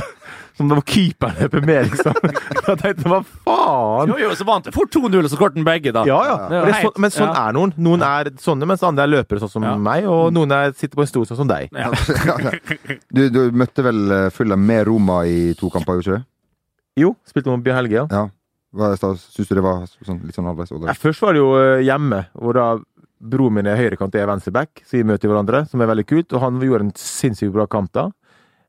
som 0.58 0.70
det 0.70 0.78
var 0.78 0.84
keeperen 0.92 1.38
løper 1.40 1.66
med, 1.66 1.90
liksom. 1.90 2.16
Da 2.66 2.76
tenkte 2.76 3.04
jeg 3.06 3.12
hva 3.12 3.20
faen? 3.26 4.12
Jo, 4.12 4.18
jo, 4.22 4.30
så 4.38 4.46
vant 4.48 4.68
du, 4.68 4.72
fort 4.76 4.92
2-0, 4.94 5.16
og 5.20 5.28
så 5.32 5.38
skåret 5.38 5.56
den 5.58 5.66
begge, 5.66 5.94
da. 5.96 6.04
Ja, 6.08 6.18
ja. 6.28 6.36
Men, 6.52 6.70
er 6.70 6.84
sånn, 6.84 6.96
men 7.04 7.14
sånn 7.14 7.30
ja. 7.32 7.46
er 7.48 7.56
noen. 7.56 7.74
Noen 7.80 8.04
er 8.06 8.32
sånne, 8.42 8.68
mens 8.70 8.84
andre 8.86 9.06
er 9.08 9.14
løpere 9.18 9.42
sånn 9.42 9.54
som 9.54 9.66
Ja. 9.66 9.76
meg, 9.80 10.08
og 10.10 10.32
noen 10.36 10.52
er, 10.56 10.74
sitter 10.76 11.00
på 11.00 11.06
en 11.06 11.10
stol 11.10 11.28
sånn 11.30 11.42
som 11.42 11.50
deg. 11.50 11.72
Ja. 11.74 11.90
Du, 13.14 13.24
du 13.32 13.40
møtte 13.54 13.82
vel 13.84 14.00
fulle 14.06 14.30
Fulham 14.34 14.62
med 14.66 14.84
Roma 14.88 15.22
i 15.28 15.54
to 15.58 15.70
kamper, 15.72 15.98
gjorde 15.98 16.04
du 16.04 16.10
ikke 16.10 16.18
det? 16.20 16.26
Jo, 17.00 17.14
spilte 17.28 17.52
mot 17.52 17.62
Bjørn 17.64 17.78
Helge, 17.80 17.96
ja. 18.02 18.06
Ja. 18.10 18.26
Hva- 18.70 18.94
Syns 18.94 19.48
du 19.48 19.54
det 19.58 19.64
var 19.64 19.82
sånn, 20.06 20.20
litt 20.26 20.36
sånn 20.36 20.46
halvveis? 20.46 20.70
Ja, 20.86 20.94
først 20.94 21.22
var 21.24 21.34
det 21.34 21.40
jo 21.42 21.48
eh, 21.58 21.80
hjemme, 21.86 22.20
hvor 22.38 22.54
da 22.54 22.66
broren 23.20 23.58
min 23.58 23.68
er 23.68 23.78
høyrekant 23.78 24.14
jeg 24.16 24.24
er 24.24 24.30
venstreback, 24.30 24.82
så 24.86 24.96
vi 24.98 25.06
møter 25.06 25.30
hverandre, 25.30 25.64
som 25.68 25.82
er 25.82 25.90
veldig 25.90 26.06
kult. 26.08 26.32
Og 26.32 26.42
han 26.44 26.60
gjorde 26.64 26.88
en 26.88 26.96
sinnssykt 26.96 27.52
bra 27.54 27.66
kamp 27.70 27.92
da. 27.96 28.08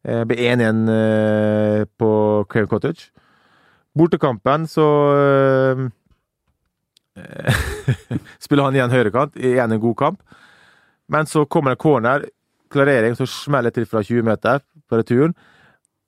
Jeg 0.08 0.28
ble 0.28 0.38
1-1 0.50 0.92
eh, 0.92 1.84
på 2.02 2.12
Crave 2.52 2.70
Cottage. 2.72 3.12
Bortekampen 3.98 4.66
så 4.72 4.88
eh, 5.20 5.84
spiller 8.44 8.68
han 8.68 8.78
igjen 8.78 8.94
høyrekant, 8.94 9.38
igjen 9.38 9.76
en 9.76 9.84
god 9.84 9.98
kamp. 10.00 10.22
Men 11.12 11.28
så 11.28 11.46
kommer 11.46 11.76
en 11.76 11.82
corner, 11.82 12.28
klarering, 12.72 13.16
så 13.20 13.28
smeller 13.28 13.74
til 13.76 13.88
fra 13.88 14.04
20 14.04 14.26
meter 14.26 14.64
på 14.90 15.00
returen. 15.00 15.36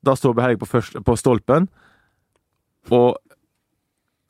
Da 0.03 0.15
står 0.19 0.35
Behelg 0.35 0.59
på, 0.59 0.67
på 1.03 1.15
stolpen 1.19 1.69
og 2.91 3.15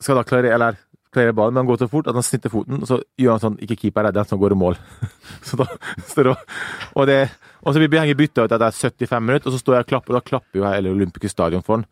skal 0.02 0.20
da 0.20 0.22
klarere, 0.26 0.54
eller 0.54 0.76
klarere 1.14 1.34
ballen, 1.36 1.54
men 1.54 1.62
han 1.62 1.70
går 1.70 1.80
så 1.84 1.88
fort 1.90 2.08
at 2.10 2.18
han 2.18 2.26
snitter 2.26 2.52
foten, 2.52 2.82
og 2.82 2.90
så 2.90 3.00
gjør 3.20 3.36
han 3.36 3.42
sånn 3.42 3.58
Ikke 3.64 3.78
keeper 3.80 4.08
er 4.08 4.14
den 4.14 4.28
som 4.28 4.40
går 4.40 4.54
i 4.54 4.58
mål. 4.60 4.78
så 5.48 5.58
da 5.60 5.66
står 6.10 6.30
det 6.30 6.36
Og, 6.92 7.04
det, 7.10 7.18
og 7.62 7.72
så 7.72 7.80
blir 7.80 7.92
Behelg 7.94 8.16
bytta 8.18 8.46
ut 8.46 8.54
etter 8.56 8.78
75 8.78 9.24
minutter, 9.24 9.50
og 9.50 9.56
så 9.56 9.62
står 9.62 9.78
jeg 9.78 9.86
og 9.86 9.92
klapper, 9.94 10.14
og 10.14 10.20
da 10.20 10.28
klapper 10.32 10.60
jo 10.60 10.66
hele 10.68 10.92
Olympiske 10.94 11.32
Stadion 11.32 11.64
for 11.64 11.78
han. 11.78 11.86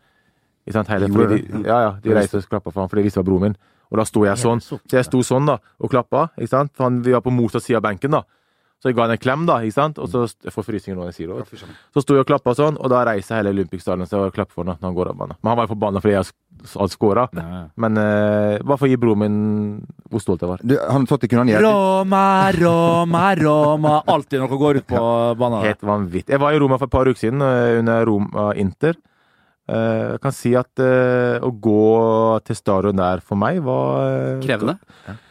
Ikke 0.63 0.77
sant? 0.77 0.91
Hele, 0.93 1.09
de, 1.11 1.39
ja, 1.65 1.79
ja, 1.87 1.93
de 2.03 2.15
reiser 2.15 2.39
og 2.39 2.49
klapper 2.51 2.71
for 2.71 2.83
han, 2.83 2.91
for 2.91 2.99
de 2.99 3.07
visste 3.07 3.19
det 3.19 3.25
var 3.25 3.31
broren 3.31 3.49
min. 3.49 3.57
Og 3.93 3.99
da 3.99 4.05
sto 4.09 4.23
jeg 4.25 4.39
sånn. 4.41 4.61
Så 4.63 4.79
jeg 4.89 5.05
sto 5.05 5.19
sånn 5.25 5.49
da, 5.49 5.59
og 5.79 5.91
klappa, 5.91 6.29
ikke 6.37 6.53
sant? 6.53 6.71
For 6.77 6.87
han, 6.87 7.01
vi 7.05 7.13
var 7.13 7.21
på 7.25 7.33
motsatt 7.33 7.65
side 7.65 7.81
av 7.81 7.85
benken, 7.85 8.15
da. 8.15 8.23
Så 8.83 8.91
jeg 8.91 8.97
ga 8.97 9.05
han 9.05 9.13
en 9.15 9.19
klem, 9.23 9.45
da, 9.47 9.61
ikke 9.63 9.77
sant? 9.77 9.99
Og 10.03 10.09
så 10.11 10.25
Jeg 10.43 10.51
får 10.51 10.65
frysninger 10.67 10.97
nå 10.99 11.05
jeg 11.07 11.15
sier 11.15 11.29
det. 11.31 11.59
Så 11.95 12.01
sto 12.03 12.17
jeg 12.17 12.25
og 12.25 12.27
klappa 12.27 12.51
sånn, 12.57 12.75
og 12.75 12.89
da 12.91 13.05
reiser 13.07 13.37
hele 13.39 13.53
Olympic 13.55 13.79
Stadion 13.79 14.09
seg 14.09 14.19
og 14.19 14.33
klapper 14.35 14.57
for 14.57 14.67
han 14.67 14.75
når 14.75 14.89
han 14.89 14.97
går 14.97 15.11
av 15.13 15.21
banen. 15.21 15.37
Men 15.39 15.51
han 15.53 15.59
var 15.61 15.69
jo 15.69 15.71
forbanna 15.71 16.01
fordi 16.03 16.17
jeg 16.17 16.27
hadde 16.73 16.91
skåra. 16.91 17.23
Men 17.79 17.95
uh, 18.01 18.59
bare 18.59 18.75
for 18.81 18.89
å 18.89 18.91
gi 18.91 18.99
broren 18.99 19.21
min 19.23 19.39
hvor 20.11 20.19
stolt 20.25 20.43
jeg 20.43 20.51
var. 20.51 20.65
Du, 20.67 20.75
han 20.83 21.07
Totti 21.07 21.29
ikke 21.31 21.45
gjøre 21.47 21.63
Roma, 21.63 22.25
Roma, 22.59 23.23
Roma 23.39 23.95
Alltid 24.11 24.43
noe 24.43 24.59
går 24.59 24.81
ut 24.83 24.87
på 24.91 25.01
banen. 25.39 25.61
der. 25.61 25.71
Helt 25.71 25.87
vanvittig. 25.87 26.35
Jeg 26.35 26.43
var 26.43 26.51
i 26.51 26.59
Roma 26.59 26.77
for 26.81 26.91
et 26.91 26.95
par 26.99 27.07
uker 27.07 27.23
siden, 27.23 27.41
eh, 27.41 27.79
under 27.79 28.03
Roma 28.11 28.49
Inter. 28.59 28.99
Eh, 29.63 30.11
Jeg 30.11 30.19
kan 30.27 30.35
si 30.35 30.51
at 30.59 30.75
eh, 30.83 31.39
å 31.39 31.55
gå 31.55 32.43
til 32.43 32.59
stadion 32.59 32.99
der 32.99 33.23
for 33.23 33.39
meg 33.39 33.63
var 33.63 34.41
Krevende? 34.43 34.75
Krevende. 35.07 35.21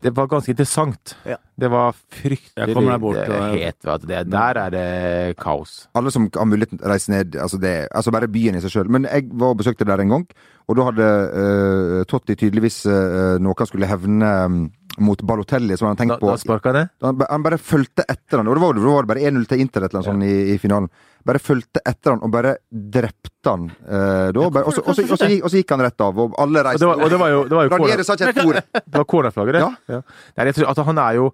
Det 0.00 0.12
var 0.14 0.28
ganske 0.30 0.52
interessant. 0.54 1.16
Ja. 1.26 1.36
Det 1.58 1.68
var 1.72 1.92
fryktelig 1.92 2.54
Jeg 2.54 2.74
der 2.74 2.98
bort, 3.02 3.16
det, 3.16 3.28
og- 3.34 3.56
helt, 3.56 3.84
vet 3.84 4.00
du, 4.00 4.06
det, 4.06 4.20
Der 4.30 4.54
er 4.62 4.70
det 4.70 5.36
kaos. 5.42 5.88
Alle 5.94 6.10
som 6.14 6.28
har 6.34 6.46
mulighet 6.46 6.70
til 6.78 6.86
å 6.86 6.92
reise 6.92 7.10
ned, 7.10 7.34
altså, 7.34 7.58
det, 7.58 7.88
altså 7.90 8.12
bare 8.14 8.28
byen 8.30 8.54
i 8.54 8.60
seg 8.62 8.70
sjøl. 8.70 8.88
Men 8.88 9.08
jeg 9.10 9.26
var 9.32 9.48
og 9.54 9.58
besøkte 9.58 9.84
der 9.88 9.98
en 10.04 10.08
gang, 10.14 10.28
og 10.68 10.76
da 10.76 10.84
hadde 10.90 11.06
eh, 11.42 12.02
Totti 12.08 12.34
tydeligvis 12.36 12.82
uh, 12.86 13.38
noe 13.40 13.56
han 13.56 13.68
skulle 13.70 13.88
hevne 13.88 14.32
mm, 14.52 14.58
mot 15.00 15.20
Balotelli, 15.24 15.76
som 15.78 15.88
han 15.88 15.96
hadde 15.96 16.10
Da, 16.16 16.18
på. 16.20 16.28
da 16.28 16.36
sparka 16.42 16.72
det. 16.74 16.82
Han, 17.06 17.20
han 17.30 17.44
bare 17.46 17.58
fulgte 17.62 18.04
etter 18.04 18.40
han, 18.42 18.48
og 18.50 18.58
det 18.58 18.62
var, 18.64 18.74
det 18.76 18.82
var 18.84 19.08
bare 19.08 19.22
1-0 19.30 19.46
til 19.48 19.62
Inter 19.64 19.86
eller 19.86 19.96
noe 20.00 20.06
sånt 20.08 20.26
i, 20.26 20.34
i 20.52 20.56
finalen. 20.60 20.90
Bare 21.28 21.40
fulgte 21.42 21.80
etter 21.86 22.14
han 22.14 22.20
og 22.26 22.32
bare 22.34 22.56
drepte 22.70 23.48
han. 23.52 23.68
eh, 23.86 24.28
da, 24.34 24.48
bare, 24.50 24.64
og, 24.68 24.74
så, 24.76 24.82
og, 24.84 24.92
og, 24.92 25.24
gikk- 25.24 25.46
og 25.48 25.74
han 25.76 25.84
rett 25.86 26.04
av, 26.04 26.18
og 26.24 26.34
alle 26.42 26.60
Og 26.60 26.66
reiste 26.68 26.84
det 26.84 26.90
var, 26.90 27.04
og 27.04 27.12
det 27.14 27.20
var 27.22 27.32
jo, 27.32 27.42
det 27.48 27.56
var 27.58 27.68
jo 27.68 27.72
Ranieri 27.76 28.04
sa 28.08 28.16
ikke 28.18 28.32
et 28.34 28.42
ord. 28.44 28.60
det 28.92 28.98
var 29.00 29.06
cornerflagget, 29.14 29.58
det. 29.58 29.94
Ja. 29.94 30.00
Nei, 30.36 30.46
jeg 30.50 30.58
tror, 30.58 30.70
at 30.74 30.82
han 30.92 31.04
er 31.08 31.20
jo 31.22 31.30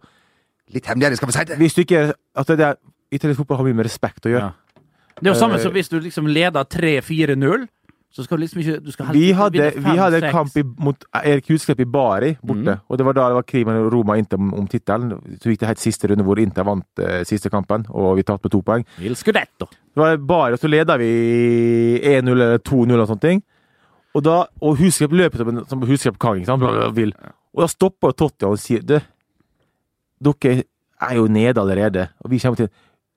Litt 0.72 0.87
hemmelig, 0.89 1.18
skal 1.18 1.28
vi 1.28 1.35
si 1.37 1.43
det. 1.51 1.57
Hvis 1.61 1.74
du 1.76 1.80
ikke 1.82 2.05
at 2.14 2.51
det 2.57 2.64
er, 2.64 2.78
Italiensk 3.12 3.43
fotball 3.43 3.59
har 3.61 3.66
mye 3.68 3.76
med 3.82 3.85
respekt 3.85 4.24
å 4.24 4.30
gjøre. 4.32 4.47
Ja. 4.49 4.80
Det 5.20 5.28
er 5.28 5.35
jo 5.35 5.39
samme 5.39 5.59
som 5.61 5.74
hvis 5.76 5.91
du 5.93 5.99
liksom 6.01 6.26
leder 6.32 6.64
3-4-0, 6.72 7.66
så 8.15 8.23
skal 8.23 8.39
du 8.39 8.45
liksom 8.45 8.61
ikke 8.62 8.77
du 8.85 8.93
skal 8.95 9.09
Vi 9.11 9.33
hadde, 9.35 9.65
vi 9.83 9.95
hadde 9.99 10.21
kamp 10.31 10.53
i, 10.57 10.62
mot 10.87 11.05
Erik 11.19 11.49
Husklepp 11.51 11.81
i 11.83 11.87
Bari, 11.91 12.29
borte. 12.47 12.77
Og 12.89 12.99
det 13.01 13.07
var 13.09 13.17
da 13.17 13.25
det 13.33 13.39
var 13.41 13.47
krig 13.49 13.65
mellom 13.67 13.89
Roma 13.91 14.15
og 14.15 14.21
Inter 14.23 14.39
om, 14.39 14.53
om 14.55 14.69
tittelen. 14.71 15.17
Så 15.43 15.51
gikk 15.51 15.65
det 15.65 15.71
helt 15.73 15.83
siste 15.83 16.07
runde 16.12 16.23
hvor 16.27 16.39
Inter 16.39 16.62
vant 16.69 17.03
eh, 17.03 17.25
siste 17.27 17.51
kampen, 17.51 17.87
og 17.91 18.12
vi 18.21 18.23
tapte 18.23 18.47
med 18.47 18.55
to 18.55 18.61
poeng. 18.62 18.85
Il 19.03 19.17
Scudetto. 19.19 19.67
Det 19.67 19.99
var 20.05 20.17
Bari, 20.31 20.55
og 20.55 20.62
så 20.62 20.71
leda 20.71 20.95
vi 21.03 21.11
1-0 22.05 22.31
eller 22.31 22.62
2-0 22.62 22.95
og 23.03 23.11
sånne 23.11 23.25
ting. 23.27 23.43
Og 24.15 24.23
da, 24.23 24.37
og 24.62 24.79
Husklepp 24.79 25.12
løper 25.19 25.43
som, 25.43 25.51
en- 25.51 25.89
Husklepp 25.91 26.21
kan, 26.23 26.39
ikke 26.39 26.53
sant? 26.53 26.95
Vil. 26.95 27.11
Og 27.55 27.65
da 27.67 27.71
stopper 27.75 28.15
Totti 28.15 28.47
og 28.47 28.61
sier 28.62 28.87
du, 28.87 29.01
dere 30.25 30.62
er 31.03 31.17
jo 31.19 31.27
nede 31.27 31.59
allerede, 31.61 32.09
og 32.23 32.31
vi 32.31 32.39
kommer 32.39 32.57
til 32.62 32.71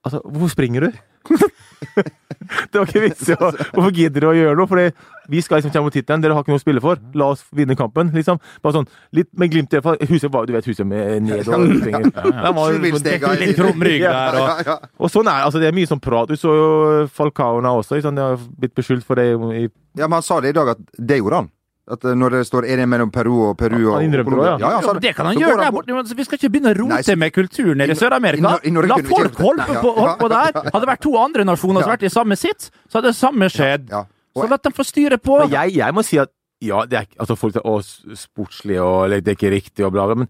Altså, 0.06 0.22
hvorfor 0.24 0.48
springer 0.54 0.82
du? 0.86 0.92
det 2.72 2.80
var 2.80 2.88
ikke 2.88 3.04
vits 3.04 3.30
i 3.30 3.36
å 3.38 3.50
Hvorfor 3.52 3.94
gidder 3.96 4.24
du 4.24 4.28
å 4.30 4.36
gjøre 4.38 4.58
noe? 4.58 4.70
For 4.70 4.82
vi 5.28 5.42
skal 5.44 5.60
liksom 5.60 5.74
komme 5.74 5.90
mot 5.90 5.96
tittelen, 5.96 6.24
dere 6.24 6.36
har 6.38 6.46
ikke 6.46 6.54
noe 6.54 6.62
å 6.62 6.64
spille 6.64 6.84
for. 6.84 7.02
La 7.20 7.28
oss 7.34 7.44
vinne 7.56 7.76
kampen, 7.80 8.12
liksom. 8.16 8.40
Bare 8.64 8.78
sånn, 8.78 8.88
litt 9.18 9.30
med 9.38 9.52
glimt 9.52 9.74
i 9.76 9.82
øyet. 9.82 10.06
Huset 10.12 10.32
var, 10.34 10.48
du 10.48 10.54
vet, 10.56 10.70
huset 10.70 10.88
med 10.88 11.26
ned 11.28 11.44
og 11.52 11.68
springer. 11.82 12.08
Ja, 12.16 12.24
ja. 12.32 12.54
jo- 12.54 13.42
Litt 13.42 13.58
krumrygg 13.60 14.06
Ja, 14.06 14.14
der, 14.14 14.40
og 14.40 14.48
Ja, 14.48 14.58
ja. 14.72 14.78
og 14.98 15.12
sånn 15.12 15.28
er 15.32 15.44
altså 15.48 15.60
det 15.62 15.68
er 15.72 15.76
mye 15.76 15.90
sånn 15.90 16.02
prat. 16.04 16.32
Du 16.32 16.40
så 16.40 16.56
jo 16.56 16.70
Falcao 17.12 17.60
nå 17.62 17.76
også. 17.82 18.00
Liksom. 18.00 18.16
De 18.16 18.22
har 18.30 18.38
blitt 18.58 18.76
beskyldt 18.78 19.06
for 19.08 19.20
det 19.20 19.28
i 19.36 19.68
ja, 19.98 20.06
men 20.06 20.20
han 20.20 20.26
sa 20.26 20.40
det 20.42 20.52
i 20.54 20.54
dag, 20.54 20.70
at 20.76 20.82
det 21.00 21.18
gjorde 21.18 21.40
han. 21.42 21.48
At 21.88 22.04
eh, 22.04 22.16
når 22.20 22.34
det 22.36 22.42
står 22.50 22.66
1-1 22.68 22.90
mellom 22.92 23.12
Peru 23.16 23.36
og 23.48 23.54
Peru 23.60 23.78
og 23.78 23.94
Han 23.96 24.08
innrømte 24.10 24.36
det 24.36 24.48
ja. 24.60 24.72
ja, 24.84 24.94
det 25.06 25.14
kan 25.16 25.30
han 25.30 25.40
gjøre 25.40 25.56
der 25.62 25.72
bort- 25.72 25.88
borte. 25.88 25.96
men 25.96 26.18
Vi 26.20 26.26
skal 26.28 26.40
ikke 26.42 26.50
begynne 26.52 26.74
å 26.74 26.78
rote 26.82 27.16
med 27.16 27.36
kulturen 27.36 27.80
nede 27.80 27.96
i 27.96 28.00
Sør-Amerika. 28.00 28.58
La 28.92 28.98
folk 29.08 29.40
holde 29.40 29.68
på, 29.72 29.94
holde 29.96 30.16
på 30.20 30.30
der. 30.34 30.52
Hadde 30.74 30.84
det 30.84 30.92
vært 30.92 31.06
to 31.06 31.14
andre 31.22 31.46
nasjoner 31.48 31.80
som 31.80 31.88
hadde 31.88 31.96
vært 31.96 32.10
i 32.10 32.14
samme 32.14 32.36
sitt, 32.40 32.68
så 32.92 33.00
hadde 33.00 33.14
det 33.14 33.20
samme 33.20 33.50
skjedd. 33.54 33.88
Ja. 33.94 34.04
Så 34.38 34.50
la 34.52 34.60
dem 34.68 34.76
få 34.76 34.86
styre 34.86 35.18
på. 35.18 35.40
Jeg, 35.50 35.78
jeg 35.80 35.96
må 35.96 36.04
si 36.06 36.20
at 36.22 36.34
ja, 36.62 36.84
det 36.90 37.00
er 37.00 37.08
altså 37.22 37.38
folk 37.38 37.56
sier 37.56 37.66
å, 37.70 37.78
sportslig 38.18 38.80
og 38.82 39.14
det 39.14 39.24
er 39.24 39.38
ikke 39.38 39.54
riktig 39.54 39.86
og 39.86 39.94
bla, 39.94 40.08
bla, 40.10 40.24
men 40.26 40.30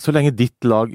så 0.00 0.12
lenge 0.12 0.34
ditt 0.36 0.64
lag 0.68 0.90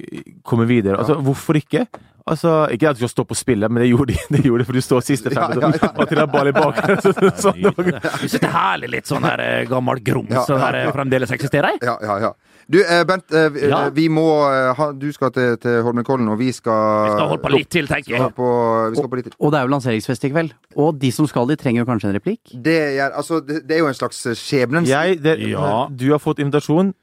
kommer 0.46 0.68
videre, 0.70 1.00
altså 1.02 1.16
hvorfor 1.26 1.58
ikke? 1.58 1.88
Altså, 2.28 2.68
Ikke 2.72 2.90
at 2.92 2.96
du 3.00 3.02
skal 3.06 3.10
stå 3.10 3.26
å 3.26 3.36
spille, 3.38 3.70
men 3.70 3.82
det 3.84 3.90
gjorde 3.90 4.14
de, 4.14 4.20
det 4.36 4.44
gjorde 4.46 4.62
de 4.62 4.68
for 4.70 4.78
du 4.78 4.82
står 4.86 5.02
siste 5.06 5.32
fem 5.34 5.42
Ja, 5.42 5.70
ja, 5.70 5.72
ja. 5.82 5.90
og 5.96 6.08
til 6.12 6.18
den 6.22 6.30
ballen 6.32 6.54
i 6.54 6.60
bak. 6.60 6.78
Du 6.92 7.30
så, 7.42 7.54
Jeg 7.56 7.74
synes 8.20 8.36
det 8.38 8.44
er 8.46 8.54
herlig 8.54 8.90
litt 8.98 9.10
sånn 9.10 9.26
her 9.26 9.42
eh, 9.42 9.66
gammel 9.70 10.02
grums 10.06 10.30
Ja, 10.36 10.44
som 10.46 10.62
eh, 10.62 10.88
fremdeles 10.94 11.32
eksisterer. 11.34 11.80
Ja, 11.82 11.96
ja, 12.06 12.18
ja. 12.28 12.32
Du, 12.72 12.78
eh, 12.84 13.02
Bent, 13.10 13.26
vi- 13.56 13.68
Ja. 13.72 13.80
vi 13.90 14.06
må 14.14 14.26
ha, 14.78 14.92
Du 14.94 15.08
skal 15.12 15.32
til, 15.36 15.58
til 15.58 15.82
Holmenkollen, 15.84 16.30
og 16.32 16.38
vi 16.40 16.52
skal 16.56 17.08
Vi 17.08 17.16
skal 17.16 17.28
holde 17.34 17.42
på 17.44 17.52
litt 17.56 17.70
til, 17.74 17.88
tenker 17.90 18.16
jeg. 18.16 18.36
på, 18.38 18.52
vi 18.94 18.96
skal 19.02 19.10
på 19.10 19.20
litt 19.20 19.26
til. 19.32 19.36
Og 19.40 19.52
det 19.52 19.60
er 19.60 19.66
jo 19.68 19.74
lanseringsfest 19.74 20.26
i 20.30 20.32
kveld. 20.32 20.54
Og 20.78 21.00
de 21.02 21.12
som 21.12 21.28
skal 21.28 21.50
dit, 21.50 21.60
trenger 21.60 21.82
jo 21.84 21.90
kanskje 21.90 22.12
en 22.12 22.16
replikk. 22.20 22.54
Det, 22.54 22.78
gjør, 23.00 23.18
altså, 23.18 23.42
det, 23.44 23.64
det 23.68 23.76
er 23.76 23.84
jo 23.84 23.90
en 23.92 23.98
slags 23.98 24.22
skjebnens 24.40 24.88
jeg, 24.94 25.20
det, 25.26 25.40
Ja. 25.50 25.88
Du 25.90 26.08
har 26.14 26.22
fått 26.24 26.40
invitasjon 26.40 26.94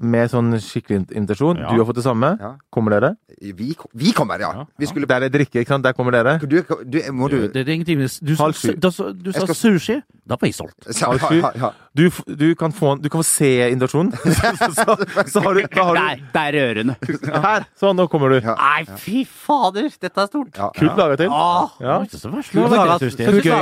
med 0.00 0.30
sånn 0.32 0.54
skikkelig 0.56 1.10
invitasjon. 1.12 1.58
Ja. 1.60 1.68
Du 1.72 1.78
har 1.82 1.84
fått 1.84 1.98
det 2.00 2.04
samme. 2.06 2.30
Ja. 2.40 2.54
Kommer 2.72 2.90
dere? 2.94 3.10
Vi, 3.42 3.74
vi 3.92 4.12
kommer, 4.12 4.38
ja. 4.40 4.64
Vi 4.78 4.86
skulle 4.86 5.06
Der 5.06 5.22
er 5.26 5.28
drikke, 5.28 5.60
ikke 5.60 5.68
sant? 5.68 5.84
Der 5.84 5.92
kommer 5.92 6.12
dere. 6.12 6.38
Du, 6.40 6.62
du 6.84 6.98
må 7.12 7.28
du 7.28 7.48
Det 7.48 7.66
er 7.68 7.72
ingenting 7.74 7.98
Du, 8.00 8.34
sa- 8.36 8.50
sju. 8.52 8.72
du 8.78 8.90
sa 9.32 9.46
skal- 9.46 9.54
sushi. 9.54 10.02
Da 10.26 10.36
var 10.40 10.46
jeg 10.48 10.54
solgt. 10.54 10.86
ja, 11.00 11.12
ja, 11.12 11.28
ja, 11.32 11.50
ja. 11.56 11.70
Du, 11.94 12.06
du, 12.24 12.54
kan, 12.56 12.72
få, 12.72 12.94
du 12.96 13.04
kan 13.12 13.20
få 13.20 13.24
se 13.28 13.68
invitasjonen. 13.68 14.14
så, 14.16 14.48
så, 14.72 14.94
så 15.28 15.40
har 15.44 15.52
du, 15.58 15.66
da 15.74 15.82
har 15.90 15.94
Der, 15.98 16.16
du 16.16 16.22
det 16.32 16.40
er 16.40 16.52
rørende. 16.56 16.94
Her! 17.44 17.66
Sånn, 17.76 17.92
nå 18.00 18.06
kommer 18.08 18.32
du. 18.32 18.38
Ja. 18.40 18.54
Nei, 18.56 18.80
fy 19.02 19.26
fader, 19.28 19.90
dette 20.00 20.16
er 20.24 20.28
stort. 20.30 20.56
Ja, 20.56 20.70
Kult 20.78 20.96
laga 20.96 21.18
til. 21.20 21.28
Åh, 21.28 21.68
Ja. 21.84 21.98
Kult 22.00 22.16
laga- 22.72 22.96
til 23.02 23.12
dere. 23.20 23.36
ikke 23.42 23.52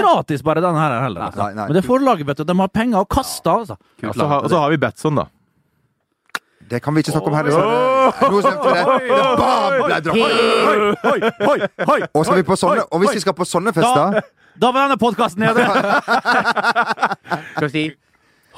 gratis, 0.00 0.40
bare 0.48 0.64
denne 0.64 0.80
her 0.80 0.96
heller. 1.04 1.20
Altså. 1.28 1.42
Nei, 1.44 1.52
nei. 1.60 1.66
Men 1.68 1.76
det 1.76 1.84
forlaget, 1.84 2.24
vet 2.32 2.40
du, 2.40 2.48
de 2.48 2.56
har 2.64 2.72
penger 2.80 3.04
å 3.04 3.06
kaste, 3.18 3.44
altså. 3.60 3.76
Og 4.08 4.16
så 4.16 4.24
har, 4.32 4.40
og 4.40 4.48
så 4.56 4.64
har 4.64 4.72
vi 4.72 4.80
Batson, 4.88 5.12
da. 5.20 5.28
Det 6.72 6.80
kan 6.80 6.96
vi 6.96 7.02
ikke 7.04 7.12
snakke 7.12 7.28
om 7.28 7.36
her. 7.36 7.44
Nå 7.52 8.40
stemte 8.40 8.72
det. 8.72 8.88
Det 9.04 9.20
bam, 9.36 9.84
ble 9.84 10.00
dratt. 10.08 10.32
Og, 12.14 12.22
skal 12.24 12.36
vi 12.40 12.44
på 12.48 12.56
sånne, 12.56 12.88
og 12.88 12.96
hvis 13.04 13.12
vi 13.18 13.20
skal 13.26 13.36
på 13.36 13.44
sånne 13.44 13.68
fester 13.76 14.24
Da 14.60 14.70
var 14.72 14.86
denne 14.86 15.00
podkasten 15.00 15.44
nede! 15.44 15.64
Skal 17.56 17.68
vi 17.68 17.72
si 17.72 17.84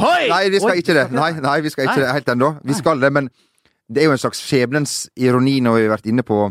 Hoi! 0.00 0.26
Nei, 0.26 0.48
vi 0.50 0.58
skal 0.58 0.80
ikke 0.80 0.94
det. 0.96 1.04
Nei, 1.14 1.28
nei, 1.38 1.58
vi 1.62 1.70
skal 1.70 1.86
ikke 1.86 2.00
det 2.02 2.14
helt 2.16 2.30
ennå. 2.32 2.48
Vi 2.66 2.74
skal 2.74 2.98
det, 2.98 3.12
men 3.14 3.28
det 3.86 4.02
er 4.02 4.08
jo 4.08 4.14
en 4.16 4.18
slags 4.18 4.40
skjebnens 4.42 4.94
ironi 5.14 5.60
når 5.62 5.76
vi 5.76 5.84
har 5.84 5.92
vært 5.92 6.08
inne 6.10 6.24
på 6.26 6.48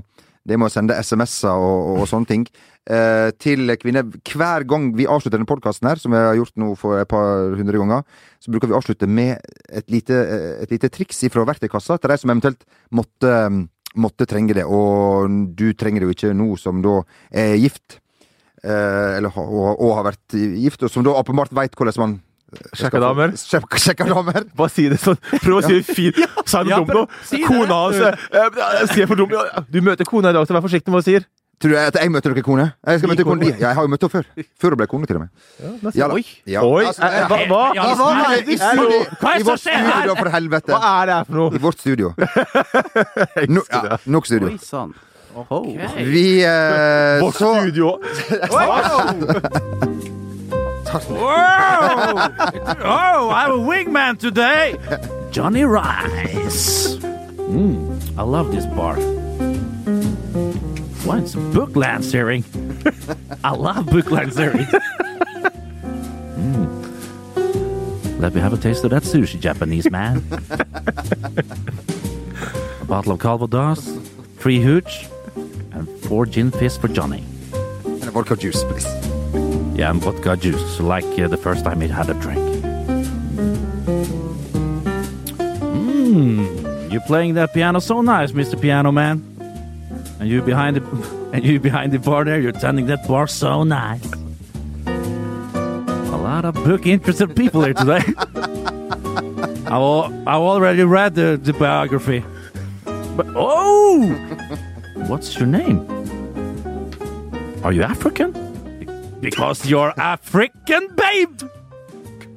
det 0.47 0.55
med 0.59 0.69
å 0.69 0.71
sende 0.71 0.95
SMS-er 0.95 1.55
og, 1.55 1.89
og, 1.89 1.97
og 2.03 2.07
sånne 2.07 2.29
ting 2.29 2.45
eh, 2.87 3.31
til 3.43 3.73
kvinner. 3.79 4.07
Hver 4.31 4.65
gang 4.69 4.89
vi 4.95 5.07
avslutter 5.07 5.37
denne 5.37 5.49
podkasten 5.49 5.89
her, 5.89 5.99
som 5.99 6.15
vi 6.15 6.21
har 6.23 6.37
gjort 6.39 6.55
nå 6.59 6.71
for 6.79 6.99
et 6.99 7.09
par 7.11 7.55
hundre 7.59 7.79
ganger, 7.83 8.03
så 8.43 8.53
bruker 8.53 8.71
vi 8.71 8.75
å 8.75 8.79
avslutte 8.79 9.09
med 9.11 9.43
et 9.67 9.91
lite, 9.91 10.19
et 10.63 10.71
lite 10.71 10.91
triks 10.93 11.23
fra 11.33 11.43
verktøykassa 11.47 11.99
til 11.99 12.13
de 12.13 12.19
som 12.19 12.31
eventuelt 12.31 12.63
måtte, 12.95 13.33
måtte 13.95 14.27
trenge 14.29 14.55
det. 14.59 14.67
Og 14.67 15.51
du 15.55 15.69
trenger 15.79 16.03
det 16.03 16.11
jo 16.11 16.17
ikke 16.17 16.35
nå 16.37 16.49
som 16.59 16.83
da 16.85 17.01
er 17.43 17.55
gift, 17.59 17.99
eller 18.63 19.29
ha- 19.35 19.43
og, 19.47 19.81
og 19.83 19.95
har 19.97 20.05
vært 20.11 20.37
gift, 20.37 20.83
og 20.87 20.91
som 20.93 21.03
da 21.03 21.11
åpenbart 21.19 21.51
veit 21.55 21.75
hvordan 21.75 21.99
man 22.03 22.21
Sjekka 22.77 22.99
damer. 23.01 23.31
Sjekka 23.33 23.79
sjekka 23.81 24.05
damer. 24.05 24.43
Bare 24.53 24.69
si 24.69 24.83
det 24.91 24.99
sånn. 25.01 25.17
Prøv 25.41 25.55
å 25.57 25.61
si 25.65 25.79
det 25.79 25.85
fint. 25.89 26.19
Sa 26.45 26.59
jeg 26.61 26.69
Ja, 26.69 26.77
noe 26.83 26.85
dumt 26.85 26.93
nå? 26.99 27.21
si. 27.25 27.39
Kona 27.47 27.77
hans 27.87 27.97
eh, 27.97 28.13
eh, 28.29 28.83
Sier 28.91 29.07
for 29.09 29.17
dumt? 29.17 29.33
Du 29.73 29.79
møter 29.81 30.05
kona 30.05 30.29
i 30.29 30.35
dag, 30.37 30.45
så 30.45 30.53
vær 30.53 30.61
forsiktig 30.61 30.93
med 30.93 30.99
hva 30.99 31.01
du 31.01 31.07
sier. 31.09 31.25
Tror 31.63 31.73
du 31.73 31.77
at 31.79 31.97
jeg 31.97 32.11
møter 32.13 32.33
dere 32.33 32.43
kone? 32.45 32.67
Jeg 32.85 32.99
skal 33.01 33.09
møte 33.09 33.25
kone. 33.25 33.47
Ja, 33.47 33.57
jeg 33.71 33.77
har 33.79 33.87
jo 33.87 33.89
møtt 33.95 34.05
henne 34.05 34.13
før. 34.19 34.45
Før 34.61 34.75
hun 34.75 34.79
ble 34.83 34.87
kone, 34.91 35.09
til 35.09 35.17
og 35.17 35.23
med. 35.25 35.95
Ja. 35.97 36.09
Oi. 36.13 36.23
Ja, 36.53 36.61
Oi! 36.67 36.83
altså, 36.91 37.07
eh, 37.09 37.25
hva? 37.31 37.39
hva? 37.49 37.61
Ja, 37.77 37.87
hva 37.97 38.09
er 38.19 38.45
det? 38.45 38.57
I 38.59 39.47
vårt 39.47 39.63
studio, 39.63 40.05
da, 40.11 40.15
for 40.21 40.29
helvete. 40.37 40.75
Hva 40.75 40.91
er 41.01 41.09
det 41.09 41.17
her 41.17 41.27
for 41.31 41.39
noe? 41.39 41.55
I 41.57 41.63
vårt 41.63 41.81
studio. 41.81 42.13
Nok 44.13 44.29
studio. 44.29 44.53
Oi 44.53 44.61
sann. 44.61 44.93
Oh. 45.35 45.65
Vi 45.97 46.43
eh, 46.43 47.21
Vårt 47.21 47.35
så 47.35 47.55
studio. 47.55 47.85
Whoa! 51.09 51.29
Oh, 52.83 53.29
I 53.29 53.41
have 53.41 53.51
a 53.51 53.57
wingman 53.57 54.19
today! 54.19 54.75
Johnny 55.31 55.63
Rice. 55.65 56.97
Mm, 56.97 57.99
I 58.17 58.21
love 58.21 58.51
this 58.51 58.65
bar. 58.67 58.95
Why, 61.05 61.19
it's 61.19 61.35
book 61.35 61.75
lancering. 61.75 62.43
I 63.43 63.51
love 63.51 63.87
book 63.87 64.11
lancering. 64.11 64.67
Mm. 66.37 66.67
Let 68.19 68.35
me 68.35 68.41
have 68.41 68.53
a 68.53 68.57
taste 68.57 68.83
of 68.83 68.91
that 68.91 69.03
sushi, 69.03 69.39
Japanese 69.39 69.89
man. 69.89 70.23
a 72.81 72.85
bottle 72.85 73.13
of 73.13 73.19
Calvados, 73.19 73.97
three 74.37 74.61
hooch, 74.61 75.07
and 75.73 75.87
four 76.05 76.25
gin 76.25 76.51
fizz 76.51 76.77
for 76.77 76.87
Johnny. 76.87 77.23
And 77.85 78.03
a 78.03 78.11
vodka 78.11 78.35
juice, 78.35 78.63
please. 78.63 78.85
Yeah, 79.77 79.91
and 79.91 80.01
vodka 80.01 80.37
juice, 80.37 80.79
like 80.79 81.05
uh, 81.19 81.27
the 81.27 81.37
first 81.37 81.63
time 81.63 81.81
he 81.81 81.87
had 81.87 82.09
a 82.09 82.13
drink. 82.13 82.39
Mmm, 85.73 86.91
you're 86.91 87.01
playing 87.01 87.33
that 87.35 87.53
piano 87.53 87.79
so 87.79 88.01
nice, 88.01 88.31
Mr. 88.31 88.59
Piano 88.59 88.91
Man. 88.91 89.23
And 90.19 90.29
you 90.29 90.41
behind 90.41 90.77
the 90.77 91.29
and 91.33 91.43
you 91.43 91.59
behind 91.59 91.91
the 91.91 91.99
bar 91.99 92.23
there, 92.23 92.39
you're 92.39 92.51
tending 92.51 92.85
that 92.87 93.07
bar 93.07 93.27
so 93.27 93.63
nice. 93.63 94.05
A 94.85 96.17
lot 96.17 96.45
of 96.45 96.53
book 96.55 96.85
interested 96.85 97.35
people 97.35 97.63
here 97.63 97.73
today. 97.73 98.03
I've, 99.65 99.81
al- 99.81 100.13
I've 100.27 100.41
already 100.41 100.83
read 100.83 101.15
the, 101.15 101.39
the 101.41 101.51
biography. 101.53 102.23
What's 105.13 105.37
your 105.37 105.45
name? 105.45 105.85
Are 107.63 107.71
you 107.71 107.83
African? 107.83 108.31
Because 109.21 109.63
you're 109.63 109.93
African, 109.95 110.87
babe! 110.95 111.39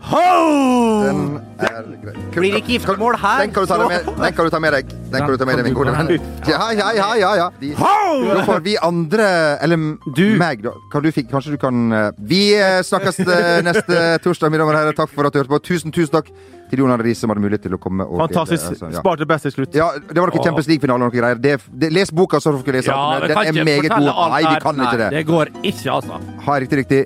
Ho! 0.00 1.02
Den 1.06 1.45
er 1.59 1.86
grei. 2.02 2.14
Blir 2.34 2.52
det 2.52 2.61
ikke 2.62 2.72
giftermål 2.74 3.16
her, 3.20 3.42
Den 3.44 3.52
kan 3.54 3.64
du 3.64 3.70
ta 3.70 3.78
med, 3.88 4.07
den 4.07 4.34
kan 4.36 4.44
du 4.44 4.50
ta 4.50 4.61
med 4.61 4.72
deg. 4.76 4.90
Den 5.12 5.20
kan 5.20 5.30
du 5.30 5.36
ta 5.36 5.46
med 5.48 5.57
deg, 5.59 5.64
min 5.68 5.76
gode 5.76 5.94
venn. 5.94 6.11
Ja, 6.50 6.70
ja, 6.72 6.90
ja, 6.94 7.09
ja. 7.16 7.30
ja. 7.36 7.46
De, 7.61 7.72
da 7.76 8.42
får 8.46 8.61
vi 8.64 8.76
andre 8.82 9.26
Eller 9.62 9.80
Du. 10.16 10.36
meg, 10.38 10.62
da. 10.62 10.74
Kan 10.92 11.02
du, 11.02 11.11
kanskje 11.12 11.57
du 11.57 11.59
kan 11.61 11.92
eh, 11.92 12.11
Vi 12.18 12.42
eh, 12.54 12.82
snakkes 12.86 13.20
eh, 13.24 13.62
neste 13.68 14.02
torsdag, 14.24 14.52
mine 14.52 14.62
damer 14.62 14.76
og 14.76 14.80
herrer. 14.80 14.96
Takk 14.96 15.12
for 15.14 15.26
at 15.26 15.34
du 15.34 15.40
hørte 15.40 15.52
på. 15.52 15.62
Tusen, 15.66 15.92
tusen 15.94 16.12
takk 16.12 16.30
til 16.70 16.82
Jon 16.82 16.90
Arne 16.90 17.04
Riise, 17.07 17.22
som 17.22 17.30
hadde 17.30 17.44
mulighet 17.44 17.66
til 17.66 17.76
å 17.76 17.80
komme. 17.80 18.07
Og 18.07 18.20
Fantastisk. 18.26 18.72
altså, 18.74 18.90
ja. 18.90 19.02
Sparte 19.02 19.28
best 19.28 19.48
til 19.48 19.57
slutt. 19.59 19.78
Ja, 19.78 19.90
det 19.96 20.18
var 20.18 20.32
noe 20.32 20.42
Champions 20.42 20.70
League-finale 20.70 20.98
og 20.98 21.07
noe 21.07 21.14
greier. 21.14 21.40
Det, 21.40 21.57
det, 21.70 21.92
les 21.94 22.12
boka, 22.12 22.42
så 22.42 22.54
dere 22.59 22.80
lese 22.80 22.92
Ja, 22.92 23.20
den. 23.22 23.32
Den 23.32 23.62
er 23.62 23.70
meget 23.70 23.90
god. 23.94 24.12
Nei, 24.34 24.42
vi 24.48 24.61
kan 24.66 24.84
ikke 24.88 25.00
det. 25.04 25.11
Det 25.20 25.24
går 25.30 25.54
ikke, 25.62 25.88
altså. 26.00 26.20
Ha 26.48 26.61
riktig, 26.66 26.84
riktig. 26.84 27.02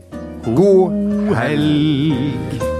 God 0.57 1.34
Helg. 1.36 2.80